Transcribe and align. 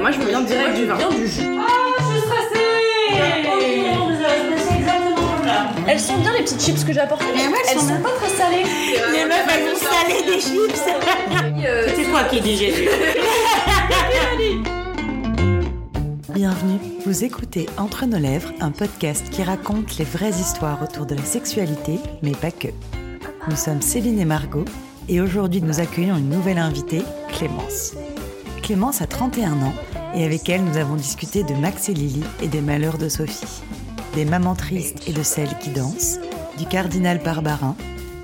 Euh, 0.00 0.02
moi, 0.02 0.10
je 0.12 0.18
me 0.18 0.26
viens 0.26 0.40
direct 0.40 0.76
du 0.76 0.86
vin. 0.86 0.96
du 0.96 1.26
jus. 1.26 1.42
Ah, 1.58 1.66
je 1.98 2.04
suis 2.04 2.20
stressée 2.20 2.64
Elles 5.86 6.00
sont 6.00 6.16
bien 6.18 6.32
les 6.32 6.42
petites 6.42 6.62
chips 6.62 6.84
que 6.84 6.92
j'ai 6.92 7.00
apportées. 7.00 7.26
Mais 7.34 7.48
ouais, 7.48 7.54
elles 7.68 7.72
elles 7.72 7.80
sont 7.80 7.88
sont 7.88 8.00
pas 8.00 8.10
très 8.10 8.30
salées. 8.30 8.64
Les 9.12 9.24
meufs, 9.24 9.46
elles 9.52 9.64
vont 9.64 9.76
saler 9.78 10.22
des 10.24 10.40
chips. 10.40 10.80
C'est 11.94 12.10
toi 12.10 12.24
qui 12.30 12.40
dis 12.40 12.56
Jésus. 12.56 12.88
Bienvenue, 16.32 16.78
vous 17.04 17.24
écoutez 17.24 17.68
Entre 17.76 18.06
nos 18.06 18.18
lèvres, 18.18 18.52
un 18.60 18.70
podcast 18.70 19.28
qui 19.30 19.42
raconte 19.42 19.98
les 19.98 20.06
vraies 20.06 20.30
histoires 20.30 20.82
autour 20.82 21.04
de 21.04 21.14
la 21.14 21.24
sexualité, 21.24 21.98
mais 22.22 22.32
pas 22.32 22.52
que. 22.52 22.68
Nous 23.48 23.56
sommes 23.56 23.82
Céline 23.82 24.18
et 24.18 24.24
Margot, 24.24 24.64
et 25.08 25.20
aujourd'hui 25.20 25.60
nous 25.60 25.80
accueillons 25.80 26.16
une 26.16 26.30
nouvelle 26.30 26.58
invitée, 26.58 27.02
Clémence. 27.28 27.92
Clémence 28.62 29.02
a 29.02 29.06
31 29.06 29.52
ans, 29.62 29.74
et 30.14 30.24
avec 30.24 30.48
elle 30.48 30.64
nous 30.64 30.76
avons 30.76 30.96
discuté 30.96 31.42
de 31.44 31.54
Max 31.54 31.88
et 31.88 31.94
Lily 31.94 32.22
et 32.42 32.48
des 32.48 32.60
malheurs 32.60 32.98
de 32.98 33.08
Sophie, 33.08 33.62
des 34.14 34.24
mamans 34.24 34.54
tristes 34.54 35.08
et 35.08 35.12
de 35.12 35.22
celles 35.22 35.56
qui 35.58 35.70
dansent, 35.70 36.18
du 36.58 36.66
cardinal 36.66 37.18
Barbarin, 37.18 37.76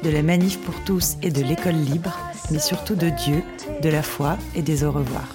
de 0.03 0.11
la 0.11 0.23
manif 0.23 0.61
pour 0.61 0.75
tous 0.85 1.17
et 1.23 1.31
de 1.31 1.43
l'école 1.43 1.75
libre, 1.75 2.17
mais 2.51 2.59
surtout 2.59 2.95
de 2.95 3.11
Dieu, 3.11 3.43
de 3.83 3.89
la 3.89 4.03
foi 4.03 4.37
et 4.55 4.63
des 4.63 4.85
au 4.85 4.93
revoir. 4.93 5.27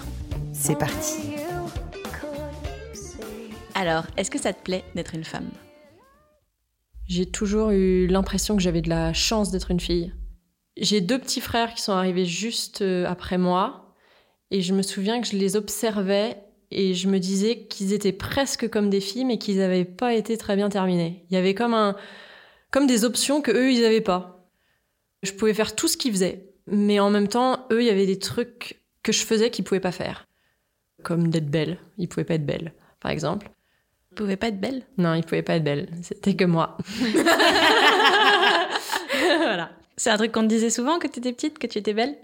C'est 0.54 0.78
parti. 0.78 1.20
Alors, 3.76 4.06
est-ce 4.18 4.30
que 4.30 4.40
ça 4.40 4.54
te 4.54 4.62
plaît 4.62 4.84
d'être 4.96 5.16
une 5.16 5.24
femme? 5.24 5.50
J'ai 7.08 7.26
toujours 7.26 7.72
eu 7.72 8.08
l'impression 8.08 8.56
que 8.56 8.62
j'avais 8.62 8.82
de 8.82 8.90
la 8.90 9.14
chance 9.14 9.52
d'être 9.52 9.72
une 9.72 9.80
fille. 9.80 10.14
J'ai 10.78 11.02
deux 11.02 11.20
petits 11.20 11.42
frères 11.42 11.74
qui 11.74 11.82
sont 11.82 11.92
arrivés 11.92 12.26
juste 12.26 12.82
euh, 12.82 13.06
après 13.08 13.38
moi, 13.38 13.91
et 14.52 14.62
je 14.62 14.74
me 14.74 14.82
souviens 14.82 15.22
que 15.22 15.28
je 15.28 15.38
les 15.38 15.56
observais 15.56 16.38
et 16.70 16.94
je 16.94 17.08
me 17.08 17.20
disais 17.20 17.64
qu'ils 17.64 17.94
étaient 17.94 18.12
presque 18.12 18.70
comme 18.70 18.90
des 18.90 19.02
filles, 19.02 19.26
mais 19.26 19.38
qu'ils 19.38 19.58
n'avaient 19.58 19.86
pas 19.86 20.14
été 20.14 20.38
très 20.38 20.56
bien 20.56 20.70
terminés. 20.70 21.26
Il 21.30 21.34
y 21.34 21.38
avait 21.38 21.56
comme 21.56 21.74
un, 21.74 21.96
comme 22.70 22.88
des 22.88 23.06
options 23.06 23.42
que 23.42 23.52
eux 23.52 23.72
ils 23.72 23.82
n'avaient 23.82 24.02
pas. 24.02 24.50
Je 25.24 25.32
pouvais 25.32 25.54
faire 25.54 25.76
tout 25.76 25.88
ce 25.88 25.98
qu'ils 25.98 26.12
faisaient, 26.12 26.46
mais 26.68 27.00
en 27.00 27.10
même 27.10 27.28
temps, 27.28 27.66
eux, 27.72 27.82
il 27.82 27.88
y 27.88 27.92
avait 27.92 28.06
des 28.06 28.20
trucs 28.20 28.82
que 29.04 29.12
je 29.12 29.24
faisais 29.24 29.50
qu'ils 29.50 29.66
pouvaient 29.66 29.80
pas 29.80 29.92
faire, 29.92 30.28
comme 31.04 31.30
d'être 31.30 31.50
belle. 31.50 31.78
Ils 31.98 32.08
pouvaient 32.08 32.24
pas 32.24 32.36
être 32.36 32.46
belle, 32.46 32.74
par 33.00 33.12
exemple. 33.12 33.50
Vous 34.10 34.16
pouvez 34.16 34.36
pas 34.36 34.48
être 34.48 34.60
belle 34.60 34.84
Non, 34.98 35.14
il 35.14 35.24
pouvait 35.24 35.44
pas 35.44 35.56
être 35.56 35.64
belle. 35.64 35.90
C'était 36.02 36.36
que 36.36 36.44
moi. 36.44 36.78
voilà. 39.38 39.72
C'est 39.96 40.10
un 40.10 40.18
truc 40.18 40.32
qu'on 40.32 40.42
te 40.42 40.48
disait 40.48 40.70
souvent 40.70 41.00
que 41.00 41.08
tu 41.08 41.20
étais 41.20 41.32
petite, 41.32 41.60
que 41.60 41.68
tu 41.68 41.78
étais 41.78 41.94
belle? 41.94 42.18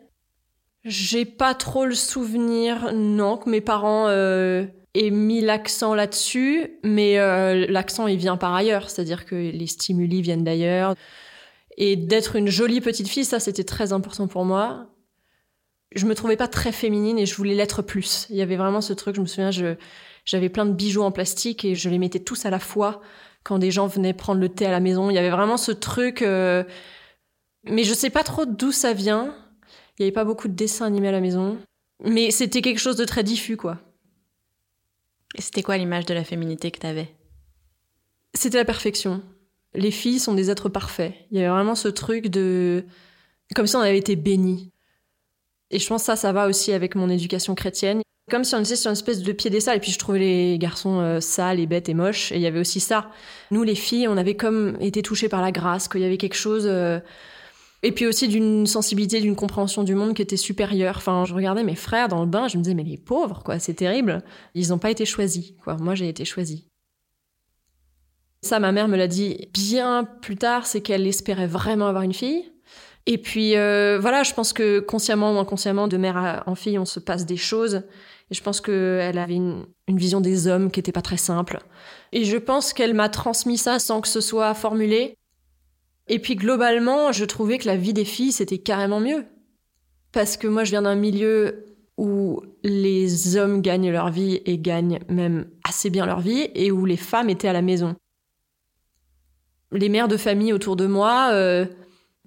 J'ai 0.88 1.26
pas 1.26 1.54
trop 1.54 1.86
le 1.86 1.94
souvenir, 1.96 2.94
non, 2.94 3.36
que 3.36 3.50
mes 3.50 3.60
parents 3.60 4.08
euh, 4.08 4.66
aient 4.94 5.10
mis 5.10 5.42
l'accent 5.42 5.94
là-dessus, 5.94 6.80
mais 6.84 7.20
euh, 7.20 7.66
l'accent 7.68 8.08
il 8.08 8.18
vient 8.18 8.38
par 8.38 8.54
ailleurs, 8.54 8.90
c'est-à-dire 8.90 9.26
que 9.26 9.36
les 9.36 9.68
stimuli 9.68 10.22
viennent 10.22 10.46
d'ailleurs. 10.46 10.96
Et 11.76 11.98
d'être 11.98 12.38
une 12.38 12.48
jolie 12.48 12.80
petite 12.80 13.10
fille, 13.10 13.26
ça 13.26 13.42
c'était 13.42 13.66
très 13.66 13.92
important 13.92 14.28
pour 14.28 14.46
moi. 14.46 14.88
Je 15.94 16.06
me 16.06 16.16
trouvais 16.16 16.38
pas 16.38 16.48
très 16.48 16.72
féminine 16.72 17.20
et 17.20 17.26
je 17.26 17.36
voulais 17.36 17.54
l'être 17.54 17.82
plus. 17.82 18.26
Il 18.30 18.38
y 18.38 18.42
avait 18.42 18.56
vraiment 18.56 18.82
ce 18.82 18.94
truc, 18.94 19.18
je 19.18 19.22
me 19.22 19.26
souviens, 19.26 19.52
je, 19.52 19.76
j'avais 20.24 20.48
plein 20.50 20.66
de 20.66 20.74
bijoux 20.74 21.04
en 21.04 21.12
plastique 21.12 21.66
et 21.66 21.76
je 21.76 21.90
les 21.90 22.00
mettais 22.00 22.20
tous 22.20 22.46
à 22.46 22.50
la 22.50 22.60
fois 22.60 23.02
quand 23.44 23.60
des 23.60 23.72
gens 23.72 23.88
venaient 23.88 24.14
prendre 24.14 24.40
le 24.40 24.48
thé 24.50 24.66
à 24.66 24.72
la 24.72 24.80
maison. 24.80 25.10
Il 25.10 25.16
y 25.16 25.20
avait 25.20 25.30
vraiment 25.30 25.58
ce 25.58 25.74
truc. 25.74 26.22
euh, 26.22 26.64
Mais 27.66 27.84
je 27.84 27.94
sais 27.94 28.10
pas 28.10 28.24
trop 28.24 28.46
d'où 28.46 28.72
ça 28.72 28.94
vient. 28.94 29.36
Il 29.98 30.04
y 30.04 30.06
avait 30.06 30.14
pas 30.14 30.26
beaucoup 30.26 30.48
de 30.48 30.54
dessins 30.54 30.86
animés 30.86 31.08
à 31.08 31.12
la 31.12 31.22
maison. 31.22 31.58
Mais 32.04 32.30
c'était 32.30 32.62
quelque 32.62 32.80
chose 32.80 32.98
de 32.98 33.06
très 33.06 33.24
diffus, 33.24 33.58
quoi. 33.58 33.80
Et 35.36 35.42
c'était 35.42 35.64
quoi 35.64 35.78
l'image 35.78 36.06
de 36.06 36.14
la 36.14 36.24
féminité 36.24 36.70
que 36.72 36.80
t'avais? 36.80 37.10
C'était 38.34 38.58
la 38.58 38.66
perfection. 38.66 39.22
Les 39.74 39.92
filles 39.92 40.20
sont 40.20 40.36
des 40.36 40.52
êtres 40.52 40.70
parfaits. 40.70 41.14
Il 41.32 41.38
y 41.38 41.40
avait 41.40 41.50
vraiment 41.50 41.76
ce 41.76 41.88
truc 41.88 42.28
de. 42.28 42.86
Comme 43.56 43.68
si 43.68 43.76
on 43.76 43.82
avait 43.82 43.98
été 43.98 44.16
bénis. 44.16 44.72
Et 45.72 45.80
je 45.80 45.88
pense 45.88 46.04
que 46.04 46.06
ça, 46.06 46.16
ça 46.16 46.32
va 46.32 46.48
aussi 46.48 46.72
avec 46.72 46.96
mon 46.96 47.10
éducation 47.10 47.56
chrétienne. 47.56 48.02
Comme 48.30 48.44
si 48.44 48.56
on 48.56 48.60
était 48.60 48.76
sur 48.76 48.90
une 48.90 48.94
espèce 48.94 49.24
de 49.24 49.32
piédestal. 49.32 49.78
Et 49.78 49.80
puis 49.80 49.92
je 49.92 50.00
trouvais 50.00 50.20
les 50.20 50.58
garçons 50.60 51.00
euh, 51.00 51.20
sales 51.20 51.60
et 51.60 51.66
bêtes 51.66 51.90
et 51.90 51.94
moches. 51.94 52.32
Et 52.32 52.36
il 52.36 52.42
y 52.42 52.48
avait 52.48 52.60
aussi 52.60 52.80
ça. 52.80 53.10
Nous, 53.52 53.64
les 53.64 53.76
filles, 53.76 54.08
on 54.08 54.18
avait 54.18 54.36
comme 54.36 54.78
été 54.80 55.02
touchées 55.02 55.30
par 55.30 55.42
la 55.42 55.52
grâce, 55.52 55.88
qu'il 55.88 56.02
y 56.02 56.06
avait 56.06 56.18
quelque 56.18 56.36
chose. 56.36 56.66
euh, 56.68 57.00
Et 57.84 57.92
puis 57.92 58.08
aussi 58.08 58.28
d'une 58.28 58.66
sensibilité, 58.66 59.22
d'une 59.22 59.36
compréhension 59.36 59.84
du 59.84 59.94
monde 59.94 60.16
qui 60.16 60.22
était 60.22 60.38
supérieure. 60.38 60.96
Enfin, 60.98 61.26
je 61.26 61.34
regardais 61.34 61.64
mes 61.64 61.76
frères 61.76 62.08
dans 62.08 62.22
le 62.22 62.28
bain, 62.28 62.48
je 62.48 62.58
me 62.58 62.64
disais, 62.64 62.74
mais 62.74 62.84
les 62.84 62.98
pauvres, 62.98 63.44
quoi, 63.44 63.60
c'est 63.60 63.76
terrible. 63.76 64.24
Ils 64.56 64.70
n'ont 64.70 64.80
pas 64.80 64.90
été 64.90 65.06
choisis, 65.06 65.54
quoi. 65.64 65.78
Moi, 65.78 65.94
j'ai 65.94 66.10
été 66.10 66.26
choisie. 66.26 66.68
Ça, 68.42 68.60
ma 68.60 68.72
mère 68.72 68.88
me 68.88 68.98
l'a 68.98 69.08
dit 69.08 69.50
bien 69.54 70.08
plus 70.22 70.38
tard, 70.38 70.66
c'est 70.68 70.82
qu'elle 70.82 71.06
espérait 71.08 71.48
vraiment 71.48 71.88
avoir 71.88 72.04
une 72.04 72.14
fille. 72.14 72.52
Et 73.08 73.18
puis 73.18 73.56
euh, 73.56 73.98
voilà, 74.00 74.24
je 74.24 74.34
pense 74.34 74.54
que 74.54 74.80
consciemment 74.80 75.34
ou 75.34 75.40
inconsciemment, 75.40 75.88
de 75.88 75.98
mère 75.98 76.44
en 76.46 76.56
fille, 76.56 76.78
on 76.78 76.86
se 76.86 77.00
passe 77.00 77.26
des 77.26 77.38
choses. 77.38 77.84
Et 78.30 78.36
je 78.36 78.44
pense 78.44 78.60
qu'elle 78.60 79.18
avait 79.18 79.36
une, 79.36 79.66
une 79.88 79.98
vision 79.98 80.20
des 80.20 80.48
hommes 80.48 80.70
qui 80.70 80.82
était 80.82 80.92
pas 80.92 81.02
très 81.02 81.18
simple. 81.18 81.60
Et 82.12 82.26
je 82.26 82.38
pense 82.38 82.74
qu'elle 82.74 82.94
m'a 82.94 83.08
transmis 83.08 83.58
ça 83.58 83.80
sans 83.80 84.02
que 84.02 84.10
ce 84.10 84.20
soit 84.20 84.54
formulé. 84.54 85.17
Et 86.10 86.20
puis 86.20 86.36
globalement, 86.36 87.12
je 87.12 87.26
trouvais 87.26 87.58
que 87.58 87.68
la 87.68 87.76
vie 87.76 87.94
des 87.94 88.06
filles, 88.06 88.32
c'était 88.32 88.58
carrément 88.58 89.00
mieux. 89.00 89.26
Parce 90.12 90.38
que 90.38 90.48
moi, 90.48 90.64
je 90.64 90.72
viens 90.72 90.84
d'un 90.84 90.96
milieu 90.96 91.66
où 91.98 92.42
les 92.64 93.36
hommes 93.38 93.62
gagnent 93.62 93.92
leur 93.92 94.10
vie 94.10 94.40
et 94.46 94.58
gagnent 94.58 95.00
même 95.10 95.50
assez 95.68 95.90
bien 95.90 96.06
leur 96.06 96.22
vie, 96.22 96.50
et 96.54 96.72
où 96.72 96.86
les 96.86 96.98
femmes 96.98 97.30
étaient 97.30 97.48
à 97.48 97.54
la 97.54 97.62
maison. 97.62 97.96
Les 99.72 99.90
mères 99.90 100.08
de 100.08 100.16
famille 100.16 100.54
autour 100.54 100.76
de 100.76 100.86
moi, 100.86 101.30
euh, 101.34 101.66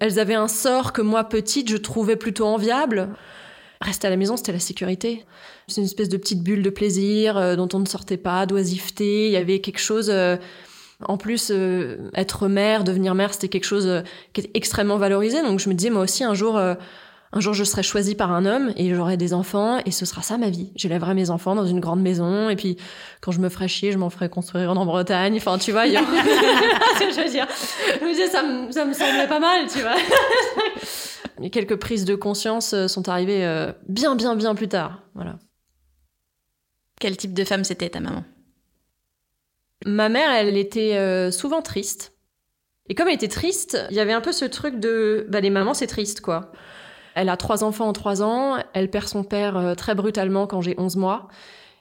elles 0.01 0.19
avaient 0.19 0.35
un 0.35 0.49
sort 0.49 0.93
que 0.93 1.03
moi, 1.03 1.25
petite, 1.25 1.71
je 1.71 1.77
trouvais 1.77 2.17
plutôt 2.17 2.47
enviable. 2.47 3.15
Rester 3.81 4.09
à 4.09 4.11
la 4.11 4.17
maison, 4.17 4.37
c'était 4.37 4.53
la 4.53 4.59
sécurité. 4.59 5.25
C'est 5.69 5.81
une 5.81 5.87
espèce 5.87 6.11
de 6.11 6.19
petite 6.19 6.43
bulle 6.43 6.63
de 6.63 6.71
plaisir 6.71 7.39
euh, 7.39 7.57
dont 7.57 7.69
on 7.73 7.79
ne 7.79 7.87
sortait 7.87 8.19
pas, 8.19 8.45
d'oisiveté. 8.45 9.29
Il 9.29 9.33
y 9.33 9.37
avait 9.37 9.61
quelque 9.61 9.81
chose... 9.81 10.11
euh, 10.11 10.37
en 11.07 11.17
plus, 11.17 11.51
euh, 11.51 12.11
être 12.15 12.49
mère, 12.49 12.85
devenir 12.85 13.15
mère, 13.15 13.33
c'était 13.33 13.49
quelque 13.49 13.65
chose 13.65 13.87
euh, 13.87 14.03
qui 14.33 14.43
était 14.43 14.51
extrêmement 14.55 14.99
valorisé. 14.99 15.43
Donc 15.43 15.61
je 15.61 15.69
me 15.69 15.75
disais, 15.75 15.91
moi 15.91 16.03
aussi, 16.03 16.25
un 16.25 16.35
jour, 16.35 16.57
euh, 16.57 16.75
un 17.33 17.41
jour, 17.41 17.55
je 17.55 17.65
serai 17.65 17.83
choisie 17.83 18.15
par 18.15 18.33
un 18.33 18.45
homme 18.45 18.73
et 18.77 18.93
j'aurai 18.95 19.17
des 19.17 19.33
enfants 19.33 19.79
et 19.87 19.93
ce 19.93 20.05
sera 20.05 20.23
ça 20.23 20.37
ma 20.37 20.51
vie. 20.51 20.73
J'élèverai 20.75 21.15
mes 21.15 21.31
enfants 21.31 21.55
dans 21.55 21.67
une 21.67 21.81
grande 21.81 22.03
maison 22.03 22.51
et 22.51 22.57
puis 22.57 22.77
quand 23.21 23.31
je 23.31 23.41
me 23.41 23.49
ferai 23.49 23.69
chier, 23.69 23.93
je 23.93 23.99
m'en 23.99 24.11
ferai 24.11 24.29
construire 24.29 24.71
en 24.71 24.85
Bretagne. 24.85 25.37
Enfin, 25.37 25.57
tu 25.59 25.71
vois, 25.73 25.87
il 25.87 25.93
y 25.93 25.97
a... 25.97 26.01
ce 26.99 27.05
que 27.05 27.13
je 27.13 27.25
veux 27.25 27.31
dire. 27.31 27.47
Je 28.01 28.05
me 28.05 28.11
disais, 28.11 28.29
ça 28.29 28.43
me, 28.43 28.71
ça 28.73 28.85
me 28.85 28.93
semblait 28.93 29.29
pas 29.29 29.41
mal, 29.41 29.67
tu 29.69 29.81
vois. 29.81 29.97
Et 31.43 31.51
quelques 31.51 31.77
prises 31.77 32.05
de 32.05 32.15
conscience 32.15 32.75
euh, 32.75 32.89
sont 32.89 33.09
arrivées 33.09 33.45
euh, 33.45 33.73
bien, 33.89 34.15
bien, 34.15 34.37
bien 34.37 34.55
plus 34.55 34.69
tard. 34.69 35.03
Voilà. 35.15 35.39
Quel 37.01 37.17
type 37.17 37.33
de 37.33 37.45
femme 37.45 37.65
c'était 37.65 37.89
ta 37.89 38.01
maman? 38.01 38.25
Ma 39.87 40.09
mère, 40.09 40.31
elle 40.31 40.57
était 40.57 40.97
euh, 40.97 41.31
souvent 41.31 41.63
triste. 41.63 42.15
Et 42.89 42.95
comme 42.95 43.09
elle 43.09 43.15
était 43.15 43.29
triste, 43.29 43.79
il 43.91 43.97
y 43.97 44.01
avait 44.01 44.13
un 44.13 44.21
peu 44.21 44.33
ce 44.33 44.45
truc 44.45 44.79
de... 44.79 45.27
Bah, 45.29 45.41
les 45.41 45.51
mamans, 45.51 45.75
c'est 45.75 45.87
triste, 45.87 46.21
quoi. 46.21 46.53
Elle 47.15 47.29
a 47.29 47.37
trois 47.37 47.65
enfants 47.65 47.89
en 47.89 47.93
trois 47.93 48.23
ans, 48.23 48.59
elle 48.75 48.91
perd 48.91 49.09
son 49.09 49.25
père 49.25 49.57
euh, 49.57 49.75
très 49.75 49.95
brutalement 49.95 50.47
quand 50.47 50.61
j'ai 50.61 50.75
11 50.79 50.97
mois, 50.97 51.29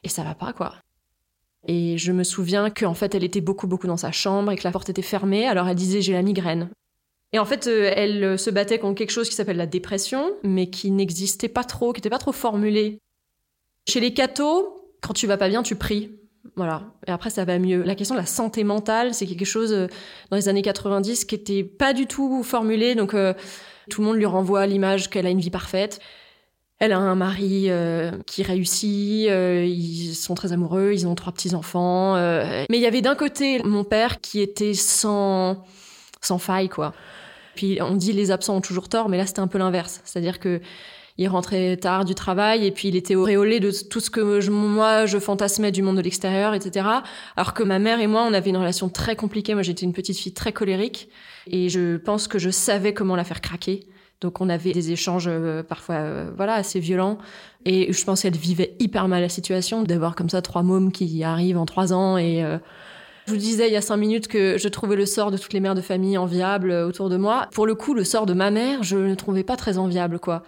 et 0.03 0.09
ça 0.09 0.23
va 0.23 0.33
pas, 0.33 0.53
quoi. 0.53 0.75
Et 1.67 1.97
je 1.97 2.11
me 2.11 2.23
souviens 2.23 2.69
qu'en 2.69 2.93
fait, 2.93 3.15
elle 3.15 3.23
était 3.23 3.41
beaucoup, 3.41 3.67
beaucoup 3.67 3.87
dans 3.87 3.97
sa 3.97 4.11
chambre 4.11 4.51
et 4.51 4.55
que 4.55 4.63
la 4.63 4.71
porte 4.71 4.89
était 4.89 5.01
fermée, 5.01 5.45
alors 5.45 5.67
elle 5.67 5.75
disait 5.75 6.01
j'ai 6.01 6.13
la 6.13 6.21
migraine. 6.21 6.69
Et 7.31 7.39
en 7.39 7.45
fait, 7.45 7.67
euh, 7.67 7.91
elle 7.95 8.39
se 8.39 8.49
battait 8.49 8.79
contre 8.79 8.97
quelque 8.97 9.11
chose 9.11 9.29
qui 9.29 9.35
s'appelle 9.35 9.57
la 9.57 9.67
dépression, 9.67 10.31
mais 10.43 10.69
qui 10.69 10.89
n'existait 10.89 11.49
pas 11.49 11.63
trop, 11.63 11.93
qui 11.93 11.99
n'était 11.99 12.09
pas 12.09 12.17
trop 12.17 12.31
formulé. 12.31 12.99
Chez 13.87 13.99
les 13.99 14.13
cathos, 14.13 14.89
quand 15.01 15.13
tu 15.13 15.27
vas 15.27 15.37
pas 15.37 15.49
bien, 15.49 15.63
tu 15.63 15.75
pries. 15.75 16.18
Voilà. 16.55 16.83
Et 17.07 17.11
après, 17.11 17.29
ça 17.29 17.45
va 17.45 17.59
mieux. 17.59 17.83
La 17.83 17.95
question 17.95 18.15
de 18.15 18.19
la 18.19 18.25
santé 18.25 18.63
mentale, 18.63 19.13
c'est 19.13 19.25
quelque 19.25 19.45
chose 19.45 19.73
euh, 19.73 19.87
dans 20.29 20.37
les 20.37 20.49
années 20.49 20.61
90 20.61 21.25
qui 21.25 21.35
était 21.35 21.63
pas 21.63 21.93
du 21.93 22.07
tout 22.07 22.43
formulé. 22.43 22.95
Donc, 22.95 23.13
euh, 23.13 23.33
tout 23.89 24.01
le 24.01 24.07
monde 24.07 24.17
lui 24.17 24.25
renvoie 24.25 24.65
l'image 24.65 25.09
qu'elle 25.09 25.25
a 25.25 25.29
une 25.29 25.39
vie 25.39 25.49
parfaite. 25.49 25.99
Elle 26.79 26.93
a 26.93 26.97
un 26.97 27.15
mari 27.15 27.65
euh, 27.67 28.11
qui 28.25 28.41
réussit, 28.41 29.27
ils 29.29 30.13
sont 30.13 30.33
très 30.33 30.53
amoureux, 30.53 30.91
ils 30.93 31.07
ont 31.07 31.15
trois 31.15 31.33
petits-enfants. 31.33 32.15
mais 32.15 32.77
il 32.77 32.79
y 32.79 32.85
avait 32.85 33.01
d'un 33.01 33.15
côté 33.15 33.61
mon 33.63 33.83
père 33.83 34.21
qui 34.21 34.39
était 34.39 34.73
sans, 34.73 35.65
sans 36.21 36.37
faille, 36.37 36.69
quoi. 36.69 36.93
Puis 37.55 37.79
on 37.81 37.95
dit 37.95 38.13
les 38.13 38.31
absents 38.31 38.55
ont 38.55 38.61
toujours 38.61 38.87
tort, 38.87 39.09
mais 39.09 39.17
là 39.17 39.25
c'était 39.25 39.41
un 39.41 39.47
peu 39.47 39.57
l'inverse. 39.57 39.99
C'est-à-dire 40.05 40.39
que 40.39 40.61
il 41.19 41.27
rentrait 41.27 41.75
tard 41.75 42.05
du 42.05 42.15
travail 42.15 42.65
et 42.65 42.71
puis 42.71 42.87
il 42.87 42.95
était 42.95 43.15
auréolé 43.15 43.59
de 43.59 43.71
tout 43.89 43.99
ce 43.99 44.09
que 44.09 44.49
moi 44.49 45.05
je 45.05 45.19
fantasmais 45.19 45.69
du 45.69 45.81
monde 45.81 45.97
de 45.97 46.01
l'extérieur, 46.01 46.53
etc. 46.53 46.87
Alors 47.35 47.53
que 47.53 47.61
ma 47.61 47.77
mère 47.77 47.99
et 47.99 48.07
moi, 48.07 48.25
on 48.25 48.33
avait 48.33 48.51
une 48.51 48.57
relation 48.57 48.87
très 48.87 49.17
compliquée. 49.17 49.53
Moi, 49.53 49.61
j'étais 49.61 49.85
une 49.85 49.91
petite 49.91 50.17
fille 50.17 50.31
très 50.31 50.53
colérique 50.53 51.09
et 51.45 51.67
je 51.67 51.97
pense 51.97 52.29
que 52.29 52.39
je 52.39 52.49
savais 52.49 52.93
comment 52.93 53.17
la 53.17 53.25
faire 53.25 53.41
craquer. 53.41 53.81
Donc 54.21 54.39
on 54.39 54.47
avait 54.47 54.71
des 54.71 54.91
échanges 54.91 55.27
euh, 55.27 55.61
parfois 55.61 55.95
euh, 55.95 56.31
voilà 56.35 56.53
assez 56.53 56.79
violents 56.79 57.17
et 57.65 57.91
je 57.91 58.03
pense 58.05 58.21
qu'elle 58.21 58.35
vivait 58.35 58.75
hyper 58.79 59.07
mal 59.07 59.21
la 59.21 59.29
situation 59.29 59.83
d'avoir 59.83 60.15
comme 60.15 60.27
ça 60.27 60.41
trois 60.41 60.61
mômes 60.61 60.91
qui 60.91 61.23
arrivent 61.23 61.57
en 61.57 61.65
trois 61.65 61.93
ans 61.93 62.17
et 62.17 62.43
euh, 62.43 62.57
je 63.27 63.31
vous 63.31 63.39
disais 63.39 63.67
il 63.67 63.73
y 63.73 63.77
a 63.77 63.81
cinq 63.81 63.95
minutes 63.95 64.27
que 64.27 64.57
je 64.57 64.67
trouvais 64.67 64.97
le 64.97 65.05
sort 65.05 65.31
de 65.31 65.37
toutes 65.37 65.53
les 65.53 65.61
mères 65.61 65.75
de 65.75 65.81
famille 65.81 66.17
enviable 66.17 66.71
autour 66.71 67.09
de 67.09 67.15
moi. 67.15 67.47
Pour 67.53 67.65
le 67.65 67.75
coup, 67.75 67.93
le 67.93 68.03
sort 68.03 68.25
de 68.25 68.33
ma 68.33 68.51
mère, 68.51 68.83
je 68.83 68.97
ne 68.97 69.15
trouvais 69.15 69.43
pas 69.43 69.55
très 69.55 69.77
enviable 69.77 70.19
quoi. 70.19 70.43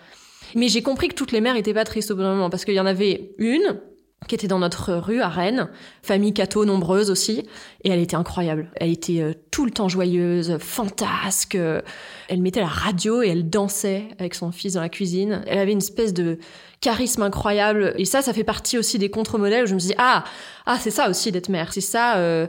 Mais 0.56 0.68
j'ai 0.68 0.81
compris 0.81 1.07
que 1.07 1.15
toutes 1.15 1.31
les 1.31 1.42
mères 1.42 1.56
étaient 1.56 1.74
pas 1.74 1.86
tristes 1.86 2.12
au 2.12 2.15
bout 2.15 2.21
d'un 2.21 2.33
moment 2.33 2.50
parce 2.50 2.65
qu'il 2.65 2.74
y 2.74 2.80
en 2.80 2.86
avait 2.86 3.31
une 3.38 3.80
qui 4.27 4.36
était 4.36 4.48
dans 4.48 4.59
notre 4.59 4.94
rue 4.94 5.19
à 5.19 5.30
Rennes, 5.30 5.68
famille 6.03 6.31
catho 6.31 6.63
nombreuse 6.63 7.09
aussi, 7.09 7.44
et 7.83 7.89
elle 7.89 7.98
était 8.00 8.15
incroyable. 8.15 8.69
Elle 8.75 8.92
était 8.92 9.19
euh, 9.19 9.33
tout 9.50 9.65
le 9.65 9.71
temps 9.71 9.89
joyeuse, 9.89 10.57
fantasque. 10.59 11.56
euh, 11.56 11.81
elle 12.27 12.39
mettait 12.39 12.59
la 12.59 12.68
radio 12.68 13.24
et 13.24 13.30
elle 13.30 13.50
dansait 13.50 14.09
avec 14.19 14.36
son 14.36 14.51
fils 14.51 14.74
dans 14.74 14.81
la 14.81 14.89
cuisine. 14.89 15.42
Elle 15.48 15.57
avait 15.57 15.71
une 15.71 15.80
espèce 15.80 16.13
de 16.13 16.38
charisme 16.81 17.24
incroyable. 17.24 17.95
Et 17.97 18.06
ça, 18.06 18.21
ça 18.21 18.31
fait 18.31 18.44
partie 18.44 18.77
aussi 18.77 19.00
des 19.00 19.09
contre-modèles 19.09 19.65
je 19.65 19.74
me 19.74 19.80
dis 19.80 19.95
ah 19.97 20.24
ah 20.68 20.77
c'est 20.80 20.92
ça 20.92 21.09
aussi 21.09 21.31
d'être 21.31 21.50
mère. 21.50 21.74
C'est 21.74 21.81
ça. 21.81 22.18
euh, 22.18 22.45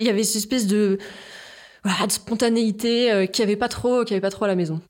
Il 0.00 0.08
y 0.08 0.10
avait 0.10 0.24
cette 0.24 0.36
espèce 0.42 0.66
de 0.66 0.98
voilà, 1.84 2.06
de 2.08 2.12
spontanéité 2.12 3.12
euh, 3.12 3.26
qu'il 3.26 3.44
avait 3.44 3.56
pas 3.56 3.68
trop, 3.68 4.02
qu'il 4.04 4.14
avait 4.14 4.20
pas 4.20 4.30
trop 4.30 4.46
à 4.46 4.48
la 4.48 4.56
maison. 4.56 4.80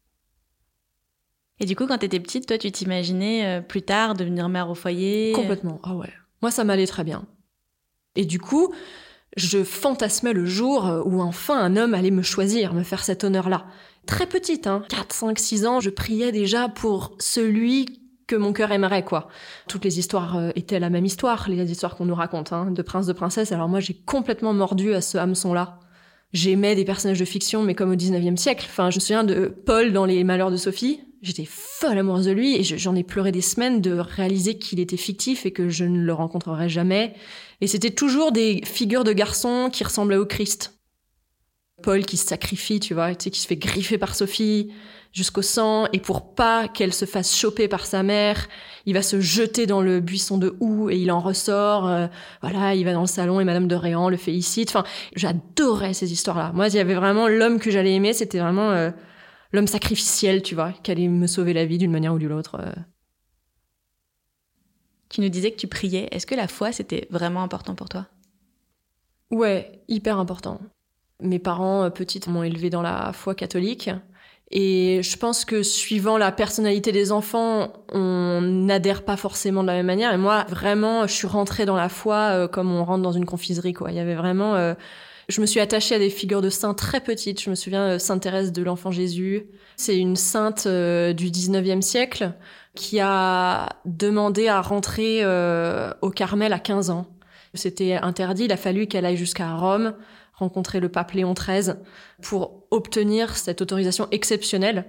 Et 1.64 1.66
du 1.66 1.76
coup, 1.76 1.87
quand 1.87 1.96
t'étais 1.96 2.20
petite, 2.20 2.44
toi, 2.46 2.58
tu 2.58 2.70
t'imaginais 2.70 3.46
euh, 3.46 3.61
plus 3.62 3.81
tard 3.81 4.12
devenir 4.12 4.50
mère 4.50 4.69
au 4.69 4.75
foyer? 4.75 5.32
Complètement. 5.32 5.81
Ah 5.82 5.94
ouais. 5.94 6.12
Moi, 6.43 6.50
ça 6.50 6.62
m'allait 6.62 6.87
très 6.87 7.05
bien. 7.05 7.25
Et 8.16 8.26
du 8.26 8.38
coup, 8.38 8.75
je 9.38 9.64
fantasmais 9.64 10.34
le 10.34 10.44
jour 10.44 10.84
où 11.06 11.22
enfin 11.22 11.58
un 11.58 11.78
homme 11.78 11.94
allait 11.94 12.11
me 12.11 12.20
choisir, 12.20 12.75
me 12.75 12.82
faire 12.82 13.02
cet 13.02 13.25
honneur-là. 13.25 13.64
Très 14.05 14.26
petite, 14.26 14.66
hein. 14.66 14.84
4, 14.90 15.14
5, 15.14 15.38
6 15.38 15.64
ans, 15.64 15.81
je 15.81 15.88
priais 15.88 16.32
déjà 16.32 16.69
pour 16.69 17.16
celui 17.19 18.02
que 18.26 18.37
mon 18.37 18.52
cœur 18.52 18.70
aimerait, 18.70 19.02
quoi. 19.02 19.28
Toutes 19.66 19.87
les 19.87 19.99
histoires 19.99 20.37
euh, 20.37 20.50
étaient 20.56 20.81
la 20.81 20.90
même 20.90 21.06
histoire, 21.06 21.49
les 21.49 21.72
histoires 21.72 21.96
qu'on 21.96 22.05
nous 22.05 22.14
raconte, 22.14 22.52
hein, 22.52 22.70
de 22.70 22.82
prince, 22.82 23.06
de 23.06 23.14
princesse. 23.14 23.52
Alors 23.52 23.70
moi, 23.70 23.81
j'ai 23.81 23.94
complètement 23.94 24.52
mordu 24.52 24.93
à 24.93 25.00
ce 25.00 25.16
hameçon-là. 25.16 25.81
J'aimais 26.35 26.75
des 26.75 26.85
personnages 26.85 27.21
de 27.21 27.25
fiction, 27.25 27.63
mais 27.63 27.75
comme 27.75 27.91
au 27.93 27.95
19e 27.95 28.37
siècle. 28.37 28.67
Enfin, 28.69 28.91
je 28.91 28.97
me 28.97 29.01
souviens 29.01 29.25
de 29.25 29.47
Paul 29.65 29.93
dans 29.93 30.05
Les 30.05 30.23
Malheurs 30.25 30.51
de 30.51 30.57
Sophie. 30.57 31.01
J'étais 31.23 31.47
folle 31.49 31.97
amoureuse 31.97 32.27
de 32.27 32.33
lui 32.33 32.57
et 32.57 32.65
je- 32.65 32.77
j'en 32.77 32.95
ai 32.95 33.03
pleuré 33.05 33.33
des 33.33 33.41
semaines 33.41 33.81
de 33.81 33.93
réaliser 33.93 34.59
qu'il 34.59 34.79
était 34.81 34.97
fictif 34.99 35.47
et 35.47 35.53
que 35.53 35.69
je 35.71 35.85
ne 35.85 36.03
le 36.05 36.13
rencontrerai 36.13 36.69
jamais. 36.69 37.15
Et 37.63 37.67
c'était 37.67 37.93
toujours 37.93 38.31
des 38.33 38.61
figures 38.65 39.05
de 39.05 39.13
garçons 39.13 39.71
qui 39.73 39.85
ressemblaient 39.85 40.17
au 40.19 40.27
Christ. 40.27 40.74
Paul 41.85 42.07
qui 42.07 42.17
se 42.17 42.27
sacrifie, 42.27 42.81
tu 42.81 42.95
vois, 42.95 43.15
tu 43.15 43.25
sais, 43.25 43.31
qui 43.31 43.41
se 43.41 43.47
fait 43.47 43.57
griffer 43.57 43.99
par 43.99 44.15
Sophie 44.15 44.73
jusqu'au 45.13 45.43
sang 45.43 45.87
et 45.93 46.01
pour 46.01 46.35
pas 46.35 46.67
qu'elle 46.67 46.95
se 46.95 47.05
fasse 47.05 47.37
choper 47.37 47.69
par 47.69 47.85
sa 47.85 48.03
mère, 48.03 48.49
il 48.87 48.95
va 48.95 49.03
se 49.03 49.21
jeter 49.21 49.67
dans 49.67 49.83
le 49.83 50.01
buisson 50.01 50.39
de 50.39 50.57
houx 50.61 50.89
et 50.89 50.97
il 50.97 51.13
en 51.13 51.21
ressort. 51.21 51.87
euh, 51.87 52.07
voilà, 52.41 52.75
il 52.75 52.85
va 52.87 52.95
dans 52.95 53.03
le 53.03 53.07
salon 53.07 53.39
et 53.39 53.45
Madame 53.45 53.69
de 53.69 53.75
Réan 53.75 54.09
le 54.09 54.17
félicite. 54.17 54.71
Enfin, 54.71 54.85
j'adorais 55.15 55.93
ces 55.93 56.11
histoires-là. 56.11 56.53
Moi, 56.55 56.69
il 56.69 56.75
y 56.75 56.79
avait 56.81 56.95
vraiment 56.95 57.29
l'homme 57.29 57.61
que 57.61 57.71
j'allais 57.71 57.93
aimer, 57.95 58.15
c'était 58.15 58.39
vraiment 58.41 58.71
euh, 58.71 58.91
l'homme 59.53 59.67
sacrificiel, 59.67 60.43
tu 60.43 60.55
vois, 60.55 60.73
qui 60.73 60.91
allait 60.91 61.09
me 61.09 61.27
sauver 61.27 61.53
la 61.53 61.67
vie 61.67 61.77
d'une 61.77 61.93
manière 61.93 62.15
ou 62.15 62.19
d'une 62.19 62.33
autre. 62.33 62.57
euh. 62.61 62.73
Tu 65.11 65.21
nous 65.21 65.29
disais 65.29 65.51
que 65.53 65.59
tu 65.59 65.69
priais. 65.69 66.09
Est-ce 66.13 66.27
que 66.27 66.35
la 66.35 66.49
foi, 66.49 66.73
c'était 66.73 67.07
vraiment 67.11 67.43
important 67.43 67.75
pour 67.75 67.89
toi? 67.91 68.09
Ouais, 69.31 69.83
hyper 69.87 70.19
important. 70.19 70.61
Mes 71.20 71.38
parents, 71.38 71.84
euh, 71.84 71.90
petites, 71.90 72.26
m'ont 72.26 72.43
élevée 72.43 72.70
dans 72.70 72.82
la 72.82 73.12
foi 73.12 73.34
catholique. 73.34 73.90
Et 74.50 75.00
je 75.02 75.16
pense 75.16 75.44
que 75.44 75.62
suivant 75.62 76.19
la 76.19 76.31
personnalité 76.31 76.93
des 76.93 77.12
enfants, 77.12 77.72
on 77.93 78.40
n'adhère 78.40 79.05
pas 79.05 79.16
forcément 79.16 79.62
de 79.62 79.69
la 79.69 79.75
même 79.75 79.87
manière. 79.87 80.12
Et 80.12 80.16
moi, 80.16 80.44
vraiment, 80.49 81.06
je 81.06 81.12
suis 81.12 81.26
rentrée 81.26 81.66
dans 81.66 81.76
la 81.76 81.88
foi 81.88 82.16
euh, 82.16 82.49
comme 82.49 82.72
on 82.72 82.84
rentre 82.84 83.02
dans 83.02 83.12
une 83.12 83.26
confiserie, 83.26 83.72
quoi. 83.72 83.90
Il 83.90 83.96
y 83.96 84.00
avait 84.00 84.14
vraiment... 84.14 84.55
euh, 84.55 84.75
je 85.28 85.40
me 85.40 85.46
suis 85.46 85.61
attachée 85.61 85.94
à 85.94 85.99
des 85.99 86.11
figures 86.11 86.43
de 86.43 86.50
saints 86.50 86.75
très 86.75 87.00
petites. 87.00 87.43
Je 87.43 87.49
me 87.49 87.55
souviens 87.55 87.82
euh, 87.82 87.99
Sainte 87.99 88.22
Thérèse 88.22 88.52
de 88.52 88.62
l'Enfant 88.62 88.90
Jésus. 88.90 89.46
C'est 89.76 89.99
une 89.99 90.14
sainte 90.14 90.69
du 90.69 91.31
19e 91.31 91.81
siècle 91.81 92.32
qui 92.76 93.00
a 93.00 93.70
demandé 93.84 94.46
à 94.46 94.61
rentrer 94.61 95.25
au 96.00 96.11
Carmel 96.11 96.52
à 96.52 96.61
15 96.61 96.90
ans. 96.90 97.06
C'était 97.55 97.94
interdit, 97.94 98.44
il 98.44 98.52
a 98.52 98.56
fallu 98.56 98.87
qu'elle 98.87 99.05
aille 99.05 99.16
jusqu'à 99.16 99.55
Rome, 99.55 99.94
rencontrer 100.37 100.81
le 100.81 100.89
pape 100.89 101.13
Léon 101.13 101.35
XIII, 101.35 101.75
pour 102.23 102.67
obtenir 102.71 103.37
cette 103.37 103.63
autorisation 103.63 104.09
exceptionnelle. 104.11 104.87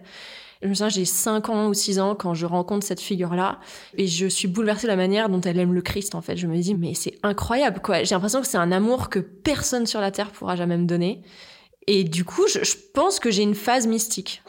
Je 0.61 0.67
me 0.67 0.73
souviens, 0.73 0.89
j'ai 0.89 1.05
5 1.05 1.49
ans 1.49 1.67
ou 1.67 1.73
6 1.73 1.99
ans 1.99 2.15
quand 2.15 2.33
je 2.33 2.45
rencontre 2.45 2.85
cette 2.85 3.01
figure-là, 3.01 3.59
et 3.97 4.07
je 4.07 4.25
suis 4.25 4.47
bouleversée 4.47 4.87
de 4.87 4.91
la 4.91 4.95
manière 4.95 5.29
dont 5.29 5.41
elle 5.41 5.59
aime 5.59 5.73
le 5.73 5.81
Christ, 5.81 6.15
en 6.15 6.21
fait. 6.21 6.37
Je 6.37 6.47
me 6.47 6.57
dis, 6.57 6.73
mais 6.73 6.93
c'est 6.93 7.19
incroyable, 7.23 7.81
quoi. 7.81 8.03
J'ai 8.03 8.15
l'impression 8.15 8.41
que 8.41 8.47
c'est 8.47 8.57
un 8.57 8.71
amour 8.71 9.09
que 9.09 9.19
personne 9.19 9.85
sur 9.85 10.01
la 10.01 10.11
Terre 10.11 10.31
pourra 10.31 10.55
jamais 10.55 10.77
me 10.77 10.85
donner. 10.85 11.21
Et 11.87 12.03
du 12.03 12.25
coup, 12.25 12.47
je, 12.47 12.59
pense 12.93 13.19
que 13.19 13.29
j'ai 13.29 13.43
une 13.43 13.53
phase 13.53 13.85
mystique. 13.85 14.41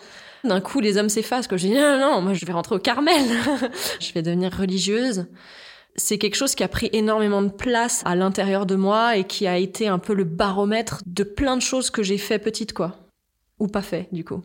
D'un 0.45 0.61
coup, 0.61 0.81
les 0.81 0.97
hommes 0.97 1.09
s'effacent, 1.09 1.49
que 1.49 1.57
je 1.57 1.67
dis, 1.67 1.75
non, 1.75 1.99
non, 1.99 2.23
moi, 2.23 2.33
je 2.33 2.47
vais 2.47 2.53
rentrer 2.53 2.77
au 2.77 2.79
Carmel. 2.79 3.27
je 4.01 4.13
vais 4.13 4.23
devenir 4.23 4.57
religieuse 4.57 5.27
c'est 5.97 6.19
quelque 6.19 6.35
chose 6.37 6.55
qui 6.55 6.63
a 6.63 6.69
pris 6.69 6.91
énormément 6.93 7.43
de 7.43 7.51
place 7.51 8.03
à 8.05 8.15
l'intérieur 8.15 8.67
de 8.67 8.77
moi 8.77 9.17
et 9.17 9.25
qui 9.25 9.47
a 9.47 9.59
été 9.59 9.89
un 9.89 9.99
peu 9.99 10.15
le 10.15 10.25
baromètre 10.25 11.03
de 11.07 11.25
plein 11.25 11.57
de 11.57 11.63
choses 11.63 11.91
que 11.91 12.03
j'ai 12.03 12.19
fait 12.19 12.39
petite, 12.39 12.73
quoi. 12.73 12.97
Ou 13.59 13.69
pas 13.69 13.83
fait, 13.83 14.09
du 14.13 14.25
coup. 14.25 14.43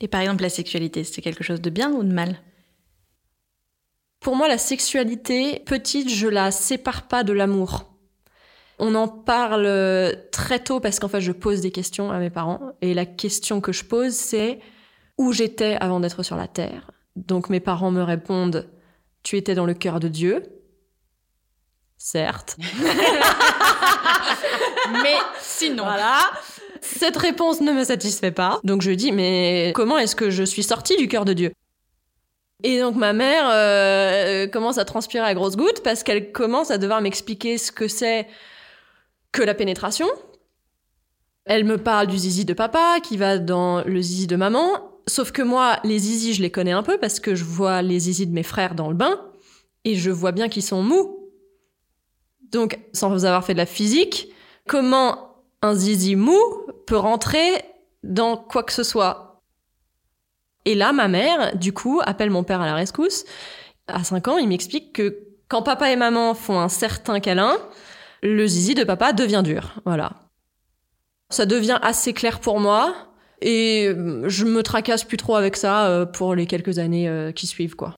Et 0.00 0.08
par 0.08 0.20
exemple, 0.20 0.42
la 0.42 0.48
sexualité, 0.48 1.04
c'est 1.04 1.22
quelque 1.22 1.44
chose 1.44 1.60
de 1.60 1.70
bien 1.70 1.92
ou 1.92 2.02
de 2.02 2.12
mal? 2.12 2.36
Pour 4.20 4.36
moi, 4.36 4.48
la 4.48 4.58
sexualité, 4.58 5.60
petite, 5.64 6.10
je 6.10 6.26
la 6.26 6.50
sépare 6.50 7.06
pas 7.06 7.22
de 7.24 7.32
l'amour. 7.32 7.92
On 8.80 8.94
en 8.94 9.08
parle 9.08 9.66
euh, 9.66 10.12
très 10.32 10.60
tôt 10.60 10.80
parce 10.80 10.98
qu'en 10.98 11.08
fait, 11.08 11.20
je 11.20 11.32
pose 11.32 11.60
des 11.60 11.70
questions 11.70 12.10
à 12.10 12.18
mes 12.18 12.30
parents. 12.30 12.72
Et 12.80 12.94
la 12.94 13.06
question 13.06 13.60
que 13.60 13.72
je 13.72 13.84
pose, 13.84 14.14
c'est 14.14 14.60
où 15.16 15.32
j'étais 15.32 15.76
avant 15.80 16.00
d'être 16.00 16.22
sur 16.22 16.36
la 16.36 16.46
Terre? 16.46 16.90
Donc 17.16 17.50
mes 17.50 17.60
parents 17.60 17.90
me 17.90 18.02
répondent 18.02 18.68
tu 19.22 19.36
étais 19.36 19.54
dans 19.54 19.66
le 19.66 19.74
cœur 19.74 20.00
de 20.00 20.08
Dieu. 20.08 20.42
Certes. 21.96 22.56
Mais 25.02 25.16
sinon. 25.40 25.84
Voilà. 25.84 26.18
Cette 26.80 27.16
réponse 27.16 27.60
ne 27.60 27.72
me 27.72 27.84
satisfait 27.84 28.30
pas. 28.30 28.60
Donc 28.64 28.82
je 28.82 28.90
dis, 28.92 29.12
mais 29.12 29.72
comment 29.74 29.98
est-ce 29.98 30.16
que 30.16 30.30
je 30.30 30.44
suis 30.44 30.62
sortie 30.62 30.96
du 30.96 31.08
cœur 31.08 31.24
de 31.24 31.32
Dieu? 31.32 31.52
Et 32.62 32.80
donc 32.80 32.96
ma 32.96 33.12
mère 33.12 33.48
euh, 33.50 34.46
commence 34.48 34.78
à 34.78 34.84
transpirer 34.84 35.24
à 35.24 35.34
grosses 35.34 35.56
gouttes 35.56 35.82
parce 35.82 36.02
qu'elle 36.02 36.32
commence 36.32 36.70
à 36.70 36.78
devoir 36.78 37.00
m'expliquer 37.00 37.58
ce 37.58 37.70
que 37.70 37.88
c'est 37.88 38.26
que 39.32 39.42
la 39.42 39.54
pénétration. 39.54 40.08
Elle 41.44 41.64
me 41.64 41.78
parle 41.78 42.08
du 42.08 42.18
zizi 42.18 42.44
de 42.44 42.52
papa 42.52 42.98
qui 43.02 43.16
va 43.16 43.38
dans 43.38 43.82
le 43.84 44.00
zizi 44.00 44.26
de 44.26 44.36
maman. 44.36 44.87
Sauf 45.08 45.32
que 45.32 45.42
moi, 45.42 45.80
les 45.84 45.98
zizi, 45.98 46.34
je 46.34 46.42
les 46.42 46.50
connais 46.50 46.72
un 46.72 46.82
peu 46.82 46.98
parce 46.98 47.18
que 47.18 47.34
je 47.34 47.44
vois 47.44 47.82
les 47.82 47.98
zizi 47.98 48.26
de 48.26 48.32
mes 48.32 48.42
frères 48.42 48.74
dans 48.74 48.88
le 48.88 48.94
bain 48.94 49.18
et 49.84 49.94
je 49.94 50.10
vois 50.10 50.32
bien 50.32 50.48
qu'ils 50.48 50.62
sont 50.62 50.82
mous. 50.82 51.30
Donc, 52.52 52.78
sans 52.92 53.24
avoir 53.24 53.44
fait 53.44 53.54
de 53.54 53.58
la 53.58 53.66
physique, 53.66 54.28
comment 54.66 55.42
un 55.62 55.74
zizi 55.74 56.14
mou 56.14 56.38
peut 56.86 56.96
rentrer 56.96 57.64
dans 58.02 58.36
quoi 58.36 58.62
que 58.62 58.72
ce 58.72 58.82
soit? 58.82 59.42
Et 60.66 60.74
là, 60.74 60.92
ma 60.92 61.08
mère, 61.08 61.56
du 61.56 61.72
coup, 61.72 62.00
appelle 62.04 62.30
mon 62.30 62.44
père 62.44 62.60
à 62.60 62.66
la 62.66 62.74
rescousse. 62.74 63.24
À 63.86 64.04
5 64.04 64.28
ans, 64.28 64.38
il 64.38 64.48
m'explique 64.48 64.92
que 64.92 65.24
quand 65.48 65.62
papa 65.62 65.90
et 65.90 65.96
maman 65.96 66.34
font 66.34 66.60
un 66.60 66.68
certain 66.68 67.20
câlin, 67.20 67.56
le 68.22 68.46
zizi 68.46 68.74
de 68.74 68.84
papa 68.84 69.14
devient 69.14 69.42
dur. 69.42 69.74
Voilà. 69.86 70.12
Ça 71.30 71.46
devient 71.46 71.78
assez 71.80 72.12
clair 72.12 72.40
pour 72.40 72.60
moi. 72.60 73.07
Et 73.40 73.92
je 74.24 74.44
me 74.44 74.62
tracasse 74.62 75.04
plus 75.04 75.16
trop 75.16 75.36
avec 75.36 75.56
ça 75.56 75.86
euh, 75.86 76.06
pour 76.06 76.34
les 76.34 76.46
quelques 76.46 76.78
années 76.78 77.08
euh, 77.08 77.30
qui 77.32 77.46
suivent, 77.46 77.76
quoi. 77.76 77.94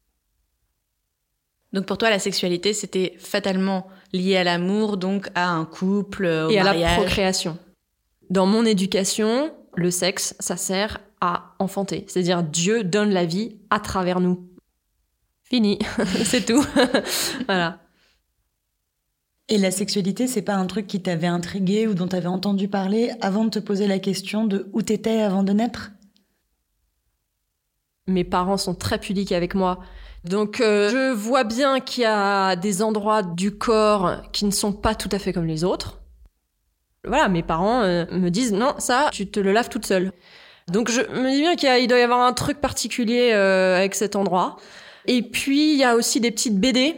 Donc 1.73 1.87
pour 1.87 1.99
toi, 1.99 2.11
la 2.11 2.19
sexualité, 2.19 2.73
c'était 2.73 3.15
fatalement 3.19 3.87
lié 4.13 4.37
à 4.37 4.45
l'amour, 4.45 4.97
donc 4.97 5.29
à 5.35 5.49
un 5.49 5.65
couple, 5.65 6.25
euh, 6.25 6.49
au 6.49 6.51
et 6.51 6.59
à 6.59 6.65
la 6.65 6.73
mariage. 6.73 6.97
procréation. 6.97 7.59
Dans 8.29 8.47
mon 8.47 8.65
éducation, 8.65 9.53
le 9.75 9.91
sexe, 9.91 10.35
ça 10.41 10.57
sert 10.57 10.99
à 11.21 11.55
enfanter. 11.59 12.05
C'est-à-dire 12.09 12.43
Dieu 12.43 12.83
donne 12.83 13.11
la 13.11 13.25
vie 13.25 13.57
à 13.71 13.79
travers 13.79 14.21
nous. 14.21 14.49
Fini, 15.45 15.79
c'est 16.25 16.45
tout. 16.45 16.65
voilà. 17.47 17.79
Et 19.53 19.59
la 19.59 19.73
sexualité, 19.73 20.29
c'est 20.29 20.43
pas 20.43 20.55
un 20.55 20.67
truc 20.67 20.87
qui 20.87 21.03
t'avait 21.03 21.27
intrigué 21.27 21.89
ou 21.89 21.95
dont 21.95 22.07
t'avais 22.07 22.29
entendu 22.29 22.69
parler 22.69 23.11
avant 23.21 23.45
de 23.45 23.51
te 23.51 23.59
poser 23.59 23.89
la 23.89 23.99
question 23.99 24.45
de 24.45 24.71
où 24.73 24.81
t'étais 24.81 25.21
avant 25.23 25.43
de 25.43 25.53
naître? 25.53 25.91
Mes 28.07 28.23
parents 28.23 28.57
sont 28.57 28.77
très 28.77 28.99
pudiques 28.99 29.33
avec 29.33 29.57
moi. 29.57 29.81
Donc 30.23 30.61
euh, 30.61 30.91
je 30.91 31.13
vois 31.13 31.43
bien 31.43 31.81
qu'il 31.81 32.05
y 32.05 32.07
a 32.07 32.55
des 32.55 32.81
endroits 32.81 33.25
du 33.25 33.51
corps 33.51 34.23
qui 34.33 34.45
ne 34.45 34.53
sont 34.53 34.73
pas 34.73 34.95
tout 34.95 35.09
à 35.11 35.19
fait 35.19 35.33
comme 35.33 35.47
les 35.47 35.65
autres. 35.65 36.01
Voilà, 37.05 37.29
mes 37.29 37.43
parents 37.43 37.83
euh, 37.83 38.05
me 38.13 38.29
disent 38.29 38.53
non, 38.53 38.75
ça, 38.79 39.09
tu 39.11 39.27
te 39.27 39.41
le 39.41 39.51
laves 39.51 39.69
toute 39.69 39.87
seule. 39.87 40.13
Donc 40.69 40.91
je 40.93 41.01
me 41.01 41.29
dis 41.33 41.41
bien 41.41 41.57
qu'il 41.57 41.89
doit 41.89 41.99
y 41.99 42.03
avoir 42.03 42.21
un 42.21 42.35
truc 42.35 42.61
particulier 42.61 43.33
euh, 43.33 43.77
avec 43.77 43.97
cet 43.97 44.15
endroit. 44.15 44.59
Et 45.07 45.23
puis 45.23 45.73
il 45.73 45.79
y 45.79 45.85
a 45.85 45.97
aussi 45.97 46.21
des 46.21 46.31
petites 46.31 46.61
BD. 46.61 46.95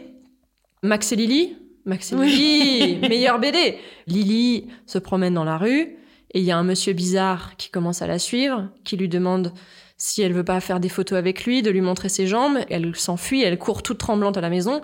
Max 0.83 1.11
et 1.13 1.15
Lily. 1.15 1.57
Max 1.85 2.13
et 2.13 2.15
Lily, 2.15 2.99
meilleure 3.09 3.39
BD. 3.39 3.77
Lily 4.07 4.67
se 4.85 4.97
promène 4.97 5.33
dans 5.33 5.43
la 5.43 5.57
rue 5.57 5.97
et 6.31 6.39
il 6.39 6.43
y 6.43 6.51
a 6.51 6.57
un 6.57 6.63
monsieur 6.63 6.93
bizarre 6.93 7.55
qui 7.57 7.69
commence 7.69 8.01
à 8.01 8.07
la 8.07 8.19
suivre, 8.19 8.69
qui 8.83 8.97
lui 8.97 9.09
demande 9.09 9.53
si 9.97 10.21
elle 10.21 10.33
veut 10.33 10.43
pas 10.43 10.59
faire 10.59 10.79
des 10.79 10.89
photos 10.89 11.17
avec 11.17 11.45
lui, 11.45 11.61
de 11.61 11.69
lui 11.69 11.81
montrer 11.81 12.09
ses 12.09 12.27
jambes. 12.27 12.59
Elle 12.69 12.95
s'enfuit, 12.95 13.43
elle 13.43 13.57
court 13.57 13.83
toute 13.83 13.99
tremblante 13.99 14.37
à 14.37 14.41
la 14.41 14.49
maison 14.49 14.81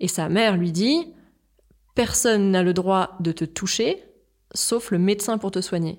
et 0.00 0.08
sa 0.08 0.28
mère 0.28 0.56
lui 0.56 0.72
dit 0.72 1.14
Personne 1.94 2.50
n'a 2.50 2.62
le 2.62 2.72
droit 2.72 3.16
de 3.20 3.32
te 3.32 3.44
toucher, 3.44 4.02
sauf 4.54 4.90
le 4.90 4.98
médecin 4.98 5.38
pour 5.38 5.50
te 5.50 5.60
soigner. 5.60 5.98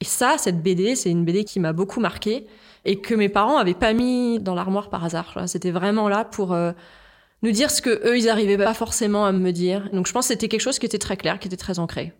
Et 0.00 0.04
ça, 0.04 0.36
cette 0.38 0.62
BD, 0.62 0.96
c'est 0.96 1.10
une 1.10 1.24
BD 1.24 1.44
qui 1.44 1.60
m'a 1.60 1.72
beaucoup 1.72 2.00
marqué 2.00 2.46
et 2.84 3.00
que 3.00 3.14
mes 3.14 3.28
parents 3.28 3.58
avaient 3.58 3.74
pas 3.74 3.92
mis 3.92 4.40
dans 4.40 4.54
l'armoire 4.54 4.90
par 4.90 5.04
hasard. 5.04 5.44
C'était 5.46 5.70
vraiment 5.70 6.08
là 6.08 6.24
pour 6.24 6.52
euh, 6.52 6.72
nous 7.42 7.50
dire 7.50 7.70
ce 7.70 7.82
que 7.82 8.06
eux, 8.06 8.16
ils 8.16 8.28
arrivaient 8.28 8.56
pas 8.56 8.74
forcément 8.74 9.26
à 9.26 9.32
me 9.32 9.50
dire. 9.50 9.90
Donc 9.92 10.06
je 10.06 10.12
pense 10.12 10.26
que 10.26 10.34
c'était 10.34 10.48
quelque 10.48 10.60
chose 10.60 10.78
qui 10.78 10.86
était 10.86 10.98
très 10.98 11.16
clair, 11.16 11.38
qui 11.38 11.48
était 11.48 11.56
très 11.56 11.78
ancré. 11.78 12.12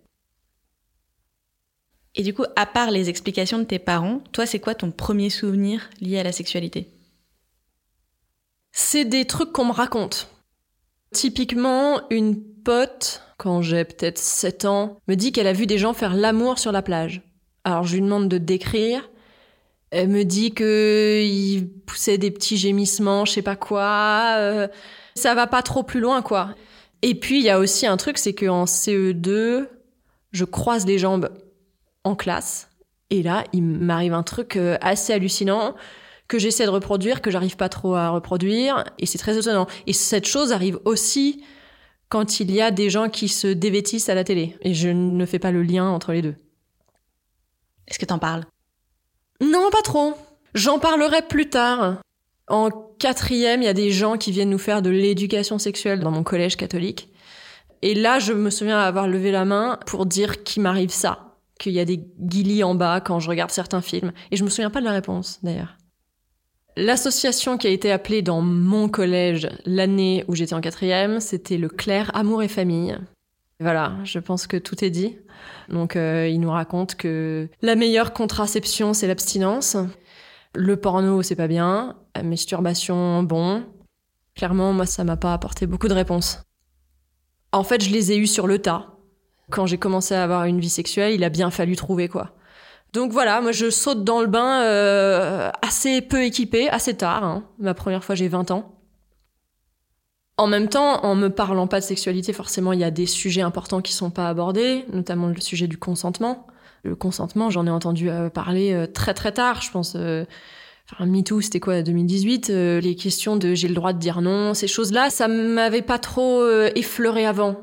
Et 2.15 2.23
du 2.23 2.35
coup, 2.35 2.45
à 2.57 2.67
part 2.67 2.91
les 2.91 3.09
explications 3.09 3.59
de 3.59 3.65
tes 3.65 3.79
parents, 3.79 4.23
toi, 4.33 4.45
c'est 4.45 4.59
quoi 4.59 4.75
ton 4.75 4.91
premier 4.91 5.31
souvenir 5.31 5.89
lié 6.01 6.19
à 6.19 6.23
la 6.23 6.33
sexualité? 6.33 6.89
C'est 8.73 9.05
des 9.05 9.25
trucs 9.25 9.53
qu'on 9.53 9.67
me 9.67 9.73
raconte. 9.73 10.29
Typiquement, 11.13 12.03
une 12.11 12.43
pote, 12.43 13.23
quand 13.39 13.63
j'ai 13.63 13.85
peut-être 13.85 14.19
7 14.19 14.65
ans, 14.67 14.99
me 15.09 15.15
dit 15.15 15.33
qu'elle 15.33 15.47
a 15.47 15.53
vu 15.53 15.67
des 15.67 15.79
gens 15.79 15.95
faire 15.95 16.15
l'amour 16.15 16.59
sur 16.59 16.73
la 16.73 16.83
plage. 16.83 17.23
Alors 17.65 17.85
je 17.85 17.95
lui 17.95 18.03
demande 18.03 18.29
de 18.29 18.39
décrire. 18.39 19.09
Elle 19.91 20.09
me 20.09 20.25
dit 20.25 20.53
qu'ils 20.55 21.69
poussaient 21.87 22.19
des 22.19 22.31
petits 22.31 22.57
gémissements, 22.57 23.25
je 23.25 23.33
sais 23.33 23.43
pas 23.43 23.57
quoi. 23.57 24.37
Euh, 24.39 24.69
ça 25.15 25.35
va 25.35 25.47
pas 25.47 25.63
trop 25.63 25.83
plus 25.83 26.01
loin, 26.01 26.23
quoi. 26.23 26.55
Et 27.03 27.15
puis 27.15 27.39
il 27.39 27.45
y 27.45 27.51
a 27.51 27.59
aussi 27.59 27.87
un 27.87 27.97
truc, 27.97 28.19
c'est 28.19 28.35
qu'en 28.35 28.65
CE2, 28.65 29.67
je 30.33 30.45
croise 30.45 30.87
les 30.87 30.99
jambes 30.99 31.31
en 32.05 32.15
classe. 32.15 32.69
Et 33.11 33.23
là, 33.23 33.45
il 33.53 33.63
m'arrive 33.63 34.15
un 34.15 34.23
truc 34.23 34.57
euh, 34.57 34.79
assez 34.81 35.13
hallucinant 35.13 35.75
que 36.29 36.39
j'essaie 36.39 36.65
de 36.65 36.71
reproduire, 36.71 37.21
que 37.21 37.31
j'arrive 37.31 37.57
pas 37.57 37.69
trop 37.69 37.95
à 37.95 38.09
reproduire. 38.09 38.85
Et 38.99 39.05
c'est 39.05 39.19
très 39.19 39.37
étonnant. 39.37 39.67
Et 39.87 39.93
cette 39.93 40.27
chose 40.27 40.53
arrive 40.53 40.79
aussi 40.87 41.45
quand 42.09 42.41
il 42.41 42.51
y 42.51 42.63
a 42.63 42.71
des 42.71 42.89
gens 42.89 43.11
qui 43.11 43.29
se 43.29 43.49
dévêtissent 43.49 44.09
à 44.09 44.15
la 44.15 44.25
télé. 44.25 44.57
Et 44.63 44.73
je 44.73 44.89
ne 44.89 45.27
fais 45.27 45.39
pas 45.39 45.51
le 45.51 45.63
lien 45.63 45.87
entre 45.89 46.13
les 46.13 46.23
deux. 46.23 46.35
Est-ce 47.87 47.99
que 47.99 48.07
t'en 48.07 48.19
parles? 48.19 48.45
Non, 49.43 49.69
pas 49.71 49.83
trop. 49.83 50.15
J'en 50.55 50.79
parlerai 50.79 51.21
plus 51.29 51.51
tard. 51.51 52.01
En 52.53 52.71
quatrième, 52.99 53.63
il 53.63 53.65
y 53.65 53.69
a 53.69 53.73
des 53.73 53.91
gens 53.91 54.19
qui 54.19 54.31
viennent 54.31 54.51
nous 54.51 54.59
faire 54.59 54.83
de 54.83 54.91
l'éducation 54.91 55.59
sexuelle 55.59 56.01
dans 56.01 56.11
mon 56.11 56.23
collège 56.23 56.57
catholique. 56.57 57.09
Et 57.81 57.95
là, 57.95 58.19
je 58.19 58.35
me 58.35 58.51
souviens 58.51 58.79
avoir 58.79 59.09
levé 59.09 59.33
la 59.33 59.47
main 59.47 59.79
pour 59.87 60.05
dire 60.05 60.45
qu'il 60.45 60.63
m'arrive 60.63 60.91
ça, 60.91 61.39
qu'il 61.59 61.73
y 61.73 61.81
a 61.81 61.87
des 61.87 62.05
guillis 62.21 62.63
en 62.63 62.75
bas 62.75 63.01
quand 63.01 63.21
je 63.21 63.31
regarde 63.31 63.51
certains 63.51 63.81
films. 63.81 64.13
Et 64.31 64.37
je 64.37 64.45
me 64.45 64.51
souviens 64.51 64.69
pas 64.69 64.81
de 64.81 64.85
la 64.85 64.93
réponse, 64.93 65.39
d'ailleurs. 65.43 65.79
L'association 66.77 67.57
qui 67.57 67.69
a 67.69 67.71
été 67.71 67.91
appelée 67.91 68.21
dans 68.21 68.43
mon 68.43 68.87
collège 68.91 69.49
l'année 69.65 70.27
où 70.29 70.35
j'étais 70.35 70.55
en 70.55 70.61
quatrième, 70.61 71.21
c'était 71.21 71.57
le 71.57 71.71
Clair 71.71 72.11
Amour 72.15 72.43
et 72.43 72.49
Famille. 72.49 72.99
Voilà, 73.61 73.95
je 74.05 74.19
pense 74.19 74.47
que 74.47 74.59
tout 74.59 74.85
est 74.85 74.91
dit. 74.91 75.17
Donc 75.71 75.97
euh, 75.97 76.29
il 76.29 76.39
nous 76.39 76.51
raconte 76.51 76.97
que 76.97 77.49
la 77.63 77.77
meilleure 77.77 78.13
contraception, 78.13 78.93
c'est 78.93 79.07
l'abstinence. 79.07 79.79
Le 80.55 80.77
porno, 80.77 81.23
c'est 81.23 81.35
pas 81.37 81.49
bien. 81.49 81.97
La 82.15 82.23
masturbation, 82.23 83.23
bon. 83.23 83.65
Clairement, 84.35 84.73
moi, 84.73 84.87
ça 84.87 85.05
m'a 85.05 85.17
pas 85.17 85.33
apporté 85.33 85.67
beaucoup 85.67 85.89
de 85.89 85.95
réponses. 85.95 86.43
En 87.53 87.65
fait, 87.65 87.83
je 87.83 87.91
les 87.91 88.13
ai 88.13 88.17
eues 88.17 88.27
sur 88.27 88.47
le 88.47 88.59
tas. 88.59 88.93
Quand 89.51 89.67
j'ai 89.67 89.79
commencé 89.79 90.15
à 90.15 90.25
avoir 90.25 90.45
une 90.45 90.61
vie 90.61 90.71
sexuelle, 90.71 91.13
il 91.13 91.25
a 91.25 91.29
bien 91.29 91.51
fallu 91.51 91.77
trouver 91.77 92.09
quoi. 92.09 92.31
Donc 92.95 93.13
voilà, 93.13 93.41
moi 93.41 93.53
je 93.53 93.71
saute 93.71 94.05
dans 94.05 94.21
le 94.21 94.27
bain 94.27 94.63
euh, 94.63 95.51
assez 95.63 96.01
peu 96.01 96.25
équipé, 96.25 96.71
assez 96.71 96.95
tard. 96.95 97.25
Hein. 97.25 97.45
Ma 97.59 97.75
première 97.75 98.05
fois 98.05 98.15
j'ai 98.15 98.29
20 98.29 98.51
ans. 98.51 98.79
En 100.39 100.47
même 100.47 100.69
temps, 100.69 101.05
en 101.05 101.15
me 101.15 101.29
parlant 101.29 101.67
pas 101.67 101.81
de 101.81 101.85
sexualité, 101.85 102.33
forcément 102.33 102.73
il 102.73 102.81
y 102.81 102.85
a 102.85 102.91
des 102.91 103.07
sujets 103.07 103.43
importants 103.43 103.83
qui 103.83 103.93
sont 103.93 104.11
pas 104.11 104.29
abordés, 104.29 104.87
notamment 104.93 105.29
le 105.29 105.41
sujet 105.41 105.67
du 105.67 105.77
consentement. 105.77 106.47
Le 106.85 106.97
consentement, 106.97 107.51
j'en 107.51 107.67
ai 107.67 107.71
entendu 107.71 108.11
euh, 108.11 108.29
parler 108.29 108.73
euh, 108.73 108.87
très 108.87 109.15
très 109.15 109.33
tard, 109.33 109.61
je 109.61 109.71
pense. 109.71 109.97
Enfin, 110.93 111.07
MeToo, 111.07 111.41
c'était 111.41 111.61
quoi, 111.61 111.83
2018 111.83 112.49
Les 112.49 112.97
questions 112.97 113.37
de 113.37 113.55
j'ai 113.55 113.69
le 113.69 113.75
droit 113.75 113.93
de 113.93 113.99
dire 113.99 114.21
non, 114.21 114.55
ces 114.55 114.69
choses-là, 114.69 115.11
ça 115.11 115.27
m'avait 115.29 115.83
pas 115.83 115.99
trop 115.99 116.47
effleuré 116.75 117.25
avant. 117.27 117.63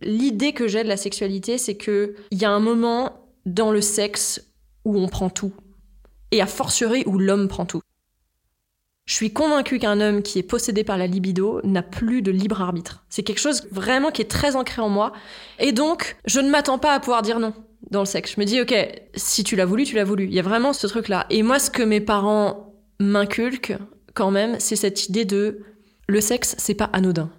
L'idée 0.00 0.52
que 0.52 0.68
j'ai 0.68 0.82
de 0.82 0.88
la 0.88 0.96
sexualité, 0.96 1.58
c'est 1.58 1.76
que 1.76 2.16
il 2.30 2.42
y 2.42 2.44
a 2.44 2.50
un 2.50 2.60
moment 2.60 3.24
dans 3.46 3.70
le 3.70 3.80
sexe 3.80 4.52
où 4.84 4.98
on 4.98 5.08
prend 5.08 5.30
tout, 5.30 5.52
et 6.30 6.42
à 6.42 6.46
fortiori 6.46 7.04
où 7.06 7.18
l'homme 7.18 7.48
prend 7.48 7.64
tout. 7.64 7.80
Je 9.06 9.14
suis 9.14 9.32
convaincue 9.32 9.78
qu'un 9.78 10.00
homme 10.00 10.22
qui 10.22 10.38
est 10.38 10.42
possédé 10.42 10.82
par 10.82 10.96
la 10.96 11.06
libido 11.06 11.60
n'a 11.62 11.82
plus 11.82 12.22
de 12.22 12.30
libre 12.30 12.62
arbitre. 12.62 13.04
C'est 13.10 13.22
quelque 13.22 13.40
chose 13.40 13.66
vraiment 13.70 14.10
qui 14.10 14.22
est 14.22 14.30
très 14.30 14.56
ancré 14.56 14.80
en 14.80 14.88
moi. 14.88 15.12
Et 15.58 15.72
donc, 15.72 16.16
je 16.24 16.40
ne 16.40 16.48
m'attends 16.48 16.78
pas 16.78 16.94
à 16.94 17.00
pouvoir 17.00 17.20
dire 17.20 17.38
non 17.38 17.52
dans 17.94 18.00
le 18.00 18.06
sexe. 18.06 18.34
Je 18.34 18.40
me 18.40 18.44
dis, 18.44 18.60
ok, 18.60 18.74
si 19.14 19.44
tu 19.44 19.56
l'as 19.56 19.64
voulu, 19.64 19.84
tu 19.84 19.96
l'as 19.96 20.04
voulu. 20.04 20.24
Il 20.24 20.34
y 20.34 20.38
a 20.38 20.42
vraiment 20.42 20.72
ce 20.72 20.86
truc-là. 20.86 21.26
Et 21.30 21.42
moi, 21.42 21.58
ce 21.58 21.70
que 21.70 21.82
mes 21.82 22.00
parents 22.00 22.74
m'inculquent, 23.00 23.76
quand 24.12 24.30
même, 24.30 24.56
c'est 24.60 24.76
cette 24.76 25.08
idée 25.08 25.24
de 25.24 25.60
le 26.06 26.20
sexe, 26.20 26.54
c'est 26.58 26.74
pas 26.74 26.90
anodin. 26.92 27.30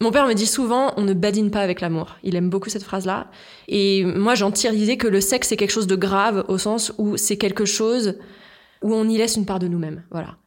Mon 0.00 0.10
père 0.10 0.26
me 0.26 0.34
dit 0.34 0.48
souvent, 0.48 0.92
on 0.96 1.02
ne 1.02 1.14
badine 1.14 1.52
pas 1.52 1.60
avec 1.60 1.80
l'amour. 1.80 2.16
Il 2.24 2.34
aime 2.34 2.50
beaucoup 2.50 2.68
cette 2.68 2.82
phrase-là. 2.82 3.30
Et 3.68 4.04
moi, 4.04 4.34
j'en 4.34 4.50
tire 4.50 4.72
l'idée 4.72 4.96
que 4.96 5.06
le 5.06 5.20
sexe, 5.20 5.48
c'est 5.48 5.56
quelque 5.56 5.70
chose 5.70 5.86
de 5.86 5.94
grave, 5.94 6.44
au 6.48 6.58
sens 6.58 6.92
où 6.98 7.16
c'est 7.16 7.36
quelque 7.36 7.64
chose 7.64 8.18
où 8.82 8.92
on 8.92 9.08
y 9.08 9.16
laisse 9.16 9.36
une 9.36 9.46
part 9.46 9.60
de 9.60 9.68
nous-mêmes. 9.68 10.02
Voilà. 10.10 10.38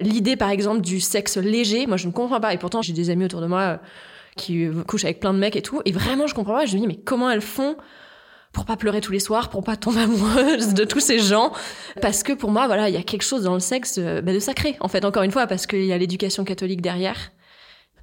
L'idée, 0.00 0.36
par 0.36 0.50
exemple, 0.50 0.82
du 0.82 1.00
sexe 1.00 1.36
léger, 1.36 1.86
moi, 1.88 1.96
je 1.96 2.06
ne 2.06 2.12
comprends 2.12 2.40
pas. 2.40 2.54
Et 2.54 2.58
pourtant, 2.58 2.80
j'ai 2.80 2.92
des 2.92 3.10
amis 3.10 3.24
autour 3.24 3.40
de 3.40 3.46
moi 3.48 3.80
qui 4.36 4.66
couchent 4.86 5.04
avec 5.04 5.20
plein 5.20 5.32
de 5.32 5.38
mecs 5.38 5.56
et 5.56 5.62
tout. 5.62 5.82
Et 5.84 5.92
vraiment, 5.92 6.26
je 6.26 6.34
comprends 6.34 6.54
pas. 6.54 6.66
Je 6.66 6.74
me 6.74 6.80
dis, 6.80 6.86
mais 6.86 6.96
comment 6.96 7.30
elles 7.30 7.40
font 7.40 7.76
pour 8.52 8.66
pas 8.66 8.76
pleurer 8.76 9.00
tous 9.00 9.12
les 9.12 9.20
soirs, 9.20 9.48
pour 9.48 9.64
pas 9.64 9.76
tomber 9.76 10.00
amoureuse 10.02 10.74
de 10.74 10.84
tous 10.84 11.00
ces 11.00 11.18
gens? 11.18 11.52
Parce 12.00 12.22
que 12.22 12.32
pour 12.32 12.50
moi, 12.50 12.66
voilà, 12.66 12.88
il 12.88 12.94
y 12.94 12.98
a 12.98 13.02
quelque 13.02 13.22
chose 13.24 13.42
dans 13.42 13.54
le 13.54 13.60
sexe 13.60 13.98
bah, 13.98 14.32
de 14.32 14.38
sacré, 14.38 14.76
en 14.80 14.88
fait, 14.88 15.04
encore 15.04 15.22
une 15.22 15.32
fois, 15.32 15.46
parce 15.46 15.66
qu'il 15.66 15.84
y 15.84 15.92
a 15.92 15.98
l'éducation 15.98 16.44
catholique 16.44 16.82
derrière. 16.82 17.32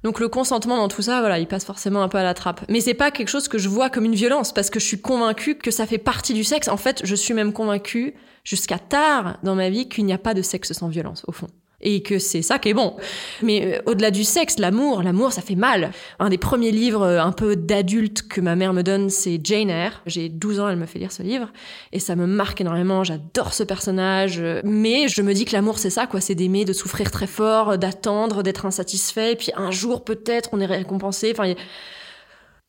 Donc 0.02 0.18
le 0.18 0.28
consentement 0.28 0.78
dans 0.78 0.88
tout 0.88 1.02
ça, 1.02 1.20
voilà, 1.20 1.38
il 1.38 1.46
passe 1.46 1.64
forcément 1.64 2.02
un 2.02 2.08
peu 2.08 2.18
à 2.18 2.22
la 2.22 2.32
trappe. 2.32 2.64
Mais 2.68 2.80
c'est 2.80 2.94
pas 2.94 3.10
quelque 3.10 3.28
chose 3.28 3.48
que 3.48 3.58
je 3.58 3.68
vois 3.68 3.90
comme 3.90 4.06
une 4.06 4.14
violence 4.14 4.52
parce 4.52 4.70
que 4.70 4.80
je 4.80 4.86
suis 4.86 5.00
convaincue 5.00 5.56
que 5.56 5.70
ça 5.70 5.86
fait 5.86 5.98
partie 5.98 6.32
du 6.32 6.42
sexe. 6.42 6.68
En 6.68 6.78
fait, 6.78 7.02
je 7.04 7.14
suis 7.14 7.34
même 7.34 7.52
convaincue 7.52 8.14
jusqu'à 8.42 8.78
tard 8.78 9.38
dans 9.42 9.54
ma 9.54 9.68
vie 9.68 9.88
qu'il 9.88 10.06
n'y 10.06 10.14
a 10.14 10.18
pas 10.18 10.32
de 10.32 10.40
sexe 10.40 10.72
sans 10.72 10.88
violence 10.88 11.24
au 11.26 11.32
fond 11.32 11.48
et 11.80 12.02
que 12.02 12.18
c'est 12.18 12.42
ça 12.42 12.58
qui 12.58 12.70
est 12.70 12.74
bon. 12.74 12.96
Mais 13.42 13.78
euh, 13.78 13.82
au-delà 13.86 14.10
du 14.10 14.24
sexe, 14.24 14.58
l'amour, 14.58 15.02
l'amour, 15.02 15.32
ça 15.32 15.42
fait 15.42 15.54
mal. 15.54 15.92
Un 16.18 16.28
des 16.28 16.38
premiers 16.38 16.70
livres 16.70 17.02
euh, 17.02 17.22
un 17.22 17.32
peu 17.32 17.56
d'adulte 17.56 18.28
que 18.28 18.40
ma 18.40 18.56
mère 18.56 18.72
me 18.72 18.82
donne, 18.82 19.10
c'est 19.10 19.40
Jane 19.42 19.70
Eyre. 19.70 20.02
J'ai 20.06 20.28
12 20.28 20.60
ans, 20.60 20.68
elle 20.68 20.76
me 20.76 20.86
fait 20.86 20.98
lire 20.98 21.12
ce 21.12 21.22
livre 21.22 21.48
et 21.92 21.98
ça 22.00 22.16
me 22.16 22.26
marque 22.26 22.60
énormément. 22.60 23.04
J'adore 23.04 23.54
ce 23.54 23.62
personnage, 23.62 24.42
mais 24.64 25.08
je 25.08 25.22
me 25.22 25.32
dis 25.32 25.44
que 25.44 25.52
l'amour, 25.52 25.78
c'est 25.78 25.90
ça, 25.90 26.06
quoi. 26.06 26.20
C'est 26.20 26.34
d'aimer, 26.34 26.64
de 26.64 26.72
souffrir 26.72 27.10
très 27.10 27.26
fort, 27.26 27.78
d'attendre, 27.78 28.42
d'être 28.42 28.66
insatisfait, 28.66 29.32
et 29.32 29.36
puis 29.36 29.52
un 29.56 29.70
jour 29.70 30.04
peut-être 30.04 30.50
on 30.52 30.60
est 30.60 30.66
récompensé. 30.66 31.32
Enfin, 31.32 31.54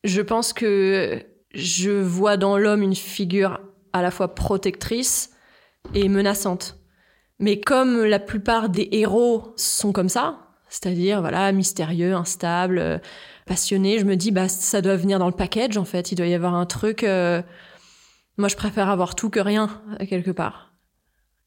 je 0.03 0.21
pense 0.21 0.53
que 0.53 1.23
je 1.53 1.91
vois 1.91 2.37
dans 2.37 2.57
l'homme 2.57 2.81
une 2.81 2.95
figure 2.95 3.59
à 3.93 4.01
la 4.01 4.11
fois 4.11 4.33
protectrice 4.33 5.31
et 5.93 6.07
menaçante. 6.09 6.80
Mais 7.41 7.59
comme 7.59 8.03
la 8.05 8.19
plupart 8.19 8.69
des 8.69 8.87
héros 8.91 9.53
sont 9.57 9.91
comme 9.91 10.09
ça, 10.09 10.37
c'est-à-dire 10.69 11.21
voilà 11.21 11.51
mystérieux, 11.51 12.13
instable, 12.13 12.77
euh, 12.77 12.99
passionné, 13.47 13.97
je 13.97 14.05
me 14.05 14.15
dis 14.15 14.29
bah 14.29 14.47
ça 14.47 14.81
doit 14.81 14.95
venir 14.95 15.17
dans 15.17 15.25
le 15.25 15.33
package 15.33 15.75
en 15.75 15.83
fait. 15.83 16.11
Il 16.11 16.15
doit 16.15 16.27
y 16.27 16.35
avoir 16.35 16.53
un 16.53 16.67
truc. 16.67 17.03
Euh, 17.03 17.41
moi, 18.37 18.47
je 18.47 18.55
préfère 18.55 18.89
avoir 18.89 19.15
tout 19.15 19.31
que 19.31 19.39
rien 19.39 19.81
quelque 20.07 20.29
part. 20.29 20.71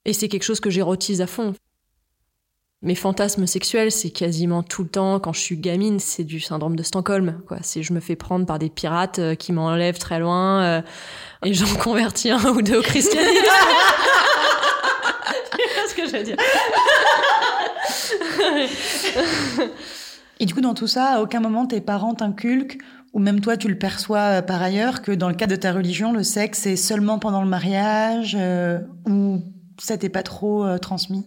Et 0.05 0.13
c'est 0.13 0.29
quelque 0.29 0.43
chose 0.43 0.61
que 0.61 0.69
j'érotise 0.69 1.23
à 1.23 1.29
fond. 1.29 1.55
Mes 2.83 2.97
fantasmes 2.97 3.47
sexuels, 3.47 3.93
c'est 3.93 4.11
quasiment 4.11 4.63
tout 4.63 4.83
le 4.83 4.91
temps, 4.91 5.19
quand 5.19 5.33
je 5.33 5.41
suis 5.41 5.57
gamine, 5.57 6.01
c'est 6.01 6.25
du 6.25 6.41
syndrome 6.41 6.77
de 6.77 6.83
Stockholm. 6.83 7.41
Quoi. 7.47 7.59
C'est 7.63 7.83
je 7.85 7.95
me 7.95 8.01
fais 8.01 8.17
prendre 8.17 8.45
par 8.45 8.59
des 8.59 8.69
pirates 8.69 9.21
euh, 9.21 9.35
qui 9.37 9.53
m'enlèvent 9.53 9.99
très 9.99 10.19
loin 10.19 10.83
et 11.45 11.55
j'en 11.55 11.73
convertis 11.83 12.31
un 12.31 12.45
ou 12.51 12.63
deux 12.63 12.81
au 12.81 12.83
christianisme. 12.83 13.31
ce 16.15 16.25
que 16.25 16.25
je 16.25 16.31
veux 16.31 16.37
dire. 16.37 16.37
Et 20.41 20.47
du 20.47 20.55
coup, 20.55 20.61
dans 20.61 20.75
tout 20.75 20.87
ça, 20.87 21.15
à 21.15 21.23
aucun 21.23 21.41
moment 21.41 21.67
tes 21.67 21.81
parents 21.81 22.15
t'inculquent, 22.15 22.79
ou 23.13 23.21
même 23.21 23.41
toi 23.41 23.57
tu 23.57 23.69
le 23.69 23.79
perçois 23.79 24.39
euh, 24.39 24.43
par 24.43 24.61
ailleurs, 24.63 25.03
que 25.03 25.13
dans 25.13 25.29
le 25.29 25.35
cadre 25.35 25.53
de 25.53 25.61
ta 25.61 25.73
religion, 25.73 26.13
le 26.13 26.23
sexe 26.23 26.67
est 26.67 26.77
seulement 26.77 27.19
pendant 27.19 27.43
le 27.43 27.49
mariage, 27.49 28.37
euh, 28.39 28.81
ou 29.09 29.43
ça 29.79 29.97
t'est 29.97 30.09
pas 30.09 30.23
trop 30.23 30.65
euh, 30.65 30.79
transmis? 30.79 31.25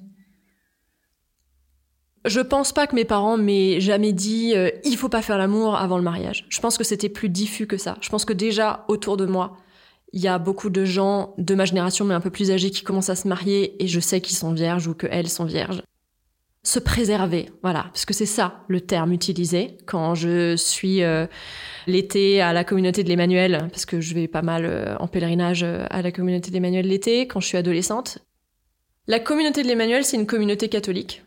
Je 2.25 2.41
pense 2.41 2.74
pas 2.74 2.88
que 2.88 2.96
mes 2.96 3.06
parents 3.06 3.38
m'aient 3.38 3.79
jamais 3.79 4.12
dit 4.12 4.53
il 4.84 4.98
faut 4.98 5.08
pas 5.08 5.22
faire 5.22 5.38
l'amour 5.38 5.77
avant 5.77 5.96
le 5.96 6.03
mariage. 6.03 6.46
Je 6.50 6.60
pense 6.60 6.77
que 6.77 6.84
c'était 6.84 7.08
plus 7.08 7.29
diffus 7.29 7.67
que 7.67 7.77
ça. 7.77 7.98
Je 8.01 8.10
pense 8.10 8.25
que 8.25 8.34
déjà 8.34 8.84
autour 8.89 9.15
de 9.15 9.25
moi, 9.25 9.56
il 10.13 10.21
y 10.21 10.27
a 10.27 10.39
beaucoup 10.39 10.69
de 10.69 10.85
gens 10.85 11.33
de 11.37 11.55
ma 11.55 11.65
génération 11.65 12.05
mais 12.05 12.13
un 12.13 12.21
peu 12.21 12.29
plus 12.29 12.51
âgés 12.51 12.71
qui 12.71 12.83
commencent 12.83 13.09
à 13.09 13.15
se 13.15 13.27
marier 13.27 13.81
et 13.83 13.87
je 13.87 13.99
sais 13.99 14.21
qu'ils 14.21 14.37
sont 14.37 14.53
vierges 14.53 14.87
ou 14.87 14.93
qu'elles 14.93 15.29
sont 15.29 15.45
vierges 15.45 15.81
se 16.67 16.79
préserver, 16.79 17.49
voilà, 17.63 17.83
parce 17.93 18.03
que 18.03 18.13
c'est 18.13 18.25
ça 18.25 18.65
le 18.67 18.81
terme 18.81 19.13
utilisé 19.13 19.77
quand 19.85 20.15
je 20.15 20.57
suis 20.57 21.01
euh, 21.01 21.25
l'été 21.87 22.41
à 22.41 22.51
la 22.51 22.65
communauté 22.65 23.05
de 23.05 23.09
l'Emmanuel, 23.09 23.69
parce 23.71 23.85
que 23.85 24.01
je 24.01 24.13
vais 24.13 24.27
pas 24.27 24.41
mal 24.41 24.65
euh, 24.65 24.97
en 24.99 25.07
pèlerinage 25.07 25.63
euh, 25.63 25.85
à 25.89 26.01
la 26.01 26.11
communauté 26.11 26.49
de 26.49 26.55
l'Emmanuel 26.55 26.85
l'été, 26.85 27.25
quand 27.25 27.39
je 27.39 27.47
suis 27.47 27.57
adolescente. 27.57 28.17
La 29.07 29.21
communauté 29.21 29.63
de 29.63 29.67
l'Emmanuel, 29.69 30.03
c'est 30.03 30.17
une 30.17 30.27
communauté 30.27 30.67
catholique 30.67 31.23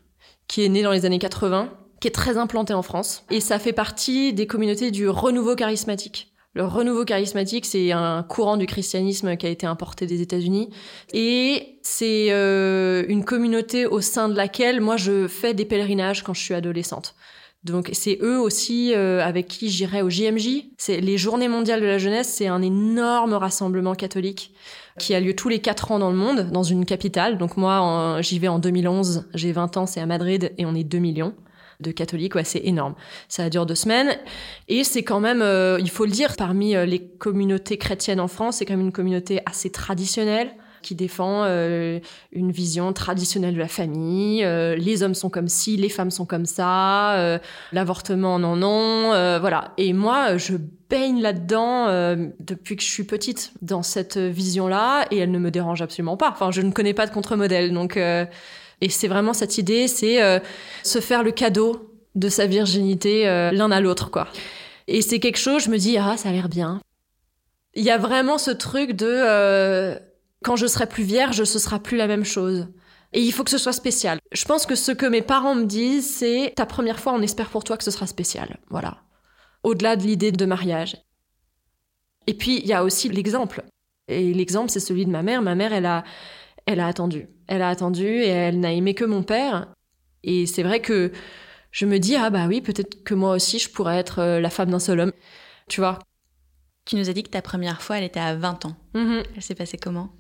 qui 0.47 0.63
est 0.63 0.69
née 0.69 0.83
dans 0.83 0.93
les 0.93 1.07
années 1.07 1.19
80, 1.19 1.73
qui 2.01 2.09
est 2.09 2.15
très 2.15 2.37
implantée 2.37 2.75
en 2.75 2.83
France, 2.83 3.25
et 3.31 3.41
ça 3.41 3.59
fait 3.59 3.73
partie 3.73 4.35
des 4.35 4.47
communautés 4.47 4.91
du 4.91 5.09
renouveau 5.09 5.55
charismatique. 5.55 6.35
Le 6.53 6.65
renouveau 6.65 7.05
charismatique, 7.05 7.65
c'est 7.65 7.93
un 7.93 8.25
courant 8.25 8.57
du 8.57 8.67
christianisme 8.67 9.37
qui 9.37 9.47
a 9.47 9.51
été 9.51 9.67
importé 9.67 10.07
des 10.07 10.21
États-Unis. 10.21 10.69
Et 11.13 11.79
c'est 11.83 12.33
euh, 12.33 13.05
une 13.09 13.25
communauté 13.25 13.87
au 13.87 14.01
sein 14.01 14.29
de 14.29 14.35
laquelle 14.35 14.81
moi 14.81 14.97
je 14.97 15.29
fais 15.29 15.55
des 15.55 15.65
pèlerinages 15.65 16.25
quand 16.25 16.35
je 16.35 16.41
suis 16.41 16.55
adolescente. 16.55 17.15
Donc 17.63 17.91
c'est 17.93 18.19
eux 18.23 18.41
aussi 18.41 18.93
euh, 18.95 19.23
avec 19.25 19.47
qui 19.47 19.69
j'irai 19.69 20.03
au 20.03 20.11
JMJ. 20.11 20.65
C'est 20.77 21.01
les 21.01 21.19
Journées 21.19 21.47
mondiales 21.47 21.83
de 21.83 21.87
la 21.87 21.99
jeunesse, 21.99 22.29
c'est 22.29 22.49
un 22.49 22.63
énorme 22.63 23.35
rassemblement 23.35 23.95
catholique 23.95 24.53
qui 24.99 25.15
a 25.15 25.21
lieu 25.21 25.37
tous 25.37 25.49
les 25.49 25.61
quatre 25.61 25.93
ans 25.93 26.01
dans 26.01 26.11
le 26.11 26.17
monde, 26.17 26.51
dans 26.51 26.65
une 26.65 26.85
capitale. 26.85 27.39
Donc 27.39 27.57
moi, 27.57 28.19
j'y 28.23 28.41
vais 28.41 28.49
en 28.49 28.59
2011, 28.59 29.29
j'ai 29.35 29.53
20 29.53 29.77
ans, 29.77 29.87
c'est 29.87 30.01
à 30.01 30.07
Madrid 30.07 30.53
et 30.59 30.67
on 30.67 30.75
est 30.75 30.85
2 30.85 30.99
millions 30.99 31.33
de 31.81 31.91
catholiques, 31.91 32.35
ouais, 32.35 32.45
c'est 32.45 32.63
énorme. 32.65 32.95
Ça 33.29 33.49
dure 33.51 33.67
deux 33.67 33.75
semaines 33.75 34.17
et 34.69 34.85
c'est 34.85 35.03
quand 35.03 35.21
même, 35.21 35.43
euh, 35.43 35.79
il 35.81 35.91
faut 35.91 36.05
le 36.05 36.11
dire, 36.11 36.37
parmi 36.37 36.77
euh, 36.77 36.85
les 36.85 37.01
communautés 37.01 37.79
chrétiennes 37.79 38.21
en 38.21 38.29
France, 38.29 38.57
c'est 38.57 38.67
quand 38.67 38.75
même 38.75 38.87
une 38.87 38.93
communauté 38.93 39.41
assez 39.47 39.71
traditionnelle 39.71 40.53
qui 40.83 40.95
défend 40.95 41.45
euh, 41.45 42.01
une 42.33 42.51
vision 42.53 42.95
traditionnelle 42.95 43.53
de 43.55 43.59
la 43.59 43.69
famille. 43.69 44.43
les 44.43 45.03
hommes 45.03 45.15
sont 45.15 45.29
comme 45.29 45.49
ci, 45.49 45.77
les 45.77 45.91
femmes 45.91 46.11
sont 46.11 46.25
comme 46.25 46.47
ça, 46.47 47.39
l'avortement 47.71 48.39
non 48.39 48.57
non, 48.57 49.11
voilà. 49.41 49.75
Et 49.77 49.93
moi, 49.93 50.39
je 50.39 50.57
baigne 50.89 51.21
là-dedans 51.21 52.17
depuis 52.41 52.77
que 52.77 52.83
je 52.83 52.89
suis 52.89 53.05
petite 53.05 53.53
dans 53.61 53.83
cette 53.83 54.17
vision-là 54.17 55.05
et 55.11 55.19
elle 55.19 55.31
ne 55.31 55.39
me 55.39 55.51
dérange 55.51 55.83
absolument 55.83 56.17
pas. 56.17 56.31
Enfin, 56.31 56.51
je 56.51 56.63
ne 56.63 56.71
connais 56.71 56.95
pas 56.95 57.07
de 57.07 57.13
contre-modèle, 57.13 57.75
donc 57.75 57.99
et 58.81 58.89
c'est 58.89 59.09
vraiment 59.09 59.33
cette 59.33 59.59
idée, 59.59 59.89
c'est 59.89 60.23
euh, 60.23 60.39
se 60.83 61.01
faire 61.01 61.23
le 61.23 61.33
cadeau 61.33 61.95
de 62.15 62.29
sa 62.29 62.47
virginité 62.47 63.29
euh, 63.29 63.51
l'un 63.53 63.71
à 63.71 63.81
l'autre, 63.81 64.11
quoi. 64.11 64.29
Et 64.89 65.03
c'est 65.03 65.21
quelque 65.21 65.39
chose, 65.39 65.65
je 65.65 65.71
me 65.71 65.79
dis, 65.79 65.99
ah, 65.99 66.17
ça 66.17 66.31
a 66.31 66.33
l'air 66.33 66.49
bien. 66.49 66.81
Il 67.75 67.85
y 67.85 67.91
a 67.91 67.99
vraiment 67.99 68.39
ce 68.39 68.51
truc 68.51 68.93
de 68.93 69.07
euh, 69.07 69.97
quand 70.43 70.57
je 70.57 70.67
serai 70.67 70.87
plus 70.87 71.05
vierge, 71.05 71.45
ce 71.45 71.59
sera 71.59 71.79
plus 71.79 71.97
la 71.97 72.09
même 72.09 72.25
chose. 72.25 72.67
Et 73.13 73.21
il 73.21 73.33
faut 73.33 73.45
que 73.45 73.51
ce 73.51 73.59
soit 73.59 73.73
spécial. 73.73 74.19
Je 74.33 74.45
pense 74.45 74.67
que 74.67 74.75
ce 74.75 74.93
que 74.93 75.07
mes 75.07 75.23
parents 75.23 75.55
me 75.55 75.65
disent, 75.65 76.09
c'est 76.09 76.53
ta 76.57 76.67
première 76.67 77.01
fois, 77.01 77.13
on 77.13 77.23
espère 77.23 77.51
pour 77.51 77.65
toi 77.65 77.77
que 77.77 77.85
ce 77.85 77.91
sera 77.91 78.07
spécial. 78.07 78.59
Voilà. 78.69 78.99
Au-delà 79.63 79.97
de 79.97 80.05
l'idée 80.05 80.33
de 80.33 80.45
mariage. 80.47 80.97
Et 82.27 82.35
puis, 82.35 82.59
il 82.59 82.67
y 82.67 82.73
a 82.73 82.85
aussi 82.85 83.09
l'exemple. 83.09 83.65
Et 84.09 84.33
l'exemple, 84.33 84.71
c'est 84.71 84.81
celui 84.81 85.07
de 85.07 85.11
ma 85.11 85.23
mère. 85.23 85.43
Ma 85.43 85.55
mère, 85.55 85.73
elle 85.73 85.87
a, 85.87 86.05
elle 86.67 86.81
a 86.81 86.87
attendu. 86.87 87.29
Elle 87.51 87.63
a 87.63 87.69
attendu 87.69 88.07
et 88.07 88.29
elle 88.29 88.61
n'a 88.61 88.73
aimé 88.73 88.95
que 88.95 89.05
mon 89.05 89.25
père. 89.25 89.67
Et 90.23 90.47
c'est 90.47 90.63
vrai 90.63 90.81
que 90.81 91.11
je 91.73 91.85
me 91.85 91.99
dis, 91.99 92.15
ah 92.15 92.31
bah 92.31 92.47
oui, 92.47 92.61
peut-être 92.61 93.03
que 93.03 93.13
moi 93.13 93.35
aussi, 93.35 93.59
je 93.59 93.69
pourrais 93.69 93.99
être 93.99 94.21
euh, 94.21 94.41
la 94.41 94.51
femme 94.51 94.71
d'un 94.71 94.79
seul 94.79 95.01
homme. 95.01 95.13
Tu 95.69 95.81
vois? 95.81 95.99
Tu 96.85 96.95
nous 96.95 97.11
as 97.11 97.13
dit 97.13 97.25
que 97.25 97.29
ta 97.29 97.43
première 97.43 97.83
fois, 97.83 97.99
elle 97.99 98.05
était 98.05 98.21
à 98.21 98.37
20 98.37 98.67
ans. 98.67 98.77
Mm-hmm. 98.95 99.25
Elle 99.35 99.43
s'est 99.43 99.57
passée 99.57 99.79
comment? 99.79 100.11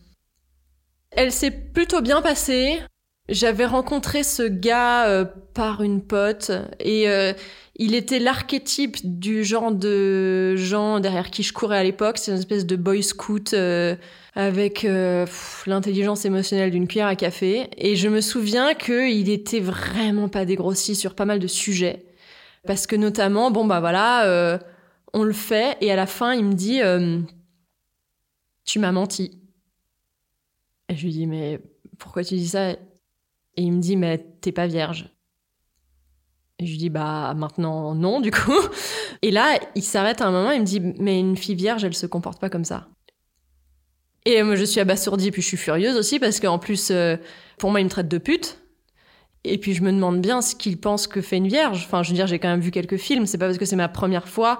Elle 1.12 1.31
s'est 1.31 1.53
plutôt 1.53 2.01
bien 2.01 2.21
passée. 2.21 2.81
J'avais 3.29 3.66
rencontré 3.66 4.25
ce 4.25 4.43
gars 4.43 5.07
euh, 5.07 5.25
par 5.55 5.85
une 5.85 6.03
pote 6.03 6.51
et 6.81 7.09
euh, 7.09 7.33
il 7.77 7.95
était 7.95 8.19
l'archétype 8.19 8.97
du 9.05 9.45
genre 9.45 9.71
de 9.71 10.57
gens 10.57 10.99
derrière 10.99 11.31
qui 11.31 11.45
je 11.45 11.53
courais 11.53 11.79
à 11.79 11.85
l'époque. 11.85 12.19
C'est 12.19 12.33
une 12.33 12.38
espèce 12.38 12.66
de 12.66 12.75
boy 12.75 13.05
scout 13.05 13.55
avec 14.35 14.85
euh, 14.85 15.27
l'intelligence 15.66 16.25
émotionnelle 16.25 16.71
d'une 16.71 16.87
cuillère 16.87 17.07
à 17.07 17.16
café. 17.16 17.69
Et 17.77 17.97
je 17.97 18.09
me 18.09 18.21
souviens 18.21 18.75
qu'il 18.75 19.29
était 19.29 19.61
vraiment 19.61 20.29
pas 20.29 20.45
dégrossi 20.45 20.95
sur 20.95 21.14
pas 21.14 21.25
mal 21.25 21.38
de 21.38 21.47
sujets. 21.47 22.07
Parce 22.66 22.87
que 22.87 22.97
notamment, 22.97 23.51
bon 23.51 23.64
bah 23.64 23.81
voilà, 23.81 24.27
euh, 24.27 24.59
on 25.12 25.23
le 25.23 25.33
fait, 25.33 25.77
et 25.81 25.90
à 25.90 25.97
la 25.97 26.07
fin, 26.07 26.35
il 26.35 26.45
me 26.45 26.53
dit 26.53 26.83
euh, 26.83 27.21
Tu 28.64 28.79
m'as 28.79 28.93
menti. 28.93 29.40
Et 30.88 30.97
je 30.97 31.05
lui 31.05 31.12
dis 31.12 31.27
Mais 31.27 31.61
pourquoi 31.99 32.23
tu 32.23 32.35
dis 32.35 32.49
ça? 32.49 32.73
Et 32.73 32.79
il 33.57 33.73
me 33.73 33.81
dit 33.81 33.97
Mais 33.97 34.19
t'es 34.40 34.53
pas 34.53 34.66
vierge. 34.66 35.11
Et 36.59 36.66
je 36.66 36.73
lui 36.73 36.79
dis 36.79 36.90
Bah 36.90 37.33
maintenant, 37.35 37.95
non, 37.95 38.21
du 38.21 38.31
coup. 38.31 38.61
Et 39.23 39.31
là, 39.31 39.59
il 39.75 39.83
s'arrête 39.83 40.21
à 40.21 40.27
un 40.27 40.31
moment, 40.31 40.51
il 40.51 40.61
me 40.61 40.66
dit 40.66 40.81
Mais 40.81 41.19
une 41.19 41.37
fille 41.37 41.55
vierge, 41.55 41.85
elle 41.85 41.95
se 41.95 42.07
comporte 42.07 42.40
pas 42.40 42.51
comme 42.51 42.64
ça. 42.64 42.88
Et 44.27 44.43
moi, 44.43 44.55
je 44.55 44.65
suis 44.65 44.81
abasourdie, 44.81 45.31
puis 45.31 45.43
je 45.43 45.47
suis 45.47 45.57
furieuse 45.57 45.97
aussi, 45.97 46.19
parce 46.19 46.41
qu'en 46.41 46.59
plus, 46.59 46.91
euh, 46.91 47.17
pour 47.59 47.71
moi, 47.71 47.81
il 47.81 47.85
me 47.85 47.91
traite 47.91 48.09
de 48.09 48.19
pute. 48.19 48.59
Et 49.45 49.57
puis, 49.57 49.73
je 49.73 49.83
me 49.83 49.91
demande 49.91 50.21
bien 50.21 50.43
ce 50.43 50.55
qu'il 50.55 50.79
pense 50.79 51.07
que 51.07 51.23
fait 51.23 51.39
une 51.39 51.49
vierge. 51.49 51.85
Enfin, 51.87 52.03
je 52.03 52.11
veux 52.11 52.15
dire, 52.15 52.27
j'ai 52.27 52.39
quand 52.39 52.49
même 52.49 52.61
vu 52.61 52.71
quelques 52.71 52.99
films. 52.99 53.27
C'est 53.27 53.39
pas 53.39 53.47
parce 53.47 53.57
que 53.59 53.65
c'est 53.65 53.77
ma 53.77 53.89
première 53.89 54.29
fois 54.29 54.59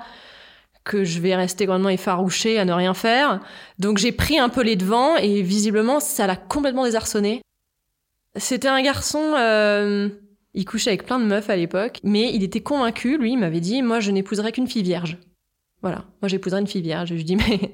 que 0.85 1.05
je 1.05 1.21
vais 1.21 1.37
rester 1.37 1.67
grandement 1.67 1.91
effarouchée 1.91 2.59
à 2.59 2.65
ne 2.65 2.73
rien 2.73 2.95
faire. 2.95 3.41
Donc, 3.79 3.99
j'ai 3.99 4.13
pris 4.13 4.39
un 4.39 4.49
peu 4.49 4.63
les 4.63 4.77
devants, 4.77 5.17
et 5.17 5.43
visiblement, 5.43 6.01
ça 6.01 6.27
l'a 6.27 6.37
complètement 6.37 6.85
désarçonné. 6.85 7.43
C'était 8.37 8.69
un 8.69 8.83
garçon... 8.83 9.35
Euh, 9.37 10.09
il 10.55 10.65
couchait 10.65 10.91
avec 10.91 11.05
plein 11.05 11.21
de 11.21 11.25
meufs 11.25 11.49
à 11.49 11.55
l'époque, 11.55 12.01
mais 12.03 12.35
il 12.35 12.43
était 12.43 12.61
convaincu, 12.61 13.19
lui, 13.19 13.33
il 13.33 13.39
m'avait 13.39 13.61
dit, 13.61 13.83
moi, 13.83 14.01
je 14.01 14.11
n'épouserai 14.11 14.51
qu'une 14.51 14.67
fille 14.67 14.83
vierge. 14.83 15.17
Voilà, 15.81 16.05
moi, 16.23 16.29
j'épouserai 16.29 16.61
une 16.61 16.67
fille 16.67 16.83
vierge. 16.83 17.13
Et 17.13 17.15
je 17.15 17.19
lui 17.19 17.25
dis, 17.25 17.37
mais 17.37 17.71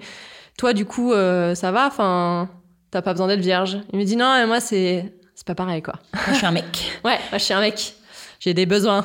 toi, 0.57 0.73
du 0.73 0.85
coup, 0.87 1.13
euh, 1.13 1.55
ça 1.55 1.71
va? 1.73 1.87
Enfin, 1.87 2.49
t'as 2.91 3.03
pas 3.03 3.13
besoin 3.13 3.27
d'être 3.29 3.41
vierge. 3.41 3.79
Il 3.93 3.99
me 3.99 4.05
dit 4.05 4.17
non, 4.17 4.47
moi, 4.47 4.61
c'est 4.61 5.13
c'est 5.37 5.47
pas 5.47 5.55
pareil, 5.55 5.83
quoi. 5.83 5.95
Moi, 6.15 6.23
je 6.33 6.35
suis 6.35 6.47
un 6.47 6.51
mec. 6.51 7.01
ouais, 7.05 7.19
moi, 7.31 7.39
je 7.39 7.45
suis 7.45 7.55
un 7.55 7.61
mec. 7.61 7.95
J'ai 8.41 8.55
des 8.55 8.65
besoins. 8.65 9.05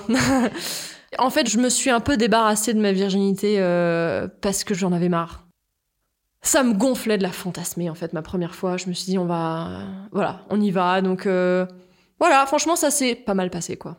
en 1.20 1.30
fait, 1.30 1.50
je 1.50 1.58
me 1.58 1.70
suis 1.70 1.90
un 1.90 2.00
peu 2.00 2.16
débarrassée 2.16 2.74
de 2.74 2.80
ma 2.80 2.94
virginité 2.94 3.56
euh, 3.60 4.28
parce 4.40 4.64
que 4.64 4.74
j'en 4.74 4.94
avais 4.94 5.10
marre. 5.10 5.46
Ça 6.42 6.64
me 6.64 6.74
gonflait 6.74 7.18
de 7.18 7.24
la 7.24 7.32
fantasmer, 7.32 7.90
en 7.90 7.96
fait, 7.96 8.14
ma 8.14 8.22
première 8.22 8.56
fois. 8.56 8.78
Je 8.78 8.88
me 8.88 8.94
suis 8.94 9.12
dit, 9.12 9.18
on 9.18 9.26
va... 9.26 9.84
Voilà, 10.14 10.42
on 10.50 10.60
y 10.60 10.72
va. 10.72 11.02
Donc, 11.02 11.26
euh, 11.26 11.66
voilà, 12.18 12.46
franchement, 12.46 12.78
ça 12.78 12.92
s'est 12.92 13.14
pas 13.14 13.34
mal 13.34 13.50
passé, 13.50 13.76
quoi. 13.76 13.98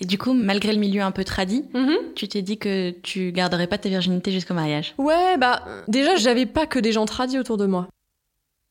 Et 0.00 0.04
du 0.04 0.18
coup, 0.18 0.32
malgré 0.32 0.72
le 0.72 0.78
milieu 0.78 1.02
un 1.02 1.10
peu 1.10 1.24
tradit, 1.24 1.64
mm-hmm. 1.74 2.14
tu 2.14 2.28
t'es 2.28 2.42
dit 2.42 2.58
que 2.58 2.90
tu 3.02 3.32
garderais 3.32 3.66
pas 3.66 3.78
ta 3.78 3.88
virginité 3.88 4.30
jusqu'au 4.30 4.54
mariage 4.54 4.94
Ouais, 4.98 5.36
bah 5.38 5.64
déjà, 5.88 6.16
j'avais 6.16 6.46
pas 6.46 6.66
que 6.66 6.78
des 6.78 6.92
gens 6.92 7.06
tradis 7.06 7.38
autour 7.38 7.56
de 7.56 7.66
moi. 7.66 7.88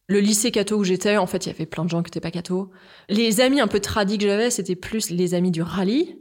Le 0.08 0.20
lycée 0.20 0.52
catho 0.52 0.78
où 0.78 0.84
j'étais, 0.84 1.18
en 1.18 1.26
fait, 1.26 1.46
il 1.46 1.50
y 1.50 1.52
avait 1.52 1.66
plein 1.66 1.84
de 1.84 1.90
gens 1.90 2.04
qui 2.04 2.10
étaient 2.10 2.20
pas 2.20 2.32
catho. 2.32 2.70
Les 3.10 3.42
amis 3.42 3.60
un 3.60 3.68
peu 3.68 3.80
tradis 3.80 4.18
que 4.18 4.26
j'avais, 4.26 4.52
c'était 4.52 4.76
plus 4.76 5.10
les 5.10 5.34
amis 5.34 5.52
du 5.52 5.64
rallye 5.64 6.18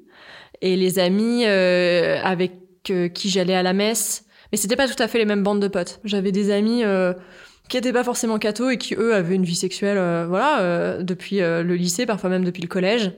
et 0.63 0.77
les 0.77 0.99
amis 0.99 1.45
euh, 1.45 2.19
avec 2.23 2.53
euh, 2.91 3.09
qui 3.09 3.29
j'allais 3.29 3.55
à 3.55 3.63
la 3.63 3.75
messe. 3.75 4.25
Mais 4.51 4.59
c'était 4.59 4.77
pas 4.77 4.89
tout 4.89 5.03
à 5.03 5.09
fait 5.09 5.19
les 5.19 5.27
mêmes 5.27 5.43
bandes 5.43 5.61
de 5.61 5.69
potes. 5.69 6.01
J'avais 6.05 6.33
des 6.33 6.51
amis 6.51 6.83
euh, 6.83 7.13
qui 7.69 7.77
étaient 7.77 7.93
pas 7.93 8.05
forcément 8.05 8.39
catho 8.39 8.71
et 8.71 8.79
qui 8.79 8.95
eux 8.95 9.15
avaient 9.15 9.35
une 9.35 9.45
vie 9.45 9.55
sexuelle, 9.55 10.27
voilà, 10.29 11.03
depuis 11.03 11.39
le 11.41 11.75
lycée, 11.75 12.07
parfois 12.07 12.31
même 12.31 12.45
depuis 12.45 12.63
le 12.63 12.69
collège. 12.69 13.13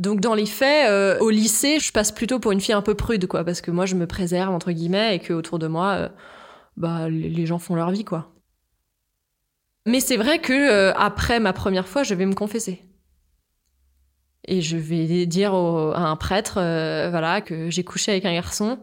Donc 0.00 0.20
dans 0.20 0.34
les 0.34 0.46
faits, 0.46 0.88
euh, 0.88 1.18
au 1.18 1.28
lycée, 1.28 1.78
je 1.78 1.92
passe 1.92 2.10
plutôt 2.10 2.40
pour 2.40 2.52
une 2.52 2.60
fille 2.60 2.72
un 2.72 2.80
peu 2.80 2.94
prude, 2.94 3.26
quoi, 3.26 3.44
parce 3.44 3.60
que 3.60 3.70
moi 3.70 3.84
je 3.84 3.94
me 3.94 4.06
préserve 4.06 4.54
entre 4.54 4.72
guillemets 4.72 5.16
et 5.16 5.18
que 5.18 5.34
autour 5.34 5.58
de 5.58 5.66
moi, 5.66 5.90
euh, 5.90 6.08
bah 6.78 7.10
les 7.10 7.44
gens 7.44 7.58
font 7.58 7.74
leur 7.74 7.90
vie, 7.90 8.04
quoi. 8.04 8.32
Mais 9.84 10.00
c'est 10.00 10.16
vrai 10.16 10.38
que 10.38 10.54
euh, 10.54 10.94
après 10.94 11.38
ma 11.38 11.52
première 11.52 11.86
fois, 11.86 12.02
je 12.02 12.14
vais 12.14 12.24
me 12.24 12.32
confesser. 12.32 12.82
Et 14.48 14.62
je 14.62 14.78
vais 14.78 15.26
dire 15.26 15.52
à 15.52 16.00
un 16.00 16.16
prêtre, 16.16 16.54
voilà, 16.54 17.42
que 17.42 17.68
j'ai 17.68 17.84
couché 17.84 18.12
avec 18.12 18.24
un 18.24 18.32
garçon. 18.32 18.78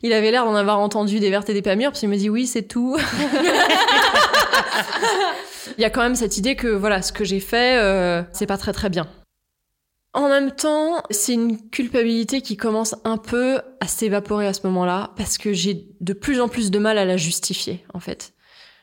Il 0.00 0.14
avait 0.14 0.30
l'air 0.30 0.46
d'en 0.46 0.54
avoir 0.54 0.78
entendu 0.78 1.20
des 1.20 1.28
vertes 1.28 1.50
et 1.50 1.54
des 1.54 1.60
pas 1.60 1.76
mûres, 1.76 1.90
parce 1.90 2.00
qu'il 2.00 2.08
me 2.08 2.16
dit 2.16 2.30
oui, 2.30 2.46
c'est 2.46 2.62
tout. 2.62 2.96
Il 5.76 5.82
y 5.82 5.84
a 5.84 5.90
quand 5.90 6.02
même 6.02 6.14
cette 6.14 6.38
idée 6.38 6.56
que 6.56 6.68
voilà, 6.68 7.02
ce 7.02 7.12
que 7.12 7.22
j'ai 7.22 7.40
fait, 7.40 8.24
c'est 8.32 8.46
pas 8.46 8.56
très 8.56 8.72
très 8.72 8.88
bien. 8.88 9.06
En 10.14 10.28
même 10.28 10.52
temps, 10.52 11.02
c'est 11.10 11.34
une 11.34 11.68
culpabilité 11.70 12.40
qui 12.40 12.56
commence 12.56 12.94
un 13.02 13.16
peu 13.16 13.60
à 13.80 13.88
s'évaporer 13.88 14.46
à 14.46 14.52
ce 14.52 14.64
moment-là, 14.68 15.10
parce 15.16 15.38
que 15.38 15.52
j'ai 15.52 15.88
de 16.00 16.12
plus 16.12 16.40
en 16.40 16.48
plus 16.48 16.70
de 16.70 16.78
mal 16.78 16.98
à 16.98 17.04
la 17.04 17.16
justifier, 17.16 17.84
en 17.94 17.98
fait. 17.98 18.32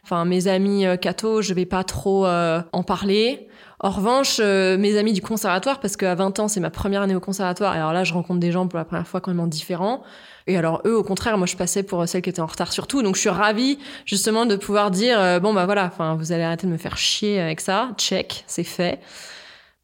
Enfin, 0.04 0.26
mes 0.26 0.50
amis 0.50 0.86
euh, 0.86 0.98
catho, 0.98 1.41
je 1.41 1.54
vais 1.54 1.65
pas 1.65 1.86
trop 1.86 2.26
euh, 2.26 2.62
en 2.74 2.84
parler. 2.84 3.48
En 3.80 3.91
revanche, 3.91 4.39
euh, 4.41 4.78
mes 4.78 4.98
amis 4.98 5.13
du 5.13 5.22
conservatoire, 5.22 5.80
parce 5.80 5.96
qu'à 5.96 6.15
20 6.15 6.39
ans, 6.39 6.48
c'est 6.50 6.60
ma 6.60 6.70
première 6.70 7.02
année 7.02 7.15
au 7.15 7.22
conservatoire, 7.22 7.76
et 7.76 7.78
alors 7.78 7.94
là, 7.94 8.04
je 8.04 8.13
rencontre 8.13 8.41
des 8.41 8.52
gens 8.52 8.67
pour 8.67 8.78
la 8.78 8.86
première 8.86 9.08
fois 9.08 9.22
complètement 9.22 9.48
différents. 9.48 10.04
Et 10.48 10.58
alors 10.58 10.82
eux, 10.86 10.98
au 10.98 11.04
contraire, 11.04 11.38
moi, 11.38 11.48
je 11.48 11.56
passais 11.56 11.84
pour 11.84 12.06
celle 12.10 12.24
qui 12.24 12.30
était 12.30 12.41
en 12.41 12.46
retard 12.46 12.74
sur 12.74 12.88
tout. 12.88 13.04
Donc, 13.04 13.15
je 13.15 13.22
suis 13.22 13.30
ravie, 13.30 13.80
justement, 14.06 14.46
de 14.46 14.58
pouvoir 14.58 14.91
dire, 14.91 15.39
bon, 15.39 15.54
bah 15.54 15.65
voilà, 15.65 15.86
enfin, 15.86 16.15
vous 16.15 16.34
allez 16.34 16.44
arrêter 16.44 16.67
de 16.67 16.72
me 16.74 16.78
faire 16.78 16.98
chier 16.98 17.39
avec 17.39 17.62
ça. 17.62 17.91
Check, 17.98 18.44
c'est 18.48 18.65
fait 18.65 19.00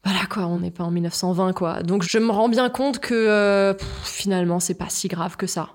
voilà 0.04 0.26
quoi, 0.26 0.46
on 0.46 0.60
n'est 0.60 0.70
pas 0.70 0.84
en 0.84 0.90
1920 0.90 1.52
quoi. 1.52 1.82
Donc 1.82 2.02
je 2.02 2.18
me 2.18 2.30
rends 2.30 2.48
bien 2.48 2.70
compte 2.70 2.98
que 2.98 3.14
euh, 3.14 3.74
finalement 4.04 4.60
c'est 4.60 4.74
pas 4.74 4.88
si 4.88 5.08
grave 5.08 5.36
que 5.36 5.46
ça. 5.46 5.70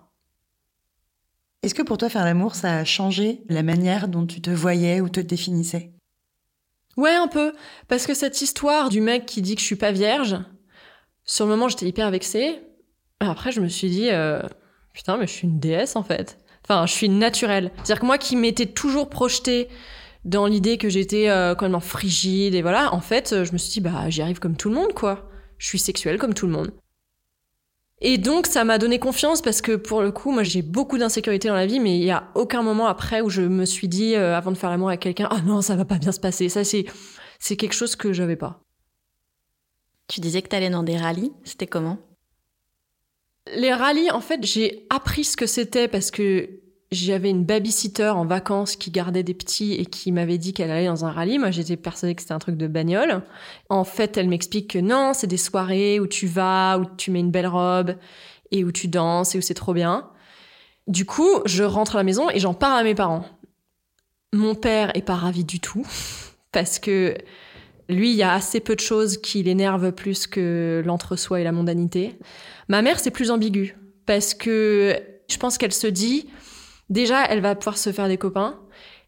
Est-ce 1.61 1.75
que 1.75 1.81
pour 1.81 1.97
toi 1.97 2.09
faire 2.09 2.25
l'amour 2.25 2.55
ça 2.55 2.77
a 2.77 2.83
changé 2.85 3.43
la 3.49 3.63
manière 3.63 4.07
dont 4.07 4.25
tu 4.25 4.41
te 4.41 4.49
voyais 4.49 5.01
ou 5.01 5.09
te 5.09 5.19
définissais? 5.19 5.91
Ouais 6.95 7.13
un 7.13 7.27
peu, 7.27 7.53
parce 7.87 8.05
que 8.05 8.13
cette 8.13 8.41
histoire 8.41 8.89
du 8.89 9.01
mec 9.01 9.25
qui 9.25 9.41
dit 9.41 9.55
que 9.55 9.61
je 9.61 9.65
suis 9.65 9.75
pas 9.75 9.91
vierge, 9.91 10.37
sur 11.25 11.45
le 11.45 11.51
moment 11.51 11.67
j'étais 11.67 11.87
hyper 11.87 12.09
vexée. 12.11 12.61
Après 13.19 13.51
je 13.51 13.61
me 13.61 13.67
suis 13.67 13.89
dit 13.89 14.09
euh, 14.09 14.41
putain 14.93 15.17
mais 15.17 15.27
je 15.27 15.33
suis 15.33 15.47
une 15.47 15.59
déesse 15.59 15.95
en 15.95 16.03
fait. 16.03 16.39
Enfin 16.63 16.85
je 16.85 16.93
suis 16.93 17.09
naturelle. 17.09 17.71
C'est-à-dire 17.75 17.99
que 17.99 18.05
moi 18.05 18.17
qui 18.17 18.35
m'étais 18.35 18.67
toujours 18.67 19.09
projetée 19.09 19.69
dans 20.25 20.45
l'idée 20.47 20.77
que 20.77 20.89
j'étais 20.89 21.29
euh, 21.29 21.53
complètement 21.53 21.79
frigide 21.79 22.55
et 22.55 22.61
voilà, 22.61 22.93
en 22.93 23.01
fait, 23.01 23.33
euh, 23.33 23.45
je 23.45 23.53
me 23.53 23.57
suis 23.57 23.71
dit 23.71 23.81
bah 23.81 24.09
j'y 24.09 24.21
arrive 24.21 24.39
comme 24.39 24.55
tout 24.55 24.69
le 24.69 24.75
monde 24.75 24.93
quoi. 24.93 25.29
Je 25.57 25.67
suis 25.67 25.79
sexuelle 25.79 26.17
comme 26.17 26.33
tout 26.33 26.47
le 26.47 26.53
monde. 26.53 26.71
Et 28.01 28.17
donc 28.17 28.47
ça 28.47 28.65
m'a 28.65 28.77
donné 28.77 28.99
confiance 28.99 29.41
parce 29.41 29.61
que 29.61 29.75
pour 29.75 30.01
le 30.01 30.11
coup, 30.11 30.31
moi 30.31 30.43
j'ai 30.43 30.61
beaucoup 30.61 30.97
d'insécurité 30.97 31.47
dans 31.47 31.55
la 31.55 31.65
vie, 31.65 31.79
mais 31.79 31.97
il 31.97 32.03
y 32.03 32.11
a 32.11 32.29
aucun 32.35 32.61
moment 32.61 32.87
après 32.87 33.21
où 33.21 33.29
je 33.29 33.41
me 33.41 33.65
suis 33.65 33.87
dit 33.87 34.15
euh, 34.15 34.35
avant 34.35 34.51
de 34.51 34.57
faire 34.57 34.69
l'amour 34.69 34.89
avec 34.89 35.01
quelqu'un, 35.01 35.27
ah 35.31 35.41
non 35.41 35.61
ça 35.61 35.75
va 35.75 35.85
pas 35.85 35.97
bien 35.97 36.11
se 36.11 36.19
passer. 36.19 36.49
Ça 36.49 36.63
c'est 36.63 36.85
c'est 37.39 37.57
quelque 37.57 37.73
chose 37.73 37.95
que 37.95 38.13
j'avais 38.13 38.35
pas. 38.35 38.61
Tu 40.07 40.19
disais 40.19 40.41
que 40.41 40.49
t'allais 40.49 40.69
dans 40.69 40.83
des 40.83 40.97
rallyes, 40.97 41.31
c'était 41.43 41.67
comment? 41.67 41.97
Les 43.55 43.73
rallyes, 43.73 44.11
en 44.11 44.21
fait, 44.21 44.43
j'ai 44.43 44.85
appris 44.89 45.23
ce 45.23 45.35
que 45.35 45.45
c'était 45.45 45.87
parce 45.87 46.11
que 46.11 46.62
j'avais 46.93 47.29
une 47.29 47.45
babysitter 47.45 48.09
en 48.09 48.25
vacances 48.25 48.75
qui 48.75 48.91
gardait 48.91 49.23
des 49.23 49.33
petits 49.33 49.73
et 49.73 49.85
qui 49.85 50.11
m'avait 50.11 50.37
dit 50.37 50.53
qu'elle 50.53 50.71
allait 50.71 50.87
dans 50.87 51.05
un 51.05 51.11
rallye. 51.11 51.39
Moi, 51.39 51.51
j'étais 51.51 51.77
persuadée 51.77 52.15
que 52.15 52.21
c'était 52.21 52.33
un 52.33 52.39
truc 52.39 52.57
de 52.57 52.67
bagnole. 52.67 53.23
En 53.69 53.83
fait, 53.83 54.17
elle 54.17 54.29
m'explique 54.29 54.71
que 54.71 54.79
non, 54.79 55.13
c'est 55.13 55.27
des 55.27 55.37
soirées 55.37 55.99
où 55.99 56.07
tu 56.07 56.27
vas, 56.27 56.77
où 56.79 56.85
tu 56.97 57.11
mets 57.11 57.19
une 57.19 57.31
belle 57.31 57.47
robe 57.47 57.95
et 58.51 58.63
où 58.63 58.71
tu 58.71 58.87
danses 58.87 59.35
et 59.35 59.37
où 59.37 59.41
c'est 59.41 59.53
trop 59.53 59.73
bien. 59.73 60.09
Du 60.87 61.05
coup, 61.05 61.41
je 61.45 61.63
rentre 61.63 61.95
à 61.95 61.99
la 61.99 62.03
maison 62.03 62.29
et 62.29 62.39
j'en 62.39 62.53
parle 62.53 62.79
à 62.79 62.83
mes 62.83 62.95
parents. 62.95 63.25
Mon 64.33 64.55
père 64.55 64.95
est 64.95 65.01
pas 65.01 65.15
ravi 65.15 65.43
du 65.43 65.59
tout 65.59 65.85
parce 66.51 66.79
que 66.79 67.15
lui, 67.89 68.11
il 68.11 68.15
y 68.15 68.23
a 68.23 68.33
assez 68.33 68.59
peu 68.59 68.75
de 68.75 68.81
choses 68.81 69.17
qui 69.17 69.43
l'énervent 69.43 69.91
plus 69.91 70.27
que 70.27 70.81
l'entre-soi 70.85 71.41
et 71.41 71.43
la 71.43 71.51
mondanité. 71.51 72.17
Ma 72.67 72.81
mère, 72.81 72.99
c'est 72.99 73.11
plus 73.11 73.31
ambigu 73.31 73.77
parce 74.05 74.33
que 74.33 74.99
je 75.29 75.37
pense 75.37 75.57
qu'elle 75.57 75.73
se 75.73 75.87
dit 75.87 76.27
déjà, 76.93 77.25
elle 77.25 77.41
va 77.41 77.55
pouvoir 77.55 77.77
se 77.77 77.91
faire 77.91 78.07
des 78.07 78.17
copains. 78.17 78.59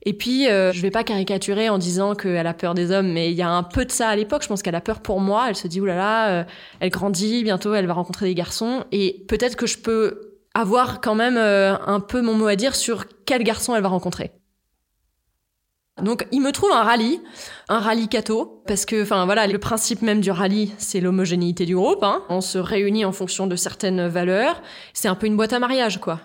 Et 0.08 0.14
puis, 0.14 0.48
euh, 0.48 0.72
je 0.72 0.82
vais 0.82 0.92
pas 0.92 1.04
caricaturer 1.04 1.70
en 1.70 1.78
disant 1.80 2.14
qu'elle 2.14 2.46
a 2.46 2.54
peur 2.54 2.76
des 2.76 2.92
hommes, 2.92 3.12
mais 3.12 3.32
il 3.32 3.38
y 3.38 3.42
a 3.42 3.50
un 3.50 3.64
peu 3.64 3.86
de 3.86 3.92
ça 3.92 4.10
à 4.10 4.16
l'époque. 4.16 4.44
Je 4.44 4.48
pense 4.48 4.62
qu'elle 4.62 4.76
a 4.76 4.82
peur 4.82 5.00
pour 5.00 5.20
moi. 5.20 5.46
Elle 5.50 5.56
se 5.56 5.68
dit, 5.68 5.82
oulala, 5.82 5.98
là 5.98 6.04
là, 6.04 6.42
euh, 6.42 6.44
elle 6.80 6.90
grandit, 6.90 7.44
bientôt 7.44 7.74
elle 7.74 7.88
va 7.88 7.94
rencontrer 7.94 8.28
des 8.28 8.36
garçons. 8.36 8.84
Et 8.92 9.26
peut-être 9.28 9.56
que 9.56 9.66
je 9.66 9.80
peux 9.80 10.38
avoir 10.54 11.02
quand 11.02 11.16
même 11.16 11.38
euh, 11.38 11.76
un 11.88 12.00
peu 12.00 12.22
mon 12.22 12.36
mot 12.36 12.48
à 12.48 12.56
dire 12.56 12.76
sur 12.76 13.06
quel 13.26 13.44
garçon 13.44 13.76
elle 13.76 13.82
va 13.82 13.90
rencontrer. 13.90 14.32
Donc, 16.02 16.28
il 16.32 16.42
me 16.42 16.52
trouve 16.52 16.72
un 16.72 16.84
rallye, 16.84 17.22
un 17.70 17.80
rallye 17.80 18.10
catho, 18.10 18.62
parce 18.68 18.86
que, 18.86 19.02
enfin 19.02 19.26
voilà, 19.26 19.48
le 19.48 19.58
principe 19.58 20.02
même 20.02 20.20
du 20.20 20.30
rallye, 20.30 20.74
c'est 20.78 21.00
l'homogénéité 21.00 21.66
du 21.66 21.76
groupe. 21.76 22.04
Hein. 22.04 22.22
On 22.30 22.42
se 22.42 22.58
réunit 22.58 23.06
en 23.06 23.14
fonction 23.14 23.48
de 23.48 23.56
certaines 23.56 24.08
valeurs. 24.08 24.62
C'est 24.94 25.08
un 25.08 25.16
peu 25.16 25.26
une 25.26 25.38
boîte 25.38 25.54
à 25.54 25.60
mariage, 25.60 26.00
quoi. 26.00 26.20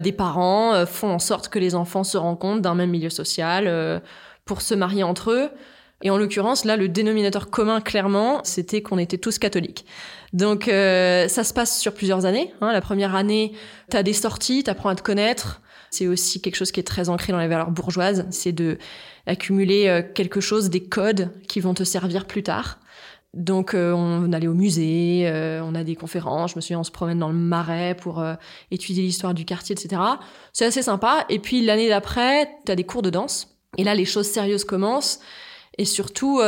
Des 0.00 0.12
parents 0.12 0.72
euh, 0.72 0.86
font 0.86 1.10
en 1.10 1.18
sorte 1.18 1.48
que 1.48 1.58
les 1.58 1.74
enfants 1.74 2.04
se 2.04 2.16
rencontrent 2.16 2.62
d'un 2.62 2.74
même 2.74 2.90
milieu 2.90 3.10
social 3.10 3.66
euh, 3.66 4.00
pour 4.46 4.62
se 4.62 4.74
marier 4.74 5.02
entre 5.02 5.30
eux. 5.30 5.50
Et 6.02 6.08
en 6.08 6.16
l'occurrence, 6.16 6.64
là, 6.64 6.78
le 6.78 6.88
dénominateur 6.88 7.50
commun, 7.50 7.82
clairement, 7.82 8.40
c'était 8.42 8.80
qu'on 8.80 8.96
était 8.96 9.18
tous 9.18 9.38
catholiques. 9.38 9.84
Donc, 10.32 10.66
euh, 10.66 11.28
ça 11.28 11.44
se 11.44 11.52
passe 11.52 11.78
sur 11.78 11.92
plusieurs 11.92 12.24
années. 12.24 12.54
Hein. 12.62 12.72
La 12.72 12.80
première 12.80 13.14
année, 13.14 13.52
tu 13.90 13.98
as 13.98 14.02
des 14.02 14.14
sorties, 14.14 14.64
tu 14.64 14.70
apprends 14.70 14.88
à 14.88 14.94
te 14.94 15.02
connaître. 15.02 15.60
C'est 15.90 16.06
aussi 16.06 16.40
quelque 16.40 16.56
chose 16.56 16.72
qui 16.72 16.80
est 16.80 16.84
très 16.84 17.10
ancré 17.10 17.32
dans 17.32 17.40
les 17.40 17.48
valeurs 17.48 17.70
bourgeoises. 17.70 18.26
C'est 18.30 18.52
de 18.52 18.78
accumuler 19.26 20.04
quelque 20.14 20.40
chose, 20.40 20.70
des 20.70 20.82
codes 20.82 21.30
qui 21.46 21.60
vont 21.60 21.74
te 21.74 21.82
servir 21.84 22.26
plus 22.26 22.42
tard. 22.42 22.78
Donc 23.34 23.74
euh, 23.74 23.92
on 23.92 24.32
allait 24.32 24.48
au 24.48 24.54
musée, 24.54 25.22
euh, 25.28 25.62
on 25.62 25.76
a 25.76 25.84
des 25.84 25.94
conférences, 25.94 26.52
je 26.52 26.56
me 26.56 26.60
souviens 26.60 26.80
on 26.80 26.84
se 26.84 26.90
promène 26.90 27.20
dans 27.20 27.28
le 27.28 27.34
marais 27.34 27.94
pour 27.94 28.18
euh, 28.18 28.34
étudier 28.72 29.04
l'histoire 29.04 29.34
du 29.34 29.44
quartier, 29.44 29.76
etc. 29.78 30.02
C'est 30.52 30.64
assez 30.64 30.82
sympa. 30.82 31.26
Et 31.28 31.38
puis 31.38 31.64
l'année 31.64 31.88
d'après, 31.88 32.50
tu 32.66 32.72
as 32.72 32.76
des 32.76 32.84
cours 32.84 33.02
de 33.02 33.10
danse. 33.10 33.56
Et 33.78 33.84
là, 33.84 33.94
les 33.94 34.04
choses 34.04 34.26
sérieuses 34.26 34.64
commencent. 34.64 35.20
Et 35.78 35.84
surtout, 35.84 36.40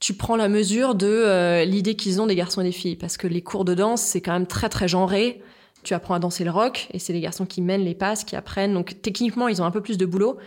tu 0.00 0.14
prends 0.14 0.36
la 0.36 0.48
mesure 0.48 0.94
de 0.94 1.62
l'idée 1.64 1.94
qu'ils 1.94 2.22
ont 2.22 2.26
des 2.26 2.34
garçons 2.34 2.62
et 2.62 2.64
des 2.64 2.72
filles. 2.72 2.96
Parce 2.96 3.18
que 3.18 3.26
les 3.26 3.42
cours 3.42 3.66
de 3.66 3.74
danse, 3.74 4.00
c'est 4.00 4.22
quand 4.22 4.32
même 4.32 4.46
très 4.46 4.70
très 4.70 4.88
genré. 4.88 5.42
Tu 5.82 5.92
apprends 5.92 6.14
à 6.14 6.18
danser 6.18 6.44
le 6.44 6.50
rock, 6.50 6.88
et 6.92 6.98
c'est 6.98 7.12
les 7.12 7.20
garçons 7.20 7.44
qui 7.44 7.60
mènent 7.60 7.84
les 7.84 7.94
passes, 7.94 8.24
qui 8.24 8.34
apprennent. 8.34 8.72
Donc 8.72 9.02
techniquement, 9.02 9.46
ils 9.48 9.60
ont 9.60 9.66
un 9.66 9.70
peu 9.70 9.82
plus 9.82 9.98
de 9.98 10.06
boulot. 10.06 10.38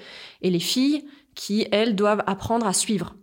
Et 0.41 0.49
les 0.49 0.59
filles, 0.59 1.05
qui, 1.35 1.67
elles, 1.71 1.95
doivent 1.95 2.23
apprendre 2.25 2.65
à 2.65 2.73
suivre. 2.73 3.15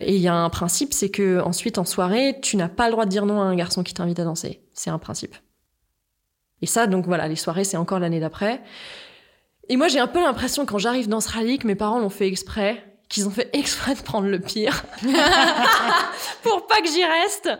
Et 0.00 0.14
il 0.14 0.20
y 0.20 0.28
a 0.28 0.34
un 0.34 0.50
principe, 0.50 0.94
c'est 0.94 1.10
que 1.10 1.40
ensuite 1.40 1.78
en 1.78 1.84
soirée, 1.84 2.38
tu 2.40 2.56
n'as 2.56 2.68
pas 2.68 2.86
le 2.86 2.92
droit 2.92 3.04
de 3.04 3.10
dire 3.10 3.26
non 3.26 3.40
à 3.40 3.44
un 3.44 3.56
garçon 3.56 3.82
qui 3.82 3.94
t'invite 3.94 4.20
à 4.20 4.24
danser. 4.24 4.62
C'est 4.72 4.90
un 4.90 4.98
principe. 4.98 5.34
Et 6.62 6.66
ça, 6.66 6.86
donc 6.86 7.06
voilà, 7.06 7.28
les 7.28 7.36
soirées, 7.36 7.64
c'est 7.64 7.76
encore 7.76 7.98
l'année 7.98 8.20
d'après. 8.20 8.62
Et 9.68 9.76
moi, 9.76 9.88
j'ai 9.88 9.98
un 9.98 10.06
peu 10.06 10.20
l'impression 10.20 10.66
quand 10.66 10.78
j'arrive 10.78 11.08
dans 11.08 11.20
ce 11.20 11.30
rallye 11.30 11.58
que 11.58 11.66
mes 11.66 11.74
parents 11.74 11.98
l'ont 11.98 12.10
fait 12.10 12.26
exprès, 12.26 12.82
qu'ils 13.08 13.26
ont 13.26 13.30
fait 13.30 13.50
exprès 13.52 13.94
de 13.94 14.00
prendre 14.00 14.28
le 14.28 14.38
pire 14.38 14.84
pour 16.42 16.66
pas 16.66 16.80
que 16.80 16.88
j'y 16.88 17.04
reste. 17.04 17.50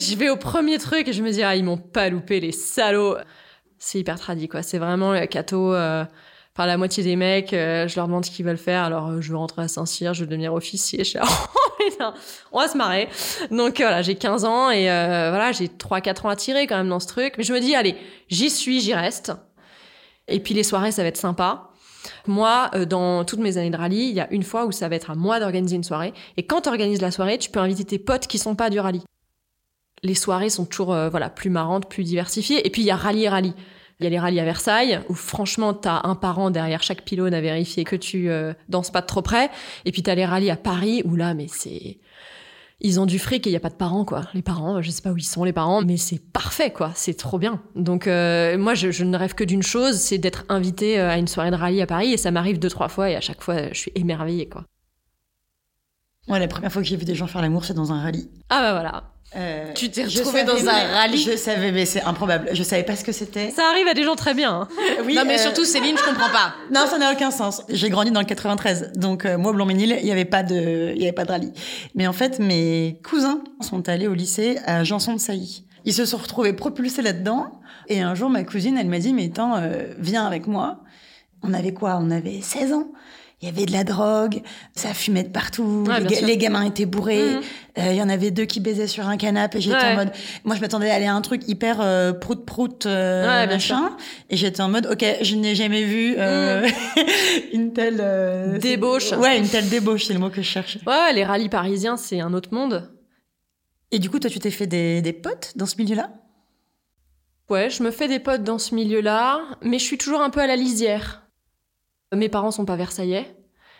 J'y 0.00 0.14
vais 0.14 0.30
au 0.30 0.36
premier 0.36 0.78
truc 0.78 1.08
et 1.08 1.12
je 1.12 1.22
me 1.22 1.30
dis 1.30 1.42
ah 1.42 1.56
ils 1.56 1.64
m'ont 1.64 1.78
pas 1.78 2.08
loupé 2.08 2.38
les 2.38 2.52
salauds. 2.52 3.16
C'est 3.78 3.98
hyper 3.98 4.18
tradit 4.18 4.48
quoi. 4.48 4.62
C'est 4.62 4.78
vraiment 4.78 5.12
le 5.12 5.26
cateau. 5.26 5.74
Euh, 5.74 6.04
par 6.58 6.66
la 6.66 6.76
moitié 6.76 7.04
des 7.04 7.14
mecs, 7.14 7.52
euh, 7.52 7.86
je 7.86 7.94
leur 7.94 8.08
demande 8.08 8.24
ce 8.24 8.32
qu'ils 8.32 8.44
veulent 8.44 8.58
faire. 8.58 8.82
Alors, 8.82 9.10
euh, 9.10 9.20
je 9.20 9.30
veux 9.30 9.36
rentrer 9.36 9.62
à 9.62 9.68
Saint-Cyr, 9.68 10.12
je 10.12 10.22
veux 10.22 10.26
devenir 10.26 10.52
officier. 10.52 11.04
Je 11.04 11.10
suis 11.10 11.18
on 12.52 12.58
va 12.58 12.66
se 12.66 12.76
marrer. 12.76 13.08
Donc, 13.52 13.76
voilà, 13.76 14.02
j'ai 14.02 14.16
15 14.16 14.44
ans 14.44 14.68
et 14.68 14.90
euh, 14.90 15.28
voilà, 15.30 15.52
j'ai 15.52 15.68
3-4 15.68 16.26
ans 16.26 16.30
à 16.30 16.34
tirer 16.34 16.66
quand 16.66 16.76
même 16.76 16.88
dans 16.88 16.98
ce 16.98 17.06
truc. 17.06 17.34
Mais 17.38 17.44
je 17.44 17.52
me 17.52 17.60
dis, 17.60 17.76
allez, 17.76 17.94
j'y 18.28 18.50
suis, 18.50 18.80
j'y 18.80 18.92
reste. 18.92 19.30
Et 20.26 20.40
puis, 20.40 20.52
les 20.52 20.64
soirées, 20.64 20.90
ça 20.90 21.02
va 21.02 21.08
être 21.08 21.16
sympa. 21.16 21.68
Moi, 22.26 22.72
dans 22.88 23.24
toutes 23.24 23.38
mes 23.38 23.56
années 23.56 23.70
de 23.70 23.76
rallye, 23.76 24.08
il 24.08 24.16
y 24.16 24.20
a 24.20 24.26
une 24.32 24.42
fois 24.42 24.66
où 24.66 24.72
ça 24.72 24.88
va 24.88 24.96
être 24.96 25.12
à 25.12 25.14
moi 25.14 25.38
d'organiser 25.38 25.76
une 25.76 25.84
soirée. 25.84 26.12
Et 26.36 26.42
quand 26.42 26.62
tu 26.62 26.70
organises 26.70 27.00
la 27.00 27.12
soirée, 27.12 27.38
tu 27.38 27.50
peux 27.50 27.60
inviter 27.60 27.84
tes 27.84 28.00
potes 28.00 28.26
qui 28.26 28.38
sont 28.38 28.56
pas 28.56 28.68
du 28.68 28.80
rallye. 28.80 29.04
Les 30.02 30.16
soirées 30.16 30.50
sont 30.50 30.64
toujours 30.64 30.96
voilà 31.08 31.30
plus 31.30 31.50
marrantes, 31.50 31.88
plus 31.88 32.02
diversifiées. 32.02 32.66
Et 32.66 32.70
puis 32.70 32.82
il 32.82 32.86
y 32.86 32.90
a 32.90 32.96
rallye 32.96 33.28
rallye. 33.28 33.54
Il 34.00 34.04
y 34.04 34.06
a 34.06 34.10
les 34.10 34.18
rallyes 34.18 34.38
à 34.38 34.44
Versailles, 34.44 35.00
où 35.08 35.14
franchement, 35.14 35.74
t'as 35.74 36.02
un 36.04 36.14
parent 36.14 36.50
derrière 36.50 36.82
chaque 36.82 37.02
pylône 37.02 37.34
à 37.34 37.40
vérifier 37.40 37.82
que 37.82 37.96
tu 37.96 38.30
euh, 38.30 38.52
danses 38.68 38.92
pas 38.92 39.00
de 39.00 39.06
trop 39.06 39.22
près. 39.22 39.50
Et 39.84 39.92
puis 39.92 40.02
t'as 40.04 40.14
les 40.14 40.24
rallyes 40.24 40.50
à 40.50 40.56
Paris, 40.56 41.02
où 41.04 41.16
là, 41.16 41.34
mais 41.34 41.46
c'est... 41.48 41.98
Ils 42.80 43.00
ont 43.00 43.06
du 43.06 43.18
fric 43.18 43.44
et 43.44 43.50
il 43.50 43.52
y 43.52 43.56
a 43.56 43.60
pas 43.60 43.70
de 43.70 43.74
parents, 43.74 44.04
quoi. 44.04 44.22
Les 44.34 44.42
parents, 44.42 44.80
je 44.80 44.90
sais 44.90 45.02
pas 45.02 45.10
où 45.10 45.16
ils 45.16 45.24
sont, 45.24 45.42
les 45.42 45.52
parents, 45.52 45.82
mais 45.82 45.96
c'est 45.96 46.20
parfait, 46.20 46.70
quoi. 46.70 46.92
C'est 46.94 47.14
trop 47.14 47.36
bien. 47.36 47.60
Donc, 47.74 48.06
euh, 48.06 48.56
moi, 48.56 48.74
je, 48.74 49.02
ne 49.02 49.16
rêve 49.16 49.34
que 49.34 49.42
d'une 49.42 49.64
chose, 49.64 49.96
c'est 49.96 50.18
d'être 50.18 50.44
invité 50.48 51.00
euh, 51.00 51.10
à 51.10 51.18
une 51.18 51.26
soirée 51.26 51.50
de 51.50 51.56
rallye 51.56 51.82
à 51.82 51.88
Paris, 51.88 52.12
et 52.12 52.16
ça 52.16 52.30
m'arrive 52.30 52.60
deux, 52.60 52.70
trois 52.70 52.88
fois, 52.88 53.10
et 53.10 53.16
à 53.16 53.20
chaque 53.20 53.42
fois, 53.42 53.72
je 53.72 53.78
suis 53.78 53.92
émerveillée, 53.96 54.48
quoi. 54.48 54.64
Moi, 56.28 56.38
la 56.38 56.48
première 56.48 56.70
fois 56.70 56.82
que 56.82 56.88
j'ai 56.88 56.96
vu 56.96 57.04
des 57.04 57.14
gens 57.14 57.26
faire 57.26 57.42
l'amour, 57.42 57.64
c'est 57.64 57.74
dans 57.74 57.92
un 57.92 58.02
rallye. 58.02 58.28
Ah 58.50 58.60
bah 58.60 58.72
voilà. 58.72 59.04
Euh, 59.36 59.72
tu 59.74 59.90
t'es 59.90 60.04
retrouvé 60.04 60.44
dans 60.44 60.66
un 60.66 60.86
rallye 60.94 61.22
Je 61.22 61.36
savais, 61.36 61.70
mais 61.70 61.84
c'est 61.84 62.02
improbable. 62.02 62.48
Je 62.52 62.62
savais 62.62 62.82
pas 62.82 62.96
ce 62.96 63.04
que 63.04 63.12
c'était. 63.12 63.50
Ça 63.50 63.62
arrive 63.70 63.86
à 63.86 63.94
des 63.94 64.04
gens 64.04 64.16
très 64.16 64.32
bien. 64.32 64.62
Hein. 64.62 64.68
oui, 65.04 65.14
non, 65.14 65.24
mais 65.26 65.38
euh, 65.38 65.42
surtout 65.42 65.64
Céline, 65.64 65.96
je 65.98 66.04
comprends 66.04 66.30
pas. 66.30 66.54
Non, 66.72 66.86
ça 66.86 66.98
n'a 66.98 67.12
aucun 67.12 67.30
sens. 67.30 67.62
J'ai 67.68 67.90
grandi 67.90 68.10
dans 68.10 68.20
le 68.20 68.26
93, 68.26 68.92
donc 68.94 69.26
euh, 69.26 69.36
moi, 69.36 69.52
Blanc-Ménil, 69.52 69.98
il 70.00 70.06
y 70.06 70.12
avait 70.12 70.24
pas 70.24 70.42
de, 70.42 70.92
il 70.94 71.00
y 71.00 71.04
avait 71.04 71.12
pas 71.12 71.24
de 71.24 71.32
rallye. 71.32 71.52
Mais 71.94 72.06
en 72.06 72.12
fait, 72.14 72.38
mes 72.38 73.00
cousins 73.08 73.42
sont 73.60 73.88
allés 73.88 74.06
au 74.06 74.14
lycée 74.14 74.58
à 74.64 74.84
Janson 74.84 75.14
de 75.14 75.20
Sailly. 75.20 75.64
Ils 75.84 75.94
se 75.94 76.06
sont 76.06 76.18
retrouvés 76.18 76.54
propulsés 76.54 77.02
là-dedans. 77.02 77.60
Et 77.88 78.00
un 78.00 78.14
jour, 78.14 78.28
ma 78.30 78.44
cousine, 78.44 78.76
elle 78.76 78.88
m'a 78.88 78.98
dit, 78.98 79.14
mais 79.14 79.26
attends, 79.26 79.60
viens 79.98 80.26
avec 80.26 80.46
moi. 80.46 80.80
On 81.42 81.54
avait 81.54 81.72
quoi? 81.72 81.98
On 82.02 82.10
avait 82.10 82.40
16 82.42 82.72
ans. 82.72 82.88
Il 83.40 83.46
y 83.46 83.48
avait 83.48 83.66
de 83.66 83.72
la 83.72 83.84
drogue, 83.84 84.42
ça 84.74 84.92
fumait 84.94 85.22
de 85.22 85.28
partout, 85.28 85.84
Ouais, 85.86 86.00
les, 86.00 86.36
gamins 86.36 86.64
étaient 86.64 86.86
bourrés, 86.86 87.34
Mhm. 87.34 87.40
euh, 87.78 87.92
il 87.92 87.96
y 87.96 88.02
en 88.02 88.08
avait 88.08 88.32
deux 88.32 88.46
qui 88.46 88.58
baisaient 88.58 88.88
sur 88.88 89.06
un 89.06 89.16
canapé, 89.16 89.58
et 89.58 89.60
j'étais 89.60 89.76
Ouais. 89.76 89.92
en 89.92 89.94
mode, 89.94 90.10
moi 90.44 90.56
je 90.56 90.60
m'attendais 90.60 90.90
à 90.90 90.94
aller 90.94 91.06
à 91.06 91.14
un 91.14 91.20
truc 91.20 91.46
hyper 91.46 91.78
euh, 91.80 92.12
prout 92.12 92.44
prout 92.44 92.86
euh, 92.86 93.26
Ouais, 93.26 93.46
machin, 93.46 93.96
et 94.28 94.36
j'étais 94.36 94.60
en 94.60 94.68
mode, 94.68 94.86
ok, 94.90 95.04
je 95.22 95.36
n'ai 95.36 95.54
jamais 95.54 95.84
vu 95.84 96.16
euh, 96.18 96.68
une 97.52 97.72
telle 97.72 98.02
Mm. 98.54 98.58
Débauche. 98.58 99.12
Ouais, 99.12 99.38
une 99.38 99.48
telle 99.48 99.68
débauche, 99.68 100.06
c'est 100.06 100.14
le 100.14 100.18
mot 100.18 100.30
que 100.30 100.42
je 100.42 100.48
cherchais. 100.48 100.80
Ouais, 100.86 101.12
les 101.12 101.24
rallyes 101.24 101.48
parisiens, 101.48 101.96
c'est 101.96 102.20
un 102.20 102.34
autre 102.34 102.52
monde. 102.52 102.90
Et 103.92 103.98
du 104.00 104.10
coup, 104.10 104.18
toi, 104.18 104.28
tu 104.30 104.38
t'es 104.40 104.50
fait 104.50 104.66
des, 104.66 105.00
des 105.00 105.12
potes 105.12 105.52
dans 105.56 105.66
ce 105.66 105.76
milieu-là? 105.78 106.10
Ouais, 107.48 107.70
je 107.70 107.82
me 107.82 107.90
fais 107.90 108.08
des 108.08 108.18
potes 108.18 108.42
dans 108.44 108.58
ce 108.58 108.74
milieu-là, 108.74 109.40
mais 109.62 109.78
je 109.78 109.84
suis 109.84 109.96
toujours 109.96 110.20
un 110.20 110.28
peu 110.30 110.40
à 110.40 110.46
la 110.46 110.56
lisière. 110.56 111.22
Mes 112.14 112.28
parents 112.28 112.50
sont 112.50 112.64
pas 112.64 112.76
versaillais. 112.76 113.34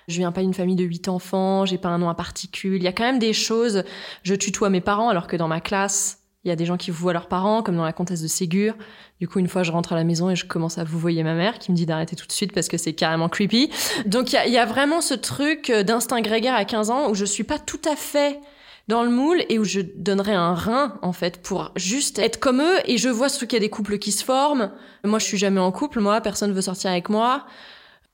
Je 0.07 0.17
viens 0.17 0.33
pas 0.33 0.41
d'une 0.41 0.55
famille 0.55 0.77
de 0.77 0.85
huit 0.85 1.09
enfants, 1.09 1.67
j'ai 1.67 1.79
pas 1.79 1.89
un 1.89 1.99
nom 1.99 2.09
à 2.09 2.15
particule. 2.15 2.77
Il 2.77 2.83
y 2.83 2.89
a 2.89 2.93
quand 2.93 3.05
même 3.05 3.19
des 3.19 3.33
choses. 3.33 3.85
Je 4.23 4.35
tutoie 4.35 4.71
mes 4.71 4.81
parents 4.81 5.09
alors 5.09 5.27
que 5.27 5.37
dans 5.37 5.49
ma 5.49 5.61
classe, 5.61 6.19
il 6.45 6.49
y 6.49 6.51
a 6.51 6.57
des 6.57 6.65
gens 6.65 6.77
qui 6.77 6.91
voient 6.91 7.13
leurs 7.13 7.29
parents, 7.29 7.63
comme 7.63 7.77
dans 7.77 7.85
la 7.85 7.93
comtesse 7.93 8.23
de 8.23 8.27
Ségur. 8.27 8.75
Du 9.21 9.29
coup, 9.29 9.39
une 9.39 9.49
fois, 9.49 9.65
je 9.65 9.73
rentre 9.73 9.93
à 9.93 9.97
la 9.97 10.05
maison 10.05 10.31
et 10.31 10.37
je 10.37 10.47
commence 10.47 10.79
à 10.79 10.85
vous 10.85 10.99
voyer 10.99 11.23
ma 11.23 11.35
mère 11.35 11.59
qui 11.59 11.73
me 11.73 11.77
dit 11.77 11.85
d'arrêter 11.85 12.17
tout 12.17 12.27
de 12.27 12.33
suite 12.33 12.53
parce 12.53 12.69
que 12.69 12.79
c'est 12.79 12.95
carrément 12.95 13.29
creepy. 13.29 13.71
Donc, 14.07 14.33
il 14.33 14.53
y 14.53 14.57
a, 14.57 14.65
vraiment 14.65 15.01
ce 15.01 15.15
truc 15.15 15.71
d'instinct 15.71 16.21
grégaire 16.21 16.55
à 16.55 16.65
15 16.65 16.91
ans 16.91 17.11
où 17.11 17.15
je 17.15 17.25
suis 17.25 17.45
pas 17.45 17.59
tout 17.59 17.81
à 17.91 17.97
fait 17.97 18.41
dans 18.87 19.03
le 19.03 19.11
moule 19.11 19.45
et 19.51 19.59
où 19.59 19.65
je 19.65 19.81
donnerais 19.81 20.35
un 20.35 20.55
rein 20.55 20.99
en 21.03 21.13
fait 21.13 21.43
pour 21.43 21.73
juste 21.77 22.19
être 22.19 22.41
comme 22.41 22.63
eux 22.63 22.79
et 22.87 22.97
je 22.97 23.11
vois 23.11 23.29
surtout 23.29 23.47
qu'il 23.47 23.57
y 23.57 23.61
a 23.63 23.67
des 23.67 23.69
couples 23.69 23.99
qui 23.99 24.13
se 24.13 24.25
forment. 24.25 24.71
Moi 25.05 25.19
je 25.19 25.27
suis 25.27 25.37
jamais 25.37 25.61
en 25.61 25.71
couple, 25.71 26.01
moi 26.01 26.23
personne 26.23 26.53
veut 26.53 26.63
sortir 26.63 26.91
avec 26.91 27.11
moi. 27.11 27.45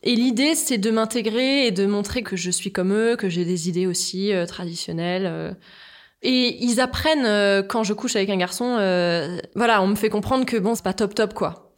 Et 0.05 0.15
l'idée 0.15 0.55
c'est 0.55 0.79
de 0.79 0.91
m'intégrer 0.91 1.67
et 1.67 1.71
de 1.71 1.87
montrer 1.87 2.23
que 2.23 2.37
je 2.37 2.51
suis 2.51 2.71
comme 2.71 2.93
eux, 2.93 3.17
que 3.17 3.31
j'ai 3.31 3.47
des 3.47 3.69
idées 3.71 3.87
aussi 3.87 4.33
euh, 4.33 4.47
traditionnelles. 4.47 5.27
euh. 5.27 5.53
Et 6.21 6.63
ils 6.63 6.81
apprennent 6.81 7.27
euh, 7.27 7.63
quand 7.63 7.85
je 7.85 7.95
couche 7.95 8.15
avec 8.15 8.31
un 8.31 8.37
garçon, 8.37 8.77
voilà, 9.57 9.83
on 9.83 9.87
me 9.89 9.95
fait 9.95 10.11
comprendre 10.11 10.47
que 10.47 10.57
bon 10.59 10.75
c'est 10.75 10.85
pas 10.85 10.93
top 10.93 11.15
top 11.15 11.35
quoi. 11.35 11.75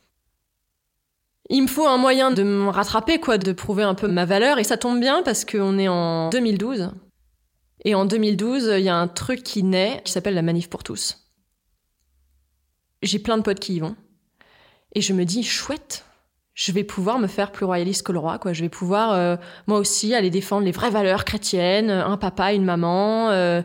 Il 1.49 1.63
me 1.63 1.69
faut 1.69 1.87
un 1.87 1.97
moyen 1.97 2.33
de 2.33 2.43
me 2.43 2.69
rattraper 2.69 3.21
quoi, 3.21 3.39
de 3.39 3.53
prouver 3.53 3.85
un 3.85 3.95
peu 3.95 4.09
ma 4.09 4.25
valeur 4.25 4.59
et 4.59 4.65
ça 4.65 4.77
tombe 4.77 5.01
bien 5.01 5.23
parce 5.23 5.45
qu'on 5.45 5.79
est 5.79 5.89
en 5.89 6.29
2012. 6.31 6.91
Et 7.85 7.95
en 7.95 8.05
2012, 8.05 8.73
il 8.79 8.85
y 8.85 8.89
a 8.89 8.97
un 8.97 9.07
truc 9.07 9.45
qui 9.45 9.63
naît 9.63 10.03
qui 10.05 10.11
s'appelle 10.11 10.35
la 10.35 10.43
manif 10.43 10.69
pour 10.69 10.83
tous. 10.83 11.31
J'ai 13.03 13.21
plein 13.21 13.39
de 13.39 13.43
potes 13.43 13.61
qui 13.61 13.77
y 13.77 13.81
vont. 13.81 13.95
Et 14.95 15.01
je 15.01 15.13
me 15.13 15.25
dis, 15.25 15.45
chouette, 15.45 16.05
je 16.57 16.73
vais 16.73 16.85
pouvoir 16.85 17.19
me 17.19 17.27
faire 17.27 17.53
plus 17.53 17.67
royaliste 17.67 18.03
que 18.03 18.13
le 18.13 18.19
roi, 18.19 18.39
quoi. 18.39 18.55
Je 18.55 18.63
vais 18.63 18.71
pouvoir, 18.71 19.13
euh, 19.13 19.37
moi 19.67 19.79
aussi, 19.79 20.15
aller 20.15 20.31
défendre 20.31 20.65
les 20.65 20.73
vraies 20.73 20.91
valeurs 20.91 21.27
chrétiennes, 21.27 21.91
un 21.91 22.17
papa, 22.17 22.55
une 22.55 22.65
maman. 22.65 23.31
euh. 23.31 23.63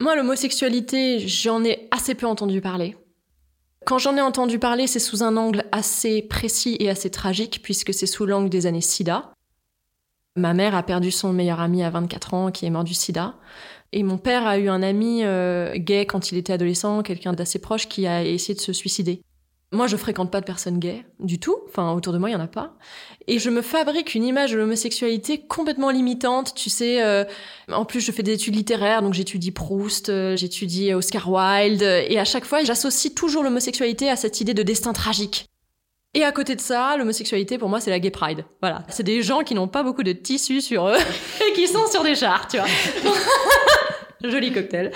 Moi, 0.00 0.16
l'homosexualité, 0.16 1.20
j'en 1.28 1.62
ai 1.62 1.88
assez 1.90 2.14
peu 2.14 2.26
entendu 2.26 2.62
parler. 2.62 2.96
Quand 3.84 3.98
j'en 3.98 4.16
ai 4.16 4.22
entendu 4.22 4.58
parler, 4.58 4.86
c'est 4.86 4.98
sous 4.98 5.22
un 5.22 5.36
angle 5.36 5.66
assez 5.72 6.22
précis 6.22 6.78
et 6.80 6.88
assez 6.88 7.10
tragique, 7.10 7.60
puisque 7.62 7.92
c'est 7.92 8.06
sous 8.06 8.24
l'angle 8.24 8.48
des 8.48 8.64
années 8.64 8.80
SIDA. 8.80 9.34
Ma 10.36 10.54
mère 10.54 10.74
a 10.74 10.82
perdu 10.82 11.10
son 11.10 11.34
meilleur 11.34 11.60
ami 11.60 11.82
à 11.82 11.90
24 11.90 12.32
ans 12.32 12.50
qui 12.50 12.64
est 12.64 12.70
mort 12.70 12.84
du 12.84 12.94
sida. 12.94 13.34
Et 13.92 14.02
mon 14.02 14.16
père 14.16 14.46
a 14.46 14.56
eu 14.56 14.70
un 14.70 14.82
ami 14.82 15.22
euh, 15.24 15.74
gay 15.76 16.06
quand 16.06 16.32
il 16.32 16.38
était 16.38 16.54
adolescent, 16.54 17.02
quelqu'un 17.02 17.34
d'assez 17.34 17.58
proche 17.58 17.88
qui 17.88 18.06
a 18.06 18.24
essayé 18.24 18.54
de 18.54 18.60
se 18.60 18.72
suicider. 18.72 19.20
Moi, 19.72 19.86
je 19.86 19.96
fréquente 19.96 20.30
pas 20.30 20.40
de 20.40 20.44
personnes 20.44 20.78
gays 20.78 21.04
du 21.18 21.38
tout. 21.38 21.56
Enfin, 21.66 21.92
autour 21.92 22.12
de 22.12 22.18
moi, 22.18 22.28
il 22.28 22.32
y 22.32 22.36
en 22.36 22.40
a 22.40 22.46
pas. 22.46 22.74
Et 23.26 23.38
je 23.38 23.48
me 23.48 23.62
fabrique 23.62 24.14
une 24.14 24.24
image 24.24 24.52
de 24.52 24.58
l'homosexualité 24.58 25.38
complètement 25.38 25.90
limitante. 25.90 26.54
Tu 26.54 26.68
sais, 26.68 27.02
euh, 27.02 27.24
en 27.70 27.86
plus, 27.86 28.00
je 28.00 28.12
fais 28.12 28.22
des 28.22 28.34
études 28.34 28.54
littéraires, 28.54 29.00
donc 29.00 29.14
j'étudie 29.14 29.50
Proust, 29.50 30.10
euh, 30.10 30.36
j'étudie 30.36 30.92
Oscar 30.92 31.30
Wilde. 31.30 31.82
Et 31.82 32.18
à 32.18 32.24
chaque 32.26 32.44
fois, 32.44 32.62
j'associe 32.62 33.14
toujours 33.14 33.42
l'homosexualité 33.42 34.10
à 34.10 34.16
cette 34.16 34.42
idée 34.42 34.54
de 34.54 34.62
destin 34.62 34.92
tragique. 34.92 35.46
Et 36.14 36.24
à 36.24 36.32
côté 36.32 36.54
de 36.54 36.60
ça, 36.60 36.94
l'homosexualité, 36.98 37.56
pour 37.56 37.70
moi, 37.70 37.80
c'est 37.80 37.90
la 37.90 37.98
gay 37.98 38.10
pride. 38.10 38.44
Voilà. 38.60 38.84
C'est 38.90 39.02
des 39.02 39.22
gens 39.22 39.40
qui 39.40 39.54
n'ont 39.54 39.68
pas 39.68 39.82
beaucoup 39.82 40.02
de 40.02 40.12
tissu 40.12 40.60
sur 40.60 40.86
eux 40.86 40.98
et 41.48 41.52
qui 41.54 41.66
sont 41.66 41.86
sur 41.90 42.02
des 42.02 42.14
chars, 42.14 42.46
tu 42.48 42.58
vois. 42.58 42.66
Joli 44.24 44.52
cocktail. 44.52 44.92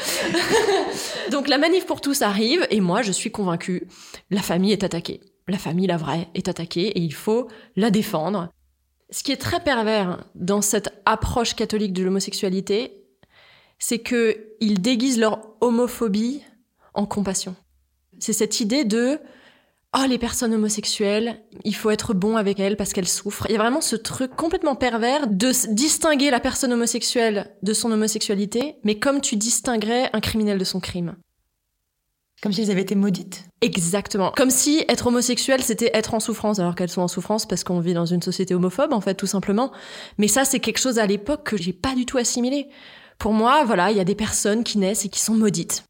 Donc 1.30 1.48
la 1.48 1.58
manif 1.58 1.86
pour 1.86 2.00
tous 2.00 2.22
arrive 2.22 2.66
et 2.70 2.80
moi, 2.80 3.02
je 3.02 3.12
suis 3.12 3.30
convaincue, 3.30 3.86
la 4.30 4.42
famille 4.42 4.72
est 4.72 4.84
attaquée. 4.84 5.20
La 5.48 5.58
famille, 5.58 5.86
la 5.86 5.96
vraie, 5.96 6.28
est 6.34 6.48
attaquée 6.48 6.88
et 6.88 7.00
il 7.00 7.14
faut 7.14 7.48
la 7.76 7.90
défendre. 7.90 8.50
Ce 9.10 9.22
qui 9.22 9.30
est 9.30 9.36
très 9.36 9.60
pervers 9.60 10.24
dans 10.34 10.60
cette 10.60 10.92
approche 11.04 11.54
catholique 11.54 11.92
de 11.92 12.02
l'homosexualité, 12.02 13.04
c'est 13.78 14.00
que 14.00 14.54
ils 14.60 14.80
déguisent 14.80 15.20
leur 15.20 15.54
homophobie 15.60 16.42
en 16.94 17.06
compassion. 17.06 17.54
C'est 18.18 18.32
cette 18.32 18.60
idée 18.60 18.84
de 18.84 19.20
oh 19.98 20.06
les 20.08 20.18
personnes 20.18 20.54
homosexuelles, 20.54 21.42
il 21.64 21.74
faut 21.74 21.90
être 21.90 22.14
bon 22.14 22.36
avec 22.36 22.60
elles 22.60 22.76
parce 22.76 22.92
qu'elles 22.92 23.08
souffrent. 23.08 23.46
Il 23.48 23.52
y 23.52 23.56
a 23.56 23.60
vraiment 23.60 23.80
ce 23.80 23.96
truc 23.96 24.34
complètement 24.36 24.74
pervers 24.74 25.26
de 25.26 25.52
distinguer 25.72 26.30
la 26.30 26.40
personne 26.40 26.72
homosexuelle 26.72 27.56
de 27.62 27.72
son 27.72 27.90
homosexualité, 27.92 28.76
mais 28.84 28.98
comme 28.98 29.20
tu 29.20 29.36
distinguerais 29.36 30.10
un 30.12 30.20
criminel 30.20 30.58
de 30.58 30.64
son 30.64 30.80
crime. 30.80 31.16
Comme 32.42 32.52
si 32.52 32.60
elles 32.60 32.70
avaient 32.70 32.82
été 32.82 32.94
maudites? 32.94 33.44
Exactement. 33.62 34.30
Comme 34.36 34.50
si 34.50 34.84
être 34.88 35.06
homosexuel, 35.06 35.62
c'était 35.62 35.90
être 35.94 36.12
en 36.12 36.20
souffrance, 36.20 36.58
alors 36.58 36.74
qu'elles 36.74 36.90
sont 36.90 37.00
en 37.00 37.08
souffrance 37.08 37.46
parce 37.46 37.64
qu'on 37.64 37.80
vit 37.80 37.94
dans 37.94 38.04
une 38.04 38.20
société 38.20 38.54
homophobe, 38.54 38.92
en 38.92 39.00
fait, 39.00 39.14
tout 39.14 39.26
simplement. 39.26 39.72
Mais 40.18 40.28
ça, 40.28 40.44
c'est 40.44 40.60
quelque 40.60 40.78
chose 40.78 40.98
à 40.98 41.06
l'époque 41.06 41.44
que 41.44 41.56
j'ai 41.56 41.72
pas 41.72 41.94
du 41.94 42.04
tout 42.04 42.18
assimilé. 42.18 42.68
Pour 43.18 43.32
moi, 43.32 43.64
voilà, 43.64 43.90
il 43.90 43.96
y 43.96 44.00
a 44.00 44.04
des 44.04 44.14
personnes 44.14 44.64
qui 44.64 44.76
naissent 44.76 45.06
et 45.06 45.08
qui 45.08 45.20
sont 45.20 45.34
maudites. 45.34 45.84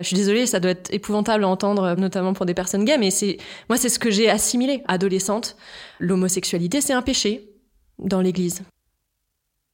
Je 0.00 0.06
suis 0.06 0.16
désolée, 0.16 0.46
ça 0.46 0.60
doit 0.60 0.70
être 0.70 0.92
épouvantable 0.92 1.44
à 1.44 1.48
entendre, 1.48 1.94
notamment 1.96 2.32
pour 2.32 2.46
des 2.46 2.54
personnes 2.54 2.84
gays, 2.84 2.98
mais 2.98 3.10
c'est, 3.10 3.36
moi, 3.68 3.76
c'est 3.76 3.88
ce 3.88 3.98
que 3.98 4.10
j'ai 4.10 4.30
assimilé, 4.30 4.82
adolescente. 4.88 5.56
L'homosexualité, 5.98 6.80
c'est 6.80 6.94
un 6.94 7.02
péché 7.02 7.50
dans 7.98 8.20
l'église. 8.20 8.62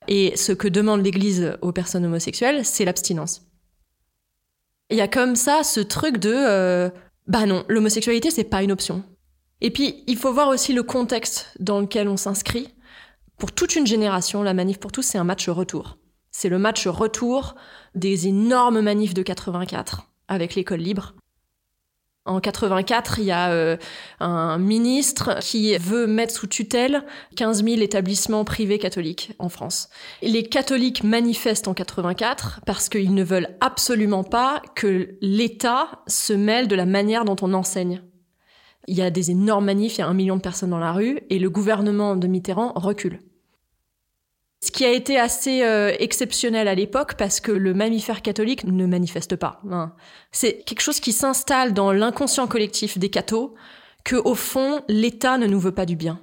Et 0.09 0.37
ce 0.37 0.53
que 0.53 0.69
demande 0.69 1.05
l'église 1.05 1.57
aux 1.62 1.73
personnes 1.73 2.05
homosexuelles, 2.05 2.65
c'est 2.65 2.85
l'abstinence. 2.85 3.43
Il 4.91 4.97
y 4.97 5.01
a 5.01 5.09
comme 5.09 5.35
ça 5.35 5.65
ce 5.65 5.81
truc 5.81 6.19
de 6.19 6.33
euh, 6.33 6.91
bah 7.27 7.47
non, 7.47 7.65
l'homosexualité 7.69 8.31
c'est 8.31 8.45
pas 8.45 8.62
une 8.62 8.71
option. 8.71 9.03
Et 9.61 9.71
puis 9.71 10.05
il 10.07 10.17
faut 10.17 10.33
voir 10.33 10.49
aussi 10.49 10.73
le 10.73 10.85
contexte 10.85 11.53
dans 11.59 11.81
lequel 11.81 12.09
on 12.09 12.17
s'inscrit. 12.17 12.69
Pour 13.37 13.53
toute 13.53 13.75
une 13.75 13.87
génération, 13.87 14.43
la 14.43 14.55
manif 14.55 14.79
pour 14.79 14.93
tous 14.93 15.03
c'est 15.03 15.19
un 15.19 15.25
match 15.25 15.49
retour. 15.49 15.99
C'est 16.31 16.49
le 16.49 16.59
match 16.59 16.87
retour 16.87 17.57
des 17.95 18.29
énormes 18.29 18.81
manifs 18.81 19.15
de 19.15 19.23
84 19.23 20.07
avec 20.29 20.55
l'école 20.55 20.81
libre. 20.81 21.15
En 22.27 22.41
84, 22.41 23.21
il 23.21 23.27
y 23.27 23.31
a 23.31 23.51
euh, 23.53 23.77
un 24.19 24.59
ministre 24.59 25.39
qui 25.41 25.77
veut 25.79 26.09
mettre 26.09 26.35
sous 26.35 26.49
tutelle 26.49 27.05
15 27.37 27.65
000 27.65 27.81
établissements 27.81 28.45
privés 28.45 28.79
catholiques 28.79 29.33
en 29.39 29.49
France. 29.49 29.89
Les 30.23 30.43
catholiques 30.43 31.05
manifestent 31.05 31.69
en 31.69 31.75
84 31.75 32.62
parce 32.67 32.89
qu'ils 32.89 33.15
ne 33.15 33.23
veulent 33.23 33.57
absolument 33.61 34.25
pas 34.25 34.61
que 34.75 35.17
l'État 35.21 36.03
se 36.09 36.33
mêle 36.33 36.67
de 36.67 36.75
la 36.75 36.87
manière 36.87 37.25
dont 37.25 37.37
on 37.43 37.55
enseigne. 37.55 38.03
Il 38.89 38.97
y 38.97 39.03
a 39.03 39.11
des 39.11 39.31
énormes 39.31 39.67
manifs, 39.67 39.97
il 39.97 40.01
y 40.01 40.05
a 40.05 40.09
un 40.09 40.15
million 40.15 40.37
de 40.37 40.43
personnes 40.43 40.71
dans 40.71 40.79
la 40.79 40.93
rue, 40.93 41.21
et 41.31 41.39
le 41.39 41.51
gouvernement 41.51 42.17
de 42.17 42.27
Mitterrand 42.27 42.73
recule. 42.75 43.21
Ce 44.67 44.73
qui 44.73 44.85
a 44.85 44.91
été 44.91 45.17
assez 45.17 45.63
euh, 45.63 45.93
exceptionnel 46.01 46.67
à 46.67 46.75
l'époque 46.75 47.15
parce 47.15 47.39
que 47.39 47.53
le 47.53 47.73
mammifère 47.73 48.21
catholique 48.21 48.65
ne 48.65 48.85
manifeste 48.85 49.37
pas. 49.37 49.61
hein. 49.71 49.93
C'est 50.33 50.65
quelque 50.65 50.81
chose 50.81 50.99
qui 50.99 51.13
s'installe 51.13 51.73
dans 51.73 51.93
l'inconscient 51.93 52.49
collectif 52.49 52.99
des 52.99 53.09
cathos 53.09 53.55
que 54.03 54.17
au 54.17 54.35
fond 54.35 54.83
l'État 54.89 55.39
ne 55.39 55.47
nous 55.47 55.61
veut 55.61 55.71
pas 55.71 55.87
du 55.87 55.95
bien 55.95 56.21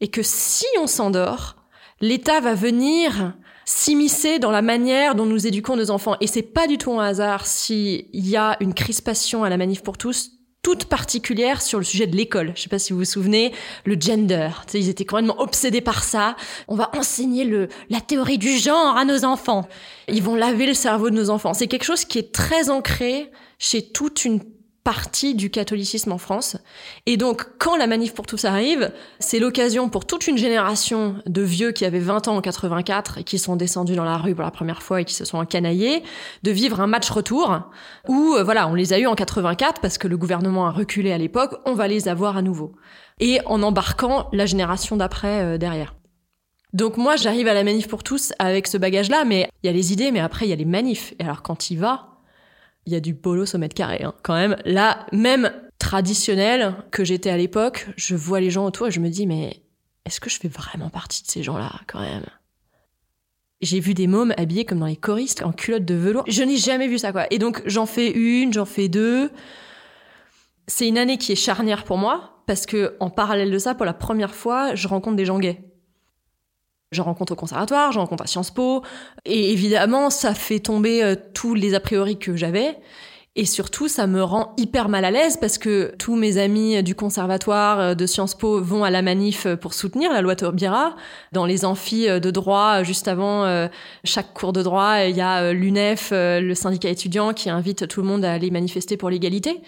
et 0.00 0.08
que 0.08 0.22
si 0.22 0.64
on 0.80 0.86
s'endort, 0.86 1.56
l'État 2.00 2.40
va 2.40 2.54
venir 2.54 3.34
s'immiscer 3.66 4.38
dans 4.38 4.50
la 4.50 4.62
manière 4.62 5.14
dont 5.14 5.26
nous 5.26 5.46
éduquons 5.46 5.76
nos 5.76 5.90
enfants 5.90 6.16
et 6.22 6.26
c'est 6.26 6.40
pas 6.40 6.66
du 6.66 6.78
tout 6.78 6.98
un 6.98 7.04
hasard 7.04 7.46
s'il 7.46 8.06
y 8.14 8.36
a 8.36 8.56
une 8.60 8.72
crispation 8.72 9.44
à 9.44 9.50
la 9.50 9.58
manif 9.58 9.82
pour 9.82 9.98
tous 9.98 10.30
toute 10.62 10.84
particulière 10.84 11.60
sur 11.60 11.78
le 11.78 11.84
sujet 11.84 12.06
de 12.06 12.16
l'école. 12.16 12.52
Je 12.54 12.62
sais 12.62 12.68
pas 12.68 12.78
si 12.78 12.92
vous 12.92 13.00
vous 13.00 13.04
souvenez, 13.04 13.52
le 13.84 13.96
gender. 13.98 14.50
Tu 14.66 14.72
sais, 14.72 14.80
ils 14.80 14.88
étaient 14.88 15.04
complètement 15.04 15.40
obsédés 15.40 15.80
par 15.80 16.04
ça. 16.04 16.36
On 16.68 16.76
va 16.76 16.90
enseigner 16.94 17.44
le, 17.44 17.68
la 17.90 18.00
théorie 18.00 18.38
du 18.38 18.56
genre 18.56 18.96
à 18.96 19.04
nos 19.04 19.24
enfants. 19.24 19.68
Ils 20.08 20.22
vont 20.22 20.36
laver 20.36 20.66
le 20.66 20.74
cerveau 20.74 21.10
de 21.10 21.16
nos 21.16 21.30
enfants. 21.30 21.52
C'est 21.52 21.66
quelque 21.66 21.84
chose 21.84 22.04
qui 22.04 22.18
est 22.18 22.32
très 22.32 22.70
ancré 22.70 23.30
chez 23.58 23.82
toute 23.82 24.24
une 24.24 24.40
partie 24.84 25.34
du 25.34 25.50
catholicisme 25.50 26.12
en 26.12 26.18
France. 26.18 26.56
Et 27.06 27.16
donc, 27.16 27.46
quand 27.58 27.76
la 27.76 27.86
manif 27.86 28.14
pour 28.14 28.26
tous 28.26 28.44
arrive, 28.44 28.92
c'est 29.20 29.38
l'occasion 29.38 29.88
pour 29.88 30.06
toute 30.06 30.26
une 30.26 30.38
génération 30.38 31.16
de 31.26 31.42
vieux 31.42 31.72
qui 31.72 31.84
avaient 31.84 32.00
20 32.00 32.28
ans 32.28 32.36
en 32.36 32.40
84 32.40 33.18
et 33.18 33.24
qui 33.24 33.38
sont 33.38 33.56
descendus 33.56 33.94
dans 33.94 34.04
la 34.04 34.16
rue 34.16 34.34
pour 34.34 34.44
la 34.44 34.50
première 34.50 34.82
fois 34.82 35.00
et 35.00 35.04
qui 35.04 35.14
se 35.14 35.24
sont 35.24 35.38
encanaillés, 35.38 36.02
de 36.42 36.50
vivre 36.50 36.80
un 36.80 36.86
match 36.86 37.10
retour 37.10 37.60
où, 38.08 38.34
euh, 38.34 38.42
voilà, 38.42 38.68
on 38.68 38.74
les 38.74 38.92
a 38.92 38.98
eu 38.98 39.06
en 39.06 39.14
84 39.14 39.80
parce 39.80 39.98
que 39.98 40.08
le 40.08 40.16
gouvernement 40.16 40.66
a 40.66 40.70
reculé 40.70 41.12
à 41.12 41.18
l'époque, 41.18 41.54
on 41.64 41.74
va 41.74 41.86
les 41.86 42.08
avoir 42.08 42.36
à 42.36 42.42
nouveau. 42.42 42.72
Et 43.20 43.40
en 43.46 43.62
embarquant 43.62 44.28
la 44.32 44.46
génération 44.46 44.96
d'après 44.96 45.42
euh, 45.42 45.58
derrière. 45.58 45.94
Donc 46.72 46.96
moi, 46.96 47.16
j'arrive 47.16 47.48
à 47.48 47.54
la 47.54 47.64
manif 47.64 47.86
pour 47.86 48.02
tous 48.02 48.32
avec 48.38 48.66
ce 48.66 48.78
bagage-là, 48.78 49.24
mais 49.24 49.48
il 49.62 49.66
y 49.66 49.70
a 49.70 49.72
les 49.72 49.92
idées, 49.92 50.10
mais 50.10 50.20
après, 50.20 50.46
il 50.46 50.48
y 50.48 50.54
a 50.54 50.56
les 50.56 50.64
manifs. 50.64 51.12
Et 51.18 51.24
alors, 51.24 51.42
quand 51.42 51.70
il 51.70 51.78
va, 51.78 52.11
il 52.86 52.92
y 52.92 52.96
a 52.96 53.00
du 53.00 53.14
bolos 53.14 53.54
au 53.54 53.58
mètre 53.58 53.74
carré, 53.74 54.02
hein, 54.02 54.14
quand 54.22 54.34
même. 54.34 54.56
Là, 54.64 55.06
même 55.12 55.52
traditionnel 55.78 56.74
que 56.90 57.04
j'étais 57.04 57.30
à 57.30 57.36
l'époque, 57.36 57.88
je 57.96 58.14
vois 58.14 58.40
les 58.40 58.50
gens 58.50 58.64
autour 58.64 58.88
et 58.88 58.90
je 58.90 59.00
me 59.00 59.08
dis, 59.08 59.26
mais 59.26 59.62
est-ce 60.04 60.20
que 60.20 60.30
je 60.30 60.38
fais 60.38 60.48
vraiment 60.48 60.90
partie 60.90 61.22
de 61.22 61.28
ces 61.28 61.42
gens-là, 61.42 61.72
quand 61.86 62.00
même? 62.00 62.26
J'ai 63.60 63.78
vu 63.78 63.94
des 63.94 64.08
mômes 64.08 64.34
habillés 64.36 64.64
comme 64.64 64.80
dans 64.80 64.86
les 64.86 64.96
choristes, 64.96 65.42
en 65.44 65.52
culotte 65.52 65.84
de 65.84 65.94
velours. 65.94 66.24
Je 66.26 66.42
n'ai 66.42 66.56
jamais 66.56 66.88
vu 66.88 66.98
ça, 66.98 67.12
quoi. 67.12 67.26
Et 67.30 67.38
donc, 67.38 67.62
j'en 67.66 67.86
fais 67.86 68.10
une, 68.10 68.52
j'en 68.52 68.64
fais 68.64 68.88
deux. 68.88 69.30
C'est 70.66 70.88
une 70.88 70.98
année 70.98 71.16
qui 71.18 71.30
est 71.30 71.36
charnière 71.36 71.84
pour 71.84 71.98
moi, 71.98 72.42
parce 72.48 72.66
que, 72.66 72.96
en 72.98 73.08
parallèle 73.08 73.52
de 73.52 73.58
ça, 73.58 73.76
pour 73.76 73.86
la 73.86 73.94
première 73.94 74.34
fois, 74.34 74.74
je 74.74 74.88
rencontre 74.88 75.16
des 75.16 75.24
gens 75.24 75.38
gays. 75.38 75.71
Je 76.92 77.00
rencontre 77.00 77.32
au 77.32 77.36
conservatoire, 77.36 77.90
je 77.90 77.98
rencontre 77.98 78.24
à 78.24 78.26
Sciences 78.26 78.50
Po, 78.50 78.82
et 79.24 79.50
évidemment, 79.50 80.10
ça 80.10 80.34
fait 80.34 80.60
tomber 80.60 81.02
euh, 81.02 81.16
tous 81.34 81.54
les 81.54 81.74
a 81.74 81.80
priori 81.80 82.18
que 82.18 82.36
j'avais. 82.36 82.78
Et 83.34 83.46
surtout, 83.46 83.88
ça 83.88 84.06
me 84.06 84.22
rend 84.22 84.54
hyper 84.58 84.90
mal 84.90 85.06
à 85.06 85.10
l'aise 85.10 85.38
parce 85.38 85.56
que 85.56 85.94
tous 85.98 86.16
mes 86.16 86.36
amis 86.36 86.82
du 86.82 86.94
conservatoire 86.94 87.80
euh, 87.80 87.94
de 87.94 88.04
Sciences 88.04 88.34
Po 88.34 88.60
vont 88.60 88.84
à 88.84 88.90
la 88.90 89.00
manif 89.00 89.46
pour 89.62 89.72
soutenir 89.72 90.12
la 90.12 90.20
loi 90.20 90.36
Taubira. 90.36 90.94
Dans 91.32 91.46
les 91.46 91.64
amphis 91.64 92.08
de 92.08 92.30
droit, 92.30 92.82
juste 92.82 93.08
avant 93.08 93.46
euh, 93.46 93.68
chaque 94.04 94.34
cours 94.34 94.52
de 94.52 94.62
droit, 94.62 94.98
il 95.00 95.16
y 95.16 95.22
a 95.22 95.54
l'UNEF, 95.54 96.10
le 96.12 96.54
syndicat 96.54 96.90
étudiant, 96.90 97.32
qui 97.32 97.48
invite 97.48 97.88
tout 97.88 98.02
le 98.02 98.06
monde 98.06 98.22
à 98.22 98.32
aller 98.34 98.50
manifester 98.50 98.98
pour 98.98 99.08
l'égalité. 99.08 99.62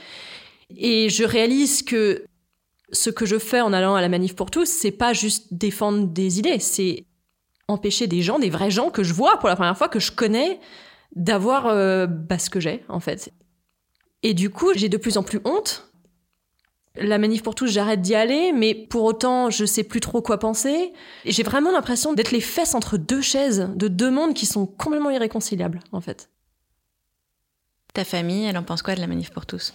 Et 0.76 1.08
je 1.08 1.24
réalise 1.24 1.82
que 1.82 2.24
ce 2.92 3.10
que 3.10 3.26
je 3.26 3.38
fais 3.38 3.60
en 3.60 3.72
allant 3.72 3.94
à 3.94 4.00
la 4.00 4.08
manif 4.08 4.34
pour 4.34 4.50
tous, 4.50 4.66
c'est 4.66 4.90
pas 4.90 5.12
juste 5.12 5.52
défendre 5.52 6.06
des 6.06 6.38
idées, 6.38 6.58
c'est 6.58 7.06
empêcher 7.68 8.06
des 8.06 8.22
gens, 8.22 8.38
des 8.38 8.50
vrais 8.50 8.70
gens 8.70 8.90
que 8.90 9.02
je 9.02 9.14
vois 9.14 9.38
pour 9.38 9.48
la 9.48 9.56
première 9.56 9.76
fois, 9.76 9.88
que 9.88 10.00
je 10.00 10.12
connais, 10.12 10.60
d'avoir 11.14 11.66
euh, 11.66 12.06
bah, 12.06 12.38
ce 12.38 12.50
que 12.50 12.60
j'ai, 12.60 12.84
en 12.88 13.00
fait. 13.00 13.32
Et 14.22 14.34
du 14.34 14.50
coup, 14.50 14.72
j'ai 14.74 14.88
de 14.88 14.96
plus 14.96 15.16
en 15.16 15.22
plus 15.22 15.40
honte. 15.44 15.90
La 16.96 17.18
manif 17.18 17.42
pour 17.42 17.54
tous, 17.54 17.66
j'arrête 17.66 18.00
d'y 18.00 18.14
aller, 18.14 18.52
mais 18.52 18.74
pour 18.74 19.02
autant, 19.02 19.50
je 19.50 19.64
sais 19.64 19.82
plus 19.82 20.00
trop 20.00 20.22
quoi 20.22 20.38
penser. 20.38 20.92
J'ai 21.24 21.42
vraiment 21.42 21.72
l'impression 21.72 22.12
d'être 22.12 22.30
les 22.30 22.40
fesses 22.40 22.74
entre 22.74 22.96
deux 22.96 23.20
chaises, 23.20 23.70
de 23.74 23.88
deux 23.88 24.10
mondes 24.10 24.34
qui 24.34 24.46
sont 24.46 24.66
complètement 24.66 25.10
irréconciliables, 25.10 25.80
en 25.92 26.00
fait. 26.00 26.30
Ta 27.94 28.04
famille, 28.04 28.44
elle 28.44 28.56
en 28.56 28.62
pense 28.62 28.82
quoi 28.82 28.94
de 28.94 29.00
la 29.00 29.06
manif 29.06 29.30
pour 29.30 29.46
tous? 29.46 29.74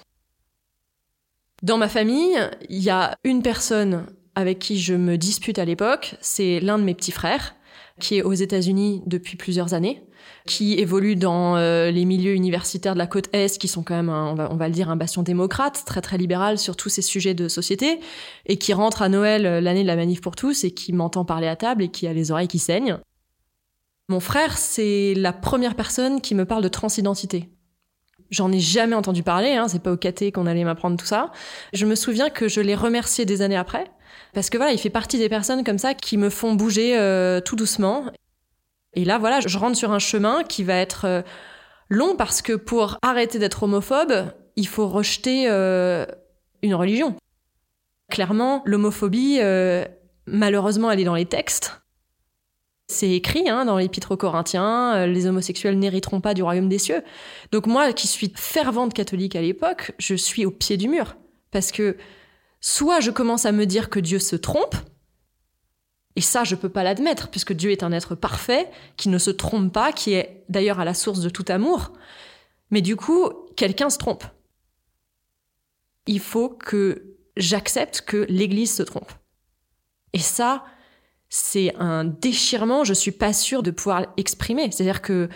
Dans 1.61 1.77
ma 1.77 1.89
famille, 1.89 2.39
il 2.69 2.81
y 2.81 2.89
a 2.89 3.17
une 3.25 3.41
personne 3.41 4.05
avec 4.35 4.59
qui 4.59 4.79
je 4.79 4.93
me 4.93 5.17
dispute 5.17 5.59
à 5.59 5.65
l'époque, 5.65 6.15
c'est 6.21 6.61
l'un 6.61 6.77
de 6.79 6.83
mes 6.83 6.95
petits 6.95 7.11
frères, 7.11 7.53
qui 7.99 8.17
est 8.17 8.23
aux 8.23 8.33
États-Unis 8.33 9.03
depuis 9.05 9.37
plusieurs 9.37 9.73
années, 9.73 10.03
qui 10.45 10.73
évolue 10.79 11.15
dans 11.15 11.57
euh, 11.57 11.91
les 11.91 12.05
milieux 12.05 12.33
universitaires 12.33 12.93
de 12.93 12.97
la 12.97 13.07
côte 13.07 13.29
Est, 13.33 13.57
qui 13.59 13.67
sont 13.67 13.83
quand 13.83 13.95
même, 13.95 14.09
on, 14.09 14.33
va, 14.33 14.67
le 14.67 14.73
dire, 14.73 14.89
un 14.89 14.95
bastion 14.95 15.21
démocrate, 15.21 15.83
très 15.85 16.01
très 16.01 16.17
libéral 16.17 16.57
sur 16.57 16.75
tous 16.75 16.89
ces 16.89 17.01
sujets 17.01 17.33
de 17.33 17.47
société, 17.47 17.99
et 18.45 18.57
qui 18.57 18.73
rentre 18.73 19.01
à 19.01 19.09
Noël 19.09 19.45
euh, 19.45 19.61
l'année 19.61 19.83
de 19.83 19.87
la 19.87 19.95
manif 19.95 20.21
pour 20.21 20.35
tous, 20.35 20.63
et 20.63 20.71
qui 20.71 20.93
m'entend 20.93 21.25
parler 21.25 21.47
à 21.47 21.55
table 21.55 21.83
et 21.83 21.89
qui 21.89 22.07
a 22.07 22.13
les 22.13 22.31
oreilles 22.31 22.47
qui 22.47 22.59
saignent. 22.59 22.97
Mon 24.07 24.19
frère, 24.19 24.57
c'est 24.57 25.13
la 25.15 25.33
première 25.33 25.75
personne 25.75 26.19
qui 26.19 26.33
me 26.33 26.45
parle 26.45 26.63
de 26.63 26.67
transidentité. 26.67 27.49
J'en 28.31 28.51
ai 28.51 28.59
jamais 28.59 28.95
entendu 28.95 29.23
parler, 29.23 29.53
hein, 29.53 29.67
c'est 29.67 29.81
pas 29.81 29.91
au 29.91 29.97
caté 29.97 30.31
qu'on 30.31 30.45
allait 30.45 30.63
m'apprendre 30.63 30.97
tout 30.97 31.05
ça. 31.05 31.31
Je 31.73 31.85
me 31.85 31.95
souviens 31.95 32.29
que 32.29 32.47
je 32.47 32.61
l'ai 32.61 32.75
remercié 32.75 33.25
des 33.25 33.41
années 33.41 33.55
après, 33.55 33.91
parce 34.33 34.49
que 34.49 34.57
voilà, 34.57 34.73
il 34.73 34.79
fait 34.79 34.89
partie 34.89 35.17
des 35.17 35.29
personnes 35.29 35.63
comme 35.63 35.77
ça 35.77 35.93
qui 35.93 36.17
me 36.17 36.29
font 36.29 36.53
bouger 36.53 36.97
euh, 36.97 37.41
tout 37.41 37.55
doucement. 37.55 38.05
Et 38.93 39.05
là, 39.05 39.17
voilà, 39.17 39.39
je 39.39 39.57
rentre 39.57 39.77
sur 39.77 39.91
un 39.91 39.99
chemin 39.99 40.43
qui 40.43 40.63
va 40.63 40.75
être 40.75 41.05
euh, 41.05 41.21
long 41.89 42.15
parce 42.15 42.41
que 42.41 42.53
pour 42.53 42.97
arrêter 43.01 43.39
d'être 43.39 43.63
homophobe, 43.63 44.31
il 44.55 44.67
faut 44.67 44.87
rejeter 44.87 45.49
euh, 45.49 46.05
une 46.61 46.75
religion. 46.75 47.15
Clairement, 48.11 48.63
l'homophobie, 48.65 49.39
malheureusement, 50.25 50.89
elle 50.89 50.99
est 50.99 51.03
dans 51.03 51.13
les 51.13 51.27
textes. 51.27 51.79
C'est 52.87 53.11
écrit 53.11 53.47
hein, 53.47 53.65
dans 53.65 53.77
l'Épître 53.77 54.11
aux 54.11 54.17
Corinthiens, 54.17 55.05
les 55.05 55.27
homosexuels 55.27 55.77
n'hériteront 55.77 56.19
pas 56.19 56.33
du 56.33 56.41
royaume 56.41 56.69
des 56.69 56.79
cieux. 56.79 57.03
Donc 57.51 57.67
moi, 57.67 57.93
qui 57.93 58.07
suis 58.07 58.33
fervente 58.35 58.95
catholique 58.95 59.35
à 59.35 59.41
l'époque, 59.41 59.91
je 59.99 60.15
suis 60.15 60.43
au 60.43 60.49
pied 60.49 60.75
du 60.75 60.87
mur. 60.87 61.17
Parce 61.51 61.71
que 61.71 61.97
soit 62.61 62.99
je 62.99 63.11
commence 63.11 63.45
à 63.45 63.51
me 63.51 63.65
dire 63.65 63.89
que 63.89 63.99
Dieu 63.99 64.19
se 64.19 64.35
trompe, 64.35 64.75
et 66.15 66.21
ça, 66.21 66.43
je 66.43 66.55
peux 66.55 66.67
pas 66.67 66.83
l'admettre, 66.83 67.29
puisque 67.29 67.53
Dieu 67.53 67.71
est 67.71 67.81
un 67.81 67.93
être 67.93 68.13
parfait, 68.13 68.69
qui 68.97 69.07
ne 69.07 69.17
se 69.17 69.31
trompe 69.31 69.71
pas, 69.71 69.93
qui 69.93 70.13
est 70.13 70.43
d'ailleurs 70.49 70.79
à 70.79 70.83
la 70.83 70.93
source 70.93 71.21
de 71.21 71.29
tout 71.29 71.45
amour. 71.47 71.93
Mais 72.71 72.81
du 72.81 72.97
coup, 72.97 73.29
quelqu'un 73.55 73.89
se 73.89 73.97
trompe. 73.97 74.25
Il 76.07 76.19
faut 76.19 76.49
que 76.49 77.15
j'accepte 77.37 78.01
que 78.01 78.25
l'Église 78.27 78.73
se 78.73 78.83
trompe. 78.83 79.11
Et 80.11 80.19
ça, 80.19 80.65
c'est 81.29 81.73
un 81.75 82.03
déchirement, 82.03 82.83
je 82.83 82.93
suis 82.93 83.11
pas 83.11 83.31
sûre 83.31 83.63
de 83.63 83.71
pouvoir 83.71 84.07
exprimer. 84.17 84.69
C'est-à-dire 84.71 85.01
que 85.01 85.29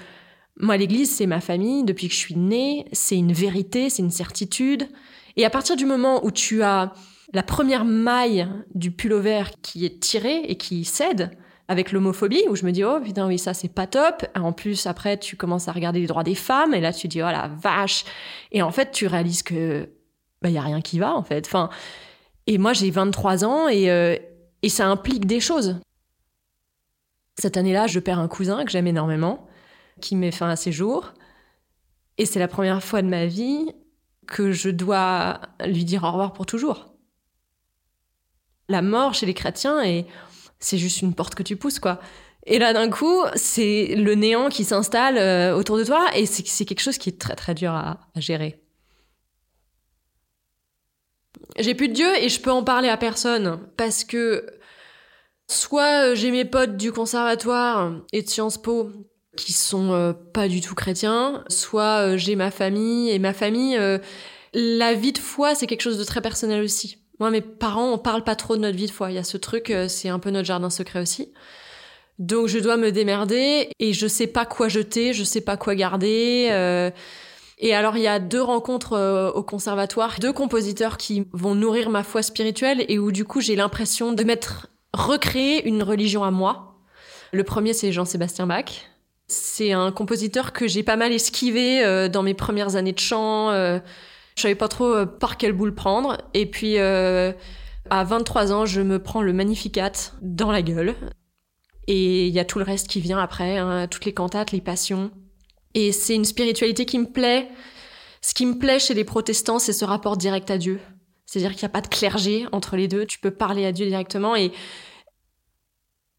moi, 0.57 0.75
l'Église, 0.75 1.15
c'est 1.15 1.27
ma 1.27 1.39
famille, 1.39 1.83
depuis 1.83 2.07
que 2.07 2.13
je 2.13 2.19
suis 2.19 2.35
née, 2.35 2.89
c'est 2.91 3.17
une 3.17 3.31
vérité, 3.31 3.89
c'est 3.89 4.01
une 4.01 4.11
certitude. 4.11 4.89
Et 5.37 5.45
à 5.45 5.49
partir 5.49 5.75
du 5.75 5.85
moment 5.85 6.25
où 6.25 6.31
tu 6.31 6.61
as 6.61 6.93
la 7.33 7.43
première 7.43 7.83
maille 7.83 8.47
du 8.75 8.91
pullover 8.91 9.43
qui 9.61 9.85
est 9.85 9.99
tirée 9.99 10.43
et 10.47 10.55
qui 10.55 10.85
cède 10.85 11.31
avec 11.67 11.91
l'homophobie, 11.91 12.43
où 12.49 12.55
je 12.55 12.65
me 12.65 12.71
dis, 12.71 12.83
oh 12.83 12.99
putain, 13.03 13.25
oui, 13.25 13.39
ça 13.39 13.53
c'est 13.53 13.73
pas 13.73 13.87
top. 13.87 14.25
En 14.35 14.51
plus, 14.51 14.85
après, 14.85 15.17
tu 15.17 15.35
commences 15.35 15.67
à 15.67 15.71
regarder 15.71 15.99
les 15.99 16.07
droits 16.07 16.23
des 16.23 16.35
femmes, 16.35 16.73
et 16.73 16.81
là 16.81 16.93
tu 16.93 17.07
dis, 17.07 17.21
oh 17.21 17.25
la 17.25 17.47
vache. 17.47 18.05
Et 18.51 18.61
en 18.61 18.71
fait, 18.71 18.91
tu 18.91 19.07
réalises 19.07 19.43
que, 19.43 19.89
bah, 20.41 20.49
y 20.49 20.57
a 20.57 20.61
rien 20.61 20.81
qui 20.81 20.99
va, 20.99 21.15
en 21.15 21.23
fait. 21.23 21.47
Enfin, 21.47 21.69
et 22.47 22.57
moi, 22.57 22.73
j'ai 22.73 22.91
23 22.91 23.45
ans, 23.45 23.67
et, 23.67 23.89
euh, 23.89 24.15
et 24.61 24.69
ça 24.69 24.87
implique 24.87 25.25
des 25.25 25.39
choses. 25.39 25.79
Cette 27.39 27.57
année-là, 27.57 27.87
je 27.87 27.99
perds 27.99 28.19
un 28.19 28.27
cousin 28.27 28.65
que 28.65 28.71
j'aime 28.71 28.87
énormément, 28.87 29.47
qui 30.01 30.15
met 30.15 30.31
fin 30.31 30.49
à 30.49 30.55
ses 30.55 30.71
jours. 30.71 31.13
Et 32.17 32.25
c'est 32.25 32.39
la 32.39 32.47
première 32.47 32.83
fois 32.83 33.01
de 33.01 33.07
ma 33.07 33.25
vie 33.25 33.71
que 34.27 34.51
je 34.51 34.69
dois 34.69 35.39
lui 35.65 35.85
dire 35.85 36.03
au 36.03 36.11
revoir 36.11 36.33
pour 36.33 36.45
toujours 36.45 36.92
la 38.73 38.81
mort 38.81 39.13
chez 39.13 39.25
les 39.25 39.33
chrétiens 39.33 39.81
et 39.83 40.05
c'est 40.59 40.77
juste 40.77 41.01
une 41.01 41.13
porte 41.13 41.35
que 41.35 41.43
tu 41.43 41.55
pousses, 41.55 41.79
quoi. 41.79 41.99
Et 42.45 42.59
là, 42.59 42.73
d'un 42.73 42.89
coup, 42.89 43.21
c'est 43.35 43.95
le 43.95 44.15
néant 44.15 44.49
qui 44.49 44.65
s'installe 44.65 45.17
euh, 45.17 45.55
autour 45.55 45.77
de 45.77 45.83
toi 45.83 46.07
et 46.15 46.25
c'est 46.25 46.65
quelque 46.65 46.81
chose 46.81 46.97
qui 46.97 47.09
est 47.09 47.19
très 47.19 47.35
très 47.35 47.53
dur 47.53 47.71
à, 47.71 47.99
gérer. 48.17 48.59
J'ai 51.57 51.75
plus 51.75 51.87
de 51.87 51.93
Dieu 51.93 52.09
et 52.17 52.29
je 52.29 52.41
peux 52.41 52.51
en 52.51 52.63
parler 52.63 52.89
à 52.89 52.97
personne 52.97 53.59
parce 53.77 54.03
que 54.03 54.45
soit 55.47 56.09
euh, 56.09 56.15
j'ai 56.15 56.31
mes 56.31 56.45
potes 56.45 56.75
du 56.75 56.91
conservatoire 56.91 57.93
et 58.11 58.23
de 58.23 58.29
Sciences 58.29 58.61
Po 58.61 58.89
qui 59.37 59.53
sont 59.53 59.91
euh, 59.93 60.13
pas 60.13 60.47
du 60.47 60.61
tout 60.61 60.75
chrétiens, 60.75 61.43
soit 61.47 62.17
j'ai 62.17 62.35
ma 62.35 62.51
famille 62.51 63.09
et 63.09 63.19
ma 63.19 63.33
famille, 63.33 63.79
la 64.53 64.93
vie 64.93 65.13
de 65.13 65.17
foi 65.17 65.55
c'est 65.55 65.67
quelque 65.67 65.81
chose 65.81 65.97
de 65.97 66.03
très 66.03 66.21
personnel 66.21 66.61
aussi. 66.61 67.02
Moi, 67.19 67.29
mes 67.29 67.41
parents, 67.41 67.91
on 67.91 67.97
parle 67.97 68.23
pas 68.23 68.35
trop 68.35 68.55
de 68.55 68.61
notre 68.61 68.77
vie 68.77 68.87
de 68.87 68.91
foi. 68.91 69.11
Il 69.11 69.15
y 69.15 69.19
a 69.19 69.23
ce 69.23 69.37
truc, 69.37 69.69
euh, 69.69 69.87
c'est 69.87 70.09
un 70.09 70.19
peu 70.19 70.29
notre 70.31 70.47
jardin 70.47 70.69
secret 70.69 70.99
aussi. 70.99 71.31
Donc, 72.19 72.47
je 72.47 72.59
dois 72.59 72.77
me 72.77 72.91
démerder 72.91 73.69
et 73.79 73.93
je 73.93 74.07
sais 74.07 74.27
pas 74.27 74.45
quoi 74.45 74.67
jeter, 74.67 75.13
je 75.13 75.23
sais 75.23 75.41
pas 75.41 75.57
quoi 75.57 75.75
garder. 75.75 76.49
Euh. 76.51 76.89
Et 77.59 77.73
alors, 77.73 77.97
il 77.97 78.03
y 78.03 78.07
a 78.07 78.19
deux 78.19 78.41
rencontres 78.41 78.93
euh, 78.93 79.31
au 79.31 79.43
conservatoire, 79.43 80.15
deux 80.19 80.33
compositeurs 80.33 80.97
qui 80.97 81.27
vont 81.33 81.55
nourrir 81.55 81.89
ma 81.89 82.03
foi 82.03 82.23
spirituelle 82.23 82.83
et 82.87 82.97
où 82.97 83.11
du 83.11 83.25
coup, 83.25 83.41
j'ai 83.41 83.55
l'impression 83.55 84.13
de 84.13 84.23
m'être 84.23 84.67
recréé 84.93 85.67
une 85.67 85.83
religion 85.83 86.23
à 86.23 86.31
moi. 86.31 86.79
Le 87.31 87.43
premier, 87.43 87.73
c'est 87.73 87.91
Jean-Sébastien 87.91 88.47
Bach. 88.47 88.65
C'est 89.27 89.71
un 89.71 89.91
compositeur 89.91 90.51
que 90.51 90.67
j'ai 90.67 90.83
pas 90.83 90.97
mal 90.97 91.11
esquivé 91.11 92.09
dans 92.09 92.21
mes 92.21 92.33
premières 92.35 92.75
années 92.75 92.91
de 92.91 92.99
chant. 92.99 93.49
Je 94.35 94.41
savais 94.41 94.55
pas 94.55 94.67
trop 94.67 94.93
euh, 94.93 95.05
par 95.05 95.37
quelle 95.37 95.53
boule 95.53 95.75
prendre. 95.75 96.17
Et 96.33 96.45
puis, 96.45 96.77
euh, 96.77 97.31
à 97.89 98.03
23 98.03 98.51
ans, 98.51 98.65
je 98.65 98.81
me 98.81 98.99
prends 99.01 99.21
le 99.21 99.33
Magnificat 99.33 99.91
dans 100.21 100.51
la 100.51 100.61
gueule. 100.61 100.95
Et 101.87 102.27
il 102.27 102.33
y 102.33 102.39
a 102.39 102.45
tout 102.45 102.59
le 102.59 102.65
reste 102.65 102.87
qui 102.87 103.01
vient 103.01 103.19
après, 103.19 103.57
hein, 103.57 103.87
toutes 103.87 104.05
les 104.05 104.13
cantates, 104.13 104.51
les 104.51 104.61
passions. 104.61 105.11
Et 105.73 105.91
c'est 105.91 106.15
une 106.15 106.25
spiritualité 106.25 106.85
qui 106.85 106.99
me 106.99 107.11
plaît. 107.11 107.49
Ce 108.21 108.33
qui 108.33 108.45
me 108.45 108.57
plaît 108.57 108.79
chez 108.79 108.93
les 108.93 109.03
protestants, 109.03 109.59
c'est 109.59 109.73
ce 109.73 109.83
rapport 109.83 110.15
direct 110.17 110.49
à 110.49 110.57
Dieu. 110.57 110.79
C'est-à-dire 111.25 111.51
qu'il 111.51 111.65
n'y 111.65 111.71
a 111.71 111.73
pas 111.73 111.81
de 111.81 111.87
clergé 111.87 112.45
entre 112.51 112.77
les 112.77 112.87
deux, 112.87 113.05
tu 113.05 113.19
peux 113.19 113.31
parler 113.31 113.65
à 113.65 113.71
Dieu 113.71 113.85
directement. 113.85 114.35
Et, 114.35 114.51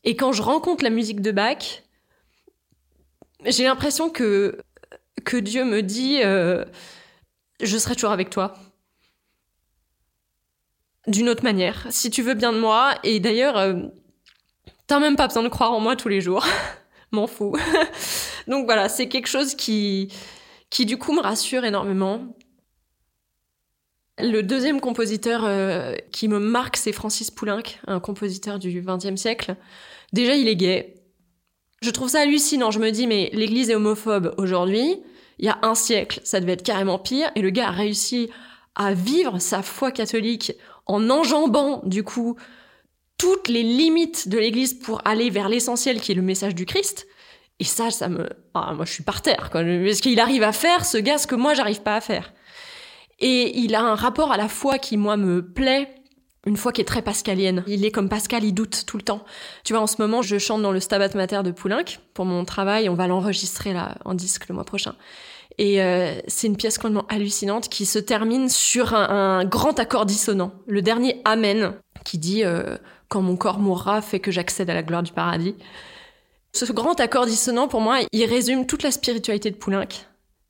et 0.02 0.16
quand 0.16 0.32
je 0.32 0.42
rencontre 0.42 0.84
la 0.84 0.90
musique 0.90 1.22
de 1.22 1.30
Bach, 1.30 1.82
j'ai 3.46 3.64
l'impression 3.64 4.10
que, 4.10 4.58
que 5.24 5.36
Dieu 5.36 5.64
me 5.64 5.82
dit 5.82 6.20
euh, 6.22 6.64
Je 7.60 7.78
serai 7.78 7.94
toujours 7.94 8.10
avec 8.10 8.30
toi. 8.30 8.54
D'une 11.06 11.28
autre 11.28 11.44
manière, 11.44 11.86
si 11.90 12.10
tu 12.10 12.22
veux 12.22 12.34
bien 12.34 12.52
de 12.52 12.58
moi. 12.58 12.94
Et 13.04 13.20
d'ailleurs, 13.20 13.56
euh, 13.58 13.74
t'as 14.86 14.98
même 14.98 15.16
pas 15.16 15.26
besoin 15.26 15.42
de 15.42 15.48
croire 15.48 15.72
en 15.72 15.80
moi 15.80 15.96
tous 15.96 16.08
les 16.08 16.20
jours. 16.20 16.46
M'en 17.12 17.26
fous. 17.26 17.56
Donc 18.48 18.64
voilà, 18.64 18.88
c'est 18.88 19.08
quelque 19.08 19.28
chose 19.28 19.54
qui, 19.54 20.12
qui 20.70 20.86
du 20.86 20.98
coup 20.98 21.12
me 21.12 21.20
rassure 21.20 21.64
énormément. 21.64 22.36
Le 24.18 24.42
deuxième 24.42 24.80
compositeur 24.80 25.44
euh, 25.44 25.94
qui 26.12 26.28
me 26.28 26.38
marque, 26.38 26.76
c'est 26.76 26.92
Francis 26.92 27.30
Poulenc, 27.30 27.62
un 27.86 28.00
compositeur 28.00 28.58
du 28.58 28.80
XXe 28.80 29.16
siècle. 29.16 29.56
Déjà, 30.12 30.36
il 30.36 30.48
est 30.48 30.56
gay. 30.56 30.94
Je 31.82 31.90
trouve 31.90 32.08
ça 32.08 32.20
hallucinant. 32.20 32.70
Je 32.70 32.78
me 32.78 32.90
dis, 32.90 33.06
mais 33.06 33.30
l'Église 33.32 33.70
est 33.70 33.74
homophobe 33.74 34.34
aujourd'hui. 34.38 35.02
Il 35.38 35.46
y 35.46 35.48
a 35.48 35.58
un 35.62 35.74
siècle, 35.74 36.20
ça 36.24 36.40
devait 36.40 36.52
être 36.52 36.62
carrément 36.62 36.98
pire. 36.98 37.30
Et 37.34 37.42
le 37.42 37.50
gars 37.50 37.68
a 37.68 37.72
réussi 37.72 38.30
à 38.74 38.92
vivre 38.92 39.38
sa 39.38 39.62
foi 39.62 39.90
catholique 39.90 40.52
en 40.86 41.10
enjambant, 41.10 41.82
du 41.84 42.02
coup, 42.04 42.36
toutes 43.18 43.48
les 43.48 43.62
limites 43.62 44.28
de 44.28 44.38
l'Église 44.38 44.74
pour 44.74 45.00
aller 45.06 45.30
vers 45.30 45.48
l'essentiel 45.48 46.00
qui 46.00 46.12
est 46.12 46.14
le 46.14 46.22
message 46.22 46.54
du 46.54 46.66
Christ. 46.66 47.06
Et 47.60 47.64
ça, 47.64 47.90
ça 47.90 48.08
me... 48.08 48.28
Ah, 48.54 48.72
moi, 48.74 48.84
je 48.84 48.92
suis 48.92 49.04
par 49.04 49.22
terre. 49.22 49.50
Quoi. 49.50 49.62
Est-ce 49.62 50.02
qu'il 50.02 50.18
arrive 50.20 50.42
à 50.42 50.52
faire, 50.52 50.84
ce 50.84 50.98
gars, 50.98 51.18
ce 51.18 51.26
que 51.26 51.34
moi, 51.34 51.54
j'arrive 51.54 51.82
pas 51.82 51.96
à 51.96 52.00
faire 52.00 52.32
Et 53.20 53.58
il 53.58 53.74
a 53.74 53.82
un 53.82 53.94
rapport 53.94 54.32
à 54.32 54.36
la 54.36 54.48
foi 54.48 54.78
qui, 54.78 54.96
moi, 54.96 55.16
me 55.16 55.40
plaît. 55.40 55.94
Une 56.46 56.56
foi 56.56 56.72
qui 56.72 56.80
est 56.80 56.84
très 56.84 57.02
pascalienne. 57.02 57.64
Il 57.66 57.84
est 57.84 57.90
comme 57.90 58.08
Pascal, 58.08 58.44
il 58.44 58.52
doute 58.52 58.84
tout 58.86 58.98
le 58.98 59.02
temps. 59.02 59.24
Tu 59.64 59.72
vois, 59.72 59.82
en 59.82 59.86
ce 59.86 59.96
moment, 60.00 60.20
je 60.20 60.36
chante 60.38 60.60
dans 60.60 60.72
le 60.72 60.80
Stabat 60.80 61.10
Mater 61.14 61.42
de 61.42 61.50
Poulenc 61.50 61.84
pour 62.12 62.26
mon 62.26 62.44
travail. 62.44 62.88
On 62.88 62.94
va 62.94 63.06
l'enregistrer 63.06 63.72
là 63.72 63.96
en 64.04 64.14
disque 64.14 64.48
le 64.48 64.54
mois 64.54 64.64
prochain. 64.64 64.94
Et 65.56 65.82
euh, 65.82 66.20
c'est 66.26 66.46
une 66.46 66.56
pièce 66.56 66.78
complètement 66.78 67.06
hallucinante 67.08 67.68
qui 67.68 67.86
se 67.86 67.98
termine 67.98 68.48
sur 68.48 68.92
un, 68.94 69.44
grand 69.44 69.78
accord 69.78 70.04
dissonant. 70.04 70.52
Le 70.66 70.82
dernier 70.82 71.22
Amen, 71.24 71.74
qui 72.04 72.18
dit 72.18 72.44
euh, 72.44 72.76
Quand 73.08 73.22
mon 73.22 73.36
corps 73.36 73.58
mourra, 73.58 74.02
fait 74.02 74.20
que 74.20 74.30
j'accède 74.30 74.68
à 74.68 74.74
la 74.74 74.82
gloire 74.82 75.02
du 75.02 75.12
paradis». 75.12 75.54
Ce 76.52 76.70
grand 76.72 77.00
accord 77.00 77.26
dissonant, 77.26 77.66
pour 77.66 77.80
moi, 77.80 77.98
il 78.12 78.24
résume 78.26 78.66
toute 78.66 78.84
la 78.84 78.92
spiritualité 78.92 79.50
de 79.50 79.56
Poulenc. 79.56 79.88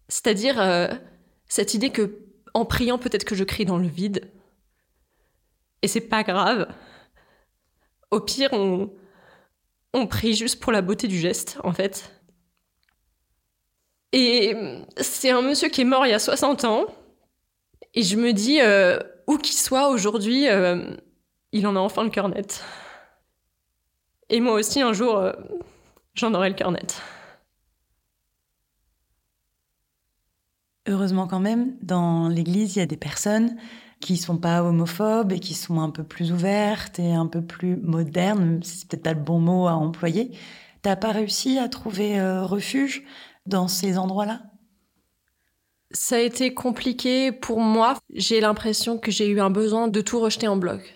C'est-à-dire 0.08 0.60
euh, 0.60 0.88
cette 1.48 1.72
idée 1.72 1.88
que, 1.88 2.18
en 2.52 2.66
priant, 2.66 2.98
peut-être 2.98 3.24
que 3.24 3.34
je 3.34 3.42
crie 3.42 3.64
dans 3.64 3.78
le 3.78 3.88
vide. 3.88 4.30
Et 5.84 5.86
c'est 5.86 6.00
pas 6.00 6.22
grave. 6.22 6.66
Au 8.10 8.18
pire, 8.18 8.48
on, 8.54 8.90
on 9.92 10.06
prie 10.06 10.32
juste 10.32 10.58
pour 10.58 10.72
la 10.72 10.80
beauté 10.80 11.08
du 11.08 11.18
geste, 11.18 11.58
en 11.62 11.74
fait. 11.74 12.10
Et 14.12 14.56
c'est 14.96 15.28
un 15.28 15.42
monsieur 15.42 15.68
qui 15.68 15.82
est 15.82 15.84
mort 15.84 16.06
il 16.06 16.08
y 16.08 16.14
a 16.14 16.18
60 16.18 16.64
ans. 16.64 16.86
Et 17.92 18.02
je 18.02 18.16
me 18.16 18.32
dis, 18.32 18.62
euh, 18.62 18.98
où 19.26 19.36
qu'il 19.36 19.56
soit 19.56 19.90
aujourd'hui, 19.90 20.48
euh, 20.48 20.96
il 21.52 21.66
en 21.66 21.76
a 21.76 21.80
enfin 21.80 22.02
le 22.02 22.08
cœur 22.08 22.30
net. 22.30 22.64
Et 24.30 24.40
moi 24.40 24.54
aussi, 24.54 24.80
un 24.80 24.94
jour, 24.94 25.22
j'en 26.14 26.32
aurai 26.32 26.48
le 26.48 26.54
cœur 26.54 26.70
net. 26.70 27.02
Heureusement 30.88 31.26
quand 31.26 31.40
même, 31.40 31.76
dans 31.82 32.28
l'Église, 32.28 32.74
il 32.74 32.78
y 32.78 32.82
a 32.82 32.86
des 32.86 32.96
personnes 32.96 33.58
qui 34.04 34.18
sont 34.18 34.36
pas 34.36 34.62
homophobes 34.62 35.32
et 35.32 35.40
qui 35.40 35.54
sont 35.54 35.80
un 35.80 35.88
peu 35.88 36.04
plus 36.04 36.30
ouvertes 36.30 36.98
et 36.98 37.14
un 37.14 37.26
peu 37.26 37.40
plus 37.40 37.76
modernes, 37.78 38.60
c'est 38.62 38.86
peut-être 38.86 39.02
pas 39.02 39.14
le 39.14 39.20
bon 39.20 39.40
mot 39.40 39.66
à 39.66 39.72
employer. 39.72 40.36
T'as 40.82 40.94
pas 40.94 41.10
réussi 41.10 41.58
à 41.58 41.70
trouver 41.70 42.20
euh, 42.20 42.44
refuge 42.44 43.02
dans 43.46 43.66
ces 43.66 43.96
endroits-là? 43.96 44.42
Ça 45.90 46.16
a 46.16 46.18
été 46.18 46.52
compliqué 46.52 47.32
pour 47.32 47.60
moi. 47.60 47.96
J'ai 48.12 48.42
l'impression 48.42 48.98
que 48.98 49.10
j'ai 49.10 49.26
eu 49.26 49.40
un 49.40 49.48
besoin 49.48 49.88
de 49.88 50.02
tout 50.02 50.20
rejeter 50.20 50.48
en 50.48 50.58
bloc. 50.58 50.94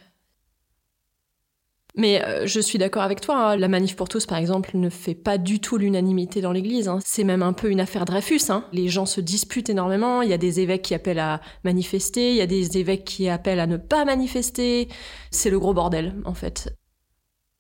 Mais 1.99 2.25
euh, 2.25 2.47
je 2.47 2.61
suis 2.61 2.79
d'accord 2.79 3.03
avec 3.03 3.21
toi, 3.21 3.51
hein. 3.51 3.57
la 3.57 3.67
manif 3.67 3.97
pour 3.97 4.09
tous, 4.09 4.25
par 4.25 4.39
exemple, 4.39 4.71
ne 4.75 4.89
fait 4.89 5.17
pas 5.17 5.37
du 5.37 5.59
tout 5.59 5.79
l'unanimité 5.79 6.41
dans 6.41 6.53
l'Église. 6.53 6.87
Hein. 6.87 7.01
C'est 7.05 7.25
même 7.25 7.43
un 7.43 7.53
peu 7.53 7.71
une 7.71 7.81
affaire 7.81 8.05
Dreyfus. 8.05 8.51
Hein. 8.51 8.65
Les 8.73 8.89
gens 8.89 9.05
se 9.05 9.21
disputent 9.21 9.69
énormément. 9.69 10.23
Il 10.23 10.31
y 10.31 10.33
a 10.33 10.39
des 10.39 10.61
évêques 10.61 10.83
qui 10.83 10.95
appellent 10.95 11.19
à 11.19 11.41
manifester, 11.65 12.31
il 12.31 12.37
y 12.37 12.41
a 12.41 12.47
des 12.47 12.79
évêques 12.79 13.05
qui 13.05 13.29
appellent 13.29 13.59
à 13.59 13.67
ne 13.67 13.77
pas 13.77 14.05
manifester. 14.05 14.87
C'est 15.33 15.51
le 15.51 15.59
gros 15.59 15.75
bordel, 15.75 16.15
en 16.25 16.35
fait. 16.35 16.73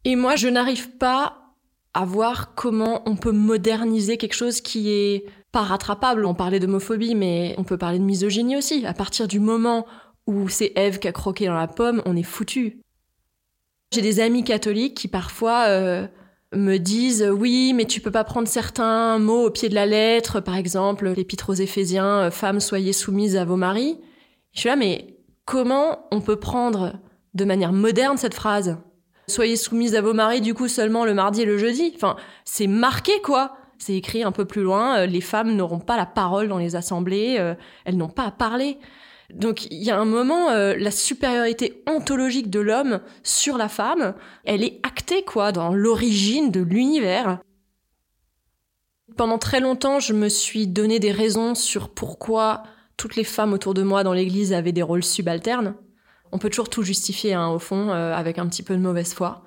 Et 0.04 0.14
moi, 0.14 0.36
je 0.36 0.46
n'arrive 0.46 0.96
pas 0.98 1.56
à 1.92 2.04
voir 2.04 2.54
comment 2.54 3.02
on 3.06 3.16
peut 3.16 3.32
moderniser 3.32 4.18
quelque 4.18 4.36
chose 4.36 4.60
qui 4.60 4.90
est 4.90 5.24
pas 5.50 5.62
rattrapable. 5.62 6.24
On 6.24 6.34
parlait 6.34 6.60
d'homophobie, 6.60 7.16
mais 7.16 7.56
on 7.58 7.64
peut 7.64 7.76
parler 7.76 7.98
de 7.98 8.04
misogynie 8.04 8.56
aussi. 8.56 8.86
À 8.86 8.94
partir 8.94 9.26
du 9.26 9.40
moment 9.40 9.84
où 10.28 10.48
c'est 10.48 10.70
Ève 10.76 11.00
qui 11.00 11.08
a 11.08 11.12
croqué 11.12 11.46
dans 11.46 11.54
la 11.54 11.66
pomme, 11.66 12.02
on 12.06 12.14
est 12.14 12.22
foutu. 12.22 12.82
J'ai 13.90 14.02
des 14.02 14.20
amis 14.20 14.44
catholiques 14.44 14.94
qui 14.94 15.08
parfois 15.08 15.64
euh, 15.68 16.06
me 16.52 16.76
disent 16.76 17.26
oui, 17.32 17.72
mais 17.74 17.86
tu 17.86 18.02
peux 18.02 18.10
pas 18.10 18.24
prendre 18.24 18.46
certains 18.46 19.18
mots 19.18 19.46
au 19.46 19.50
pied 19.50 19.70
de 19.70 19.74
la 19.74 19.86
lettre, 19.86 20.40
par 20.40 20.56
exemple 20.56 21.08
l'épître 21.08 21.50
aux 21.50 21.54
Éphésiens, 21.54 22.24
euh, 22.24 22.30
femmes 22.30 22.60
soyez 22.60 22.92
soumises 22.92 23.36
à 23.36 23.46
vos 23.46 23.56
maris. 23.56 23.98
Je 24.52 24.60
suis 24.60 24.68
là, 24.68 24.76
mais 24.76 25.16
comment 25.46 26.06
on 26.10 26.20
peut 26.20 26.36
prendre 26.36 27.00
de 27.32 27.44
manière 27.46 27.72
moderne 27.72 28.18
cette 28.18 28.34
phrase 28.34 28.76
Soyez 29.26 29.56
soumises 29.56 29.94
à 29.94 30.02
vos 30.02 30.14
maris 30.14 30.42
du 30.42 30.52
coup 30.52 30.68
seulement 30.68 31.06
le 31.06 31.14
mardi 31.14 31.42
et 31.42 31.46
le 31.46 31.56
jeudi. 31.56 31.92
Enfin, 31.94 32.16
c'est 32.44 32.66
marqué 32.66 33.22
quoi. 33.22 33.56
C'est 33.78 33.94
écrit 33.94 34.22
un 34.22 34.32
peu 34.32 34.44
plus 34.44 34.62
loin. 34.62 34.98
Euh, 34.98 35.06
les 35.06 35.22
femmes 35.22 35.56
n'auront 35.56 35.80
pas 35.80 35.96
la 35.96 36.06
parole 36.06 36.48
dans 36.48 36.58
les 36.58 36.76
assemblées. 36.76 37.38
elles 37.86 37.96
n'ont 37.96 38.08
pas 38.08 38.24
à 38.24 38.30
parler. 38.32 38.76
Donc 39.34 39.66
il 39.70 39.82
y 39.82 39.90
a 39.90 39.98
un 39.98 40.06
moment, 40.06 40.50
euh, 40.50 40.74
la 40.78 40.90
supériorité 40.90 41.82
ontologique 41.86 42.50
de 42.50 42.60
l'homme 42.60 43.00
sur 43.22 43.58
la 43.58 43.68
femme, 43.68 44.14
elle 44.44 44.64
est 44.64 44.80
actée 44.82 45.22
quoi 45.22 45.52
dans 45.52 45.74
l'origine 45.74 46.50
de 46.50 46.60
l'univers. 46.60 47.40
Pendant 49.16 49.38
très 49.38 49.60
longtemps, 49.60 50.00
je 50.00 50.12
me 50.12 50.28
suis 50.28 50.66
donné 50.66 50.98
des 50.98 51.12
raisons 51.12 51.54
sur 51.54 51.90
pourquoi 51.90 52.62
toutes 52.96 53.16
les 53.16 53.24
femmes 53.24 53.52
autour 53.52 53.74
de 53.74 53.82
moi 53.82 54.02
dans 54.02 54.12
l'église 54.12 54.52
avaient 54.52 54.72
des 54.72 54.82
rôles 54.82 55.04
subalternes. 55.04 55.74
On 56.32 56.38
peut 56.38 56.50
toujours 56.50 56.70
tout 56.70 56.82
justifier, 56.82 57.34
hein, 57.34 57.48
au 57.48 57.58
fond, 57.58 57.90
euh, 57.90 58.14
avec 58.14 58.38
un 58.38 58.46
petit 58.46 58.62
peu 58.62 58.74
de 58.74 58.80
mauvaise 58.80 59.14
foi. 59.14 59.44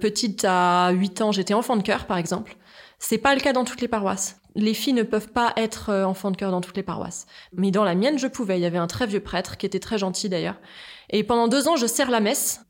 Petite 0.00 0.44
à 0.46 0.90
8 0.90 1.22
ans, 1.22 1.32
j'étais 1.32 1.54
enfant 1.54 1.76
de 1.76 1.82
cœur, 1.82 2.06
par 2.06 2.18
exemple. 2.18 2.56
C'est 2.98 3.18
pas 3.18 3.34
le 3.34 3.40
cas 3.40 3.52
dans 3.52 3.64
toutes 3.64 3.80
les 3.80 3.88
paroisses 3.88 4.40
les 4.58 4.74
filles 4.74 4.92
ne 4.92 5.04
peuvent 5.04 5.28
pas 5.28 5.52
être 5.56 5.90
euh, 5.90 6.04
enfants 6.04 6.30
de 6.30 6.36
cœur 6.36 6.50
dans 6.50 6.60
toutes 6.60 6.76
les 6.76 6.82
paroisses. 6.82 7.26
Mais 7.52 7.70
dans 7.70 7.84
la 7.84 7.94
mienne, 7.94 8.18
je 8.18 8.26
pouvais. 8.26 8.58
Il 8.58 8.62
y 8.62 8.66
avait 8.66 8.78
un 8.78 8.88
très 8.88 9.06
vieux 9.06 9.20
prêtre 9.20 9.56
qui 9.56 9.64
était 9.64 9.78
très 9.78 9.98
gentil 9.98 10.28
d'ailleurs. 10.28 10.56
Et 11.10 11.22
pendant 11.22 11.48
deux 11.48 11.68
ans, 11.68 11.76
je 11.76 11.86
sers 11.86 12.10
la 12.10 12.20
messe. 12.20 12.60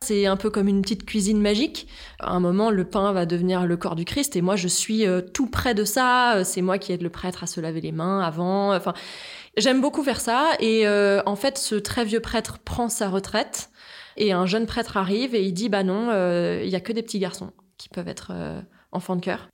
C'est 0.00 0.26
un 0.26 0.36
peu 0.36 0.50
comme 0.50 0.68
une 0.68 0.82
petite 0.82 1.04
cuisine 1.04 1.40
magique. 1.40 1.88
À 2.20 2.32
un 2.32 2.40
moment, 2.40 2.70
le 2.70 2.84
pain 2.84 3.12
va 3.12 3.26
devenir 3.26 3.66
le 3.66 3.76
corps 3.76 3.96
du 3.96 4.04
Christ 4.04 4.36
et 4.36 4.42
moi, 4.42 4.54
je 4.54 4.68
suis 4.68 5.06
euh, 5.06 5.22
tout 5.22 5.48
près 5.48 5.74
de 5.74 5.84
ça. 5.84 6.42
C'est 6.44 6.62
moi 6.62 6.78
qui 6.78 6.92
aide 6.92 7.02
le 7.02 7.10
prêtre 7.10 7.42
à 7.42 7.46
se 7.46 7.60
laver 7.60 7.80
les 7.80 7.92
mains 7.92 8.20
avant. 8.20 8.74
Enfin, 8.74 8.94
j'aime 9.56 9.80
beaucoup 9.80 10.04
faire 10.04 10.20
ça. 10.20 10.52
Et 10.60 10.86
euh, 10.86 11.20
en 11.26 11.36
fait, 11.36 11.58
ce 11.58 11.74
très 11.74 12.04
vieux 12.04 12.20
prêtre 12.20 12.58
prend 12.58 12.88
sa 12.88 13.08
retraite 13.08 13.70
et 14.16 14.32
un 14.32 14.46
jeune 14.46 14.66
prêtre 14.66 14.96
arrive 14.96 15.34
et 15.34 15.42
il 15.42 15.52
dit, 15.52 15.68
bah 15.68 15.82
non, 15.82 16.10
il 16.62 16.68
y 16.68 16.76
a 16.76 16.80
que 16.80 16.92
des 16.92 17.02
petits 17.02 17.18
garçons 17.18 17.50
qui 17.78 17.88
peuvent 17.88 18.06
être 18.06 18.32
enfants 18.92 19.16
de 19.16 19.22
cœur. 19.22 19.48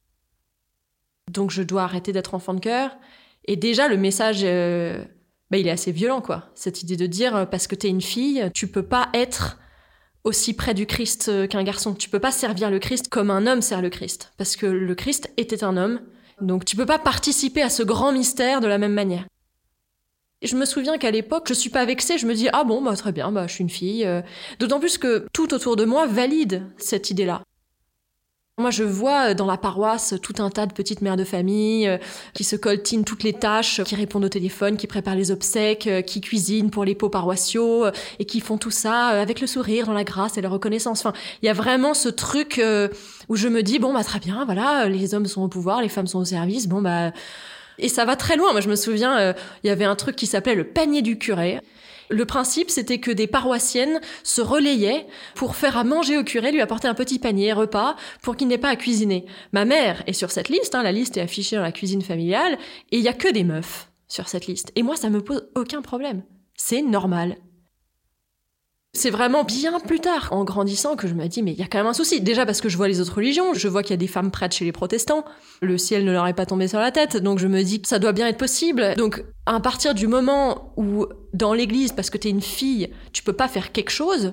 Donc 1.31 1.51
je 1.51 1.63
dois 1.63 1.85
arrêter 1.85 2.13
d'être 2.13 2.35
enfant 2.35 2.55
de 2.55 2.61
cœur. 2.61 2.97
Et 3.47 3.57
déjà, 3.57 3.89
le 3.89 3.97
message, 3.97 4.41
euh, 4.43 5.03
bah, 5.51 5.59
il 5.59 5.67
est 5.67 5.71
assez 5.71 5.93
violent, 5.93 6.21
quoi. 6.21 6.51
Cette 6.55 6.83
idée 6.83 6.97
de 6.97 7.07
dire, 7.07 7.37
euh, 7.37 7.47
parce 7.47 7.67
que 7.67 7.75
t'es 7.75 7.89
une 7.89 8.03
fille, 8.03 8.51
tu 8.53 8.67
peux 8.67 8.83
pas 8.83 9.09
être 9.15 9.59
aussi 10.25 10.55
près 10.55 10.75
du 10.75 10.87
Christ 10.87 11.29
euh, 11.29 11.47
qu'un 11.47 11.63
garçon. 11.63 11.95
Tu 11.95 12.11
peux 12.11 12.19
pas 12.19 12.33
servir 12.33 12.71
le 12.71 12.79
Christ 12.79 13.09
comme 13.09 13.31
un 13.31 13.47
homme 13.47 13.63
sert 13.63 13.81
le 13.81 13.91
Christ. 13.91 14.33
Parce 14.37 14.57
que 14.57 14.67
le 14.67 14.95
Christ 14.95 15.31
était 15.37 15.65
un 15.65 15.77
homme. 15.77 16.01
Donc 16.41 16.65
tu 16.65 16.75
peux 16.75 16.87
pas 16.87 16.99
participer 16.99 17.63
à 17.63 17.71
ce 17.71 17.83
grand 17.83 18.13
mystère 18.13 18.61
de 18.61 18.67
la 18.67 18.79
même 18.79 18.95
manière. 18.95 19.25
Je 20.43 20.57
me 20.57 20.65
souviens 20.65 20.97
qu'à 20.97 21.11
l'époque, 21.11 21.47
je 21.49 21.55
suis 21.55 21.69
pas 21.69 21.85
vexée, 21.85 22.17
je 22.17 22.27
me 22.27 22.35
dis 22.35 22.49
ah 22.55 22.65
bon 22.65 22.81
bah 22.81 22.97
très 22.97 23.13
bien, 23.13 23.31
bah 23.31 23.47
je 23.47 23.53
suis 23.53 23.63
une 23.63 23.69
fille. 23.69 24.09
D'autant 24.59 24.81
plus 24.81 24.97
que 24.97 25.27
tout 25.35 25.53
autour 25.53 25.77
de 25.77 25.85
moi 25.85 26.07
valide 26.07 26.63
cette 26.79 27.11
idée-là. 27.11 27.43
Moi, 28.61 28.71
je 28.71 28.85
vois 28.85 29.31
euh, 29.31 29.35
dans 29.35 29.47
la 29.47 29.57
paroisse 29.57 30.15
tout 30.23 30.35
un 30.39 30.51
tas 30.51 30.67
de 30.67 30.73
petites 30.73 31.01
mères 31.01 31.17
de 31.17 31.25
famille 31.25 31.89
euh, 31.89 31.97
qui 32.35 32.45
se 32.45 32.57
coltinent 32.57 33.05
toutes 33.05 33.23
les 33.23 33.33
tâches, 33.33 33.83
qui 33.85 33.95
répondent 33.95 34.25
au 34.25 34.29
téléphone, 34.29 34.77
qui 34.77 34.87
préparent 34.87 35.17
les 35.17 35.31
obsèques, 35.31 35.87
euh, 35.87 36.03
qui 36.03 36.21
cuisinent 36.21 36.71
pour 36.71 36.85
les 36.85 36.95
pots 36.95 37.09
paroissiaux 37.09 37.87
et 38.19 38.25
qui 38.27 38.41
font 38.41 38.59
tout 38.59 38.71
ça 38.71 39.07
avec 39.07 39.41
le 39.41 39.47
sourire, 39.47 39.87
dans 39.87 39.95
la 39.95 40.05
grâce 40.05 40.37
et 40.37 40.43
la 40.43 40.51
reconnaissance. 40.51 41.01
Enfin, 41.01 41.17
il 41.43 41.47
y 41.47 41.49
a 41.49 41.55
vraiment 41.55 41.95
ce 41.95 42.09
truc 42.09 42.61
où 43.29 43.37
je 43.37 43.49
me 43.49 43.63
dis 43.63 43.79
bon 43.79 43.95
bah 43.95 44.05
très 44.05 44.19
bien, 44.19 44.45
voilà, 44.45 44.89
les 44.89 45.15
hommes 45.15 45.27
sont 45.27 45.43
au 45.43 45.49
pouvoir, 45.49 45.81
les 45.81 45.89
femmes 45.89 46.07
sont 46.07 46.19
au 46.19 46.25
service, 46.25 46.69
bon 46.69 46.83
bah 46.83 47.13
Et 47.79 47.89
ça 47.89 48.05
va 48.05 48.17
très 48.17 48.37
loin. 48.37 48.53
Moi, 48.53 48.61
je 48.61 48.69
me 48.69 48.77
souviens, 48.77 49.35
il 49.65 49.67
y 49.67 49.71
avait 49.71 49.85
un 49.85 49.97
truc 49.97 50.17
qui 50.17 50.27
s'appelait 50.27 50.55
le 50.55 50.65
panier 50.65 51.03
du 51.03 51.19
curé. 51.19 51.61
Le 52.11 52.25
principe, 52.25 52.71
c'était 52.71 52.99
que 52.99 53.13
des 53.13 53.29
paroissiennes 53.29 54.01
se 54.25 54.41
relayaient 54.41 55.07
pour 55.37 55.55
faire 55.55 55.77
à 55.77 55.85
manger 55.85 56.19
au 56.19 56.25
curé, 56.25 56.51
lui 56.51 56.61
apporter 56.61 56.89
un 56.89 56.95
petit 56.95 57.21
panier 57.21 57.53
repas 57.53 57.95
pour 58.21 58.37
qu'il 58.37 58.49
n'ait 58.49 58.59
pas 58.59 58.71
à 58.71 58.77
cuisiner. 58.77 59.27
Ma 59.53 59.65
mère 59.65 60.03
est 60.07 60.13
sur 60.13 60.31
cette 60.33 60.49
liste, 60.49 60.75
hein, 60.75 60.83
la 60.83 60.93
liste 60.93 61.17
est 61.17 61.23
affichée 61.23 61.57
dans 61.57 61.63
la 61.63 61.73
cuisine 61.73 62.03
familiale, 62.03 62.59
et 62.91 62.99
il 62.99 63.03
y 63.03 63.09
a 63.09 63.13
que 63.13 63.33
des 63.33 63.45
meufs 63.45 63.91
sur 64.09 64.29
cette 64.29 64.47
liste. 64.47 64.73
Et 64.75 64.83
moi, 64.83 64.97
ça 64.97 65.09
me 65.09 65.23
pose 65.23 65.49
aucun 65.55 65.83
problème. 65.83 66.23
C'est 66.57 66.83
normal. 66.83 67.37
C'est 68.93 69.11
vraiment 69.11 69.45
bien 69.45 69.79
plus 69.79 70.01
tard, 70.01 70.31
en 70.33 70.43
grandissant, 70.43 70.97
que 70.97 71.07
je 71.07 71.15
me 71.15 71.29
dis, 71.29 71.45
mais 71.45 71.53
il 71.53 71.59
y 71.59 71.63
a 71.63 71.67
quand 71.67 71.79
même 71.79 71.87
un 71.87 71.93
souci. 71.93 72.21
Déjà 72.21 72.45
parce 72.45 72.61
que 72.61 72.69
je 72.69 72.77
vois 72.77 72.89
les 72.89 73.01
autres 73.01 73.15
religions, 73.15 73.55
je 73.55 73.69
vois 73.69 73.83
qu'il 73.83 73.93
y 73.93 73.95
a 73.95 73.99
des 73.99 74.09
femmes 74.09 74.33
prêtes 74.33 74.53
chez 74.53 74.65
les 74.65 74.73
protestants, 74.73 75.25
le 75.63 75.79
ciel 75.79 76.05
ne 76.05 76.11
leur 76.11 76.27
est 76.27 76.35
pas 76.35 76.45
tombé 76.45 76.67
sur 76.67 76.81
la 76.81 76.91
tête, 76.91 77.17
donc 77.17 77.39
je 77.39 77.47
me 77.47 77.63
dis 77.63 77.81
ça 77.85 78.01
doit 78.01 78.13
bien 78.13 78.27
être 78.27 78.37
possible. 78.39 78.95
Donc, 78.97 79.25
à 79.47 79.61
partir 79.61 79.95
du 79.95 80.09
moment 80.09 80.73
où, 80.77 81.07
dans 81.35 81.55
l'église, 81.55 81.93
parce 81.93 82.11
que 82.11 82.19
t'es 82.19 82.31
une 82.31 82.43
fille, 82.43 82.91
tu 83.13 83.23
peux 83.23 83.33
pas 83.33 83.47
faire 83.47 83.71
quelque 83.71 83.91
chose, 83.91 84.33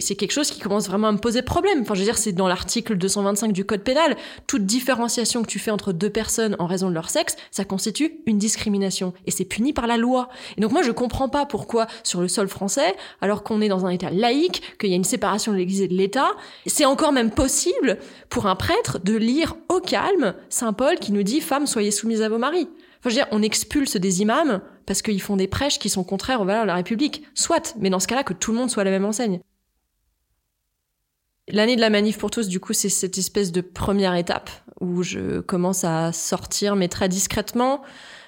c'est 0.00 0.16
quelque 0.16 0.32
chose 0.32 0.50
qui 0.50 0.60
commence 0.60 0.88
vraiment 0.88 1.08
à 1.08 1.12
me 1.12 1.18
poser 1.18 1.42
problème. 1.42 1.82
Enfin, 1.82 1.94
je 1.94 2.00
veux 2.00 2.04
dire, 2.04 2.18
c'est 2.18 2.32
dans 2.32 2.48
l'article 2.48 2.96
225 2.96 3.52
du 3.52 3.64
Code 3.64 3.82
pénal. 3.82 4.16
Toute 4.48 4.66
différenciation 4.66 5.42
que 5.42 5.46
tu 5.46 5.60
fais 5.60 5.70
entre 5.70 5.92
deux 5.92 6.10
personnes 6.10 6.56
en 6.58 6.66
raison 6.66 6.88
de 6.88 6.94
leur 6.94 7.10
sexe, 7.10 7.36
ça 7.52 7.64
constitue 7.64 8.18
une 8.26 8.38
discrimination. 8.38 9.14
Et 9.26 9.30
c'est 9.30 9.44
puni 9.44 9.72
par 9.72 9.86
la 9.86 9.96
loi. 9.96 10.28
Et 10.56 10.60
donc 10.60 10.72
moi, 10.72 10.82
je 10.82 10.90
comprends 10.90 11.28
pas 11.28 11.46
pourquoi, 11.46 11.86
sur 12.02 12.20
le 12.20 12.26
sol 12.26 12.48
français, 12.48 12.96
alors 13.20 13.44
qu'on 13.44 13.60
est 13.60 13.68
dans 13.68 13.86
un 13.86 13.90
État 13.90 14.10
laïque, 14.10 14.62
qu'il 14.78 14.90
y 14.90 14.94
a 14.94 14.96
une 14.96 15.04
séparation 15.04 15.52
de 15.52 15.58
l'Église 15.58 15.82
et 15.82 15.88
de 15.88 15.94
l'État, 15.94 16.32
c'est 16.66 16.84
encore 16.84 17.12
même 17.12 17.30
possible 17.30 17.98
pour 18.30 18.46
un 18.46 18.56
prêtre 18.56 18.98
de 19.04 19.14
lire 19.14 19.56
au 19.68 19.78
calme 19.78 20.34
Saint 20.48 20.72
Paul 20.72 20.98
qui 20.98 21.12
nous 21.12 21.22
dit 21.22 21.40
«Femmes, 21.42 21.68
soyez 21.68 21.92
soumises 21.92 22.22
à 22.22 22.28
vos 22.28 22.38
maris». 22.38 22.68
Enfin, 22.98 23.10
je 23.10 23.10
veux 23.10 23.14
dire, 23.14 23.28
on 23.30 23.42
expulse 23.42 23.96
des 23.96 24.22
imams 24.22 24.60
parce 24.86 25.02
qu'ils 25.02 25.22
font 25.22 25.36
des 25.36 25.46
prêches 25.46 25.78
qui 25.78 25.88
sont 25.88 26.04
contraires 26.04 26.40
aux 26.40 26.44
valeurs 26.44 26.62
de 26.62 26.68
la 26.68 26.74
République. 26.74 27.22
Soit, 27.34 27.76
mais 27.78 27.90
dans 27.90 28.00
ce 28.00 28.08
cas-là, 28.08 28.24
que 28.24 28.32
tout 28.32 28.50
le 28.50 28.58
monde 28.58 28.70
soit 28.70 28.80
à 28.80 28.84
la 28.84 28.90
même 28.90 29.04
enseigne. 29.04 29.40
L'année 31.48 31.76
de 31.76 31.80
la 31.80 31.90
manif 31.90 32.18
pour 32.18 32.30
tous, 32.30 32.48
du 32.48 32.58
coup, 32.58 32.72
c'est 32.72 32.88
cette 32.88 33.18
espèce 33.18 33.52
de 33.52 33.60
première 33.60 34.14
étape 34.14 34.50
où 34.80 35.02
je 35.02 35.40
commence 35.40 35.84
à 35.84 36.12
sortir, 36.12 36.74
mais 36.74 36.88
très 36.88 37.08
discrètement. 37.08 37.82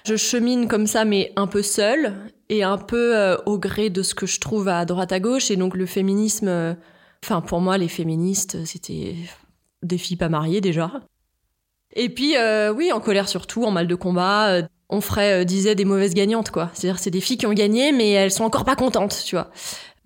Je 0.05 0.15
chemine 0.15 0.67
comme 0.67 0.87
ça, 0.87 1.03
mais 1.03 1.33
un 1.35 1.47
peu 1.47 1.61
seule 1.61 2.13
et 2.49 2.63
un 2.63 2.77
peu 2.77 3.15
euh, 3.17 3.35
au 3.45 3.57
gré 3.57 3.89
de 3.89 4.03
ce 4.03 4.15
que 4.15 4.25
je 4.25 4.39
trouve 4.39 4.67
à 4.67 4.85
droite 4.85 5.11
à 5.11 5.19
gauche. 5.19 5.51
Et 5.51 5.55
donc 5.55 5.75
le 5.75 5.85
féminisme, 5.85 6.47
euh, 6.47 6.73
enfin 7.23 7.41
pour 7.41 7.59
moi, 7.59 7.77
les 7.77 7.87
féministes, 7.87 8.65
c'était 8.65 9.15
des 9.83 9.97
filles 9.97 10.17
pas 10.17 10.29
mariées 10.29 10.61
déjà. 10.61 10.91
Et 11.95 12.09
puis 12.09 12.37
euh, 12.37 12.71
oui, 12.71 12.91
en 12.91 12.99
colère 12.99 13.27
surtout, 13.27 13.63
en 13.63 13.71
mal 13.71 13.87
de 13.87 13.95
combat. 13.95 14.61
on 14.89 15.01
ferait, 15.01 15.43
disait, 15.43 15.75
des 15.75 15.85
mauvaises 15.85 16.13
gagnantes, 16.13 16.51
quoi. 16.51 16.69
C'est-à-dire, 16.73 16.99
c'est 16.99 17.11
des 17.11 17.19
filles 17.19 17.37
qui 17.37 17.47
ont 17.47 17.53
gagné, 17.53 17.91
mais 17.91 18.11
elles 18.11 18.31
sont 18.31 18.45
encore 18.45 18.63
pas 18.63 18.75
contentes, 18.75 19.23
tu 19.25 19.35
vois. 19.35 19.49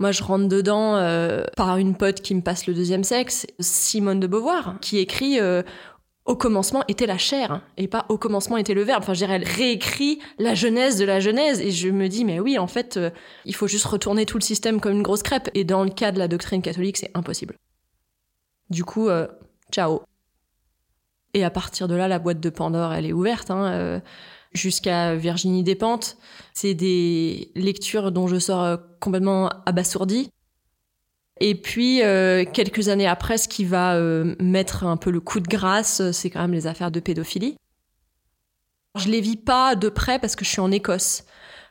Moi, 0.01 0.11
je 0.11 0.23
rentre 0.23 0.47
dedans 0.47 0.95
euh, 0.95 1.43
par 1.55 1.77
une 1.77 1.95
pote 1.95 2.21
qui 2.21 2.33
me 2.33 2.41
passe 2.41 2.65
le 2.65 2.73
deuxième 2.73 3.03
sexe, 3.03 3.45
Simone 3.59 4.19
de 4.19 4.25
Beauvoir, 4.25 4.77
qui 4.81 4.97
écrit 4.97 5.39
euh, 5.39 5.61
Au 6.25 6.35
commencement 6.35 6.83
était 6.87 7.05
la 7.05 7.19
chair, 7.19 7.61
et 7.77 7.87
pas 7.87 8.07
Au 8.09 8.17
commencement 8.17 8.57
était 8.57 8.73
le 8.73 8.81
verbe. 8.81 9.03
Enfin, 9.03 9.13
je 9.13 9.19
dirais, 9.19 9.35
elle 9.35 9.47
réécrit 9.47 10.17
la 10.39 10.55
genèse 10.55 10.97
de 10.97 11.05
la 11.05 11.19
genèse, 11.19 11.61
et 11.61 11.69
je 11.69 11.89
me 11.89 12.07
dis, 12.07 12.25
mais 12.25 12.39
oui, 12.39 12.57
en 12.57 12.65
fait, 12.65 12.97
euh, 12.97 13.11
il 13.45 13.53
faut 13.53 13.67
juste 13.67 13.85
retourner 13.85 14.25
tout 14.25 14.39
le 14.39 14.43
système 14.43 14.81
comme 14.81 14.93
une 14.93 15.03
grosse 15.03 15.21
crêpe, 15.21 15.51
et 15.53 15.65
dans 15.65 15.83
le 15.83 15.91
cas 15.91 16.11
de 16.11 16.17
la 16.17 16.27
doctrine 16.27 16.63
catholique, 16.63 16.97
c'est 16.97 17.11
impossible. 17.13 17.53
Du 18.71 18.83
coup, 18.83 19.07
ciao. 19.71 20.01
Et 21.35 21.43
à 21.43 21.51
partir 21.51 21.87
de 21.87 21.93
là, 21.93 22.07
la 22.07 22.17
boîte 22.17 22.39
de 22.39 22.49
Pandore, 22.49 22.91
elle 22.91 23.05
est 23.05 23.13
ouverte. 23.13 23.51
Hein, 23.51 24.01
jusqu'à 24.53 25.15
Virginie 25.15 25.63
Despentes. 25.63 26.17
C'est 26.53 26.73
des 26.73 27.51
lectures 27.55 28.11
dont 28.11 28.27
je 28.27 28.39
sors 28.39 28.63
euh, 28.63 28.77
complètement 28.99 29.49
abasourdie. 29.65 30.29
Et 31.39 31.55
puis, 31.55 32.03
euh, 32.03 32.45
quelques 32.45 32.89
années 32.89 33.07
après, 33.07 33.37
ce 33.37 33.47
qui 33.47 33.65
va 33.65 33.95
euh, 33.95 34.35
mettre 34.39 34.83
un 34.83 34.97
peu 34.97 35.09
le 35.09 35.19
coup 35.19 35.39
de 35.39 35.47
grâce, 35.47 36.11
c'est 36.11 36.29
quand 36.29 36.41
même 36.41 36.53
les 36.53 36.67
affaires 36.67 36.91
de 36.91 36.99
pédophilie. 36.99 37.55
Je 38.95 39.09
les 39.09 39.21
vis 39.21 39.37
pas 39.37 39.75
de 39.75 39.89
près 39.89 40.19
parce 40.19 40.35
que 40.35 40.45
je 40.45 40.49
suis 40.49 40.59
en 40.59 40.71
Écosse 40.71 41.23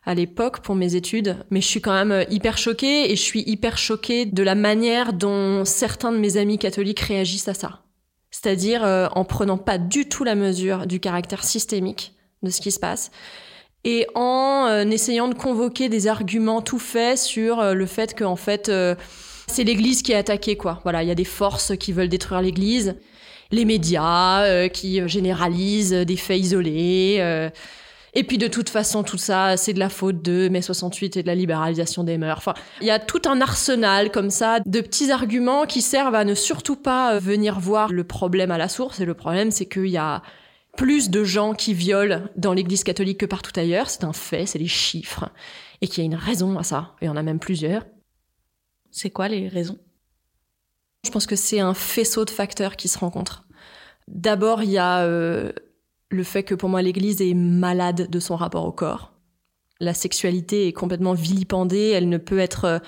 à 0.04 0.14
l'époque 0.14 0.60
pour 0.62 0.74
mes 0.74 0.94
études, 0.94 1.36
mais 1.50 1.60
je 1.60 1.66
suis 1.66 1.82
quand 1.82 1.92
même 1.92 2.24
hyper 2.30 2.56
choquée 2.56 3.12
et 3.12 3.16
je 3.16 3.20
suis 3.20 3.42
hyper 3.46 3.76
choquée 3.76 4.24
de 4.24 4.42
la 4.42 4.54
manière 4.54 5.12
dont 5.12 5.66
certains 5.66 6.10
de 6.10 6.16
mes 6.16 6.38
amis 6.38 6.58
catholiques 6.58 7.00
réagissent 7.00 7.48
à 7.48 7.54
ça. 7.54 7.82
C'est-à-dire 8.30 8.82
en 8.82 9.24
prenant 9.26 9.58
pas 9.58 9.76
du 9.76 10.08
tout 10.08 10.24
la 10.24 10.34
mesure 10.34 10.86
du 10.86 11.00
caractère 11.00 11.44
systémique 11.44 12.14
de 12.42 12.50
ce 12.50 12.60
qui 12.60 12.70
se 12.70 12.80
passe 12.80 13.10
et 13.84 14.06
en 14.14 14.66
euh, 14.68 14.84
essayant 14.84 15.28
de 15.28 15.34
convoquer 15.34 15.88
des 15.88 16.06
arguments 16.06 16.60
tout 16.60 16.78
faits 16.78 17.18
sur 17.18 17.60
euh, 17.60 17.74
le 17.74 17.86
fait 17.86 18.16
qu'en 18.18 18.36
fait 18.36 18.68
euh, 18.68 18.94
c'est 19.46 19.64
l'Église 19.64 20.02
qui 20.02 20.12
est 20.12 20.16
attaquée 20.16 20.56
quoi. 20.56 20.80
Voilà, 20.82 21.02
il 21.02 21.08
y 21.08 21.12
a 21.12 21.14
des 21.14 21.24
forces 21.24 21.76
qui 21.76 21.92
veulent 21.92 22.08
détruire 22.08 22.42
l'Église, 22.42 22.96
les 23.50 23.64
médias 23.64 24.68
qui 24.68 25.08
généralisent 25.08 25.92
des 25.92 26.16
faits 26.16 26.38
isolés. 26.38 27.50
et 28.14 28.22
puis 28.22 28.38
de 28.38 28.46
toute 28.46 28.68
façon, 28.68 29.02
tout 29.02 29.18
ça, 29.18 29.56
c'est 29.56 29.72
de 29.72 29.80
la 29.80 29.88
faute 29.88 30.22
de 30.22 30.48
mai 30.48 30.62
68 30.62 31.16
et 31.16 31.22
de 31.24 31.26
la 31.26 31.34
libéralisation 31.34 32.04
des 32.04 32.16
mœurs. 32.16 32.38
Enfin, 32.38 32.54
il 32.80 32.86
y 32.86 32.92
a 32.92 33.00
tout 33.00 33.22
un 33.26 33.40
arsenal 33.40 34.12
comme 34.12 34.30
ça 34.30 34.60
de 34.64 34.80
petits 34.80 35.10
arguments 35.10 35.66
qui 35.66 35.82
servent 35.82 36.14
à 36.14 36.24
ne 36.24 36.36
surtout 36.36 36.76
pas 36.76 37.18
venir 37.18 37.58
voir 37.58 37.90
le 37.90 38.04
problème 38.04 38.52
à 38.52 38.58
la 38.58 38.68
source. 38.68 39.00
Et 39.00 39.04
le 39.04 39.14
problème, 39.14 39.50
c'est 39.50 39.66
qu'il 39.66 39.88
y 39.88 39.98
a 39.98 40.22
plus 40.76 41.10
de 41.10 41.24
gens 41.24 41.54
qui 41.54 41.74
violent 41.74 42.22
dans 42.36 42.52
l'église 42.52 42.84
catholique 42.84 43.18
que 43.18 43.26
partout 43.26 43.58
ailleurs. 43.58 43.90
C'est 43.90 44.04
un 44.04 44.12
fait, 44.12 44.46
c'est 44.46 44.58
les 44.58 44.66
chiffres. 44.66 45.30
Et 45.80 45.88
qu'il 45.88 45.98
y 45.98 46.02
a 46.02 46.06
une 46.06 46.14
raison 46.14 46.58
à 46.58 46.62
ça. 46.62 46.94
Il 47.00 47.06
y 47.06 47.08
en 47.08 47.16
a 47.16 47.22
même 47.22 47.38
plusieurs. 47.38 47.84
C'est 48.90 49.10
quoi 49.10 49.28
les 49.28 49.48
raisons? 49.48 49.78
Je 51.04 51.10
pense 51.10 51.26
que 51.26 51.36
c'est 51.36 51.60
un 51.60 51.74
faisceau 51.74 52.24
de 52.24 52.30
facteurs 52.30 52.76
qui 52.76 52.88
se 52.88 52.98
rencontrent. 52.98 53.46
D'abord, 54.08 54.62
il 54.62 54.70
y 54.70 54.78
a 54.78 55.04
euh, 55.04 55.52
le 56.10 56.22
fait 56.24 56.42
que 56.42 56.54
pour 56.54 56.68
moi, 56.68 56.82
l'église 56.82 57.20
est 57.22 57.34
malade 57.34 58.10
de 58.10 58.20
son 58.20 58.36
rapport 58.36 58.64
au 58.64 58.72
corps. 58.72 59.12
La 59.78 59.94
sexualité 59.94 60.66
est 60.66 60.72
complètement 60.72 61.14
vilipendée, 61.14 61.90
elle 61.94 62.08
ne 62.08 62.18
peut 62.18 62.38
être 62.38 62.64
euh, 62.64 62.78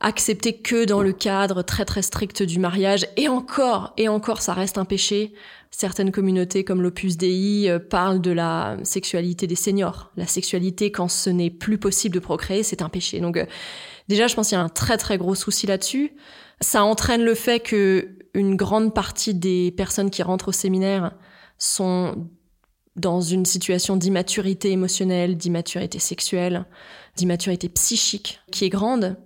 acceptée 0.00 0.56
que 0.56 0.84
dans 0.84 1.02
le 1.02 1.12
cadre 1.12 1.62
très 1.62 1.84
très 1.84 2.02
strict 2.02 2.42
du 2.42 2.58
mariage. 2.58 3.06
Et 3.16 3.28
encore, 3.28 3.92
et 3.96 4.08
encore, 4.08 4.42
ça 4.42 4.54
reste 4.54 4.78
un 4.78 4.84
péché 4.84 5.34
certaines 5.70 6.10
communautés 6.10 6.64
comme 6.64 6.82
l'Opus 6.82 7.16
Dei 7.16 7.68
euh, 7.68 7.78
parlent 7.78 8.20
de 8.20 8.32
la 8.32 8.76
sexualité 8.82 9.46
des 9.46 9.54
seniors. 9.54 10.10
La 10.16 10.26
sexualité, 10.26 10.90
quand 10.90 11.08
ce 11.08 11.30
n'est 11.30 11.50
plus 11.50 11.78
possible 11.78 12.14
de 12.14 12.20
procréer, 12.20 12.62
c'est 12.62 12.82
un 12.82 12.88
péché. 12.88 13.20
Donc 13.20 13.36
euh, 13.36 13.46
déjà, 14.08 14.26
je 14.26 14.34
pense 14.34 14.48
qu'il 14.48 14.56
y 14.56 14.60
a 14.60 14.64
un 14.64 14.68
très 14.68 14.96
très 14.96 15.16
gros 15.16 15.34
souci 15.34 15.66
là-dessus. 15.66 16.12
Ça 16.60 16.84
entraîne 16.84 17.22
le 17.22 17.34
fait 17.34 17.60
que 17.60 18.08
une 18.34 18.56
grande 18.56 18.94
partie 18.94 19.34
des 19.34 19.72
personnes 19.72 20.10
qui 20.10 20.22
rentrent 20.22 20.48
au 20.48 20.52
séminaire 20.52 21.12
sont 21.58 22.28
dans 22.96 23.20
une 23.20 23.44
situation 23.44 23.96
d'immaturité 23.96 24.70
émotionnelle, 24.70 25.36
d'immaturité 25.36 25.98
sexuelle, 25.98 26.66
d'immaturité 27.16 27.68
psychique 27.68 28.40
qui 28.52 28.64
est 28.64 28.68
grande. 28.68 29.16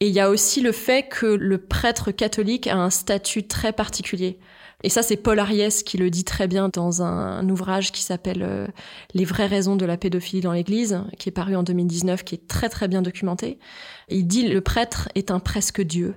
Et 0.00 0.08
il 0.08 0.14
y 0.14 0.20
a 0.20 0.28
aussi 0.28 0.60
le 0.60 0.72
fait 0.72 1.08
que 1.08 1.26
le 1.26 1.58
prêtre 1.58 2.10
catholique 2.10 2.66
a 2.66 2.76
un 2.76 2.90
statut 2.90 3.46
très 3.46 3.72
particulier. 3.72 4.38
Et 4.82 4.90
ça, 4.90 5.02
c'est 5.02 5.16
Paul 5.16 5.38
Ariès 5.38 5.82
qui 5.82 5.96
le 5.96 6.10
dit 6.10 6.24
très 6.24 6.48
bien 6.48 6.68
dans 6.68 7.02
un, 7.02 7.48
ouvrage 7.48 7.92
qui 7.92 8.02
s'appelle 8.02 8.42
euh, 8.42 8.66
Les 9.14 9.24
vraies 9.24 9.46
raisons 9.46 9.74
de 9.74 9.86
la 9.86 9.96
pédophilie 9.96 10.42
dans 10.42 10.52
l'Église, 10.52 11.00
qui 11.18 11.30
est 11.30 11.32
paru 11.32 11.56
en 11.56 11.62
2019, 11.62 12.24
qui 12.24 12.34
est 12.34 12.46
très 12.46 12.68
très 12.68 12.88
bien 12.88 13.00
documenté. 13.00 13.58
il 14.08 14.26
dit 14.26 14.46
le 14.46 14.60
prêtre 14.60 15.08
est 15.14 15.30
un 15.30 15.40
presque 15.40 15.80
Dieu. 15.80 16.14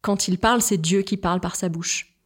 Quand 0.00 0.26
il 0.26 0.38
parle, 0.38 0.62
c'est 0.62 0.78
Dieu 0.78 1.02
qui 1.02 1.16
parle 1.18 1.40
par 1.40 1.54
sa 1.54 1.68
bouche. 1.68 2.16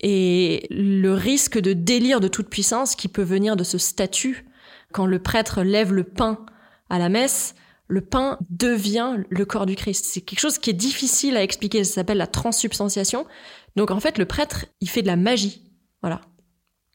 Et 0.00 0.66
le 0.70 1.14
risque 1.14 1.58
de 1.58 1.72
délire 1.72 2.18
de 2.18 2.28
toute 2.28 2.50
puissance 2.50 2.96
qui 2.96 3.06
peut 3.06 3.22
venir 3.22 3.54
de 3.54 3.62
ce 3.64 3.78
statut, 3.78 4.44
quand 4.92 5.06
le 5.06 5.20
prêtre 5.20 5.62
lève 5.62 5.92
le 5.92 6.04
pain 6.04 6.44
à 6.90 6.98
la 6.98 7.08
messe, 7.08 7.54
le 7.92 8.00
pain 8.00 8.38
devient 8.48 9.18
le 9.28 9.44
corps 9.44 9.66
du 9.66 9.76
Christ. 9.76 10.06
C'est 10.06 10.22
quelque 10.22 10.40
chose 10.40 10.56
qui 10.56 10.70
est 10.70 10.72
difficile 10.72 11.36
à 11.36 11.42
expliquer, 11.42 11.84
ça 11.84 11.96
s'appelle 11.96 12.16
la 12.16 12.26
transsubstantiation. 12.26 13.26
Donc 13.76 13.90
en 13.90 14.00
fait, 14.00 14.16
le 14.16 14.24
prêtre, 14.24 14.64
il 14.80 14.88
fait 14.88 15.02
de 15.02 15.08
la 15.08 15.16
magie. 15.16 15.70
Voilà. 16.00 16.22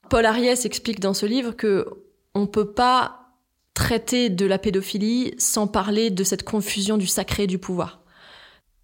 Paul 0.10 0.26
Ariès 0.26 0.66
explique 0.66 1.00
dans 1.00 1.14
ce 1.14 1.28
livre 1.28 1.52
que 1.52 1.86
on 2.34 2.48
peut 2.48 2.74
pas 2.74 3.28
traiter 3.76 4.32
de 4.32 4.48
la 4.48 4.58
pédophilie 4.58 5.36
sans 5.38 5.68
parler 5.68 6.10
de 6.10 6.24
cette 6.24 6.42
confusion 6.42 6.98
du 6.98 7.06
sacré 7.06 7.44
et 7.44 7.48
du 7.48 7.60
pouvoir. 7.60 8.02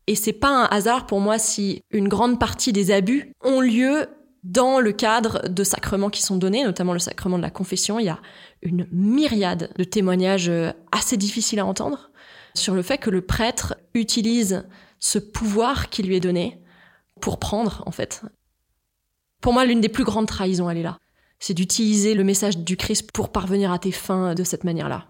Et 0.05 0.13
c'est 0.13 0.33
pas 0.33 0.65
un 0.65 0.65
hasard 0.65 1.07
pour 1.07 1.19
moi 1.19 1.39
si 1.39 1.81
une 1.89 2.09
grande 2.09 2.39
partie 2.39 2.73
des 2.73 2.91
abus 2.91 3.33
ont 3.41 3.59
lieu 3.59 4.05
dans 4.43 4.79
le 4.79 4.91
cadre 4.91 5.47
de 5.47 5.63
sacrements 5.63 6.09
qui 6.09 6.21
sont 6.21 6.35
donnés, 6.35 6.63
notamment 6.63 6.93
le 6.93 6.99
sacrement 6.99 7.37
de 7.37 7.43
la 7.43 7.49
confession. 7.49 7.99
Il 7.99 8.05
y 8.05 8.09
a 8.09 8.19
une 8.61 8.87
myriade 8.91 9.71
de 9.77 9.83
témoignages 9.83 10.49
euh, 10.49 10.71
assez 10.91 11.17
difficiles 11.17 11.59
à 11.59 11.65
entendre 11.65 12.11
sur 12.53 12.75
le 12.75 12.81
fait 12.81 12.97
que 12.97 13.09
le 13.09 13.21
prêtre 13.21 13.75
utilise 13.93 14.65
ce 14.99 15.19
pouvoir 15.19 15.89
qui 15.89 16.03
lui 16.03 16.15
est 16.15 16.21
donné 16.21 16.61
pour 17.19 17.39
prendre, 17.39 17.83
en 17.85 17.91
fait. 17.91 18.21
Pour 19.41 19.53
moi, 19.53 19.65
l'une 19.65 19.81
des 19.81 19.89
plus 19.89 20.03
grandes 20.03 20.27
trahisons, 20.27 20.69
elle 20.69 20.77
est 20.77 20.83
là. 20.83 20.97
C'est 21.39 21.53
d'utiliser 21.53 22.13
le 22.13 22.23
message 22.23 22.57
du 22.57 22.77
Christ 22.77 23.11
pour 23.11 23.31
parvenir 23.31 23.71
à 23.71 23.79
tes 23.79 23.91
fins 23.91 24.33
de 24.35 24.43
cette 24.43 24.63
manière-là. 24.63 25.07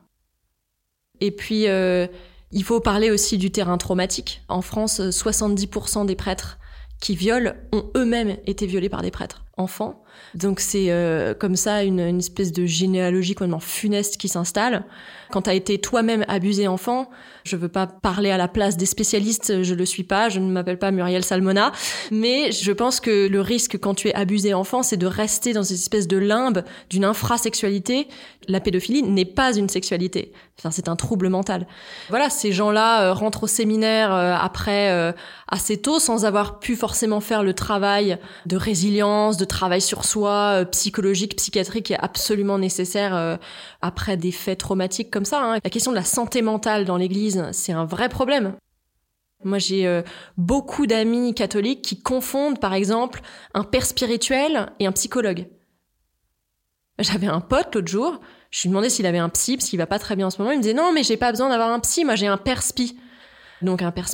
Et 1.22 1.32
puis, 1.32 1.68
euh, 1.68 2.08
il 2.52 2.64
faut 2.64 2.80
parler 2.80 3.12
aussi 3.12 3.38
du 3.38 3.52
terrain 3.52 3.78
traumatique. 3.78 4.44
En 4.48 4.62
France, 4.62 5.00
70% 5.00 6.06
des 6.06 6.16
prêtres 6.16 6.60
qui 7.04 7.18
violent 7.18 7.52
ont 7.74 7.92
eux-mêmes 7.98 8.38
été 8.48 8.66
violés 8.66 8.88
par 8.88 9.02
des 9.02 9.12
prêtres 9.12 9.44
enfants. 9.58 10.03
Donc 10.36 10.60
c'est 10.60 10.92
euh, 10.92 11.34
comme 11.34 11.56
ça 11.56 11.84
une, 11.84 12.00
une, 12.00 12.20
espèce 12.20 12.52
de 12.52 12.66
généalogie 12.66 13.36
complètement 13.36 13.60
funeste 13.60 14.18
qui 14.18 14.28
s'installe. 14.28 14.86
Quand 15.32 15.44
tu 15.44 15.50
as 15.50 15.54
été 15.54 15.80
toi-même 15.80 16.26
abusé 16.28 16.68
enfant, 16.68 17.10
je 17.44 17.56
veux 17.56 17.68
pas 17.68 17.88
parler 17.88 18.30
à 18.30 18.38
la 18.38 18.48
place 18.48 18.78
des 18.78 18.86
spécialistes, 18.86 19.64
je 19.64 19.74
le 19.74 19.86
suis 19.86 20.04
pas, 20.04 20.30
je 20.30 20.40
ne 20.40 20.50
m'appelle 20.50 20.80
pas 20.80 20.92
Muriel 20.92 21.24
Salmona, 21.24 21.72
mais 22.12 22.52
je 22.52 22.72
pense 22.72 23.00
que 23.00 23.28
le 23.28 23.42
risque 23.42 23.78
quand 23.80 23.96
tu 23.96 24.10
es 24.10 24.16
abusé 24.16 24.54
enfant, 24.54 24.84
c'est 24.84 24.98
de 24.98 25.08
rester 25.08 25.54
dans 25.54 25.64
cette 25.64 25.78
espèce 25.78 26.08
de 26.08 26.18
limbe 26.18 26.64
d'une 26.90 27.06
infrasexualité. 27.06 28.08
La 28.48 28.60
pédophilie 28.60 29.04
n'est 29.04 29.26
pas 29.26 29.56
une 29.56 29.70
sexualité. 29.70 30.34
Enfin, 30.60 30.70
c'est 30.72 30.88
un 30.88 30.96
trouble 30.96 31.30
mental. 31.30 31.68
Voilà, 32.10 32.30
ces 32.30 32.52
gens-là 32.52 33.04
euh, 33.04 33.14
rentrent 33.14 33.44
au 33.44 33.48
séminaire 33.48 34.14
euh, 34.14 34.36
après 34.40 34.92
euh, 34.92 35.12
assez 35.48 35.82
tôt 35.82 36.00
sans 36.00 36.26
avoir 36.26 36.60
pu 36.60 36.76
forcément 36.76 37.20
faire 37.20 37.44
le 37.44 37.54
travail 37.54 38.18
de 38.46 38.56
résilience, 38.56 39.38
de 39.38 39.46
travail 39.46 39.82
sur 39.82 40.03
soi, 40.06 40.62
euh, 40.62 40.66
psychologique, 40.66 41.36
psychiatrique 41.36 41.92
est 41.92 42.00
absolument 42.00 42.58
nécessaire 42.58 43.16
euh, 43.16 43.38
après 43.82 44.18
des 44.18 44.32
faits 44.32 44.60
traumatiques 44.60 45.12
comme 45.12 45.26
ça. 45.26 45.42
Hein. 45.42 45.60
La 45.64 45.70
question 45.70 45.92
de 45.92 45.98
la 45.98 46.04
santé 46.04 46.42
mentale 46.42 46.86
dans 46.86 46.98
l'Église, 46.98 47.46
c'est 47.52 47.74
un 47.74 47.86
vrai 47.86 48.10
problème. 48.10 48.56
Moi, 49.44 49.58
j'ai 49.58 49.88
euh, 49.88 50.02
beaucoup 50.38 50.88
d'amis 50.88 51.34
catholiques 51.34 51.82
qui 51.82 52.02
confondent, 52.02 52.60
par 52.60 52.74
exemple, 52.74 53.22
un 53.54 53.64
père 53.64 53.86
spirituel 53.86 54.72
et 54.80 54.88
un 54.88 54.92
psychologue. 54.92 55.48
J'avais 57.00 57.28
un 57.28 57.42
pote 57.42 57.76
l'autre 57.76 57.88
jour, 57.88 58.20
je 58.52 58.62
lui 58.62 58.70
demandais 58.70 58.90
s'il 58.90 59.06
avait 59.06 59.18
un 59.18 59.30
psy, 59.30 59.58
parce 59.58 59.70
qu'il 59.70 59.80
va 59.80 59.88
pas 59.88 60.00
très 60.00 60.16
bien 60.16 60.28
en 60.28 60.30
ce 60.30 60.38
moment. 60.40 60.52
Il 60.52 60.58
me 60.58 60.62
disait 60.62 60.76
non, 60.76 60.92
mais 60.94 61.04
j'ai 61.04 61.18
pas 61.18 61.32
besoin 61.32 61.50
d'avoir 61.50 61.70
un 61.70 61.80
psy, 61.80 62.06
moi 62.06 62.16
j'ai 62.16 62.28
un 62.28 62.38
père 62.38 62.62
spi 62.62 62.96
donc 63.62 63.82
un 63.82 63.92
père 63.92 64.08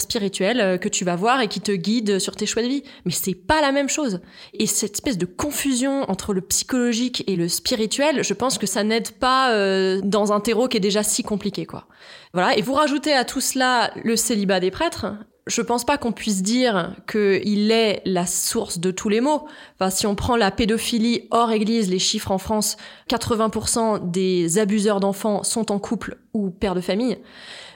spirituel 0.00 0.60
euh, 0.60 0.78
que 0.78 0.88
tu 0.88 1.04
vas 1.04 1.16
voir 1.16 1.40
et 1.40 1.48
qui 1.48 1.60
te 1.60 1.72
guide 1.72 2.18
sur 2.18 2.36
tes 2.36 2.46
choix 2.46 2.62
de 2.62 2.68
vie. 2.68 2.82
Mais 3.04 3.12
c'est 3.12 3.34
pas 3.34 3.60
la 3.60 3.72
même 3.72 3.88
chose. 3.88 4.20
Et 4.52 4.66
cette 4.66 4.94
espèce 4.94 5.18
de 5.18 5.26
confusion 5.26 6.10
entre 6.10 6.34
le 6.34 6.40
psychologique 6.40 7.24
et 7.26 7.36
le 7.36 7.48
spirituel, 7.48 8.22
je 8.22 8.34
pense 8.34 8.58
que 8.58 8.66
ça 8.66 8.84
n'aide 8.84 9.12
pas 9.12 9.52
euh, 9.52 10.00
dans 10.02 10.32
un 10.32 10.40
terreau 10.40 10.68
qui 10.68 10.76
est 10.76 10.80
déjà 10.80 11.02
si 11.02 11.22
compliqué, 11.22 11.66
quoi. 11.66 11.86
Voilà. 12.34 12.56
Et 12.56 12.62
vous 12.62 12.74
rajoutez 12.74 13.12
à 13.12 13.24
tout 13.24 13.40
cela 13.40 13.92
le 14.02 14.16
célibat 14.16 14.60
des 14.60 14.70
prêtres. 14.70 15.06
Je 15.48 15.60
pense 15.60 15.84
pas 15.84 15.98
qu'on 15.98 16.12
puisse 16.12 16.42
dire 16.42 16.94
qu'il 17.10 17.72
est 17.72 18.00
la 18.04 18.26
source 18.26 18.78
de 18.78 18.92
tous 18.92 19.08
les 19.08 19.20
maux. 19.20 19.48
Enfin, 19.74 19.90
si 19.90 20.06
on 20.06 20.14
prend 20.14 20.36
la 20.36 20.52
pédophilie 20.52 21.26
hors 21.32 21.50
église, 21.50 21.90
les 21.90 21.98
chiffres 21.98 22.30
en 22.30 22.38
France, 22.38 22.76
80% 23.10 24.08
des 24.08 24.58
abuseurs 24.58 25.00
d'enfants 25.00 25.42
sont 25.42 25.72
en 25.72 25.80
couple 25.80 26.18
ou 26.32 26.50
père 26.50 26.76
de 26.76 26.80
famille. 26.80 27.18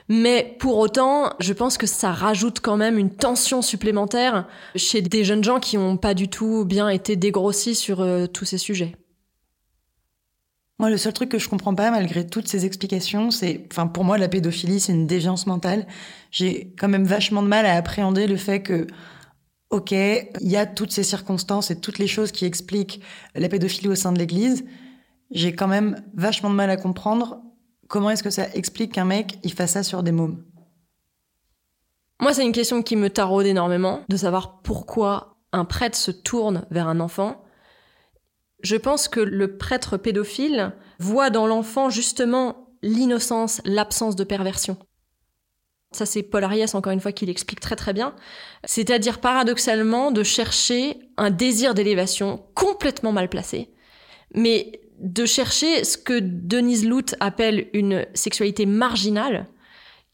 Mais 0.09 0.55
pour 0.59 0.77
autant, 0.77 1.33
je 1.39 1.51
pense 1.51 1.77
que 1.77 1.87
ça 1.87 2.11
rajoute 2.11 2.61
quand 2.61 2.77
même 2.77 2.97
une 2.97 3.13
tension 3.13 3.61
supplémentaire 3.61 4.47
chez 4.75 5.01
des 5.01 5.25
jeunes 5.25 5.43
gens 5.43 5.59
qui 5.59 5.77
n'ont 5.77 5.97
pas 5.97 6.13
du 6.13 6.29
tout 6.29 6.63
bien 6.65 6.87
été 6.87 7.15
dégrossis 7.15 7.75
sur 7.75 8.01
euh, 8.01 8.25
tous 8.25 8.45
ces 8.45 8.57
sujets. 8.57 8.95
Moi, 10.79 10.89
le 10.91 10.97
seul 10.97 11.11
truc 11.11 11.29
que 11.29 11.39
je 11.39 11.49
comprends 11.49 11.73
pas, 11.73 11.89
malgré 11.89 12.25
toutes 12.25 12.47
ces 12.47 12.65
explications, 12.65 13.31
c'est, 13.31 13.67
enfin, 13.71 13.87
pour 13.87 14.03
moi, 14.03 14.17
la 14.17 14.29
pédophilie, 14.29 14.79
c'est 14.79 14.93
une 14.93 15.07
déviance 15.07 15.47
mentale. 15.47 15.87
J'ai 16.29 16.73
quand 16.77 16.87
même 16.87 17.05
vachement 17.05 17.41
de 17.41 17.47
mal 17.47 17.65
à 17.65 17.73
appréhender 17.75 18.27
le 18.27 18.37
fait 18.37 18.61
que, 18.61 18.85
ok, 19.71 19.91
il 19.91 20.27
y 20.41 20.55
a 20.55 20.67
toutes 20.67 20.91
ces 20.91 21.03
circonstances 21.03 21.71
et 21.71 21.79
toutes 21.79 21.97
les 21.97 22.07
choses 22.07 22.31
qui 22.31 22.45
expliquent 22.45 23.01
la 23.33 23.49
pédophilie 23.49 23.89
au 23.89 23.95
sein 23.95 24.13
de 24.13 24.19
l'Église. 24.19 24.65
J'ai 25.31 25.53
quand 25.53 25.67
même 25.67 26.01
vachement 26.13 26.51
de 26.51 26.55
mal 26.55 26.69
à 26.69 26.77
comprendre 26.77 27.41
Comment 27.87 28.09
est-ce 28.09 28.23
que 28.23 28.29
ça 28.29 28.47
explique 28.53 28.93
qu'un 28.93 29.05
mec, 29.05 29.39
il 29.43 29.53
fasse 29.53 29.73
ça 29.73 29.83
sur 29.83 30.03
des 30.03 30.11
mômes? 30.11 30.43
Moi, 32.19 32.33
c'est 32.33 32.45
une 32.45 32.51
question 32.51 32.81
qui 32.81 32.95
me 32.95 33.09
taraude 33.09 33.45
énormément, 33.45 34.01
de 34.09 34.17
savoir 34.17 34.61
pourquoi 34.61 35.37
un 35.53 35.65
prêtre 35.65 35.97
se 35.97 36.11
tourne 36.11 36.65
vers 36.71 36.87
un 36.87 36.99
enfant. 36.99 37.43
Je 38.61 38.75
pense 38.75 39.07
que 39.07 39.19
le 39.19 39.57
prêtre 39.57 39.97
pédophile 39.97 40.73
voit 40.99 41.29
dans 41.29 41.47
l'enfant 41.47 41.89
justement 41.89 42.67
l'innocence, 42.81 43.61
l'absence 43.65 44.15
de 44.15 44.23
perversion. 44.23 44.77
Ça, 45.91 46.05
c'est 46.05 46.23
Paul 46.23 46.43
Ariès, 46.43 46.75
encore 46.75 46.91
une 46.91 46.99
fois, 46.99 47.11
qui 47.11 47.25
l'explique 47.25 47.61
très 47.61 47.75
très 47.75 47.93
bien. 47.93 48.13
C'est-à-dire, 48.65 49.21
paradoxalement, 49.21 50.11
de 50.11 50.23
chercher 50.23 50.99
un 51.15 51.29
désir 51.29 51.73
d'élévation 51.73 52.45
complètement 52.55 53.13
mal 53.13 53.29
placé, 53.29 53.73
mais 54.33 54.81
de 54.97 55.25
chercher 55.25 55.83
ce 55.83 55.97
que 55.97 56.19
Denise 56.19 56.87
Lout 56.87 57.15
appelle 57.19 57.67
une 57.73 58.05
sexualité 58.13 58.65
marginale, 58.65 59.47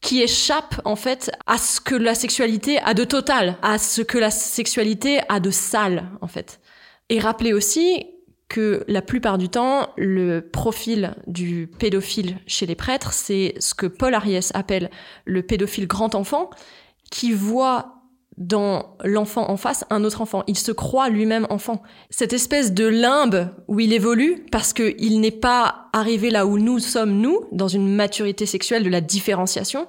qui 0.00 0.22
échappe 0.22 0.80
en 0.84 0.96
fait 0.96 1.30
à 1.46 1.56
ce 1.56 1.80
que 1.80 1.94
la 1.94 2.14
sexualité 2.14 2.78
a 2.78 2.92
de 2.92 3.04
total, 3.04 3.56
à 3.62 3.78
ce 3.78 4.02
que 4.02 4.18
la 4.18 4.30
sexualité 4.30 5.20
a 5.30 5.40
de 5.40 5.50
sale 5.50 6.04
en 6.20 6.26
fait. 6.26 6.60
Et 7.08 7.18
rappeler 7.18 7.54
aussi 7.54 8.06
que 8.48 8.84
la 8.86 9.00
plupart 9.00 9.38
du 9.38 9.48
temps, 9.48 9.88
le 9.96 10.40
profil 10.40 11.14
du 11.26 11.70
pédophile 11.78 12.38
chez 12.46 12.66
les 12.66 12.74
prêtres, 12.74 13.14
c'est 13.14 13.54
ce 13.58 13.74
que 13.74 13.86
Paul 13.86 14.14
Ariès 14.14 14.50
appelle 14.54 14.90
le 15.24 15.42
pédophile 15.42 15.86
grand 15.86 16.14
enfant, 16.14 16.50
qui 17.10 17.32
voit 17.32 18.03
dans 18.36 18.96
l'enfant 19.04 19.48
en 19.48 19.56
face 19.56 19.84
un 19.90 20.04
autre 20.04 20.20
enfant. 20.20 20.42
Il 20.46 20.58
se 20.58 20.72
croit 20.72 21.08
lui-même 21.08 21.46
enfant. 21.50 21.82
Cette 22.10 22.32
espèce 22.32 22.72
de 22.72 22.86
limbe 22.86 23.50
où 23.68 23.80
il 23.80 23.92
évolue 23.92 24.44
parce 24.50 24.72
qu'il 24.72 25.20
n'est 25.20 25.30
pas 25.30 25.86
arrivé 25.92 26.30
là 26.30 26.46
où 26.46 26.58
nous 26.58 26.78
sommes 26.78 27.18
nous, 27.18 27.46
dans 27.52 27.68
une 27.68 27.94
maturité 27.94 28.46
sexuelle 28.46 28.82
de 28.82 28.90
la 28.90 29.00
différenciation, 29.00 29.86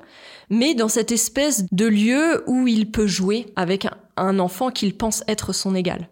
mais 0.49 0.75
dans 0.75 0.89
cette 0.89 1.11
espèce 1.11 1.65
de 1.71 1.85
lieu 1.85 2.43
où 2.47 2.67
il 2.67 2.91
peut 2.91 3.07
jouer 3.07 3.47
avec 3.55 3.87
un 4.17 4.39
enfant 4.39 4.69
qu'il 4.69 4.95
pense 4.95 5.23
être 5.27 5.53
son 5.53 5.73
égal. 5.73 6.09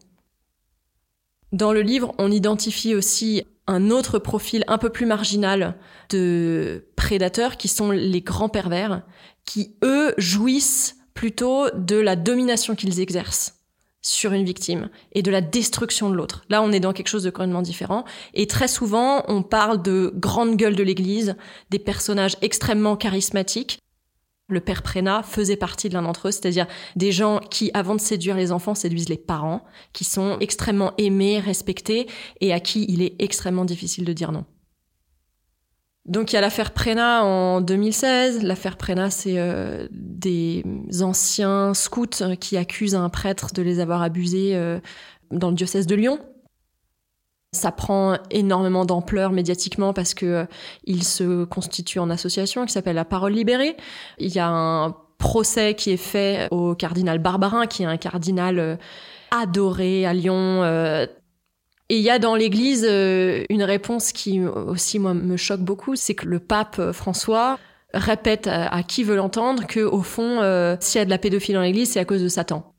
Dans 1.52 1.72
le 1.72 1.82
livre, 1.82 2.16
on 2.18 2.32
identifie 2.32 2.96
aussi 2.96 3.44
un 3.68 3.92
autre 3.92 4.18
profil 4.18 4.64
un 4.68 4.80
peu 4.80 4.90
plus 4.90 5.06
marginal 5.06 5.78
de 6.10 6.88
prédateurs 6.96 7.58
qui 7.58 7.68
sont 7.68 7.92
les 7.92 8.22
grands 8.22 8.50
pervers, 8.50 9.04
qui 9.46 9.76
eux 9.84 10.14
jouissent 10.18 10.98
plutôt 11.14 11.70
de 11.76 11.96
la 11.96 12.16
domination 12.16 12.76
qu'ils 12.76 13.00
exercent 13.00 13.56
sur 14.04 14.34
une 14.34 14.44
victime 14.44 14.90
et 15.14 15.22
de 15.24 15.32
la 15.32 15.42
destruction 15.42 16.10
de 16.10 16.16
l'autre. 16.16 16.44
Là, 16.50 16.62
on 16.62 16.72
est 16.72 16.82
dans 16.82 16.94
quelque 16.94 17.08
chose 17.08 17.24
de 17.24 17.30
complètement 17.30 17.62
différent. 17.62 18.04
Et 18.34 18.48
très 18.48 18.68
souvent, 18.68 19.24
on 19.30 19.42
parle 19.42 19.82
de 19.82 20.14
grandes 20.16 20.58
gueules 20.58 20.76
de 20.76 20.84
l'Église, 20.84 21.36
des 21.70 21.80
personnages 21.80 22.36
extrêmement 22.42 22.98
charismatiques. 22.98 23.80
Le 24.50 24.60
père 24.60 24.84
Prénat 24.84 25.24
faisait 25.24 25.56
partie 25.56 25.88
de 25.88 25.94
l'un 25.94 26.02
d'entre 26.02 26.28
eux, 26.28 26.32
c'est-à-dire 26.32 26.68
des 26.98 27.14
gens 27.14 27.40
qui, 27.40 27.72
avant 27.74 27.96
de 27.96 28.02
séduire 28.02 28.36
les 28.36 28.52
enfants, 28.52 28.76
séduisent 28.76 29.08
les 29.08 29.18
parents, 29.18 29.64
qui 29.94 30.04
sont 30.04 30.38
extrêmement 30.42 30.92
aimés, 30.98 31.40
respectés, 31.40 32.08
et 32.42 32.52
à 32.52 32.60
qui 32.60 32.86
il 32.90 33.02
est 33.02 33.16
extrêmement 33.20 33.64
difficile 33.64 34.04
de 34.04 34.12
dire 34.12 34.34
non. 34.34 34.44
Donc 36.06 36.32
il 36.32 36.36
y 36.36 36.38
a 36.38 36.42
l'affaire 36.42 36.72
Prena 36.72 37.24
en 37.24 37.62
2016. 37.62 38.44
L'affaire 38.44 38.76
Prena, 38.76 39.10
c'est 39.10 39.40
euh, 39.40 39.88
des 39.92 40.64
anciens 41.02 41.74
scouts 41.74 42.36
qui 42.40 42.58
accusent 42.58 42.96
un 42.96 43.10
prêtre 43.10 43.54
de 43.54 43.62
les 43.62 43.80
avoir 43.80 44.02
abusés 44.02 44.56
euh, 44.56 44.80
dans 45.32 45.50
le 45.50 45.56
diocèse 45.56 45.88
de 45.88 45.96
Lyon. 45.96 46.20
Ça 47.54 47.72
prend 47.72 48.18
énormément 48.32 48.84
d'ampleur 48.84 49.32
médiatiquement 49.32 49.94
parce 49.94 50.14
que 50.14 50.26
euh, 50.88 51.02
se 51.02 51.46
constitue 51.46 52.00
en 52.00 52.10
association 52.10 52.66
qui 52.66 52.74
s'appelle 52.74 52.96
la 52.96 53.06
Parole 53.06 53.34
libérée. 53.34 53.78
Il 54.18 54.34
y 54.34 54.40
a 54.40 54.50
un 54.50 54.98
procès 55.20 55.74
qui 55.74 55.92
est 55.92 55.98
fait 55.98 56.50
au 56.52 56.76
cardinal 56.76 57.20
Barbarin, 57.20 57.66
qui 57.66 57.84
est 57.84 57.86
un 57.86 57.96
cardinal 57.96 58.78
adoré 59.32 60.06
à 60.06 60.14
Lyon, 60.14 60.64
et 61.94 61.98
il 61.98 62.02
y 62.02 62.10
a 62.10 62.18
dans 62.18 62.34
l'Église 62.34 62.88
euh, 62.90 63.44
une 63.52 63.62
réponse 63.62 64.14
qui 64.14 64.42
aussi 64.42 64.98
moi 64.98 65.14
me 65.14 65.38
choque 65.38 65.60
beaucoup, 65.60 65.96
c'est 65.96 66.16
que 66.16 66.26
le 66.26 66.40
pape 66.40 66.78
euh, 66.80 66.92
François 66.92 67.60
répète 67.94 68.48
à, 68.48 68.82
qui 68.82 69.04
veut 69.04 69.16
l'entendre 69.16 69.68
que 69.68 69.82
au 69.82 70.02
fond, 70.02 70.42
euh, 70.42 70.76
s'il 70.80 70.98
y 70.98 71.02
a 71.04 71.06
de 71.06 71.12
la 71.12 71.20
pédophilie 71.20 71.54
dans 71.54 71.62
l'Église, 71.62 71.92
c'est 71.92 72.00
à 72.00 72.06
cause 72.06 72.24
de 72.24 72.30
Satan, 72.30 72.74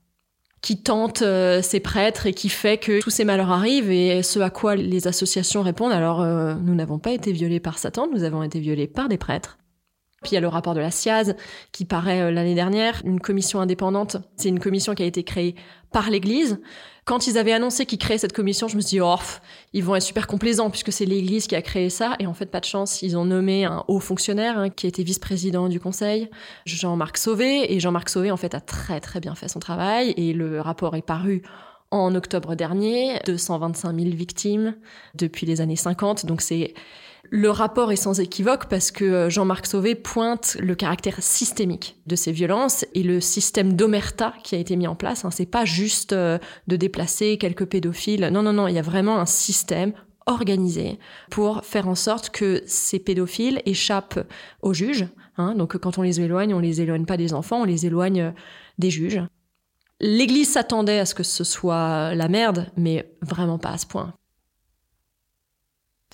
qui 0.62 0.82
tente 0.82 1.22
ses 1.62 1.78
prêtres 1.78 2.26
et 2.26 2.34
qui 2.34 2.48
fait 2.48 2.78
que 2.78 3.00
tous 3.00 3.10
ces 3.10 3.24
malheurs 3.24 3.52
arrivent. 3.52 3.92
Et 3.92 4.24
ce 4.24 4.40
à 4.40 4.50
quoi 4.50 4.74
les 4.74 5.06
associations 5.06 5.62
répondent 5.62 5.92
alors 5.92 6.26
nous 6.56 6.74
n'avons 6.74 6.98
pas 6.98 7.12
été 7.12 7.30
violés 7.30 7.60
par 7.60 7.78
Satan, 7.78 8.08
nous 8.12 8.24
avons 8.24 8.42
été 8.42 8.58
violés 8.58 8.88
par 8.88 9.08
des 9.08 9.18
prêtres. 9.18 9.58
Puis 10.24 10.32
il 10.32 10.34
y 10.34 10.38
a 10.38 10.40
le 10.40 10.48
rapport 10.48 10.74
de 10.74 10.80
la 10.80 10.90
SIAZ 10.90 11.36
qui 11.70 11.84
paraît 11.84 12.32
l'année 12.32 12.56
dernière, 12.56 13.00
une 13.04 13.20
commission 13.20 13.60
indépendante. 13.60 14.16
C'est 14.36 14.48
une 14.48 14.58
commission 14.58 14.96
qui 14.96 15.04
a 15.04 15.06
été 15.06 15.22
créée 15.22 15.54
par 15.92 16.10
l'Église 16.10 16.58
quand 17.04 17.26
ils 17.26 17.36
avaient 17.36 17.52
annoncé 17.52 17.84
qu'ils 17.84 17.98
créaient 17.98 18.18
cette 18.18 18.32
commission, 18.32 18.66
je 18.66 18.76
me 18.76 18.80
suis 18.80 18.96
dit, 18.96 19.00
oh, 19.00 19.16
ils 19.72 19.84
vont 19.84 19.94
être 19.94 20.02
super 20.02 20.26
complaisants 20.26 20.70
puisque 20.70 20.92
c'est 20.92 21.04
l'Église 21.04 21.46
qui 21.46 21.54
a 21.54 21.62
créé 21.62 21.90
ça. 21.90 22.16
Et 22.18 22.26
en 22.26 22.34
fait, 22.34 22.46
pas 22.46 22.60
de 22.60 22.64
chance, 22.64 23.02
ils 23.02 23.16
ont 23.16 23.26
nommé 23.26 23.64
un 23.64 23.84
haut 23.88 24.00
fonctionnaire 24.00 24.58
hein, 24.58 24.70
qui 24.70 24.86
était 24.86 25.02
vice-président 25.02 25.68
du 25.68 25.80
Conseil, 25.80 26.30
Jean-Marc 26.64 27.18
Sauvé. 27.18 27.72
Et 27.74 27.80
Jean-Marc 27.80 28.08
Sauvé, 28.08 28.30
en 28.30 28.36
fait, 28.36 28.54
a 28.54 28.60
très 28.60 29.00
très 29.00 29.20
bien 29.20 29.34
fait 29.34 29.48
son 29.48 29.60
travail. 29.60 30.14
Et 30.16 30.32
le 30.32 30.60
rapport 30.60 30.96
est 30.96 31.02
paru 31.02 31.42
en 31.90 32.14
octobre 32.14 32.54
dernier, 32.54 33.20
225 33.26 33.94
000 33.94 34.16
victimes 34.16 34.74
depuis 35.14 35.46
les 35.46 35.60
années 35.60 35.76
50. 35.76 36.24
Donc 36.24 36.40
c'est 36.40 36.72
le 37.36 37.50
rapport 37.50 37.90
est 37.90 37.96
sans 37.96 38.20
équivoque 38.20 38.66
parce 38.66 38.92
que 38.92 39.04
euh, 39.04 39.28
Jean-Marc 39.28 39.66
Sauvé 39.66 39.96
pointe 39.96 40.56
le 40.60 40.76
caractère 40.76 41.20
systémique 41.20 41.96
de 42.06 42.14
ces 42.14 42.30
violences 42.30 42.86
et 42.94 43.02
le 43.02 43.20
système 43.20 43.72
d'omerta 43.72 44.34
qui 44.44 44.54
a 44.54 44.58
été 44.58 44.76
mis 44.76 44.86
en 44.86 44.94
place. 44.94 45.24
Hein, 45.24 45.32
c'est 45.32 45.44
pas 45.44 45.64
juste 45.64 46.12
euh, 46.12 46.38
de 46.68 46.76
déplacer 46.76 47.36
quelques 47.36 47.64
pédophiles. 47.64 48.30
Non, 48.32 48.42
non, 48.42 48.52
non. 48.52 48.68
Il 48.68 48.74
y 48.76 48.78
a 48.78 48.82
vraiment 48.82 49.18
un 49.18 49.26
système 49.26 49.94
organisé 50.26 51.00
pour 51.28 51.64
faire 51.64 51.88
en 51.88 51.96
sorte 51.96 52.30
que 52.30 52.62
ces 52.66 53.00
pédophiles 53.00 53.62
échappent 53.66 54.24
aux 54.62 54.72
juges. 54.72 55.08
Hein. 55.36 55.56
donc 55.56 55.76
quand 55.78 55.98
on 55.98 56.02
les 56.02 56.20
éloigne, 56.20 56.54
on 56.54 56.60
les 56.60 56.80
éloigne 56.82 57.04
pas 57.04 57.16
des 57.16 57.34
enfants, 57.34 57.62
on 57.62 57.64
les 57.64 57.84
éloigne 57.84 58.20
euh, 58.20 58.30
des 58.78 58.90
juges. 58.90 59.20
L'Église 59.98 60.52
s'attendait 60.52 61.00
à 61.00 61.04
ce 61.04 61.16
que 61.16 61.24
ce 61.24 61.42
soit 61.42 62.14
la 62.14 62.28
merde, 62.28 62.70
mais 62.76 63.12
vraiment 63.22 63.58
pas 63.58 63.70
à 63.70 63.78
ce 63.78 63.86
point. 63.86 64.14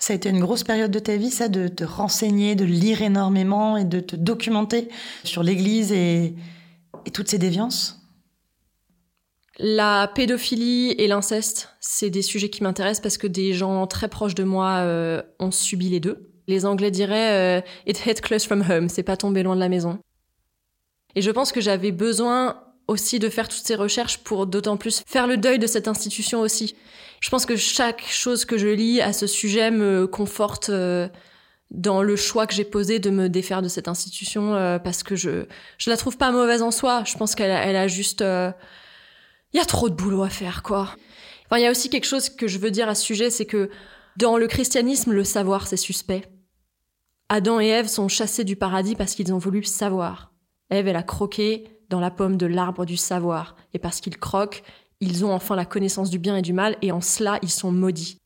Ça 0.01 0.15
a 0.15 0.17
été 0.17 0.31
une 0.31 0.41
grosse 0.41 0.65
période 0.65 0.91
de 0.91 0.99
ta 0.99 1.17
vie, 1.17 1.31
ça, 1.31 1.49
de 1.49 1.69
te 1.69 1.85
renseigner, 1.85 2.55
de 2.55 2.65
lire 2.65 3.03
énormément 3.03 3.77
et 3.77 3.85
de 3.85 4.01
te 4.01 4.17
documenter 4.17 4.89
sur 5.25 5.43
l'Église 5.43 5.93
et, 5.93 6.35
toutes 7.13 7.29
ces 7.29 7.37
déviances? 7.39 8.01
La 9.59 10.11
pédophilie 10.15 10.93
et 10.93 11.07
l'inceste, 11.07 11.69
c'est 11.81 12.09
des 12.09 12.23
sujets 12.23 12.49
qui 12.49 12.63
m'intéressent 12.63 13.03
parce 13.03 13.19
que 13.19 13.27
des 13.27 13.53
gens 13.53 13.87
très 13.87 14.09
proches 14.09 14.35
de 14.35 14.43
moi 14.43 14.79
euh, 14.79 15.23
ont 15.39 15.51
subi 15.51 15.91
les 15.91 16.01
deux. 16.01 16.31
Les 16.49 16.65
Anglais 16.65 16.91
diraient 16.91 17.59
euh, 17.59 17.61
It 17.87 18.07
hit 18.07 18.23
close 18.23 18.47
from 18.47 18.65
home, 18.67 18.89
c'est 18.89 19.03
pas 19.03 19.19
tombé 19.19 19.43
loin 19.43 19.55
de 19.55 19.61
la 19.61 19.69
maison. 19.69 19.99
Et 21.15 21.21
je 21.21 21.31
pense 21.31 21.53
que 21.53 21.61
j'avais 21.61 21.93
besoin 21.93 22.63
aussi 22.89 23.19
de 23.19 23.29
faire 23.29 23.49
toutes 23.49 23.67
ces 23.67 23.75
recherches 23.75 24.19
pour 24.19 24.47
d'autant 24.47 24.79
plus 24.79 25.03
faire 25.07 25.27
le 25.27 25.37
deuil 25.37 25.59
de 25.59 25.67
cette 25.67 25.89
institution 25.89 26.41
aussi. 26.41 26.75
Je 27.21 27.29
pense 27.29 27.47
que 27.47 27.57
chaque 27.57 28.03
chose 28.03 28.45
que 28.45 28.57
je 28.57 28.69
lis 28.69 29.01
à 29.01 29.13
ce 29.13 29.27
sujet 29.27 29.71
me 29.71 30.07
conforte 30.07 30.71
euh, 30.71 31.09
dans 31.71 32.03
le 32.03 32.17
choix 32.17 32.47
que 32.47 32.55
j'ai 32.55 32.65
posé 32.65 32.99
de 32.99 33.11
me 33.11 33.29
défaire 33.29 33.63
de 33.63 33.69
cette 33.69 33.89
institution 33.89 34.55
euh, 34.55 34.79
parce 34.79 35.03
que 35.03 35.17
je 35.17 35.45
je 35.79 35.91
la 35.91 35.97
trouve 35.97 36.17
pas 36.17 36.33
mauvaise 36.33 36.63
en 36.63 36.71
soi. 36.71 37.05
Je 37.05 37.17
pense 37.17 37.35
qu'elle 37.35 37.51
a, 37.51 37.65
elle 37.65 37.77
a 37.77 37.89
juste 37.89 38.23
euh, 38.23 38.51
il 39.53 39.59
y 39.59 39.61
a 39.61 39.67
trop 39.67 39.91
de 39.91 39.95
boulot 39.95 40.23
à 40.23 40.31
faire 40.31 40.63
quoi. 40.63 40.95
Enfin, 41.47 41.59
il 41.59 41.63
y 41.63 41.67
a 41.67 41.71
aussi 41.71 41.91
quelque 41.91 42.07
chose 42.07 42.31
que 42.31 42.49
je 42.49 42.59
veux 42.59 42.71
dire 42.71 42.89
à 42.89 42.95
ce 42.95 43.05
sujet, 43.05 43.29
c'est 43.29 43.47
que 43.47 43.71
dans 44.17 44.39
le 44.39 44.47
christianisme, 44.47 45.13
le 45.13 45.25
savoir 45.25 45.67
c'est 45.67 45.77
suspect. 45.77 46.23
Adam 47.29 47.61
et 47.61 47.69
Ève 47.69 47.87
sont 47.87 48.09
chassés 48.09 48.45
du 48.45 48.57
paradis 48.57 48.97
parce 48.97 49.15
qu'ils 49.15 49.33
ont 49.33 49.39
voulu 49.39 49.63
savoir. 49.63 50.33
Ève, 50.71 50.89
elle 50.89 50.97
a 50.97 51.03
croqué 51.03 51.65
dans 51.91 52.01
la 52.01 52.11
pomme 52.11 52.37
de 52.37 52.47
l'arbre 52.47 52.87
du 52.87 52.97
savoir. 52.97 53.57
Et 53.75 53.79
parce 53.79 54.01
qu'ils 54.01 54.17
croquent, 54.17 54.63
ils 55.01 55.25
ont 55.25 55.33
enfin 55.33 55.57
la 55.57 55.65
connaissance 55.65 56.11
du 56.11 56.19
bien 56.19 56.37
et 56.37 56.43
du 56.43 56.53
mal, 56.53 56.77
et 56.83 56.93
en 56.93 57.01
cela, 57.01 57.39
ils 57.43 57.51
sont 57.51 57.73
maudits. 57.73 58.21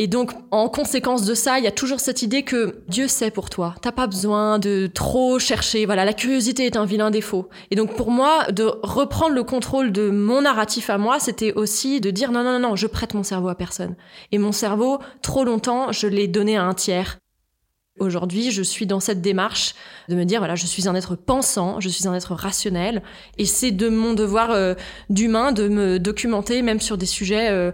Et 0.00 0.06
donc, 0.06 0.30
en 0.52 0.68
conséquence 0.68 1.24
de 1.24 1.34
ça, 1.34 1.58
il 1.58 1.64
y 1.64 1.66
a 1.66 1.72
toujours 1.72 1.98
cette 1.98 2.22
idée 2.22 2.44
que 2.44 2.84
Dieu 2.88 3.08
sait 3.08 3.32
pour 3.32 3.50
toi. 3.50 3.74
T'as 3.82 3.90
pas 3.90 4.06
besoin 4.06 4.60
de 4.60 4.86
trop 4.86 5.40
chercher. 5.40 5.86
Voilà, 5.86 6.04
la 6.04 6.12
curiosité 6.12 6.66
est 6.66 6.76
un 6.76 6.84
vilain 6.84 7.10
défaut. 7.10 7.48
Et 7.72 7.74
donc, 7.74 7.96
pour 7.96 8.12
moi, 8.12 8.46
de 8.52 8.70
reprendre 8.84 9.34
le 9.34 9.42
contrôle 9.42 9.90
de 9.90 10.10
mon 10.10 10.42
narratif 10.42 10.88
à 10.88 10.98
moi, 10.98 11.18
c'était 11.18 11.52
aussi 11.54 12.00
de 12.00 12.10
dire 12.10 12.30
non, 12.30 12.44
non, 12.44 12.60
non, 12.60 12.68
non, 12.68 12.76
je 12.76 12.86
prête 12.86 13.14
mon 13.14 13.24
cerveau 13.24 13.48
à 13.48 13.56
personne. 13.56 13.96
Et 14.30 14.38
mon 14.38 14.52
cerveau, 14.52 15.00
trop 15.20 15.42
longtemps, 15.42 15.90
je 15.90 16.06
l'ai 16.06 16.28
donné 16.28 16.56
à 16.56 16.64
un 16.64 16.74
tiers. 16.74 17.18
Aujourd'hui, 18.00 18.50
je 18.50 18.62
suis 18.62 18.86
dans 18.86 19.00
cette 19.00 19.20
démarche 19.20 19.74
de 20.08 20.14
me 20.14 20.24
dire, 20.24 20.40
voilà, 20.40 20.54
je 20.54 20.66
suis 20.66 20.88
un 20.88 20.94
être 20.94 21.16
pensant, 21.16 21.80
je 21.80 21.88
suis 21.88 22.06
un 22.06 22.14
être 22.14 22.34
rationnel, 22.34 23.02
et 23.38 23.44
c'est 23.44 23.70
de 23.70 23.88
mon 23.88 24.14
devoir 24.14 24.50
euh, 24.50 24.74
d'humain 25.10 25.52
de 25.52 25.68
me 25.68 25.98
documenter, 25.98 26.62
même 26.62 26.80
sur 26.80 26.96
des 26.96 27.06
sujets 27.06 27.50
euh, 27.50 27.72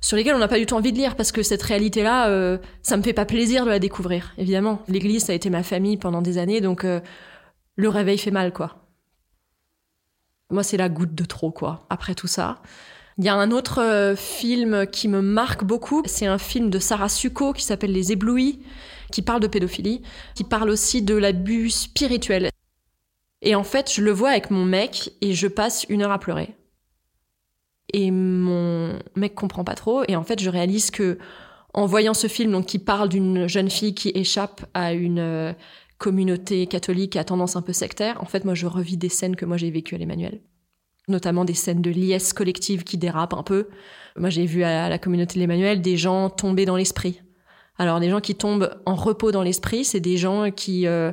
sur 0.00 0.16
lesquels 0.16 0.34
on 0.34 0.38
n'a 0.38 0.48
pas 0.48 0.58
du 0.58 0.66
tout 0.66 0.74
envie 0.74 0.92
de 0.92 0.98
lire, 0.98 1.16
parce 1.16 1.32
que 1.32 1.42
cette 1.42 1.62
réalité-là, 1.62 2.28
euh, 2.28 2.58
ça 2.82 2.96
me 2.96 3.02
fait 3.02 3.12
pas 3.12 3.24
plaisir 3.24 3.64
de 3.64 3.70
la 3.70 3.78
découvrir, 3.78 4.32
évidemment. 4.38 4.82
L'Église, 4.86 5.24
ça 5.24 5.32
a 5.32 5.34
été 5.34 5.50
ma 5.50 5.62
famille 5.62 5.96
pendant 5.96 6.22
des 6.22 6.38
années, 6.38 6.60
donc 6.60 6.84
le 6.84 7.88
réveil 7.88 8.18
fait 8.18 8.30
mal, 8.30 8.52
quoi. 8.52 8.76
Moi, 10.50 10.62
c'est 10.62 10.76
la 10.76 10.88
goutte 10.88 11.14
de 11.14 11.24
trop, 11.24 11.50
quoi, 11.50 11.86
après 11.90 12.14
tout 12.14 12.26
ça. 12.26 12.60
Il 13.16 13.24
y 13.24 13.28
a 13.28 13.34
un 13.34 13.50
autre 13.50 14.14
film 14.16 14.86
qui 14.86 15.08
me 15.08 15.22
marque 15.22 15.64
beaucoup, 15.64 16.02
c'est 16.06 16.26
un 16.26 16.38
film 16.38 16.68
de 16.68 16.78
Sarah 16.78 17.08
Succo 17.08 17.52
qui 17.52 17.62
s'appelle 17.62 17.92
Les 17.92 18.12
Éblouis, 18.12 18.60
qui 19.14 19.22
parle 19.22 19.38
de 19.38 19.46
pédophilie, 19.46 20.02
qui 20.34 20.42
parle 20.42 20.70
aussi 20.70 21.00
de 21.00 21.14
l'abus 21.14 21.70
spirituel. 21.70 22.50
Et 23.42 23.54
en 23.54 23.62
fait, 23.62 23.92
je 23.92 24.02
le 24.02 24.10
vois 24.10 24.30
avec 24.30 24.50
mon 24.50 24.64
mec 24.64 25.12
et 25.20 25.34
je 25.34 25.46
passe 25.46 25.86
une 25.88 26.02
heure 26.02 26.10
à 26.10 26.18
pleurer. 26.18 26.56
Et 27.92 28.10
mon 28.10 28.98
mec 29.14 29.36
comprend 29.36 29.62
pas 29.62 29.76
trop. 29.76 30.02
Et 30.08 30.16
en 30.16 30.24
fait, 30.24 30.42
je 30.42 30.50
réalise 30.50 30.90
que 30.90 31.18
en 31.74 31.86
voyant 31.86 32.12
ce 32.12 32.26
film, 32.26 32.50
donc 32.50 32.66
qui 32.66 32.80
parle 32.80 33.08
d'une 33.08 33.46
jeune 33.46 33.70
fille 33.70 33.94
qui 33.94 34.10
échappe 34.16 34.66
à 34.74 34.92
une 34.92 35.20
euh, 35.20 35.52
communauté 35.98 36.66
catholique 36.66 37.14
à 37.14 37.22
tendance 37.22 37.54
un 37.54 37.62
peu 37.62 37.72
sectaire, 37.72 38.20
en 38.20 38.26
fait, 38.26 38.44
moi, 38.44 38.54
je 38.54 38.66
revis 38.66 38.96
des 38.96 39.08
scènes 39.08 39.36
que 39.36 39.44
moi 39.44 39.56
j'ai 39.56 39.70
vécues 39.70 39.94
à 39.94 39.98
l'Emmanuel. 39.98 40.40
Notamment 41.06 41.44
des 41.44 41.54
scènes 41.54 41.82
de 41.82 41.90
liesse 41.90 42.32
collective 42.32 42.82
qui 42.82 42.98
dérapent 42.98 43.34
un 43.34 43.44
peu. 43.44 43.68
Moi, 44.16 44.30
j'ai 44.30 44.46
vu 44.46 44.64
à 44.64 44.88
la 44.88 44.98
communauté 44.98 45.34
de 45.34 45.40
l'Emmanuel 45.40 45.82
des 45.82 45.96
gens 45.96 46.30
tomber 46.30 46.64
dans 46.64 46.76
l'esprit. 46.76 47.20
Alors 47.78 48.00
des 48.00 48.10
gens 48.10 48.20
qui 48.20 48.34
tombent 48.34 48.74
en 48.86 48.94
repos 48.94 49.32
dans 49.32 49.42
l'esprit, 49.42 49.84
c'est 49.84 50.00
des 50.00 50.16
gens 50.16 50.50
qui, 50.50 50.86
euh, 50.86 51.12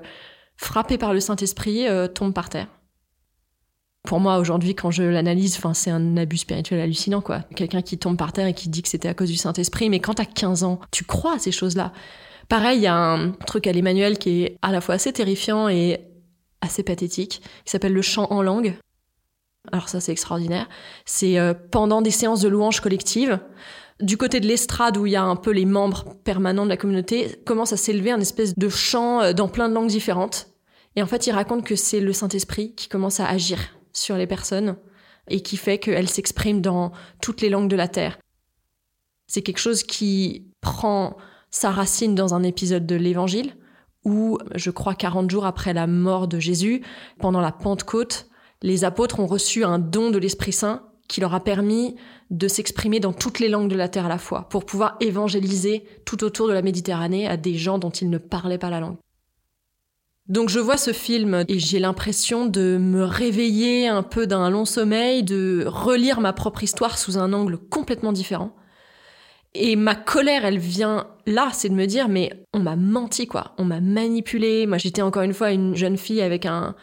frappés 0.58 0.98
par 0.98 1.14
le 1.14 1.20
Saint-Esprit, 1.20 1.88
euh, 1.88 2.08
tombent 2.08 2.34
par 2.34 2.50
terre. 2.50 2.68
Pour 4.04 4.20
moi, 4.20 4.40
aujourd'hui, 4.40 4.74
quand 4.74 4.90
je 4.90 5.04
l'analyse, 5.04 5.60
c'est 5.74 5.92
un 5.92 6.18
abus 6.18 6.38
spirituel 6.38 6.80
hallucinant, 6.80 7.22
quoi. 7.22 7.42
Quelqu'un 7.56 7.82
qui 7.82 7.98
tombe 8.00 8.18
par 8.18 8.34
terre 8.34 8.48
et 8.48 8.54
qui 8.54 8.68
dit 8.68 8.82
que 8.82 8.90
c'était 8.90 9.08
à 9.08 9.14
cause 9.14 9.30
du 9.30 9.38
Saint-Esprit, 9.38 9.90
mais 9.90 10.00
quand 10.00 10.16
t'as 10.16 10.26
15 10.26 10.64
ans, 10.64 10.80
tu 10.92 11.04
crois 11.04 11.36
à 11.36 11.40
ces 11.40 11.52
choses-là. 11.52 11.94
Pareil, 12.50 12.80
il 12.80 12.84
y 12.84 12.88
a 12.88 12.96
un 12.96 13.32
truc 13.32 13.68
à 13.68 13.72
l'Emmanuel 13.72 14.18
qui 14.18 14.44
est 14.44 14.58
à 14.64 14.72
la 14.72 14.82
fois 14.82 14.96
assez 14.96 15.14
terrifiant 15.14 15.70
et 15.70 16.02
assez 16.62 16.84
pathétique, 16.84 17.42
qui 17.64 17.72
s'appelle 17.72 17.94
le 17.94 18.02
chant 18.02 18.28
en 18.32 18.42
langue. 18.42 18.76
Alors 19.72 19.90
ça, 19.90 20.00
c'est 20.00 20.12
extraordinaire. 20.12 20.68
C'est 21.06 21.38
euh, 21.38 21.54
pendant 21.54 22.02
des 22.02 22.12
séances 22.12 22.42
de 22.42 22.50
louanges 22.50 22.82
collectives, 22.82 23.40
du 24.02 24.18
côté 24.18 24.40
de 24.40 24.48
l'estrade 24.48 24.98
où 24.98 25.06
il 25.06 25.14
y 25.14 25.16
a 25.16 25.24
un 25.24 25.36
peu 25.36 25.52
les 25.52 25.66
membres 25.66 26.16
permanents 26.24 26.66
de 26.66 26.70
la 26.70 26.78
communauté, 26.78 27.42
commence 27.46 27.74
à 27.74 27.78
s'élever 27.78 28.12
un 28.12 28.20
espèce 28.20 28.58
de 28.58 28.70
chant 28.70 29.22
euh, 29.22 29.34
dans 29.34 29.48
plein 29.48 29.70
de 29.70 29.74
langues 29.74 29.90
différentes. 29.90 30.48
Et 30.96 31.04
en 31.04 31.08
fait, 31.08 31.28
il 31.28 31.32
raconte 31.32 31.66
que 31.66 31.76
c'est 31.76 32.00
le 32.00 32.14
Saint-Esprit 32.14 32.76
qui 32.76 32.90
commence 32.90 33.20
à 33.20 33.28
agir 33.28 33.60
sur 33.94 34.18
les 34.18 34.28
personnes 34.28 34.76
et 35.30 35.42
qui 35.42 35.58
fait 35.58 35.78
qu'elles 35.78 36.10
s'expriment 36.10 36.62
dans 36.62 36.92
toutes 37.22 37.42
les 37.42 37.50
langues 37.50 37.70
de 37.70 37.76
la 37.76 37.88
terre. 37.88 38.18
C'est 39.28 39.42
quelque 39.42 39.60
chose 39.60 39.84
qui 39.84 40.52
prend 40.60 41.16
sa 41.50 41.72
racine 41.72 42.16
dans 42.16 42.34
un 42.34 42.44
épisode 42.44 42.86
de 42.86 42.96
l'Évangile 42.96 43.56
où, 44.04 44.38
je 44.56 44.72
crois, 44.72 44.96
40 44.96 45.30
jours 45.30 45.46
après 45.46 45.74
la 45.74 45.88
mort 45.88 46.28
de 46.28 46.40
Jésus, 46.40 46.82
pendant 47.20 47.40
la 47.40 47.52
Pentecôte, 47.52 48.28
les 48.62 48.84
apôtres 48.84 49.20
ont 49.20 49.28
reçu 49.28 49.64
un 49.64 49.80
don 49.80 50.10
de 50.10 50.18
l'Esprit 50.18 50.54
Saint 50.54 50.91
qui 51.12 51.20
leur 51.20 51.36
a 51.36 51.44
permis 51.44 51.96
de 52.30 52.48
s'exprimer 52.48 53.02
dans 53.02 53.12
toutes 53.12 53.40
les 53.40 53.50
langues 53.50 53.70
de 53.70 53.76
la 53.76 53.90
terre 53.90 54.06
à 54.06 54.10
la 54.10 54.18
fois, 54.18 54.48
pour 54.48 54.66
pouvoir 54.66 54.96
évangéliser 55.02 55.84
tout 56.06 56.24
autour 56.24 56.48
de 56.48 56.54
la 56.54 56.62
Méditerranée 56.62 57.28
à 57.28 57.36
des 57.36 57.56
gens 57.56 57.78
dont 57.80 57.90
ils 57.90 58.10
ne 58.10 58.18
parlaient 58.18 58.58
pas 58.58 58.70
la 58.70 58.80
langue. 58.80 58.96
Donc 60.30 60.48
je 60.48 60.60
vois 60.60 60.78
ce 60.78 60.94
film 60.94 61.44
et 61.50 61.60
j'ai 61.60 61.80
l'impression 61.80 62.46
de 62.46 62.78
me 62.78 63.04
réveiller 63.04 63.90
un 63.90 64.04
peu 64.04 64.26
d'un 64.26 64.50
long 64.50 64.64
sommeil, 64.64 65.24
de 65.24 65.66
relire 65.68 66.22
ma 66.22 66.32
propre 66.32 66.64
histoire 66.64 66.98
sous 66.98 67.18
un 67.18 67.34
angle 67.34 67.58
complètement 67.58 68.14
différent. 68.14 68.56
Et 69.54 69.76
ma 69.76 69.96
colère, 69.96 70.46
elle 70.46 70.60
vient 70.60 71.08
là, 71.26 71.50
c'est 71.52 71.68
de 71.68 71.74
me 71.74 71.88
dire, 71.88 72.08
mais 72.08 72.32
on 72.54 72.60
m'a 72.60 72.78
menti, 72.78 73.28
quoi. 73.28 73.54
On 73.58 73.66
m'a 73.66 73.82
manipulé. 73.82 74.66
Moi, 74.66 74.78
j'étais 74.78 75.02
encore 75.02 75.24
une 75.24 75.34
fois 75.34 75.52
une 75.52 75.76
jeune 75.76 75.98
fille 75.98 76.22
avec 76.22 76.46
un, 76.46 76.74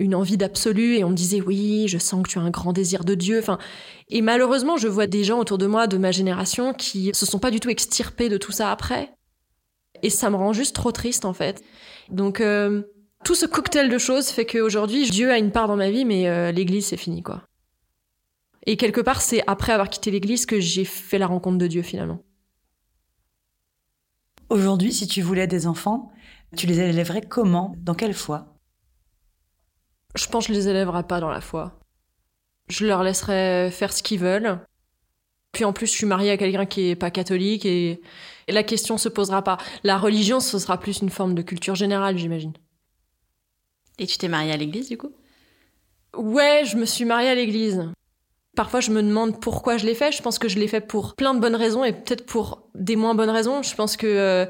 une 0.00 0.14
envie 0.14 0.38
d'absolu 0.38 0.96
et 0.96 1.04
on 1.04 1.10
me 1.10 1.14
disait 1.14 1.42
oui, 1.42 1.86
je 1.86 1.98
sens 1.98 2.22
que 2.22 2.28
tu 2.28 2.38
as 2.38 2.42
un 2.42 2.50
grand 2.50 2.72
désir 2.72 3.04
de 3.04 3.14
Dieu. 3.14 3.38
Enfin, 3.38 3.58
et 4.08 4.22
malheureusement, 4.22 4.78
je 4.78 4.88
vois 4.88 5.06
des 5.06 5.24
gens 5.24 5.38
autour 5.38 5.58
de 5.58 5.66
moi 5.66 5.86
de 5.86 5.98
ma 5.98 6.10
génération 6.10 6.72
qui 6.72 7.10
se 7.12 7.26
sont 7.26 7.38
pas 7.38 7.50
du 7.50 7.60
tout 7.60 7.68
extirpés 7.68 8.30
de 8.30 8.38
tout 8.38 8.50
ça 8.50 8.72
après. 8.72 9.14
Et 10.02 10.08
ça 10.08 10.30
me 10.30 10.36
rend 10.36 10.54
juste 10.54 10.74
trop 10.74 10.90
triste 10.90 11.26
en 11.26 11.34
fait. 11.34 11.62
Donc 12.08 12.40
euh, 12.40 12.82
tout 13.24 13.34
ce 13.34 13.44
cocktail 13.44 13.90
de 13.90 13.98
choses 13.98 14.28
fait 14.28 14.46
qu'aujourd'hui, 14.46 15.08
Dieu 15.10 15.30
a 15.30 15.38
une 15.38 15.52
part 15.52 15.68
dans 15.68 15.76
ma 15.76 15.90
vie, 15.90 16.06
mais 16.06 16.28
euh, 16.28 16.50
l'Église 16.50 16.86
c'est 16.86 16.96
fini 16.96 17.22
quoi. 17.22 17.42
Et 18.66 18.76
quelque 18.76 19.00
part, 19.00 19.20
c'est 19.20 19.42
après 19.46 19.72
avoir 19.72 19.90
quitté 19.90 20.10
l'Église 20.10 20.46
que 20.46 20.60
j'ai 20.60 20.84
fait 20.84 21.18
la 21.18 21.26
rencontre 21.26 21.58
de 21.58 21.66
Dieu 21.66 21.82
finalement. 21.82 22.22
Aujourd'hui, 24.48 24.92
si 24.92 25.06
tu 25.06 25.20
voulais 25.20 25.46
des 25.46 25.66
enfants, 25.66 26.10
tu 26.56 26.66
les 26.66 26.80
élèverais 26.80 27.22
comment? 27.22 27.74
Dans 27.78 27.94
quelle 27.94 28.14
foi? 28.14 28.59
Je 30.14 30.26
pense 30.26 30.46
que 30.46 30.52
je 30.52 30.58
les 30.58 30.68
élèverai 30.68 31.04
pas 31.04 31.20
dans 31.20 31.30
la 31.30 31.40
foi. 31.40 31.78
Je 32.68 32.86
leur 32.86 33.02
laisserai 33.02 33.70
faire 33.70 33.92
ce 33.92 34.02
qu'ils 34.02 34.20
veulent. 34.20 34.58
Puis 35.52 35.64
en 35.64 35.72
plus, 35.72 35.86
je 35.86 35.92
suis 35.92 36.06
mariée 36.06 36.30
à 36.30 36.36
quelqu'un 36.36 36.66
qui 36.66 36.90
est 36.90 36.96
pas 36.96 37.10
catholique 37.10 37.66
et, 37.66 38.00
la 38.48 38.62
question 38.64 38.98
se 38.98 39.08
posera 39.08 39.42
pas. 39.42 39.58
La 39.84 39.96
religion, 39.96 40.40
ce 40.40 40.58
sera 40.58 40.78
plus 40.78 41.02
une 41.02 41.10
forme 41.10 41.36
de 41.36 41.42
culture 41.42 41.76
générale, 41.76 42.18
j'imagine. 42.18 42.52
Et 44.00 44.08
tu 44.08 44.18
t'es 44.18 44.26
mariée 44.26 44.50
à 44.50 44.56
l'église, 44.56 44.88
du 44.88 44.98
coup? 44.98 45.12
Ouais, 46.16 46.64
je 46.64 46.76
me 46.76 46.84
suis 46.84 47.04
mariée 47.04 47.28
à 47.28 47.36
l'église. 47.36 47.88
Parfois, 48.56 48.80
je 48.80 48.90
me 48.90 49.04
demande 49.04 49.40
pourquoi 49.40 49.76
je 49.76 49.86
l'ai 49.86 49.94
fait. 49.94 50.10
Je 50.10 50.20
pense 50.20 50.40
que 50.40 50.48
je 50.48 50.58
l'ai 50.58 50.66
fait 50.66 50.80
pour 50.80 51.14
plein 51.14 51.32
de 51.32 51.38
bonnes 51.38 51.54
raisons 51.54 51.84
et 51.84 51.92
peut-être 51.92 52.26
pour 52.26 52.68
des 52.74 52.96
moins 52.96 53.14
bonnes 53.14 53.30
raisons. 53.30 53.62
Je 53.62 53.74
pense 53.76 53.96
que 53.96 54.08
euh, 54.08 54.46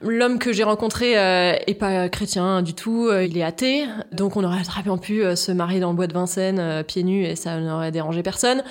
l'homme 0.00 0.38
que 0.38 0.52
j'ai 0.52 0.62
rencontré 0.64 1.18
euh, 1.18 1.54
est 1.66 1.74
pas 1.74 2.08
chrétien 2.08 2.62
du 2.62 2.74
tout. 2.74 3.08
euh, 3.08 3.24
il 3.24 3.36
est 3.36 3.42
athée. 3.42 3.84
Donc, 4.12 4.36
on 4.36 4.44
aurait 4.44 4.62
très 4.64 4.82
bien 4.82 4.98
pu 4.98 5.22
euh, 5.22 5.36
se 5.36 5.52
marier 5.52 5.80
dans 5.80 5.90
le 5.90 5.96
bois 5.96 6.06
de 6.06 6.14
Vincennes 6.14 6.58
euh, 6.58 6.82
pieds 6.82 7.02
nus 7.04 7.24
et 7.24 7.36
ça 7.36 7.58
n'aurait 7.60 7.90
dérangé 7.92 8.22
personne. 8.22 8.62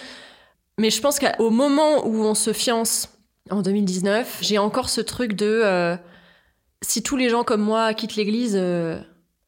Mais 0.79 0.89
je 0.89 1.01
pense 1.01 1.19
qu'au 1.19 1.49
moment 1.49 2.05
où 2.07 2.23
on 2.23 2.33
se 2.33 2.53
fiance, 2.53 3.09
en 3.51 3.61
2019, 3.61 4.39
j'ai 4.41 4.57
encore 4.57 4.89
ce 4.89 5.01
truc 5.01 5.33
de 5.33 5.61
euh, 5.63 5.95
si 6.81 7.03
tous 7.03 7.17
les 7.17 7.29
gens 7.29 7.43
comme 7.43 7.61
moi 7.61 7.93
quittent 7.93 8.15
l'église, 8.15 8.55
euh, 8.55 8.97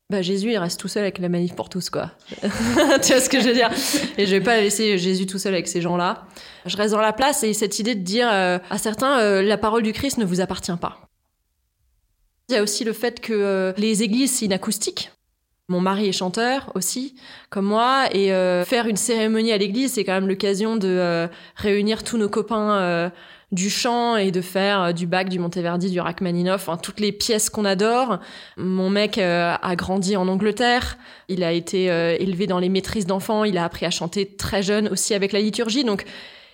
bah 0.09 0.21
Jésus 0.21 0.51
il 0.51 0.57
reste 0.57 0.77
tout 0.79 0.89
seul 0.89 1.03
avec 1.03 1.19
la 1.19 1.29
manif 1.29 1.55
pour 1.55 1.69
tous 1.69 1.89
quoi. 1.89 2.11
tu 2.41 2.47
vois 2.47 3.21
ce 3.21 3.29
que 3.29 3.39
je 3.39 3.47
veux 3.47 3.53
dire? 3.53 3.69
Et 4.17 4.25
je 4.25 4.31
vais 4.31 4.41
pas 4.41 4.59
laisser 4.59 4.97
Jésus 4.97 5.25
tout 5.25 5.39
seul 5.39 5.53
avec 5.53 5.69
ces 5.69 5.79
gens-là. 5.79 6.25
Je 6.65 6.75
reste 6.75 6.93
dans 6.93 6.99
la 6.99 7.13
place 7.13 7.43
et 7.43 7.53
cette 7.53 7.79
idée 7.79 7.95
de 7.95 8.03
dire 8.03 8.27
à 8.27 8.77
certains 8.77 9.41
la 9.41 9.57
parole 9.57 9.83
du 9.83 9.93
Christ 9.93 10.17
ne 10.17 10.25
vous 10.25 10.41
appartient 10.41 10.75
pas. 10.81 11.10
Il 12.49 12.55
y 12.55 12.57
a 12.57 12.63
aussi 12.63 12.83
le 12.83 12.93
fait 12.93 13.19
que 13.19 13.33
euh, 13.33 13.73
les 13.77 14.03
églises 14.03 14.31
c'est 14.31 14.45
une 14.45 14.53
acoustique. 14.53 15.11
Mon 15.69 15.79
mari 15.79 16.09
est 16.09 16.11
chanteur 16.11 16.69
aussi, 16.75 17.15
comme 17.49 17.65
moi, 17.65 18.07
et 18.11 18.33
euh, 18.33 18.65
faire 18.65 18.87
une 18.87 18.97
cérémonie 18.97 19.53
à 19.53 19.57
l'église, 19.57 19.93
c'est 19.93 20.03
quand 20.03 20.13
même 20.13 20.27
l'occasion 20.27 20.75
de 20.75 20.89
euh, 20.89 21.27
réunir 21.55 22.03
tous 22.03 22.17
nos 22.17 22.27
copains 22.27 23.09
du 23.53 23.69
chant 23.69 24.17
et 24.17 24.31
de 24.31 24.41
faire 24.41 24.93
du 24.93 25.07
Bach, 25.07 25.29
du 25.29 25.39
Monteverdi, 25.39 25.89
du 25.89 26.01
Rachmaninoff, 26.01 26.67
enfin, 26.67 26.77
toutes 26.77 26.99
les 26.99 27.13
pièces 27.13 27.49
qu'on 27.49 27.63
adore. 27.63 28.19
Mon 28.57 28.89
mec 28.89 29.17
a 29.17 29.75
grandi 29.77 30.17
en 30.17 30.27
Angleterre, 30.27 30.97
il 31.29 31.41
a 31.41 31.53
été 31.53 31.85
élevé 31.85 32.47
dans 32.47 32.59
les 32.59 32.69
maîtrises 32.69 33.05
d'enfants, 33.05 33.45
il 33.45 33.57
a 33.57 33.63
appris 33.63 33.85
à 33.85 33.91
chanter 33.91 34.25
très 34.35 34.63
jeune 34.63 34.89
aussi 34.89 35.13
avec 35.13 35.31
la 35.31 35.39
liturgie, 35.39 35.85
donc 35.85 36.05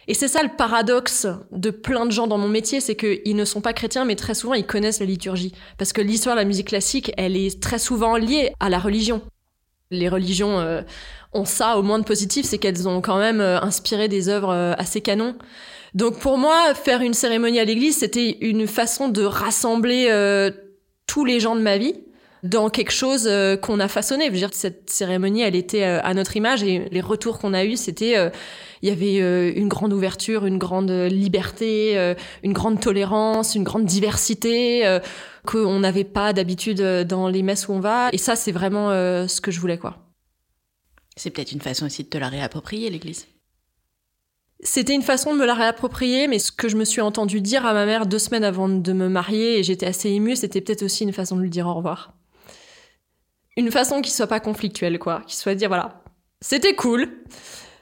et 0.07 0.13
c'est 0.13 0.27
ça 0.29 0.41
le 0.41 0.49
paradoxe 0.49 1.27
de 1.51 1.69
plein 1.69 2.05
de 2.05 2.11
gens 2.11 2.27
dans 2.27 2.37
mon 2.37 2.47
métier, 2.47 2.79
c'est 2.79 2.95
qu'ils 2.95 3.35
ne 3.35 3.45
sont 3.45 3.59
pas 3.59 3.73
chrétiens, 3.73 4.05
mais 4.05 4.15
très 4.15 4.33
souvent 4.33 4.53
ils 4.53 4.65
connaissent 4.65 4.99
la 4.99 5.05
liturgie. 5.05 5.53
Parce 5.77 5.91
que 5.91 6.01
l'histoire 6.01 6.35
de 6.35 6.41
la 6.41 6.45
musique 6.45 6.69
classique, 6.69 7.11
elle 7.17 7.35
est 7.35 7.61
très 7.61 7.79
souvent 7.79 8.15
liée 8.15 8.53
à 8.59 8.69
la 8.69 8.79
religion. 8.79 9.21
Les 9.91 10.07
religions 10.07 10.59
euh, 10.59 10.81
ont 11.33 11.45
ça 11.45 11.77
au 11.77 11.83
moins 11.83 11.99
de 11.99 12.05
positif, 12.05 12.45
c'est 12.45 12.57
qu'elles 12.57 12.87
ont 12.87 13.01
quand 13.01 13.17
même 13.17 13.41
euh, 13.41 13.59
inspiré 13.61 14.07
des 14.07 14.29
œuvres 14.29 14.51
euh, 14.51 14.73
assez 14.77 15.01
canons. 15.01 15.35
Donc 15.93 16.19
pour 16.19 16.37
moi, 16.37 16.73
faire 16.73 17.01
une 17.01 17.13
cérémonie 17.13 17.59
à 17.59 17.65
l'église, 17.65 17.97
c'était 17.97 18.37
une 18.41 18.67
façon 18.67 19.09
de 19.09 19.23
rassembler 19.23 20.09
tous 21.07 21.25
les 21.25 21.39
gens 21.39 21.55
de 21.55 21.61
ma 21.61 21.77
vie 21.77 21.95
dans 22.43 22.69
quelque 22.69 22.91
chose 22.91 23.27
euh, 23.27 23.57
qu'on 23.57 23.79
a 23.79 23.87
façonné. 23.87 24.25
Je 24.25 24.31
veux 24.31 24.37
dire, 24.37 24.49
cette 24.53 24.89
cérémonie, 24.89 25.41
elle 25.41 25.55
était 25.55 25.83
euh, 25.83 25.99
à 26.03 26.13
notre 26.13 26.35
image 26.37 26.63
et 26.63 26.87
les 26.91 27.01
retours 27.01 27.39
qu'on 27.39 27.53
a 27.53 27.65
eus, 27.65 27.77
c'était 27.77 28.17
euh, 28.17 28.29
il 28.81 28.89
y 28.89 28.91
avait 28.91 29.53
une 29.53 29.67
grande 29.67 29.91
ouverture, 29.91 30.45
une 30.45 30.59
grande 30.59 30.91
liberté, 30.91 32.13
une 32.43 32.53
grande 32.53 32.79
tolérance, 32.79 33.55
une 33.55 33.63
grande 33.63 33.85
diversité 33.85 34.99
qu'on 35.47 35.79
n'avait 35.79 36.03
pas 36.03 36.31
d'habitude 36.31 36.79
dans 36.79 37.27
les 37.27 37.41
messes 37.41 37.67
où 37.67 37.71
on 37.71 37.79
va. 37.79 38.09
Et 38.13 38.19
ça, 38.19 38.35
c'est 38.35 38.51
vraiment 38.51 38.91
ce 38.91 39.41
que 39.41 39.49
je 39.49 39.59
voulais, 39.59 39.79
quoi. 39.79 39.97
C'est 41.15 41.31
peut-être 41.31 41.53
une 41.53 41.61
façon 41.61 41.87
aussi 41.87 42.03
de 42.03 42.09
te 42.09 42.19
la 42.19 42.29
réapproprier, 42.29 42.91
l'église. 42.91 43.25
C'était 44.59 44.93
une 44.93 45.01
façon 45.01 45.33
de 45.33 45.39
me 45.39 45.45
la 45.45 45.55
réapproprier, 45.55 46.27
mais 46.27 46.37
ce 46.37 46.51
que 46.51 46.69
je 46.69 46.77
me 46.77 46.85
suis 46.85 47.01
entendu 47.01 47.41
dire 47.41 47.65
à 47.65 47.73
ma 47.73 47.87
mère 47.87 48.05
deux 48.05 48.19
semaines 48.19 48.43
avant 48.43 48.69
de 48.69 48.93
me 48.93 49.09
marier, 49.09 49.57
et 49.57 49.63
j'étais 49.63 49.87
assez 49.87 50.09
émue, 50.09 50.35
c'était 50.35 50.61
peut-être 50.61 50.83
aussi 50.83 51.03
une 51.03 51.13
façon 51.13 51.35
de 51.35 51.41
lui 51.41 51.49
dire 51.49 51.65
au 51.65 51.73
revoir. 51.73 52.13
Une 53.57 53.71
façon 53.71 54.01
qui 54.01 54.11
soit 54.11 54.27
pas 54.27 54.39
conflictuelle, 54.39 54.99
quoi. 54.99 55.23
Qui 55.25 55.35
soit 55.35 55.55
de 55.55 55.59
dire, 55.59 55.67
voilà, 55.67 56.01
c'était 56.41 56.75
cool. 56.75 57.09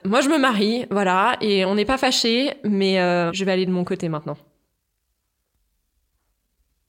Moi, 0.05 0.21
je 0.21 0.30
me 0.30 0.38
marie, 0.38 0.86
voilà, 0.89 1.36
et 1.41 1.65
on 1.65 1.76
n'est 1.76 1.86
pas 1.86 1.97
fâchés, 1.97 2.53
mais 2.63 2.99
euh, 3.01 3.34
je 3.34 3.43
vais 3.43 3.51
aller 3.51 3.65
de 3.65 3.71
mon 3.71 3.84
côté 3.84 4.07
maintenant. 4.07 4.38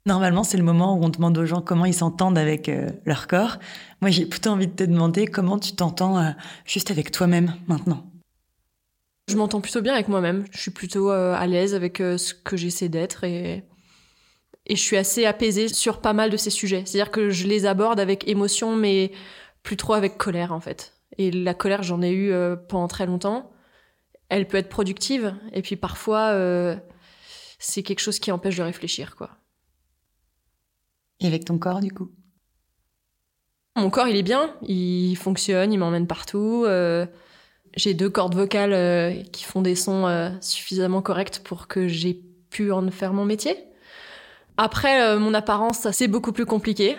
Normalement, 0.04 0.44
c'est 0.44 0.56
le 0.56 0.62
moment 0.62 0.96
où 0.96 1.02
on 1.02 1.08
demande 1.08 1.36
aux 1.36 1.46
gens 1.46 1.60
comment 1.60 1.84
ils 1.84 1.94
s'entendent 1.94 2.38
avec 2.38 2.68
euh, 2.68 2.88
leur 3.04 3.26
corps. 3.26 3.56
Moi, 4.00 4.10
j'ai 4.10 4.24
plutôt 4.24 4.50
envie 4.50 4.68
de 4.68 4.72
te 4.72 4.84
demander 4.84 5.26
comment 5.26 5.58
tu 5.58 5.74
t'entends 5.74 6.18
euh, 6.18 6.30
juste 6.64 6.92
avec 6.92 7.10
toi-même 7.10 7.54
maintenant. 7.66 8.04
Je 9.28 9.36
m'entends 9.36 9.60
plutôt 9.60 9.80
bien 9.80 9.94
avec 9.94 10.06
moi-même. 10.06 10.44
Je 10.52 10.60
suis 10.60 10.70
plutôt 10.70 11.10
à 11.10 11.44
l'aise 11.48 11.74
avec 11.74 11.96
ce 11.98 12.32
que 12.32 12.56
j'essaie 12.56 12.88
d'être 12.88 13.24
et... 13.24 13.64
et 14.66 14.76
je 14.76 14.80
suis 14.80 14.96
assez 14.96 15.24
apaisée 15.24 15.68
sur 15.68 16.00
pas 16.00 16.12
mal 16.12 16.30
de 16.30 16.36
ces 16.36 16.50
sujets. 16.50 16.82
C'est-à-dire 16.84 17.10
que 17.10 17.30
je 17.30 17.46
les 17.46 17.66
aborde 17.66 18.00
avec 18.00 18.28
émotion, 18.28 18.76
mais 18.76 19.12
plus 19.62 19.76
trop 19.76 19.94
avec 19.94 20.18
colère 20.18 20.52
en 20.52 20.60
fait. 20.60 20.94
Et 21.18 21.30
la 21.30 21.54
colère, 21.54 21.82
j'en 21.82 22.02
ai 22.02 22.10
eu 22.10 22.32
euh, 22.32 22.56
pendant 22.56 22.88
très 22.88 23.06
longtemps. 23.06 23.52
Elle 24.28 24.48
peut 24.48 24.56
être 24.56 24.68
productive 24.68 25.36
et 25.52 25.62
puis 25.62 25.76
parfois 25.76 26.30
euh, 26.32 26.76
c'est 27.60 27.84
quelque 27.84 28.00
chose 28.00 28.18
qui 28.18 28.32
empêche 28.32 28.56
de 28.56 28.62
réfléchir 28.62 29.14
quoi. 29.14 29.30
Et 31.20 31.26
avec 31.26 31.44
ton 31.44 31.58
corps, 31.58 31.80
du 31.80 31.92
coup? 31.92 32.10
Mon 33.76 33.88
corps, 33.88 34.08
il 34.08 34.16
est 34.16 34.22
bien, 34.22 34.54
il 34.62 35.16
fonctionne, 35.16 35.72
il 35.72 35.78
m'emmène 35.78 36.06
partout. 36.06 36.64
euh, 36.66 37.06
j'ai 37.76 37.94
deux 37.94 38.10
cordes 38.10 38.34
vocales 38.34 39.22
qui 39.32 39.44
font 39.44 39.62
des 39.62 39.74
sons 39.74 40.34
suffisamment 40.40 41.02
corrects 41.02 41.40
pour 41.44 41.68
que 41.68 41.88
j'ai 41.88 42.22
pu 42.50 42.72
en 42.72 42.90
faire 42.90 43.12
mon 43.12 43.26
métier. 43.26 43.54
Après, 44.56 45.02
euh, 45.02 45.18
mon 45.18 45.34
apparence, 45.34 45.90
c'est 45.92 46.08
beaucoup 46.08 46.32
plus 46.32 46.46
compliqué. 46.46 46.96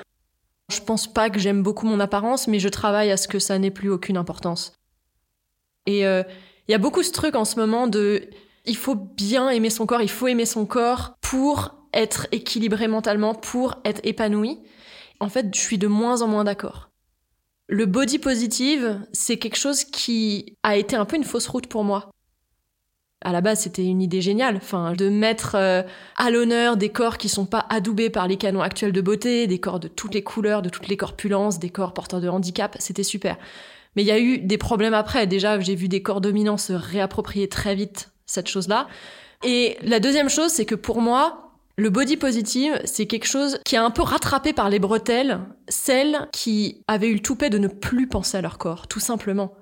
Je 0.72 0.80
pense 0.82 1.12
pas 1.12 1.30
que 1.30 1.40
j'aime 1.40 1.64
beaucoup 1.64 1.86
mon 1.86 2.00
apparence, 2.00 2.48
mais 2.48 2.60
je 2.60 2.70
travaille 2.70 3.12
à 3.12 3.18
ce 3.18 3.28
que 3.28 3.40
ça 3.40 3.58
n'ait 3.58 3.72
plus 3.72 3.90
aucune 3.90 4.18
importance. 4.18 4.74
Et 5.86 6.06
euh, 6.06 6.24
il 6.68 6.72
y 6.72 6.76
a 6.76 6.80
beaucoup 6.80 7.04
ce 7.04 7.12
truc 7.12 7.36
en 7.36 7.46
ce 7.46 7.56
moment 7.60 7.88
de 7.88 8.30
il 8.66 8.76
faut 8.76 8.96
bien 8.96 9.50
aimer 9.50 9.70
son 9.70 9.86
corps, 9.86 10.02
il 10.02 10.10
faut 10.10 10.28
aimer 10.28 10.46
son 10.46 10.66
corps 10.66 11.16
pour 11.22 11.76
être 11.94 12.28
équilibré 12.34 12.90
mentalement, 12.90 13.34
pour 13.34 13.76
être 13.86 14.02
épanoui. 14.04 14.60
En 15.22 15.30
fait, 15.30 15.48
je 15.56 15.60
suis 15.60 15.78
de 15.78 15.88
moins 15.88 16.22
en 16.22 16.28
moins 16.28 16.44
d'accord. 16.44 16.90
Le 17.68 17.86
body 17.86 18.20
positive, 18.20 19.02
c'est 19.14 19.38
quelque 19.38 19.58
chose 19.58 19.84
qui 19.86 20.58
a 20.64 20.78
été 20.78 20.96
un 20.96 21.06
peu 21.06 21.16
une 21.16 21.24
fausse 21.24 21.48
route 21.48 21.68
pour 21.68 21.84
moi. 21.84 22.12
À 23.22 23.32
la 23.32 23.42
base, 23.42 23.62
c'était 23.62 23.86
une 23.86 24.02
idée 24.02 24.22
géniale, 24.22 24.58
enfin, 24.58 24.94
de 24.94 25.10
mettre 25.10 25.56
euh, 25.56 25.82
à 26.18 26.30
l'honneur 26.30 26.78
des 26.78 26.90
corps 26.90 27.18
qui 27.18 27.30
sont 27.30 27.48
pas 27.48 27.66
adoubés 27.70 28.12
par 28.12 28.28
les 28.28 28.38
canons 28.38 28.62
actuels 28.62 28.92
de 28.92 29.02
beauté, 29.02 29.48
des 29.48 29.60
corps 29.60 29.80
de 29.80 29.88
toutes 29.88 30.14
les 30.14 30.24
couleurs, 30.24 30.62
de 30.62 30.70
toutes 30.70 30.88
les 30.88 30.98
corpulences, 30.98 31.58
des 31.58 31.72
corps 31.72 31.94
porteurs 31.94 32.22
de 32.22 32.30
handicap, 32.30 32.76
c'était 32.80 33.04
super. 33.04 33.38
Mais 33.96 34.04
il 34.04 34.06
y 34.06 34.12
a 34.12 34.20
eu 34.20 34.38
des 34.38 34.60
problèmes 34.60 34.94
après. 34.94 35.26
Déjà, 35.26 35.60
j'ai 35.60 35.74
vu 35.74 35.88
des 35.88 36.04
corps 36.04 36.22
dominants 36.22 36.58
se 36.58 36.74
réapproprier 36.74 37.50
très 37.50 37.74
vite 37.74 38.12
cette 38.28 38.48
chose-là. 38.48 38.88
Et 39.44 39.78
la 39.82 40.00
deuxième 40.00 40.30
chose, 40.30 40.52
c'est 40.52 40.66
que 40.66 40.76
pour 40.76 41.02
moi, 41.02 41.52
le 41.78 41.90
body 41.90 42.18
positive, 42.18 42.80
c'est 42.86 43.08
quelque 43.08 43.28
chose 43.28 43.60
qui 43.66 43.76
a 43.76 43.84
un 43.84 43.90
peu 43.90 44.04
rattrapé 44.04 44.54
par 44.54 44.70
les 44.70 44.80
bretelles 44.80 45.40
celles 45.68 46.28
qui 46.32 46.84
avaient 46.88 47.10
eu 47.10 47.16
le 47.16 47.20
toupet 47.20 47.50
de 47.50 47.58
ne 47.58 47.68
plus 47.68 48.08
penser 48.08 48.38
à 48.38 48.42
leur 48.42 48.60
corps, 48.60 48.88
tout 48.88 49.00
simplement. 49.00 49.54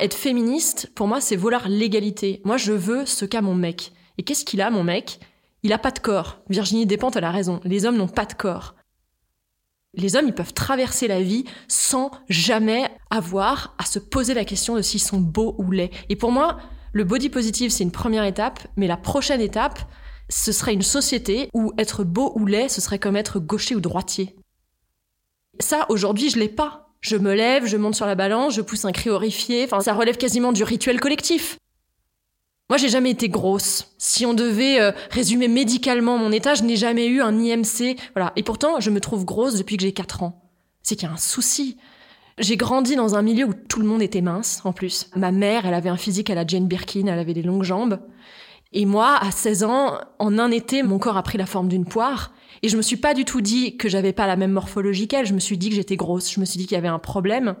Être 0.00 0.14
féministe, 0.14 0.90
pour 0.94 1.06
moi, 1.06 1.20
c'est 1.20 1.36
vouloir 1.36 1.68
l'égalité. 1.68 2.42
Moi, 2.44 2.56
je 2.56 2.72
veux 2.72 3.06
ce 3.06 3.24
qu'a 3.24 3.42
mon 3.42 3.54
mec. 3.54 3.92
Et 4.18 4.22
qu'est-ce 4.22 4.44
qu'il 4.44 4.60
a, 4.60 4.70
mon 4.70 4.84
mec? 4.84 5.20
Il 5.62 5.72
a 5.72 5.78
pas 5.78 5.92
de 5.92 6.00
corps. 6.00 6.40
Virginie 6.48 6.86
Despentes, 6.86 7.16
a 7.16 7.30
raison. 7.30 7.60
Les 7.64 7.86
hommes 7.86 7.96
n'ont 7.96 8.08
pas 8.08 8.26
de 8.26 8.34
corps. 8.34 8.74
Les 9.94 10.16
hommes, 10.16 10.26
ils 10.26 10.34
peuvent 10.34 10.52
traverser 10.52 11.06
la 11.06 11.22
vie 11.22 11.44
sans 11.68 12.10
jamais 12.28 12.90
avoir 13.10 13.74
à 13.78 13.84
se 13.84 14.00
poser 14.00 14.34
la 14.34 14.44
question 14.44 14.74
de 14.74 14.82
s'ils 14.82 15.00
sont 15.00 15.20
beaux 15.20 15.54
ou 15.58 15.70
laids. 15.70 15.90
Et 16.08 16.16
pour 16.16 16.32
moi, 16.32 16.58
le 16.92 17.04
body 17.04 17.28
positive, 17.28 17.70
c'est 17.70 17.84
une 17.84 17.92
première 17.92 18.24
étape, 18.24 18.66
mais 18.76 18.88
la 18.88 18.96
prochaine 18.96 19.40
étape, 19.40 19.78
ce 20.28 20.52
serait 20.52 20.74
une 20.74 20.82
société 20.82 21.48
où 21.54 21.72
être 21.78 22.02
beau 22.02 22.32
ou 22.34 22.46
laid, 22.46 22.68
ce 22.68 22.80
serait 22.80 22.98
comme 22.98 23.16
être 23.16 23.38
gaucher 23.38 23.76
ou 23.76 23.80
droitier. 23.80 24.36
Ça, 25.60 25.86
aujourd'hui, 25.88 26.30
je 26.30 26.38
l'ai 26.38 26.48
pas. 26.48 26.83
Je 27.04 27.16
me 27.16 27.34
lève, 27.34 27.66
je 27.66 27.76
monte 27.76 27.94
sur 27.94 28.06
la 28.06 28.14
balance, 28.14 28.54
je 28.54 28.62
pousse 28.62 28.86
un 28.86 28.92
cri 28.92 29.10
horrifié, 29.10 29.64
enfin, 29.64 29.80
ça 29.80 29.92
relève 29.92 30.16
quasiment 30.16 30.52
du 30.52 30.64
rituel 30.64 30.98
collectif. 31.00 31.58
Moi, 32.70 32.78
j'ai 32.78 32.88
jamais 32.88 33.10
été 33.10 33.28
grosse. 33.28 33.94
Si 33.98 34.24
on 34.24 34.32
devait 34.32 34.80
euh, 34.80 34.90
résumer 35.10 35.48
médicalement 35.48 36.16
mon 36.16 36.32
état, 36.32 36.54
je 36.54 36.62
n'ai 36.62 36.76
jamais 36.76 37.06
eu 37.06 37.20
un 37.20 37.38
IMC, 37.38 37.98
voilà. 38.14 38.32
Et 38.36 38.42
pourtant, 38.42 38.80
je 38.80 38.88
me 38.88 39.00
trouve 39.00 39.26
grosse 39.26 39.56
depuis 39.56 39.76
que 39.76 39.82
j'ai 39.82 39.92
4 39.92 40.22
ans. 40.22 40.50
C'est 40.82 40.96
qu'il 40.96 41.06
y 41.06 41.10
a 41.10 41.12
un 41.12 41.18
souci. 41.18 41.76
J'ai 42.38 42.56
grandi 42.56 42.96
dans 42.96 43.16
un 43.16 43.22
milieu 43.22 43.44
où 43.44 43.52
tout 43.52 43.80
le 43.80 43.86
monde 43.86 44.00
était 44.00 44.22
mince, 44.22 44.62
en 44.64 44.72
plus. 44.72 45.10
Ma 45.14 45.30
mère, 45.30 45.66
elle 45.66 45.74
avait 45.74 45.90
un 45.90 45.98
physique 45.98 46.30
à 46.30 46.34
la 46.34 46.46
Jane 46.46 46.68
Birkin, 46.68 47.06
elle 47.06 47.18
avait 47.18 47.34
des 47.34 47.42
longues 47.42 47.64
jambes. 47.64 48.00
Et 48.74 48.84
moi, 48.86 49.16
à 49.20 49.30
16 49.30 49.64
ans, 49.64 49.98
en 50.18 50.38
un 50.38 50.50
été, 50.50 50.82
mon 50.82 50.98
corps 50.98 51.16
a 51.16 51.22
pris 51.22 51.38
la 51.38 51.46
forme 51.46 51.68
d'une 51.68 51.86
poire. 51.86 52.32
Et 52.62 52.68
je 52.68 52.76
me 52.76 52.82
suis 52.82 52.96
pas 52.96 53.14
du 53.14 53.24
tout 53.24 53.40
dit 53.40 53.76
que 53.76 53.88
j'avais 53.88 54.12
pas 54.12 54.26
la 54.26 54.36
même 54.36 54.50
morphologie 54.50 55.06
qu'elle. 55.06 55.26
Je 55.26 55.32
me 55.32 55.38
suis 55.38 55.56
dit 55.56 55.68
que 55.68 55.76
j'étais 55.76 55.96
grosse. 55.96 56.32
Je 56.32 56.40
me 56.40 56.44
suis 56.44 56.58
dit 56.58 56.66
qu'il 56.66 56.74
y 56.74 56.78
avait 56.78 56.88
un 56.88 56.98
problème. 56.98 57.54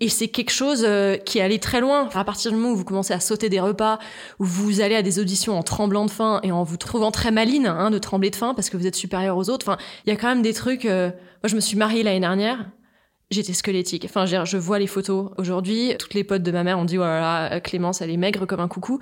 Et 0.00 0.08
c'est 0.08 0.28
quelque 0.28 0.50
chose 0.50 0.84
euh, 0.86 1.16
qui 1.16 1.38
est 1.38 1.42
allé 1.42 1.58
très 1.58 1.80
loin. 1.80 2.08
À 2.14 2.24
partir 2.24 2.50
du 2.50 2.56
moment 2.56 2.72
où 2.72 2.76
vous 2.76 2.84
commencez 2.84 3.12
à 3.12 3.20
sauter 3.20 3.50
des 3.50 3.60
repas, 3.60 3.98
où 4.38 4.44
vous 4.44 4.80
allez 4.80 4.94
à 4.96 5.02
des 5.02 5.18
auditions 5.18 5.56
en 5.56 5.62
tremblant 5.62 6.06
de 6.06 6.10
faim 6.10 6.40
et 6.42 6.50
en 6.50 6.64
vous 6.64 6.78
trouvant 6.78 7.10
très 7.10 7.30
maline 7.30 7.66
hein, 7.66 7.90
de 7.90 7.98
trembler 7.98 8.30
de 8.30 8.36
faim 8.36 8.54
parce 8.54 8.70
que 8.70 8.76
vous 8.78 8.86
êtes 8.86 8.96
supérieur 8.96 9.36
aux 9.36 9.50
autres. 9.50 9.68
Enfin, 9.68 9.78
il 10.06 10.10
y 10.10 10.12
a 10.12 10.16
quand 10.16 10.28
même 10.28 10.42
des 10.42 10.54
trucs. 10.54 10.86
euh, 10.86 11.08
Moi, 11.42 11.48
je 11.48 11.54
me 11.54 11.60
suis 11.60 11.76
mariée 11.76 12.02
l'année 12.02 12.20
dernière. 12.20 12.66
J'étais 13.32 13.52
squelettique. 13.52 14.04
Enfin, 14.04 14.26
je, 14.26 14.56
vois 14.56 14.78
les 14.78 14.86
photos 14.86 15.30
aujourd'hui. 15.38 15.94
Toutes 15.98 16.14
les 16.14 16.24
potes 16.24 16.42
de 16.42 16.52
ma 16.52 16.64
mère 16.64 16.78
ont 16.78 16.84
dit, 16.84 16.96
voilà, 16.96 17.60
Clémence, 17.60 18.00
elle 18.00 18.10
est 18.10 18.16
maigre 18.16 18.46
comme 18.46 18.60
un 18.60 18.68
coucou. 18.68 18.98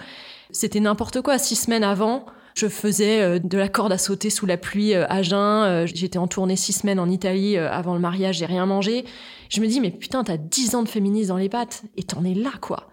C'était 0.50 0.80
n'importe 0.80 1.20
quoi. 1.20 1.38
Six 1.38 1.56
semaines 1.56 1.84
avant, 1.84 2.26
je 2.54 2.68
faisais 2.68 3.20
euh, 3.20 3.38
de 3.38 3.58
la 3.58 3.68
corde 3.68 3.92
à 3.92 3.98
sauter 3.98 4.30
sous 4.30 4.46
la 4.46 4.56
pluie 4.56 4.94
euh, 4.94 5.06
à 5.08 5.22
jeun. 5.22 5.38
Euh, 5.38 5.86
j'étais 5.86 6.18
en 6.18 6.26
tournée 6.26 6.56
six 6.56 6.72
semaines 6.72 6.98
en 6.98 7.08
Italie 7.08 7.56
avant 7.56 7.94
le 7.94 8.00
mariage, 8.00 8.38
j'ai 8.38 8.46
rien 8.46 8.66
mangé. 8.66 9.04
Je 9.48 9.60
me 9.60 9.66
dis, 9.66 9.80
mais 9.80 9.90
putain, 9.90 10.24
t'as 10.24 10.36
dix 10.36 10.74
ans 10.74 10.82
de 10.82 10.88
féminisme 10.88 11.28
dans 11.28 11.36
les 11.36 11.48
pattes 11.48 11.82
et 11.96 12.02
t'en 12.02 12.24
es 12.24 12.34
là, 12.34 12.52
quoi. 12.60 12.88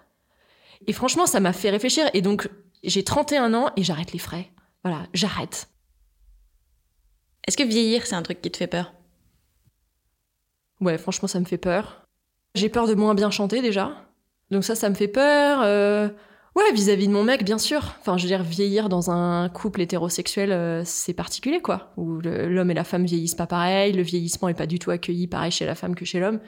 Et 0.88 0.94
franchement, 0.94 1.26
ça 1.26 1.40
m'a 1.40 1.54
fait 1.54 1.70
réfléchir. 1.70 2.10
Et 2.14 2.22
donc, 2.22 2.50
j'ai 2.84 3.04
31 3.04 3.54
ans 3.54 3.72
et 3.76 3.84
j'arrête 3.84 4.14
les 4.14 4.20
frais. 4.20 4.52
Voilà, 4.84 5.04
j'arrête. 5.14 5.70
Est-ce 7.48 7.58
que 7.58 7.64
vieillir, 7.64 8.06
c'est 8.06 8.16
un 8.16 8.22
truc 8.22 8.42
qui 8.42 8.52
te 8.52 8.58
fait 8.58 8.68
peur? 8.68 8.94
Ouais, 10.82 10.97
franchement, 10.97 11.28
ça 11.28 11.39
me 11.39 11.45
fait 11.45 11.57
peur. 11.57 12.07
J'ai 12.55 12.69
peur 12.69 12.88
de 12.88 12.93
moins 12.93 13.15
bien 13.15 13.32
chanter 13.32 13.61
déjà. 13.61 13.91
Donc 14.51 14.63
ça, 14.63 14.75
ça 14.75 14.89
me 14.89 14.95
fait 14.95 15.07
peur. 15.07 15.61
Euh... 15.63 16.09
Ouais, 16.55 16.71
vis-à-vis 16.73 17.07
de 17.07 17.13
mon 17.13 17.23
mec, 17.23 17.43
bien 17.43 17.59
sûr. 17.59 17.93
Enfin, 17.99 18.17
je 18.17 18.23
veux 18.23 18.30
dire, 18.30 18.41
vieillir 18.41 18.89
dans 18.89 19.11
un 19.11 19.47
couple 19.47 19.82
hétérosexuel, 19.82 20.51
euh, 20.51 20.82
c'est 20.86 21.13
particulier, 21.13 21.61
quoi. 21.61 21.91
Où 21.97 22.19
l'homme 22.19 22.71
et 22.71 22.73
la 22.73 22.84
femme 22.84 23.05
vieillissent 23.05 23.36
pas 23.36 23.45
pareil, 23.45 23.93
le 23.93 24.01
vieillissement 24.01 24.49
est 24.49 24.55
pas 24.55 24.65
du 24.65 24.80
tout 24.80 24.89
accueilli 24.89 25.28
pareil 25.28 25.51
chez 25.51 25.67
la 25.67 25.75
femme 25.75 25.93
que 25.93 26.03
chez 26.03 26.19
l'homme. 26.19 26.39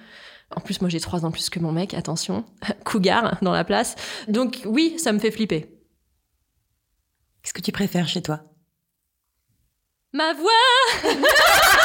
En 0.56 0.62
plus, 0.62 0.82
moi, 0.82 0.90
j'ai 0.90 1.00
trois 1.00 1.26
ans 1.26 1.32
plus 1.32 1.52
que 1.52 1.60
mon 1.60 1.72
mec, 1.72 1.94
attention. 1.94 2.44
Cougar 2.86 3.38
dans 3.44 3.52
la 3.52 3.64
place. 3.64 3.96
Donc 4.28 4.62
oui, 4.66 4.96
ça 4.98 5.12
me 5.12 5.20
fait 5.20 5.30
flipper. 5.30 5.80
Qu'est-ce 7.44 7.54
que 7.54 7.62
tu 7.62 7.72
préfères 7.72 8.08
chez 8.08 8.24
toi? 8.24 8.42
Ma 10.12 10.34
voix 10.34 10.50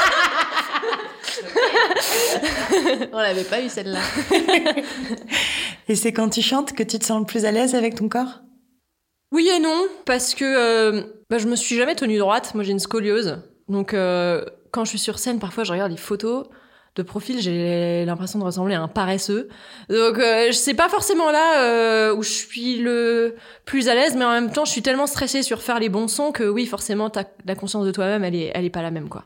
On 3.12 3.18
l'avait 3.18 3.45
pas 3.45 3.61
eu 3.61 3.68
celle-là. 3.68 4.01
et 5.88 5.97
c'est 5.97 6.12
quand 6.12 6.28
tu 6.28 6.42
chantes 6.42 6.72
que 6.72 6.82
tu 6.82 6.99
te 6.99 7.05
sens 7.05 7.20
le 7.20 7.26
plus 7.26 7.45
à 7.45 7.51
l'aise 7.51 7.74
avec 7.74 7.95
ton 7.95 8.09
corps? 8.09 8.40
Oui 9.32 9.49
et 9.49 9.59
non, 9.59 9.86
parce 10.05 10.34
que 10.34 10.45
euh, 10.45 11.03
bah, 11.30 11.38
je 11.38 11.47
me 11.47 11.57
suis 11.57 11.76
jamais 11.76 11.95
tenue 11.95 12.18
droite. 12.18 12.55
Moi, 12.55 12.64
j'ai 12.64 12.72
une 12.72 12.78
scoliose. 12.78 13.38
Donc, 13.68 13.95
euh, 13.95 14.45
quand 14.70 14.84
je 14.84 14.90
suis 14.90 14.99
sur 14.99 15.18
scène, 15.18 15.38
parfois, 15.38 15.64
je 15.64 15.72
regarde 15.72 15.90
les 15.90 15.97
photos 15.97 16.47
de 16.97 17.03
profil, 17.03 17.40
j'ai 17.40 18.05
l'impression 18.05 18.38
de 18.38 18.45
ressembler 18.45 18.74
à 18.74 18.82
un 18.82 18.88
paresseux. 18.88 19.49
Donc, 19.88 20.18
euh, 20.18 20.53
c'est 20.53 20.74
pas 20.74 20.88
forcément 20.88 21.30
là 21.30 21.62
euh, 21.62 22.14
où 22.14 22.22
je 22.22 22.30
suis 22.30 22.76
le 22.76 23.34
plus 23.64 23.88
à 23.88 23.95
l'aise, 23.95 24.14
mais 24.16 24.24
en 24.24 24.30
même 24.30 24.53
temps, 24.53 24.64
je 24.64 24.70
suis 24.70 24.82
tellement 24.82 25.09
stressée 25.09 25.42
sur 25.42 25.62
faire 25.62 25.80
les 25.80 25.88
bons 25.88 26.07
sons 26.07 26.30
que 26.30 26.45
oui, 26.45 26.66
forcément, 26.66 27.11
la 27.45 27.55
conscience 27.57 27.84
de 27.84 27.90
toi-même, 27.90 28.22
elle 28.22 28.36
est, 28.36 28.53
elle 28.55 28.64
est 28.64 28.70
pas 28.70 28.82
la 28.82 28.92
même, 28.92 29.09
quoi. 29.09 29.24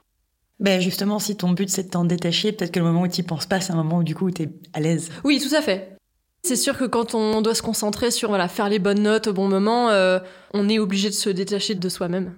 Ben 0.60 0.80
justement, 0.80 1.18
si 1.18 1.36
ton 1.36 1.50
but 1.50 1.68
c'est 1.68 1.84
de 1.84 1.90
t'en 1.90 2.04
détacher, 2.04 2.52
peut-être 2.52 2.72
que 2.72 2.80
le 2.80 2.86
moment 2.86 3.02
où 3.02 3.08
tu 3.08 3.22
penses 3.22 3.46
pas, 3.46 3.60
c'est 3.60 3.72
un 3.72 3.76
moment 3.76 3.98
où 3.98 4.02
du 4.02 4.14
coup 4.14 4.30
tu 4.30 4.42
es 4.42 4.48
à 4.72 4.80
l'aise. 4.80 5.10
Oui, 5.24 5.40
tout 5.40 5.54
à 5.54 5.62
fait. 5.62 5.96
C'est 6.42 6.56
sûr 6.56 6.76
que 6.76 6.84
quand 6.84 7.14
on 7.14 7.42
doit 7.42 7.54
se 7.54 7.62
concentrer 7.62 8.10
sur 8.10 8.28
voilà, 8.28 8.48
faire 8.48 8.68
les 8.68 8.78
bonnes 8.78 9.02
notes 9.02 9.28
au 9.28 9.32
bon 9.32 9.48
moment, 9.48 9.90
euh, 9.90 10.18
on 10.54 10.68
est 10.68 10.78
obligé 10.78 11.08
de 11.08 11.14
se 11.14 11.30
détacher 11.30 11.74
de 11.74 11.88
soi-même. 11.88 12.34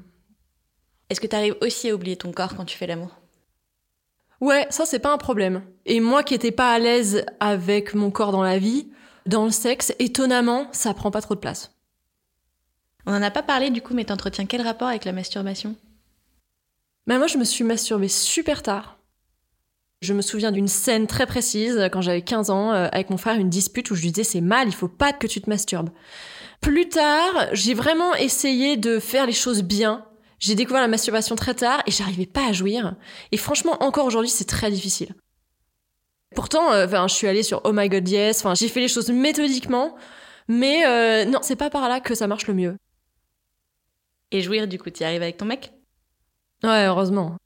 Est-ce 1.09 1.21
que 1.21 1.27
tu 1.27 1.37
arrives 1.37 1.57
aussi 1.61 1.89
à 1.89 1.95
oublier 1.95 2.17
ton 2.17 2.33
corps 2.33 2.55
quand 2.55 2.65
tu 2.65 2.77
fais 2.77 2.87
l'amour? 2.87 3.21
Ouais, 4.41 4.67
ça 4.71 4.87
c'est 4.87 4.99
pas 4.99 5.13
un 5.13 5.19
problème. 5.19 5.63
Et 5.87 6.01
moi 6.01 6.23
qui 6.23 6.35
étais 6.35 6.51
pas 6.51 6.73
à 6.73 6.79
l'aise 6.79 7.25
avec 7.41 7.95
mon 7.95 8.11
corps 8.11 8.33
dans 8.33 8.43
la 8.43 8.59
vie, 8.59 8.89
dans 9.27 9.45
le 9.45 9.51
sexe, 9.51 9.95
étonnamment, 9.99 10.67
ça 10.73 10.95
prend 10.95 11.11
pas 11.11 11.21
trop 11.21 11.35
de 11.35 11.41
place. 11.41 11.75
On 13.07 13.15
en 13.15 13.23
a 13.23 13.31
pas 13.31 13.43
parlé 13.43 13.71
du 13.71 13.83
coup, 13.83 13.95
mais 13.95 14.05
t'entretiens 14.05 14.47
quel 14.47 14.63
rapport 14.63 14.89
avec 14.89 15.05
la 15.05 15.13
masturbation? 15.13 15.75
Bah 17.11 17.19
moi, 17.19 17.27
je 17.27 17.39
me 17.39 17.45
suis 17.45 17.65
masturbée 17.65 18.07
super 18.07 18.63
tard. 18.63 18.97
Je 20.01 20.15
me 20.15 20.23
souviens 20.23 20.53
d'une 20.53 20.69
scène 20.69 21.09
très 21.09 21.27
précise 21.27 21.89
quand 21.91 22.03
j'avais 22.03 22.23
15 22.23 22.51
ans 22.51 22.71
euh, 22.71 22.87
avec 22.93 23.11
mon 23.11 23.17
frère, 23.17 23.35
une 23.35 23.51
dispute 23.51 23.91
où 23.91 23.97
je 23.97 24.03
lui 24.03 24.13
disais 24.13 24.23
c'est 24.23 24.41
mal, 24.41 24.69
il 24.69 24.75
faut 24.75 24.87
pas 24.87 25.13
que 25.13 25.27
tu 25.27 25.41
te 25.41 25.51
masturbes. 25.51 25.91
Plus 26.61 26.89
tard, 26.89 27.49
j'ai 27.51 27.75
vraiment 27.75 28.15
essayé 28.15 28.77
de 28.77 29.01
faire 29.01 29.27
les 29.27 29.33
choses 29.33 29.65
bien. 29.65 30.07
J'ai 30.39 30.55
découvert 30.55 30.83
la 30.83 30.87
masturbation 30.87 31.35
très 31.35 31.55
tard 31.55 31.83
et 31.85 31.91
j'arrivais 31.91 32.27
pas 32.27 32.47
à 32.47 32.53
jouir. 32.53 32.95
Et 33.33 33.37
franchement, 33.37 33.83
encore 33.83 34.07
aujourd'hui, 34.07 34.31
c'est 34.31 34.45
très 34.45 34.71
difficile. 34.71 35.17
Pourtant, 36.37 36.73
euh, 36.73 36.87
je 37.09 37.13
suis 37.13 37.27
allée 37.27 37.43
sur 37.43 37.61
Oh 37.65 37.73
My 37.73 37.89
God 37.89 38.09
Yes, 38.09 38.45
j'ai 38.55 38.69
fait 38.69 38.79
les 38.79 38.87
choses 38.87 39.11
méthodiquement, 39.11 39.97
mais 40.47 40.87
euh, 40.87 41.25
non, 41.25 41.41
c'est 41.43 41.57
pas 41.57 41.71
par 41.71 41.89
là 41.89 41.99
que 41.99 42.15
ça 42.15 42.29
marche 42.29 42.47
le 42.47 42.55
mieux. 42.55 42.77
Et 44.31 44.43
jouir, 44.43 44.69
du 44.69 44.79
coup, 44.79 44.91
y 44.91 45.03
arrives 45.03 45.23
avec 45.23 45.39
ton 45.39 45.47
mec? 45.47 45.73
Ouais, 46.63 46.87
heureusement. 46.87 47.37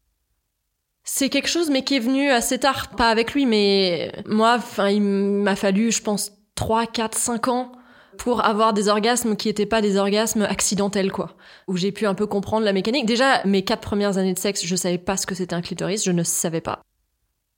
C'est 1.05 1.29
quelque 1.29 1.49
chose, 1.49 1.71
mais 1.71 1.85
qui 1.85 1.97
est 1.97 2.01
venu 2.01 2.31
assez 2.31 2.59
tard, 2.59 2.91
pas 2.91 3.11
avec 3.11 3.35
lui, 3.35 3.45
mais 3.47 4.11
moi, 4.27 4.55
enfin, 4.57 4.89
il 4.89 5.03
m'a 5.03 5.55
fallu, 5.55 5.93
je 5.93 6.03
pense, 6.03 6.33
3, 6.55 6.87
4, 6.87 7.17
5 7.17 7.49
ans 7.49 7.73
pour 8.17 8.45
avoir 8.45 8.73
des 8.73 8.89
orgasmes 8.89 9.37
qui 9.37 9.49
n'étaient 9.49 9.67
pas 9.67 9.83
des 9.83 9.97
orgasmes 9.97 10.43
accidentels, 10.43 11.13
quoi. 11.13 11.37
Où 11.69 11.77
j'ai 11.77 11.93
pu 11.93 12.07
un 12.07 12.15
peu 12.15 12.27
comprendre 12.27 12.65
la 12.65 12.73
mécanique. 12.73 13.07
Déjà, 13.07 13.45
mes 13.45 13.63
quatre 13.63 13.81
premières 13.81 14.19
années 14.19 14.35
de 14.35 14.39
sexe, 14.39 14.65
je 14.65 14.77
savais 14.77 14.99
pas 14.99 15.17
ce 15.17 15.27
que 15.27 15.35
c'était 15.35 15.55
un 15.55 15.63
clitoris, 15.63 16.05
je 16.05 16.13
ne 16.13 16.23
savais 16.23 16.61
pas. 16.61 16.81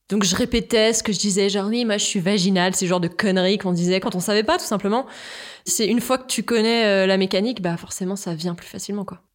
Donc 0.08 0.22
je 0.22 0.36
répétais 0.36 0.92
ce 0.92 1.02
que 1.02 1.12
je 1.12 1.18
disais, 1.18 1.48
genre 1.48 1.66
oui, 1.66 1.84
moi 1.84 1.98
je 1.98 2.04
suis 2.04 2.20
vaginale, 2.20 2.76
c'est 2.76 2.86
genre 2.86 3.00
de 3.00 3.08
conneries 3.08 3.58
qu'on 3.58 3.72
disait 3.72 3.98
quand 3.98 4.14
on 4.14 4.20
savait 4.20 4.44
pas, 4.44 4.56
tout 4.56 4.64
simplement. 4.64 5.06
C'est 5.64 5.86
une 5.86 6.00
fois 6.00 6.18
que 6.18 6.26
tu 6.26 6.44
connais 6.44 6.84
euh, 6.86 7.06
la 7.06 7.16
mécanique, 7.16 7.60
bah 7.60 7.76
forcément 7.76 8.14
ça 8.14 8.34
vient 8.34 8.54
plus 8.54 8.68
facilement, 8.68 9.04
quoi. 9.04 9.25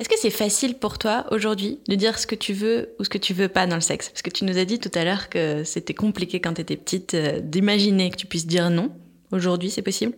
Est-ce 0.00 0.08
que 0.08 0.18
c'est 0.18 0.30
facile 0.30 0.78
pour 0.78 0.96
toi 0.96 1.26
aujourd'hui 1.30 1.78
de 1.86 1.94
dire 1.94 2.18
ce 2.18 2.26
que 2.26 2.34
tu 2.34 2.54
veux 2.54 2.94
ou 2.98 3.04
ce 3.04 3.10
que 3.10 3.18
tu 3.18 3.34
veux 3.34 3.48
pas 3.48 3.66
dans 3.66 3.74
le 3.74 3.82
sexe? 3.82 4.08
Parce 4.08 4.22
que 4.22 4.30
tu 4.30 4.46
nous 4.46 4.56
as 4.56 4.64
dit 4.64 4.78
tout 4.78 4.90
à 4.94 5.04
l'heure 5.04 5.28
que 5.28 5.62
c'était 5.62 5.92
compliqué 5.92 6.40
quand 6.40 6.54
tu 6.54 6.62
étais 6.62 6.78
petite 6.78 7.12
euh, 7.12 7.40
d'imaginer 7.40 8.10
que 8.10 8.16
tu 8.16 8.26
puisses 8.26 8.46
dire 8.46 8.70
non. 8.70 8.90
Aujourd'hui, 9.30 9.68
c'est 9.68 9.82
possible? 9.82 10.14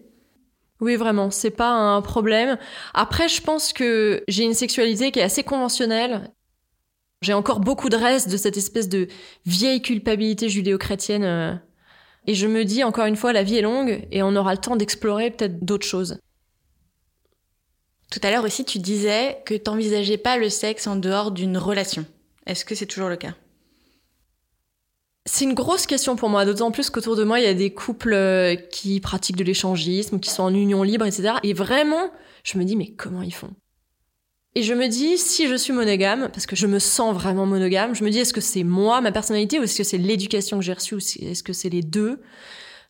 Oui, 0.80 0.94
vraiment, 0.94 1.32
c'est 1.32 1.50
pas 1.50 1.70
un 1.70 2.00
problème. 2.00 2.58
Après, 2.94 3.28
je 3.28 3.42
pense 3.42 3.72
que 3.72 4.22
j'ai 4.28 4.44
une 4.44 4.54
sexualité 4.54 5.10
qui 5.10 5.18
est 5.18 5.24
assez 5.24 5.42
conventionnelle. 5.42 6.30
J'ai 7.20 7.32
encore 7.32 7.58
beaucoup 7.58 7.88
de 7.88 7.96
restes 7.96 8.30
de 8.30 8.36
cette 8.36 8.56
espèce 8.56 8.88
de 8.88 9.08
vieille 9.46 9.82
culpabilité 9.82 10.48
judéo-chrétienne. 10.48 11.24
Euh, 11.24 11.54
et 12.28 12.34
je 12.34 12.46
me 12.46 12.64
dis, 12.64 12.84
encore 12.84 13.06
une 13.06 13.16
fois, 13.16 13.32
la 13.32 13.42
vie 13.42 13.56
est 13.56 13.62
longue 13.62 14.06
et 14.12 14.22
on 14.22 14.36
aura 14.36 14.52
le 14.54 14.60
temps 14.60 14.76
d'explorer 14.76 15.32
peut-être 15.32 15.64
d'autres 15.64 15.86
choses. 15.86 16.18
Tout 18.12 18.20
à 18.24 18.30
l'heure 18.30 18.44
aussi, 18.44 18.66
tu 18.66 18.78
disais 18.78 19.38
que 19.46 19.54
tu 19.54 19.62
n'envisageais 19.70 20.18
pas 20.18 20.36
le 20.36 20.50
sexe 20.50 20.86
en 20.86 20.96
dehors 20.96 21.30
d'une 21.30 21.56
relation. 21.56 22.04
Est-ce 22.44 22.66
que 22.66 22.74
c'est 22.74 22.84
toujours 22.84 23.08
le 23.08 23.16
cas? 23.16 23.34
C'est 25.24 25.46
une 25.46 25.54
grosse 25.54 25.86
question 25.86 26.14
pour 26.14 26.28
moi, 26.28 26.44
d'autant 26.44 26.72
plus 26.72 26.90
qu'autour 26.90 27.16
de 27.16 27.24
moi, 27.24 27.40
il 27.40 27.44
y 27.44 27.48
a 27.48 27.54
des 27.54 27.72
couples 27.72 28.12
euh, 28.12 28.54
qui 28.54 29.00
pratiquent 29.00 29.36
de 29.36 29.44
l'échangisme, 29.44 30.20
qui 30.20 30.28
sont 30.28 30.42
en 30.42 30.52
union 30.52 30.82
libre, 30.82 31.06
etc. 31.06 31.36
Et 31.42 31.54
vraiment, 31.54 32.10
je 32.44 32.58
me 32.58 32.64
dis, 32.64 32.76
mais 32.76 32.90
comment 32.90 33.22
ils 33.22 33.32
font? 33.32 33.50
Et 34.56 34.62
je 34.62 34.74
me 34.74 34.88
dis, 34.88 35.16
si 35.16 35.48
je 35.48 35.54
suis 35.54 35.72
monogame, 35.72 36.28
parce 36.34 36.44
que 36.44 36.54
je 36.54 36.66
me 36.66 36.80
sens 36.80 37.14
vraiment 37.14 37.46
monogame, 37.46 37.94
je 37.94 38.04
me 38.04 38.10
dis, 38.10 38.18
est-ce 38.18 38.34
que 38.34 38.42
c'est 38.42 38.64
moi, 38.64 39.00
ma 39.00 39.12
personnalité, 39.12 39.58
ou 39.58 39.62
est-ce 39.62 39.78
que 39.78 39.84
c'est 39.84 39.96
l'éducation 39.96 40.58
que 40.58 40.64
j'ai 40.66 40.74
reçue, 40.74 40.96
ou 40.96 40.98
est-ce 40.98 41.42
que 41.42 41.54
c'est 41.54 41.70
les 41.70 41.82
deux? 41.82 42.20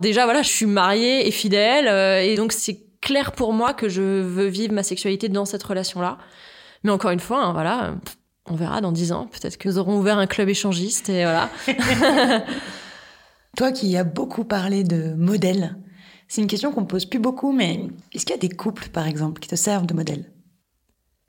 Déjà, 0.00 0.24
voilà, 0.24 0.42
je 0.42 0.48
suis 0.48 0.66
mariée 0.66 1.28
et 1.28 1.30
fidèle, 1.30 1.86
euh, 1.86 2.22
et 2.22 2.34
donc 2.34 2.52
c'est 2.52 2.81
clair 3.02 3.32
pour 3.32 3.52
moi 3.52 3.74
que 3.74 3.90
je 3.90 4.00
veux 4.00 4.46
vivre 4.46 4.72
ma 4.72 4.82
sexualité 4.82 5.28
dans 5.28 5.44
cette 5.44 5.62
relation-là. 5.62 6.16
Mais 6.84 6.90
encore 6.90 7.10
une 7.10 7.20
fois, 7.20 7.44
hein, 7.44 7.52
voilà, 7.52 7.96
on 8.46 8.54
verra 8.54 8.80
dans 8.80 8.92
dix 8.92 9.12
ans. 9.12 9.26
Peut-être 9.26 9.58
que 9.58 9.68
nous 9.68 9.78
aurons 9.78 9.98
ouvert 9.98 10.16
un 10.16 10.26
club 10.26 10.48
échangiste 10.48 11.10
et 11.10 11.24
voilà. 11.24 11.50
Toi 13.56 13.72
qui 13.72 13.94
as 13.98 14.04
beaucoup 14.04 14.44
parlé 14.44 14.82
de 14.82 15.12
modèles, 15.14 15.76
c'est 16.26 16.40
une 16.40 16.46
question 16.46 16.72
qu'on 16.72 16.86
pose 16.86 17.04
plus 17.04 17.18
beaucoup, 17.18 17.52
mais 17.52 17.88
est-ce 18.14 18.24
qu'il 18.24 18.34
y 18.34 18.38
a 18.38 18.40
des 18.40 18.48
couples, 18.48 18.88
par 18.88 19.06
exemple, 19.06 19.40
qui 19.40 19.48
te 19.48 19.56
servent 19.56 19.84
de 19.84 19.92
modèle 19.92 20.32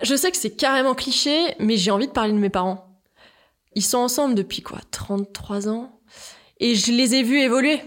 Je 0.01 0.15
sais 0.15 0.32
que 0.32 0.38
c'est 0.38 0.55
carrément 0.55 0.95
cliché, 0.95 1.55
mais 1.59 1.76
j'ai 1.76 1.91
envie 1.91 2.07
de 2.07 2.13
parler 2.13 2.32
de 2.32 2.38
mes 2.38 2.49
parents. 2.49 2.88
Ils 3.76 3.84
sont 3.84 3.97
ensemble 3.97 4.36
depuis 4.36 4.61
quoi? 4.61 4.80
33 4.91 5.67
ans? 5.67 5.99
Et 6.59 6.76
je 6.76 6.93
les 6.93 7.15
ai 7.15 7.24
vus 7.24 7.39
évoluer. 7.39 7.82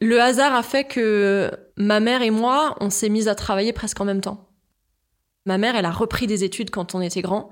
Le 0.00 0.20
hasard 0.20 0.54
a 0.54 0.64
fait 0.64 0.84
que 0.84 1.52
ma 1.76 2.00
mère 2.00 2.22
et 2.22 2.30
moi, 2.30 2.76
on 2.80 2.90
s'est 2.90 3.08
mis 3.08 3.28
à 3.28 3.34
travailler 3.34 3.72
presque 3.72 4.00
en 4.00 4.04
même 4.04 4.20
temps. 4.20 4.48
Ma 5.44 5.58
mère, 5.58 5.76
elle 5.76 5.84
a 5.84 5.90
repris 5.90 6.26
des 6.26 6.44
études 6.44 6.70
quand 6.70 6.94
on 6.94 7.00
était 7.00 7.22
grand 7.22 7.50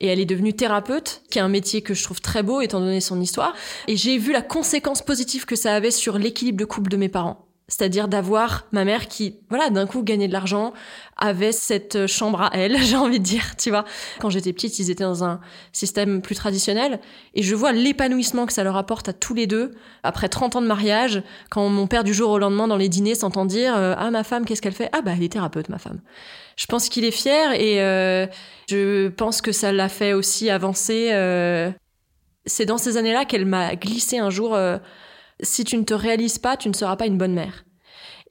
et 0.00 0.08
elle 0.08 0.20
est 0.20 0.24
devenue 0.24 0.54
thérapeute, 0.54 1.22
qui 1.30 1.38
est 1.38 1.42
un 1.42 1.48
métier 1.48 1.82
que 1.82 1.94
je 1.94 2.02
trouve 2.02 2.20
très 2.20 2.42
beau 2.42 2.60
étant 2.60 2.80
donné 2.80 3.00
son 3.00 3.20
histoire. 3.20 3.54
Et 3.86 3.96
j'ai 3.96 4.18
vu 4.18 4.32
la 4.32 4.42
conséquence 4.42 5.02
positive 5.02 5.44
que 5.44 5.56
ça 5.56 5.74
avait 5.74 5.90
sur 5.90 6.18
l'équilibre 6.18 6.58
de 6.58 6.64
couple 6.64 6.90
de 6.90 6.96
mes 6.96 7.08
parents. 7.08 7.46
C'est-à-dire 7.66 8.08
d'avoir 8.08 8.66
ma 8.72 8.84
mère 8.84 9.08
qui, 9.08 9.38
voilà, 9.48 9.70
d'un 9.70 9.86
coup 9.86 10.02
gagnait 10.02 10.28
de 10.28 10.32
l'argent, 10.34 10.74
avait 11.16 11.52
cette 11.52 12.06
chambre 12.06 12.42
à 12.42 12.50
elle, 12.52 12.76
j'ai 12.82 12.96
envie 12.96 13.20
de 13.20 13.24
dire, 13.24 13.56
tu 13.56 13.70
vois. 13.70 13.84
Quand 14.20 14.28
j'étais 14.28 14.52
petite, 14.52 14.78
ils 14.78 14.90
étaient 14.90 15.04
dans 15.04 15.24
un 15.24 15.40
système 15.72 16.20
plus 16.20 16.34
traditionnel 16.34 17.00
et 17.34 17.42
je 17.42 17.54
vois 17.54 17.72
l'épanouissement 17.72 18.44
que 18.44 18.52
ça 18.52 18.64
leur 18.64 18.76
apporte 18.76 19.08
à 19.08 19.12
tous 19.14 19.32
les 19.32 19.46
deux 19.46 19.72
après 20.02 20.28
30 20.28 20.56
ans 20.56 20.62
de 20.62 20.66
mariage, 20.66 21.22
quand 21.50 21.66
mon 21.70 21.86
père 21.86 22.04
du 22.04 22.12
jour 22.12 22.30
au 22.30 22.38
lendemain 22.38 22.68
dans 22.68 22.76
les 22.76 22.90
dîners 22.90 23.14
s'entend 23.14 23.46
dire 23.46 23.74
euh, 23.76 23.94
"Ah 23.96 24.10
ma 24.10 24.24
femme, 24.24 24.44
qu'est-ce 24.44 24.60
qu'elle 24.60 24.74
fait? 24.74 24.90
Ah 24.92 25.00
bah 25.00 25.12
elle 25.16 25.22
est 25.22 25.32
thérapeute 25.32 25.70
ma 25.70 25.78
femme." 25.78 26.00
Je 26.56 26.66
pense 26.66 26.88
qu'il 26.88 27.04
est 27.04 27.10
fier 27.10 27.52
et 27.60 27.82
euh, 27.82 28.26
je 28.68 29.08
pense 29.08 29.40
que 29.40 29.52
ça 29.52 29.72
l'a 29.72 29.88
fait 29.88 30.12
aussi 30.12 30.50
avancer 30.50 31.10
euh, 31.12 31.70
C'est 32.46 32.66
dans 32.66 32.78
ces 32.78 32.96
années-là 32.96 33.24
qu'elle 33.24 33.46
m'a 33.46 33.74
glissé 33.74 34.18
un 34.18 34.30
jour 34.30 34.54
euh, 34.54 34.78
si 35.40 35.64
tu 35.64 35.76
ne 35.76 35.84
te 35.84 35.94
réalises 35.94 36.38
pas, 36.38 36.56
tu 36.56 36.68
ne 36.68 36.74
seras 36.74 36.96
pas 36.96 37.06
une 37.06 37.18
bonne 37.18 37.34
mère. 37.34 37.64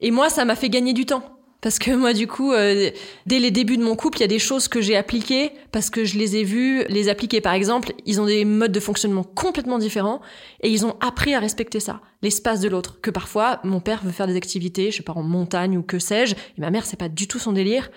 Et 0.00 0.10
moi, 0.10 0.30
ça 0.30 0.44
m'a 0.44 0.56
fait 0.56 0.68
gagner 0.68 0.92
du 0.92 1.06
temps. 1.06 1.34
Parce 1.64 1.78
que 1.78 1.92
moi, 1.92 2.12
du 2.12 2.26
coup, 2.26 2.52
euh, 2.52 2.90
dès 3.24 3.38
les 3.38 3.50
débuts 3.50 3.78
de 3.78 3.82
mon 3.82 3.96
couple, 3.96 4.18
il 4.18 4.20
y 4.20 4.24
a 4.24 4.28
des 4.28 4.38
choses 4.38 4.68
que 4.68 4.82
j'ai 4.82 4.96
appliquées 4.96 5.50
parce 5.72 5.88
que 5.88 6.04
je 6.04 6.18
les 6.18 6.36
ai 6.36 6.44
vues 6.44 6.84
les 6.90 7.08
appliquer. 7.08 7.40
Par 7.40 7.54
exemple, 7.54 7.94
ils 8.04 8.20
ont 8.20 8.26
des 8.26 8.44
modes 8.44 8.70
de 8.70 8.80
fonctionnement 8.80 9.24
complètement 9.24 9.78
différents 9.78 10.20
et 10.60 10.68
ils 10.68 10.84
ont 10.84 10.94
appris 11.00 11.34
à 11.34 11.40
respecter 11.40 11.80
ça, 11.80 12.02
l'espace 12.20 12.60
de 12.60 12.68
l'autre. 12.68 13.00
Que 13.00 13.10
parfois, 13.10 13.60
mon 13.64 13.80
père 13.80 14.04
veut 14.04 14.12
faire 14.12 14.26
des 14.26 14.36
activités, 14.36 14.90
je 14.90 14.98
sais 14.98 15.02
pas, 15.02 15.14
en 15.14 15.22
montagne 15.22 15.78
ou 15.78 15.82
que 15.82 15.98
sais-je, 15.98 16.34
et 16.34 16.60
ma 16.60 16.70
mère, 16.70 16.84
c'est 16.84 16.98
pas 16.98 17.08
du 17.08 17.28
tout 17.28 17.38
son 17.38 17.52
délire. 17.52 17.90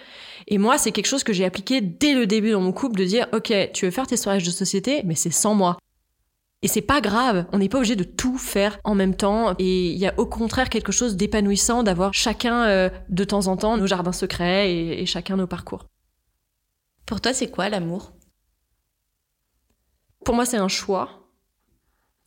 Et 0.48 0.60
moi, 0.60 0.78
c'est 0.78 0.94
quelque 0.94 1.08
chose 1.08 1.26
que 1.26 1.34
j'ai 1.34 1.44
appliqué 1.44 1.82
dès 1.82 2.14
le 2.14 2.26
début 2.26 2.52
dans 2.52 2.62
mon 2.62 2.72
couple 2.72 2.98
de 2.98 3.04
dire, 3.04 3.28
ok, 3.34 3.52
tu 3.74 3.84
veux 3.84 3.92
faire 3.92 4.08
tes 4.08 4.16
soirages 4.16 4.46
de 4.46 4.52
société, 4.52 5.02
mais 5.04 5.16
c'est 5.16 5.30
sans 5.30 5.56
moi. 5.56 5.78
Et 6.68 6.70
c'est 6.70 6.82
pas 6.82 7.00
grave, 7.00 7.46
on 7.54 7.60
n'est 7.60 7.70
pas 7.70 7.78
obligé 7.78 7.96
de 7.96 8.04
tout 8.04 8.38
faire 8.38 8.78
en 8.84 8.94
même 8.94 9.16
temps. 9.16 9.56
Et 9.58 9.88
il 9.88 9.98
y 9.98 10.06
a 10.06 10.14
au 10.18 10.26
contraire 10.26 10.68
quelque 10.68 10.92
chose 10.92 11.16
d'épanouissant 11.16 11.82
d'avoir 11.82 12.14
chacun 12.14 12.66
euh, 12.66 12.90
de 13.08 13.24
temps 13.24 13.48
en 13.48 13.56
temps 13.56 13.78
nos 13.78 13.88
jardins 13.88 14.12
secrets 14.12 14.70
et, 14.70 15.06
chacun 15.06 15.38
nos 15.38 15.48
parcours. 15.48 15.86
Pour 17.06 17.22
toi, 17.22 17.34
c'est 17.34 17.50
quoi 17.50 17.70
l'amour? 17.70 18.12
Pour 20.26 20.36
moi, 20.36 20.46
c'est 20.46 20.58
un 20.58 20.68
choix. 20.68 21.32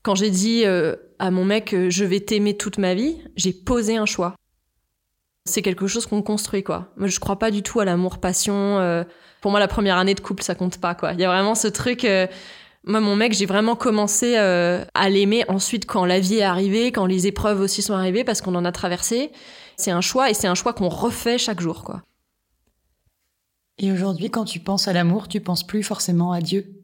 Quand 0.01 0.15
j'ai 0.15 0.31
dit 0.31 0.65
euh, 0.65 0.97
à 1.19 1.31
mon 1.31 1.45
mec 1.45 1.77
je 1.91 2.05
vais 2.07 2.21
t'aimer 2.21 2.57
toute 2.57 2.79
ma 2.79 2.95
vie, 2.95 3.19
j'ai 3.37 3.53
posé 3.53 3.99
un 3.99 4.07
choix. 4.07 4.37
C'est 5.45 5.61
quelque 5.61 5.87
chose 5.87 6.07
qu'on 6.07 6.23
construit, 6.23 6.63
quoi. 6.63 6.95
Moi, 6.97 7.09
je 7.09 7.21
crois 7.21 7.39
pas 7.39 7.51
du 7.51 7.63
tout 7.63 7.79
à 7.79 7.85
l'amour-passion. 7.85 8.79
Euh. 8.79 9.05
pour 9.43 9.51
moi, 9.51 9.61
la 9.61 9.69
première 9.69 9.99
année 9.99 10.15
de 10.15 10.21
couple, 10.21 10.43
ça 10.43 10.55
compte 10.55 10.79
pas, 10.79 10.95
quoi. 10.95 11.13
Il 11.13 11.21
y 11.21 11.25
a 11.27 11.29
vraiment 11.29 11.55
ce 11.55 11.69
truc 11.69 12.07
moi, 12.85 13.01
mon 13.01 13.15
mec, 13.15 13.33
j'ai 13.35 13.47
vraiment 13.47 13.77
commencé 13.77 14.37
euh, 14.39 14.85
à 14.95 15.11
l'aimer 15.11 15.45
ensuite 15.49 15.85
quand 15.85 16.07
la 16.07 16.19
vie 16.19 16.37
est 16.37 16.43
arrivée, 16.43 16.93
quand 16.93 17.07
les 17.07 17.27
épreuves 17.27 17.61
aussi 17.61 17.83
sont 17.83 17.93
arrivées, 17.93 18.25
parce 18.25 18.41
qu'on 18.41 18.55
en 18.55 18.65
a 18.65 18.73
traversé. 18.73 19.31
C'est 19.77 19.91
un 19.91 20.01
choix 20.01 20.31
et 20.31 20.35
c'est 20.35 20.47
un 20.47 20.55
choix 20.55 20.73
qu'on 20.73 20.89
refait 20.89 21.37
chaque 21.37 21.61
jour, 21.61 21.85
quoi. 21.85 22.03
Et 23.79 23.93
aujourd'hui, 23.93 24.31
quand 24.31 24.45
tu 24.45 24.61
penses 24.61 24.89
à 24.89 24.93
l'amour, 24.93 25.29
tu 25.29 25.41
penses 25.41 25.67
plus 25.67 25.83
forcément 25.83 26.33
à 26.33 26.41
Dieu? 26.41 26.81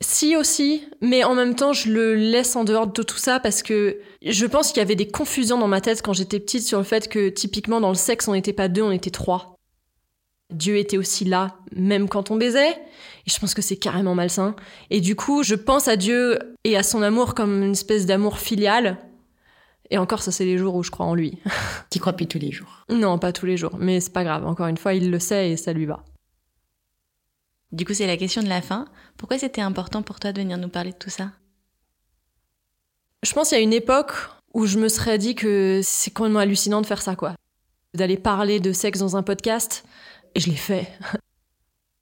Si 0.00 0.36
aussi, 0.36 0.86
mais 1.00 1.24
en 1.24 1.34
même 1.34 1.54
temps, 1.54 1.72
je 1.72 1.90
le 1.90 2.14
laisse 2.14 2.54
en 2.56 2.64
dehors 2.64 2.86
de 2.86 3.02
tout 3.02 3.16
ça 3.16 3.40
parce 3.40 3.62
que 3.62 3.98
je 4.22 4.46
pense 4.46 4.68
qu'il 4.68 4.78
y 4.78 4.82
avait 4.82 4.94
des 4.94 5.08
confusions 5.08 5.58
dans 5.58 5.66
ma 5.66 5.80
tête 5.80 6.02
quand 6.02 6.12
j'étais 6.12 6.38
petite 6.38 6.62
sur 6.62 6.78
le 6.78 6.84
fait 6.84 7.08
que 7.08 7.30
typiquement 7.30 7.80
dans 7.80 7.88
le 7.88 7.94
sexe, 7.94 8.28
on 8.28 8.32
n'était 8.32 8.52
pas 8.52 8.68
deux, 8.68 8.82
on 8.82 8.92
était 8.92 9.10
trois. 9.10 9.57
Dieu 10.50 10.76
était 10.76 10.96
aussi 10.96 11.24
là, 11.24 11.56
même 11.72 12.08
quand 12.08 12.30
on 12.30 12.36
baisait. 12.36 12.70
Et 12.70 13.30
je 13.30 13.38
pense 13.38 13.54
que 13.54 13.62
c'est 13.62 13.76
carrément 13.76 14.14
malsain. 14.14 14.56
Et 14.90 15.00
du 15.00 15.14
coup, 15.14 15.42
je 15.42 15.54
pense 15.54 15.88
à 15.88 15.96
Dieu 15.96 16.38
et 16.64 16.76
à 16.76 16.82
son 16.82 17.02
amour 17.02 17.34
comme 17.34 17.62
une 17.62 17.72
espèce 17.72 18.06
d'amour 18.06 18.38
filial. 18.38 18.98
Et 19.90 19.98
encore, 19.98 20.22
ça, 20.22 20.32
c'est 20.32 20.44
les 20.44 20.58
jours 20.58 20.74
où 20.74 20.82
je 20.82 20.90
crois 20.90 21.06
en 21.06 21.14
lui. 21.14 21.38
Tu 21.90 21.98
crois 21.98 22.12
plus 22.12 22.26
tous 22.26 22.38
les 22.38 22.52
jours 22.52 22.84
Non, 22.90 23.18
pas 23.18 23.32
tous 23.32 23.46
les 23.46 23.56
jours. 23.56 23.76
Mais 23.78 24.00
c'est 24.00 24.12
pas 24.12 24.24
grave. 24.24 24.46
Encore 24.46 24.66
une 24.66 24.76
fois, 24.76 24.94
il 24.94 25.10
le 25.10 25.18
sait 25.18 25.50
et 25.50 25.56
ça 25.56 25.72
lui 25.72 25.86
va. 25.86 26.04
Du 27.72 27.84
coup, 27.84 27.94
c'est 27.94 28.06
la 28.06 28.16
question 28.16 28.42
de 28.42 28.48
la 28.48 28.62
fin. 28.62 28.86
Pourquoi 29.16 29.38
c'était 29.38 29.60
important 29.60 30.02
pour 30.02 30.20
toi 30.20 30.32
de 30.32 30.40
venir 30.40 30.56
nous 30.56 30.68
parler 30.68 30.92
de 30.92 30.96
tout 30.96 31.10
ça? 31.10 31.32
Je 33.22 33.32
pense 33.32 33.48
qu'il 33.48 33.58
y 33.58 33.60
a 33.60 33.64
une 33.64 33.72
époque 33.72 34.12
où 34.54 34.66
je 34.66 34.78
me 34.78 34.88
serais 34.88 35.18
dit 35.18 35.34
que 35.34 35.80
c'est 35.82 36.10
complètement 36.10 36.40
hallucinant 36.40 36.80
de 36.80 36.86
faire 36.86 37.02
ça, 37.02 37.16
quoi. 37.16 37.34
D'aller 37.94 38.16
parler 38.16 38.60
de 38.60 38.72
sexe 38.72 39.00
dans 39.00 39.16
un 39.16 39.22
podcast, 39.22 39.84
et 40.38 40.40
je 40.40 40.48
l'ai 40.48 40.56
fait. 40.56 40.86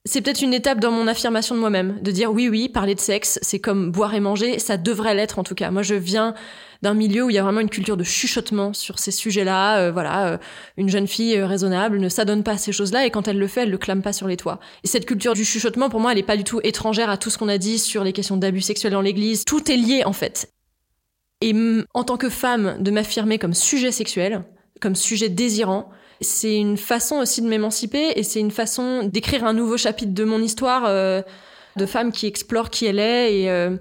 C'est 0.04 0.20
peut-être 0.20 0.42
une 0.42 0.54
étape 0.54 0.78
dans 0.78 0.92
mon 0.92 1.08
affirmation 1.08 1.56
de 1.56 1.60
moi-même, 1.60 2.00
de 2.00 2.12
dire 2.12 2.30
oui, 2.30 2.48
oui, 2.48 2.68
parler 2.68 2.94
de 2.94 3.00
sexe, 3.00 3.40
c'est 3.42 3.58
comme 3.58 3.90
boire 3.90 4.14
et 4.14 4.20
manger, 4.20 4.60
ça 4.60 4.76
devrait 4.76 5.16
l'être 5.16 5.40
en 5.40 5.42
tout 5.42 5.56
cas. 5.56 5.72
Moi, 5.72 5.82
je 5.82 5.96
viens 5.96 6.34
d'un 6.82 6.94
milieu 6.94 7.24
où 7.24 7.30
il 7.30 7.34
y 7.34 7.38
a 7.38 7.42
vraiment 7.42 7.60
une 7.60 7.70
culture 7.70 7.96
de 7.96 8.04
chuchotement 8.04 8.72
sur 8.72 9.00
ces 9.00 9.10
sujets-là. 9.10 9.78
Euh, 9.78 9.90
voilà, 9.90 10.28
euh, 10.28 10.38
une 10.76 10.88
jeune 10.88 11.08
fille 11.08 11.36
euh, 11.36 11.46
raisonnable 11.46 11.98
ne 11.98 12.08
s'adonne 12.08 12.44
pas 12.44 12.52
à 12.52 12.58
ces 12.58 12.70
choses-là 12.70 13.04
et 13.04 13.10
quand 13.10 13.26
elle 13.26 13.38
le 13.38 13.48
fait, 13.48 13.62
elle 13.62 13.70
le 13.70 13.78
clame 13.78 14.02
pas 14.02 14.12
sur 14.12 14.28
les 14.28 14.36
toits. 14.36 14.60
Et 14.84 14.86
cette 14.86 15.06
culture 15.06 15.32
du 15.32 15.44
chuchotement, 15.44 15.88
pour 15.88 15.98
moi, 15.98 16.12
elle 16.12 16.18
est 16.18 16.22
pas 16.22 16.36
du 16.36 16.44
tout 16.44 16.60
étrangère 16.62 17.10
à 17.10 17.16
tout 17.16 17.30
ce 17.30 17.38
qu'on 17.38 17.48
a 17.48 17.58
dit 17.58 17.78
sur 17.78 18.04
les 18.04 18.12
questions 18.12 18.36
d'abus 18.36 18.60
sexuels 18.60 18.92
dans 18.92 19.00
l'Église. 19.00 19.44
Tout 19.44 19.72
est 19.72 19.76
lié 19.76 20.02
en 20.04 20.12
fait. 20.12 20.52
Et 21.40 21.52
en 21.94 22.04
tant 22.04 22.16
que 22.16 22.28
femme, 22.28 22.76
de 22.78 22.90
m'affirmer 22.92 23.38
comme 23.38 23.54
sujet 23.54 23.90
sexuel, 23.90 24.44
comme 24.80 24.94
sujet 24.94 25.28
désirant, 25.30 25.90
c'est 26.20 26.56
une 26.56 26.76
façon 26.76 27.16
aussi 27.16 27.42
de 27.42 27.48
m'émanciper 27.48 28.12
et 28.16 28.22
c'est 28.22 28.40
une 28.40 28.50
façon 28.50 29.04
d'écrire 29.04 29.44
un 29.44 29.52
nouveau 29.52 29.76
chapitre 29.76 30.14
de 30.14 30.24
mon 30.24 30.40
histoire 30.40 30.84
euh, 30.86 31.22
de 31.76 31.86
femme 31.86 32.12
qui 32.12 32.26
explore 32.26 32.70
qui 32.70 32.86
elle 32.86 32.98
est. 32.98 33.40
Et 33.40 33.50
euh, 33.50 33.76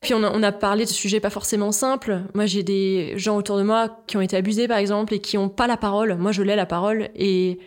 puis 0.00 0.14
on 0.14 0.22
a, 0.22 0.30
on 0.32 0.42
a, 0.42 0.52
parlé 0.52 0.84
de 0.84 0.90
sujets 0.90 1.20
pas 1.20 1.30
forcément 1.30 1.72
simples. 1.72 2.22
Moi 2.34 2.46
j'ai 2.46 2.62
des 2.62 3.14
gens 3.16 3.36
autour 3.36 3.58
de 3.58 3.62
moi 3.62 4.02
qui 4.06 4.16
ont 4.16 4.20
été 4.20 4.36
abusés 4.36 4.68
par 4.68 4.78
exemple 4.78 5.14
et 5.14 5.20
qui 5.20 5.36
ont 5.38 5.48
pas 5.48 5.66
la 5.66 5.76
parole. 5.76 6.14
Moi 6.16 6.32
je 6.32 6.42
l'ai 6.42 6.56
la 6.56 6.66
parole 6.66 7.08
et 7.16 7.58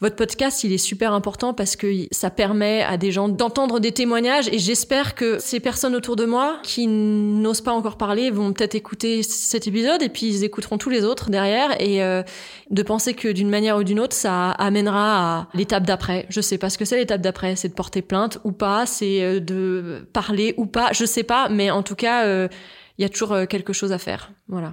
votre 0.00 0.16
podcast, 0.16 0.64
il 0.64 0.72
est 0.72 0.78
super 0.78 1.12
important 1.12 1.54
parce 1.54 1.76
que 1.76 1.86
ça 2.10 2.28
permet 2.28 2.82
à 2.82 2.96
des 2.96 3.12
gens 3.12 3.28
d'entendre 3.28 3.78
des 3.78 3.92
témoignages 3.92 4.48
et 4.48 4.58
j'espère 4.58 5.14
que 5.14 5.38
ces 5.38 5.60
personnes 5.60 5.94
autour 5.94 6.16
de 6.16 6.24
moi 6.24 6.58
qui 6.64 6.88
n'osent 6.88 7.60
pas 7.60 7.72
encore 7.72 7.96
parler 7.96 8.30
vont 8.30 8.52
peut-être 8.52 8.74
écouter 8.74 9.22
cet 9.22 9.68
épisode 9.68 10.02
et 10.02 10.08
puis 10.08 10.26
ils 10.26 10.44
écouteront 10.44 10.78
tous 10.78 10.90
les 10.90 11.04
autres 11.04 11.30
derrière 11.30 11.80
et 11.80 12.02
euh, 12.02 12.22
de 12.70 12.82
penser 12.82 13.14
que 13.14 13.28
d'une 13.28 13.48
manière 13.48 13.76
ou 13.76 13.84
d'une 13.84 14.00
autre, 14.00 14.16
ça 14.16 14.50
amènera 14.50 15.38
à 15.38 15.48
l'étape 15.54 15.84
d'après. 15.84 16.26
Je 16.28 16.40
sais 16.40 16.58
pas 16.58 16.70
ce 16.70 16.78
que 16.78 16.84
c'est 16.84 16.96
l'étape 16.96 17.20
d'après, 17.20 17.54
c'est 17.54 17.68
de 17.68 17.74
porter 17.74 18.02
plainte 18.02 18.40
ou 18.42 18.50
pas, 18.50 18.86
c'est 18.86 19.22
euh, 19.22 19.38
de 19.38 20.08
parler 20.12 20.54
ou 20.56 20.66
pas, 20.66 20.90
je 20.92 21.04
sais 21.04 21.24
pas, 21.24 21.48
mais 21.48 21.70
en 21.70 21.84
tout 21.84 21.96
cas, 21.96 22.26
euh, 22.26 22.48
il 22.98 23.02
y 23.02 23.04
a 23.04 23.08
toujours 23.08 23.46
quelque 23.48 23.72
chose 23.72 23.92
à 23.92 23.98
faire. 23.98 24.32
Voilà. 24.48 24.72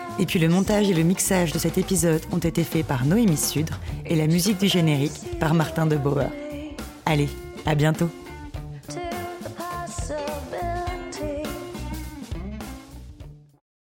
et 0.21 0.27
puis 0.27 0.37
le 0.37 0.47
montage 0.47 0.87
et 0.87 0.93
le 0.93 1.01
mixage 1.01 1.51
de 1.51 1.57
cet 1.57 1.79
épisode 1.79 2.21
ont 2.31 2.37
été 2.37 2.63
faits 2.63 2.85
par 2.85 3.05
Noémie 3.05 3.35
Sudre 3.35 3.79
et 4.05 4.15
la 4.15 4.27
musique 4.27 4.59
du 4.59 4.67
générique 4.67 5.39
par 5.39 5.55
Martin 5.55 5.87
de 5.87 5.97
Bauer. 5.97 6.29
Allez, 7.07 7.27
à 7.65 7.73
bientôt. 7.73 8.07